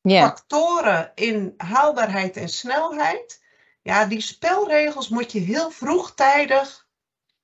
yeah. 0.00 0.24
factoren 0.24 1.12
in 1.14 1.54
haalbaarheid 1.56 2.36
en 2.36 2.48
snelheid. 2.48 3.40
Ja, 3.82 4.04
die 4.04 4.20
spelregels 4.20 5.08
moet 5.08 5.32
je 5.32 5.38
heel 5.38 5.70
vroegtijdig 5.70 6.86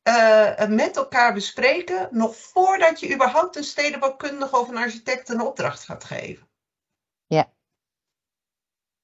uh, 0.03 0.67
met 0.67 0.97
elkaar 0.97 1.35
bespreken, 1.35 2.09
nog 2.11 2.37
voordat 2.37 3.01
je 3.01 3.15
überhaupt 3.15 3.57
een 3.57 3.65
stedenbouwkundige 3.65 4.57
of 4.57 4.69
een 4.69 4.77
architect 4.77 5.29
een 5.29 5.41
opdracht 5.41 5.85
gaat 5.85 6.05
geven. 6.05 6.49
Ja. 7.27 7.53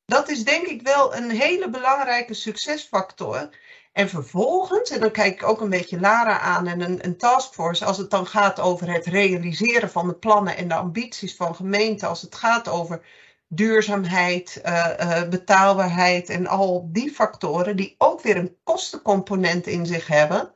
Dat 0.05 0.28
is 0.28 0.45
denk 0.45 0.66
ik 0.66 0.82
wel 0.82 1.15
een 1.15 1.31
hele 1.31 1.70
belangrijke 1.70 2.35
succesfactor. 2.35 3.57
En 3.95 4.09
vervolgens, 4.09 4.91
en 4.91 5.01
dan 5.01 5.11
kijk 5.11 5.35
ik 5.35 5.49
ook 5.49 5.61
een 5.61 5.71
beetje 5.71 6.01
Lara 6.01 6.41
aan 6.41 6.66
en 6.66 6.81
een, 6.81 7.05
een 7.05 7.16
taskforce, 7.16 7.85
als 7.85 7.99
het 7.99 8.11
dan 8.11 8.27
gaat 8.27 8.61
over 8.61 8.93
het 8.93 9.07
realiseren 9.07 9.91
van 9.91 10.09
de 10.09 10.15
plannen 10.15 10.57
en 10.57 10.69
de 10.69 10.75
ambities 10.75 11.37
van 11.37 11.55
gemeenten, 11.55 12.09
als 12.09 12.23
het 12.23 12.35
gaat 12.35 12.69
over 12.69 13.05
duurzaamheid, 13.49 14.61
uh, 14.65 14.91
uh, 15.01 15.29
betaalbaarheid 15.29 16.29
en 16.29 16.47
al 16.47 16.89
die 16.93 17.11
factoren 17.11 17.77
die 17.77 17.95
ook 17.99 18.21
weer 18.21 18.37
een 18.37 18.57
kostencomponent 18.62 19.66
in 19.66 19.87
zich 19.87 20.07
hebben, 20.07 20.53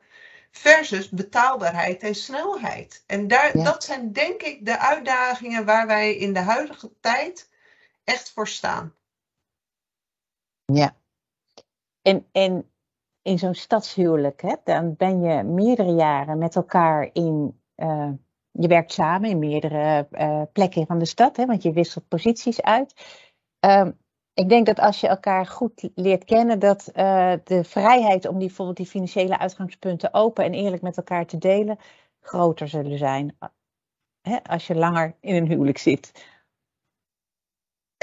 versus 0.51 1.09
betaalbaarheid 1.09 2.03
en 2.03 2.15
snelheid. 2.15 3.03
En 3.07 3.27
daar, 3.27 3.57
ja. 3.57 3.63
dat 3.63 3.83
zijn 3.83 4.11
denk 4.11 4.41
ik 4.41 4.65
de 4.65 4.79
uitdagingen 4.79 5.65
waar 5.65 5.87
wij 5.87 6.15
in 6.15 6.33
de 6.33 6.39
huidige 6.39 6.91
tijd 6.99 7.49
echt 8.03 8.31
voor 8.31 8.47
staan. 8.47 8.95
Ja. 10.65 10.95
En, 12.01 12.27
en 12.31 12.71
in 13.21 13.39
zo'n 13.39 13.53
stadshuwelijk, 13.53 14.41
hè, 14.41 14.55
dan 14.63 14.95
ben 14.95 15.21
je 15.21 15.43
meerdere 15.43 15.93
jaren 15.93 16.37
met 16.37 16.55
elkaar 16.55 17.09
in. 17.13 17.61
Uh, 17.75 18.09
je 18.51 18.67
werkt 18.67 18.93
samen 18.93 19.29
in 19.29 19.39
meerdere 19.39 20.07
uh, 20.11 20.41
plekken 20.53 20.85
van 20.85 20.99
de 20.99 21.05
stad, 21.05 21.37
hè, 21.37 21.45
want 21.45 21.63
je 21.63 21.71
wisselt 21.71 22.07
posities 22.07 22.61
uit. 22.61 22.93
Um, 23.59 23.97
ik 24.33 24.49
denk 24.49 24.65
dat 24.65 24.79
als 24.79 24.99
je 24.99 25.07
elkaar 25.07 25.45
goed 25.45 25.89
leert 25.95 26.23
kennen, 26.23 26.59
dat 26.59 26.91
uh, 26.95 27.33
de 27.43 27.63
vrijheid 27.63 28.27
om 28.27 28.37
die, 28.37 28.47
bijvoorbeeld 28.47 28.77
die 28.77 28.85
financiële 28.85 29.37
uitgangspunten 29.37 30.13
open 30.13 30.43
en 30.43 30.53
eerlijk 30.53 30.81
met 30.81 30.97
elkaar 30.97 31.25
te 31.25 31.37
delen, 31.37 31.77
groter 32.19 32.67
zullen 32.67 32.97
zijn 32.97 33.37
hè, 34.21 34.43
als 34.43 34.67
je 34.67 34.75
langer 34.75 35.15
in 35.19 35.35
een 35.35 35.47
huwelijk 35.47 35.77
zit. 35.77 36.25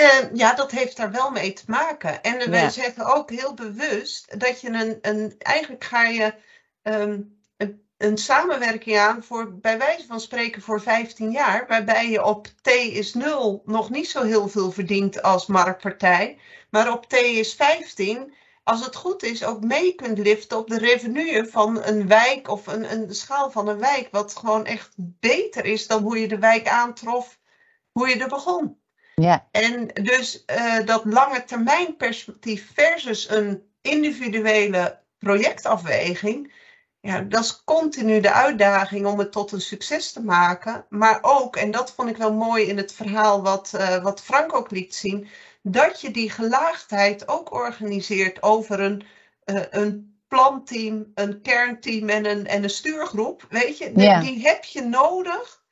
Uh, 0.01 0.35
ja, 0.35 0.55
dat 0.55 0.71
heeft 0.71 0.97
daar 0.97 1.11
wel 1.11 1.31
mee 1.31 1.53
te 1.53 1.63
maken. 1.67 2.23
En 2.23 2.41
uh, 2.41 2.47
wij 2.47 2.71
zeggen 2.71 3.15
ook 3.15 3.31
heel 3.31 3.55
bewust 3.55 4.41
dat 4.41 4.61
je 4.61 4.69
een, 4.69 4.99
een 5.01 5.35
eigenlijk 5.39 5.85
ga 5.85 6.05
je 6.05 6.35
um, 6.83 7.41
een, 7.57 7.87
een, 7.97 8.19
samenwerking 8.19 8.99
aan 8.99 9.23
voor, 9.25 9.55
bij 9.55 9.79
wijze 9.79 10.07
van 10.07 10.21
spreken, 10.21 10.63
voor 10.63 10.81
15 10.81 11.31
jaar, 11.31 11.67
waarbij 11.67 12.11
je 12.11 12.25
op 12.25 12.47
T 12.47 12.69
is 12.69 13.15
0 13.15 13.63
nog 13.65 13.91
niet 13.91 14.09
zo 14.09 14.23
heel 14.23 14.49
veel 14.49 14.71
verdient 14.71 15.23
als 15.23 15.47
marktpartij, 15.47 16.39
maar 16.71 16.93
op 16.93 17.07
T 17.07 17.13
is 17.13 17.55
15 17.55 18.35
als 18.67 18.85
het 18.85 18.97
goed 18.97 19.23
is, 19.23 19.45
ook 19.45 19.61
mee 19.61 19.95
kunt 19.95 20.19
liften 20.19 20.59
op 20.59 20.69
de 20.69 20.79
revenue 20.79 21.45
van 21.45 21.83
een 21.83 22.09
wijk 22.09 22.49
of 22.49 22.67
een, 22.67 22.93
een 22.93 23.15
schaal 23.15 23.51
van 23.51 23.69
een 23.69 23.79
wijk, 23.79 24.09
wat 24.11 24.37
gewoon 24.37 24.65
echt 24.65 24.95
beter 24.97 25.65
is 25.65 25.87
dan 25.87 26.03
hoe 26.03 26.21
je 26.21 26.29
de 26.29 26.39
wijk 26.39 26.69
aantrof, 26.69 27.39
hoe 27.93 28.09
je 28.09 28.17
er 28.19 28.29
begon. 28.29 28.79
Ja. 29.23 29.49
En 29.51 29.87
dus 30.03 30.45
uh, 30.47 30.85
dat 30.85 31.05
lange 31.05 31.45
termijn 31.45 31.97
perspectief 31.97 32.73
versus 32.75 33.29
een 33.31 33.63
individuele 33.81 34.99
projectafweging, 35.19 36.53
ja, 37.01 37.21
dat 37.21 37.45
is 37.45 37.65
continu 37.65 38.21
de 38.21 38.33
uitdaging 38.33 39.07
om 39.07 39.19
het 39.19 39.33
tot 39.33 39.53
een 39.53 39.61
succes 39.61 40.13
te 40.13 40.23
maken. 40.23 40.87
Maar 40.89 41.19
ook, 41.23 41.57
en 41.57 41.71
dat 41.71 41.93
vond 41.93 42.09
ik 42.09 42.17
wel 42.17 42.33
mooi 42.33 42.67
in 42.67 42.77
het 42.77 42.93
verhaal 42.93 43.43
wat, 43.43 43.73
uh, 43.75 44.03
wat 44.03 44.23
Frank 44.23 44.55
ook 44.55 44.71
liet 44.71 44.95
zien, 44.95 45.29
dat 45.63 46.01
je 46.01 46.11
die 46.11 46.31
gelaagdheid 46.31 47.29
ook 47.29 47.53
organiseert 47.53 48.43
over 48.43 48.81
een, 48.81 49.03
uh, 49.45 49.63
een 49.71 50.19
planteam, 50.29 51.11
een 51.15 51.41
kernteam 51.41 52.09
en 52.09 52.27
een, 52.27 52.47
en 52.47 52.63
een 52.63 52.71
stuurgroep. 52.71 53.47
Weet 53.49 53.79
je, 53.79 53.93
ja. 53.95 54.21
die 54.21 54.41
heb 54.41 54.65
je 54.65 54.83
nodig 54.83 55.65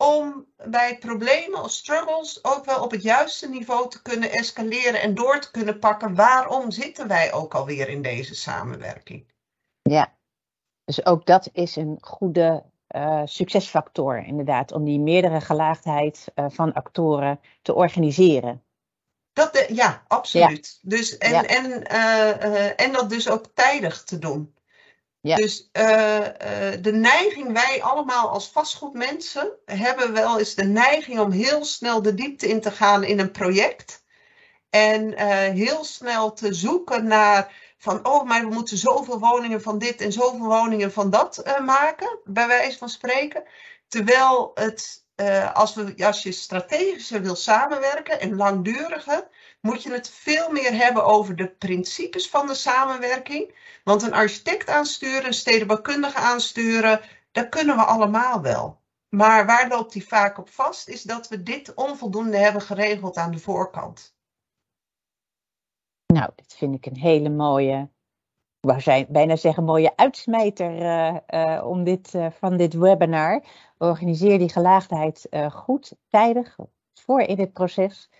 om 0.00 0.46
bij 0.56 0.98
problemen 0.98 1.62
of 1.62 1.70
struggles 1.70 2.44
ook 2.44 2.64
wel 2.64 2.82
op 2.82 2.90
het 2.90 3.02
juiste 3.02 3.48
niveau 3.48 3.90
te 3.90 4.02
kunnen 4.02 4.30
escaleren 4.30 5.00
en 5.00 5.14
door 5.14 5.40
te 5.40 5.50
kunnen 5.50 5.78
pakken. 5.78 6.14
Waarom 6.14 6.70
zitten 6.70 7.08
wij 7.08 7.32
ook 7.32 7.54
alweer 7.54 7.88
in 7.88 8.02
deze 8.02 8.34
samenwerking? 8.34 9.32
Ja, 9.82 10.14
dus 10.84 11.04
ook 11.06 11.26
dat 11.26 11.48
is 11.52 11.76
een 11.76 11.98
goede 12.00 12.64
uh, 12.96 13.22
succesfactor, 13.24 14.24
inderdaad, 14.26 14.72
om 14.72 14.84
die 14.84 15.00
meerdere 15.00 15.40
gelaagdheid 15.40 16.26
uh, 16.34 16.44
van 16.48 16.72
actoren 16.72 17.40
te 17.62 17.74
organiseren. 17.74 18.64
Dat, 19.32 19.64
ja, 19.68 20.04
absoluut. 20.06 20.78
Ja. 20.82 20.88
Dus, 20.96 21.18
en, 21.18 21.30
ja. 21.30 21.44
en, 21.44 21.92
uh, 21.92 22.80
en 22.80 22.92
dat 22.92 23.10
dus 23.10 23.28
ook 23.28 23.46
tijdig 23.54 24.04
te 24.04 24.18
doen. 24.18 24.54
Dus 25.22 25.68
de 26.80 26.90
neiging, 26.92 27.52
wij 27.52 27.82
allemaal 27.82 28.28
als 28.28 28.48
vastgoedmensen, 28.48 29.52
hebben 29.64 30.12
wel 30.12 30.38
eens 30.38 30.54
de 30.54 30.64
neiging 30.64 31.18
om 31.18 31.30
heel 31.30 31.64
snel 31.64 32.02
de 32.02 32.14
diepte 32.14 32.48
in 32.48 32.60
te 32.60 32.70
gaan 32.70 33.04
in 33.04 33.18
een 33.18 33.30
project. 33.30 34.04
En 34.70 35.18
heel 35.52 35.84
snel 35.84 36.32
te 36.32 36.54
zoeken 36.54 37.06
naar 37.06 37.52
van, 37.78 38.06
oh, 38.06 38.24
maar 38.24 38.40
we 38.40 38.54
moeten 38.54 38.76
zoveel 38.76 39.18
woningen 39.18 39.62
van 39.62 39.78
dit 39.78 40.00
en 40.00 40.12
zoveel 40.12 40.46
woningen 40.46 40.92
van 40.92 41.10
dat 41.10 41.42
maken, 41.64 42.18
bij 42.24 42.46
wijze 42.46 42.78
van 42.78 42.88
spreken. 42.88 43.42
Terwijl 43.88 44.50
het, 44.54 45.04
als, 45.52 45.74
we, 45.74 45.94
als 46.06 46.22
je 46.22 46.32
strategischer 46.32 47.22
wil 47.22 47.36
samenwerken 47.36 48.20
en 48.20 48.36
langduriger, 48.36 49.28
moet 49.60 49.82
je 49.82 49.92
het 49.92 50.10
veel 50.10 50.50
meer 50.50 50.74
hebben 50.74 51.04
over 51.04 51.36
de 51.36 51.48
principes 51.48 52.28
van 52.28 52.46
de 52.46 52.54
samenwerking. 52.54 53.54
Want 53.84 54.02
een 54.02 54.12
architect 54.12 54.68
aansturen, 54.68 55.26
een 55.26 55.34
stedenbouwkundige 55.34 56.18
aansturen, 56.18 57.00
dat 57.32 57.48
kunnen 57.48 57.76
we 57.76 57.82
allemaal 57.82 58.42
wel. 58.42 58.80
Maar 59.08 59.46
waar 59.46 59.68
loopt 59.68 59.92
die 59.92 60.06
vaak 60.06 60.38
op 60.38 60.48
vast, 60.48 60.88
is 60.88 61.02
dat 61.02 61.28
we 61.28 61.42
dit 61.42 61.74
onvoldoende 61.74 62.36
hebben 62.36 62.62
geregeld 62.62 63.16
aan 63.16 63.30
de 63.30 63.38
voorkant. 63.38 64.14
Nou, 66.06 66.30
dat 66.34 66.54
vind 66.56 66.74
ik 66.74 66.86
een 66.86 66.96
hele 66.96 67.28
mooie, 67.28 67.90
we 68.60 68.80
zijn 68.80 69.06
bijna 69.08 69.36
zeggen 69.36 69.64
mooie 69.64 69.96
uitsmijter 69.96 70.76
uh, 70.76 71.16
uh, 71.28 71.66
om 71.66 71.84
dit, 71.84 72.14
uh, 72.14 72.30
van 72.30 72.56
dit 72.56 72.74
webinar. 72.74 73.44
Organiseer 73.78 74.38
die 74.38 74.48
gelaagdheid 74.48 75.26
goed, 75.52 75.92
tijdig, 76.08 76.56
voor 76.94 77.20
in 77.20 77.38
het 77.38 77.52
proces. 77.52 78.10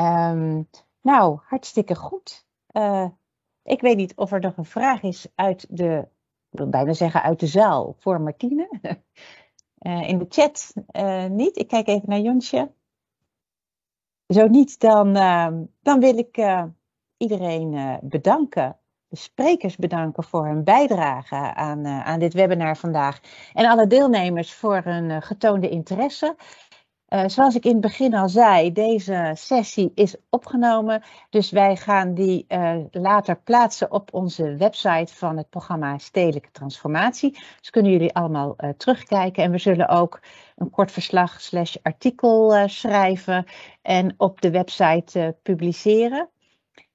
Um, 0.00 0.68
nou, 1.00 1.38
hartstikke 1.42 1.94
goed. 1.94 2.46
ik 3.62 3.80
weet 3.80 3.96
niet 3.96 4.14
of 4.16 4.32
er 4.32 4.40
nog 4.40 4.56
een 4.56 4.64
vraag 4.64 5.02
is 5.02 5.26
uit 5.34 5.66
de, 5.70 6.08
ik 6.50 6.58
wil 6.58 6.68
bijna 6.68 6.92
zeggen 6.92 7.22
uit 7.22 7.40
de 7.40 7.46
zaal, 7.46 7.96
voor 7.98 8.20
Martine. 8.20 8.68
in 10.10 10.18
de 10.18 10.26
chat 10.28 10.72
niet. 11.30 11.58
Ik 11.58 11.68
kijk 11.68 11.86
even 11.86 12.08
naar 12.08 12.20
Jonsje. 12.20 12.72
Zo 14.26 14.46
niet, 14.46 14.80
dan, 14.80 15.16
ehm, 15.16 15.64
dan 15.80 16.00
wil 16.00 16.18
ik 16.18 16.64
iedereen 17.16 17.98
bedanken. 18.02 18.76
De 19.08 19.16
sprekers 19.16 19.76
bedanken 19.76 20.24
voor 20.24 20.46
hun 20.46 20.64
bijdrage 20.64 21.54
aan, 21.54 21.86
aan 21.86 22.18
dit 22.18 22.32
webinar 22.34 22.76
vandaag. 22.76 23.20
En 23.52 23.66
alle 23.66 23.86
deelnemers 23.86 24.54
voor 24.54 24.80
hun 24.84 25.22
getoonde 25.22 25.68
interesse. 25.68 26.36
Zoals 27.26 27.54
ik 27.54 27.64
in 27.64 27.72
het 27.72 27.80
begin 27.80 28.14
al 28.14 28.28
zei, 28.28 28.72
deze 28.72 29.30
sessie 29.34 29.92
is 29.94 30.16
opgenomen. 30.30 31.02
Dus 31.30 31.50
wij 31.50 31.76
gaan 31.76 32.14
die 32.14 32.46
later 32.90 33.36
plaatsen 33.36 33.90
op 33.90 34.14
onze 34.14 34.56
website 34.56 35.14
van 35.14 35.36
het 35.36 35.50
programma 35.50 35.98
Stedelijke 35.98 36.50
Transformatie. 36.52 37.30
Dus 37.58 37.70
kunnen 37.70 37.92
jullie 37.92 38.14
allemaal 38.14 38.56
terugkijken. 38.76 39.42
En 39.42 39.50
we 39.50 39.58
zullen 39.58 39.88
ook 39.88 40.20
een 40.56 40.70
kort 40.70 40.92
verslag 40.92 41.40
slash 41.40 41.76
artikel 41.82 42.68
schrijven 42.68 43.44
en 43.82 44.14
op 44.16 44.40
de 44.40 44.50
website 44.50 45.36
publiceren. 45.42 46.28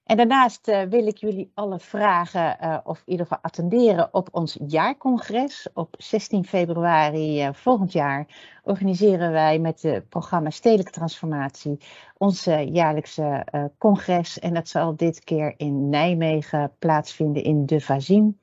En 0.08 0.18
daarnaast 0.18 0.68
uh, 0.68 0.82
wil 0.82 1.08
ik 1.08 1.18
jullie 1.18 1.52
alle 1.54 1.80
vragen 1.80 2.58
uh, 2.62 2.78
of 2.84 2.98
in 2.98 3.12
ieder 3.12 3.26
geval 3.26 3.42
attenderen 3.42 4.14
op 4.14 4.30
ons 4.32 4.58
jaarcongres. 4.68 5.68
Op 5.74 5.96
16 5.98 6.46
februari 6.46 7.44
uh, 7.44 7.54
volgend 7.54 7.92
jaar 7.92 8.28
organiseren 8.64 9.32
wij 9.32 9.60
met 9.60 9.82
het 9.82 10.10
programma 10.10 10.50
Stedelijke 10.50 10.92
Transformatie 10.92 11.78
onze 12.18 12.70
jaarlijkse 12.72 13.46
congres. 13.78 14.40
En 14.40 14.54
dat 14.54 14.68
zal 14.68 14.96
dit 14.96 15.24
keer 15.24 15.54
in 15.58 15.90
Nijmegen 15.90 16.72
plaatsvinden 16.80 17.44
in 17.44 17.66
De 17.66 17.82
Vazien. 17.82 18.40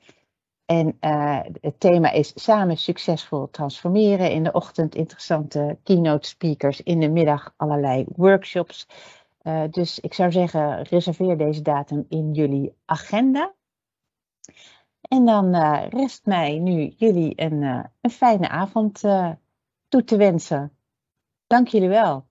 En 0.64 0.96
het 1.60 1.80
thema 1.80 2.10
is 2.10 2.32
samen 2.34 2.76
succesvol 2.76 3.50
transformeren. 3.50 4.30
In 4.30 4.42
de 4.42 4.52
ochtend 4.52 4.94
interessante 4.94 5.78
keynote 5.82 6.28
speakers, 6.28 6.82
in 6.82 7.00
de 7.00 7.08
middag 7.08 7.54
allerlei 7.56 8.04
workshops. 8.16 8.86
Uh, 9.44 9.64
dus 9.70 10.00
ik 10.00 10.14
zou 10.14 10.32
zeggen, 10.32 10.82
reserveer 10.82 11.36
deze 11.36 11.62
datum 11.62 12.06
in 12.08 12.32
jullie 12.32 12.76
agenda. 12.84 13.54
En 15.00 15.24
dan 15.24 15.54
uh, 15.54 15.88
rest 15.88 16.26
mij 16.26 16.58
nu 16.58 16.94
jullie 16.96 17.32
een, 17.40 17.62
uh, 17.62 17.84
een 18.00 18.10
fijne 18.10 18.48
avond 18.48 19.00
toe 19.88 20.04
te 20.04 20.16
wensen. 20.16 20.76
Dank 21.46 21.68
jullie 21.68 21.88
wel. 21.88 22.26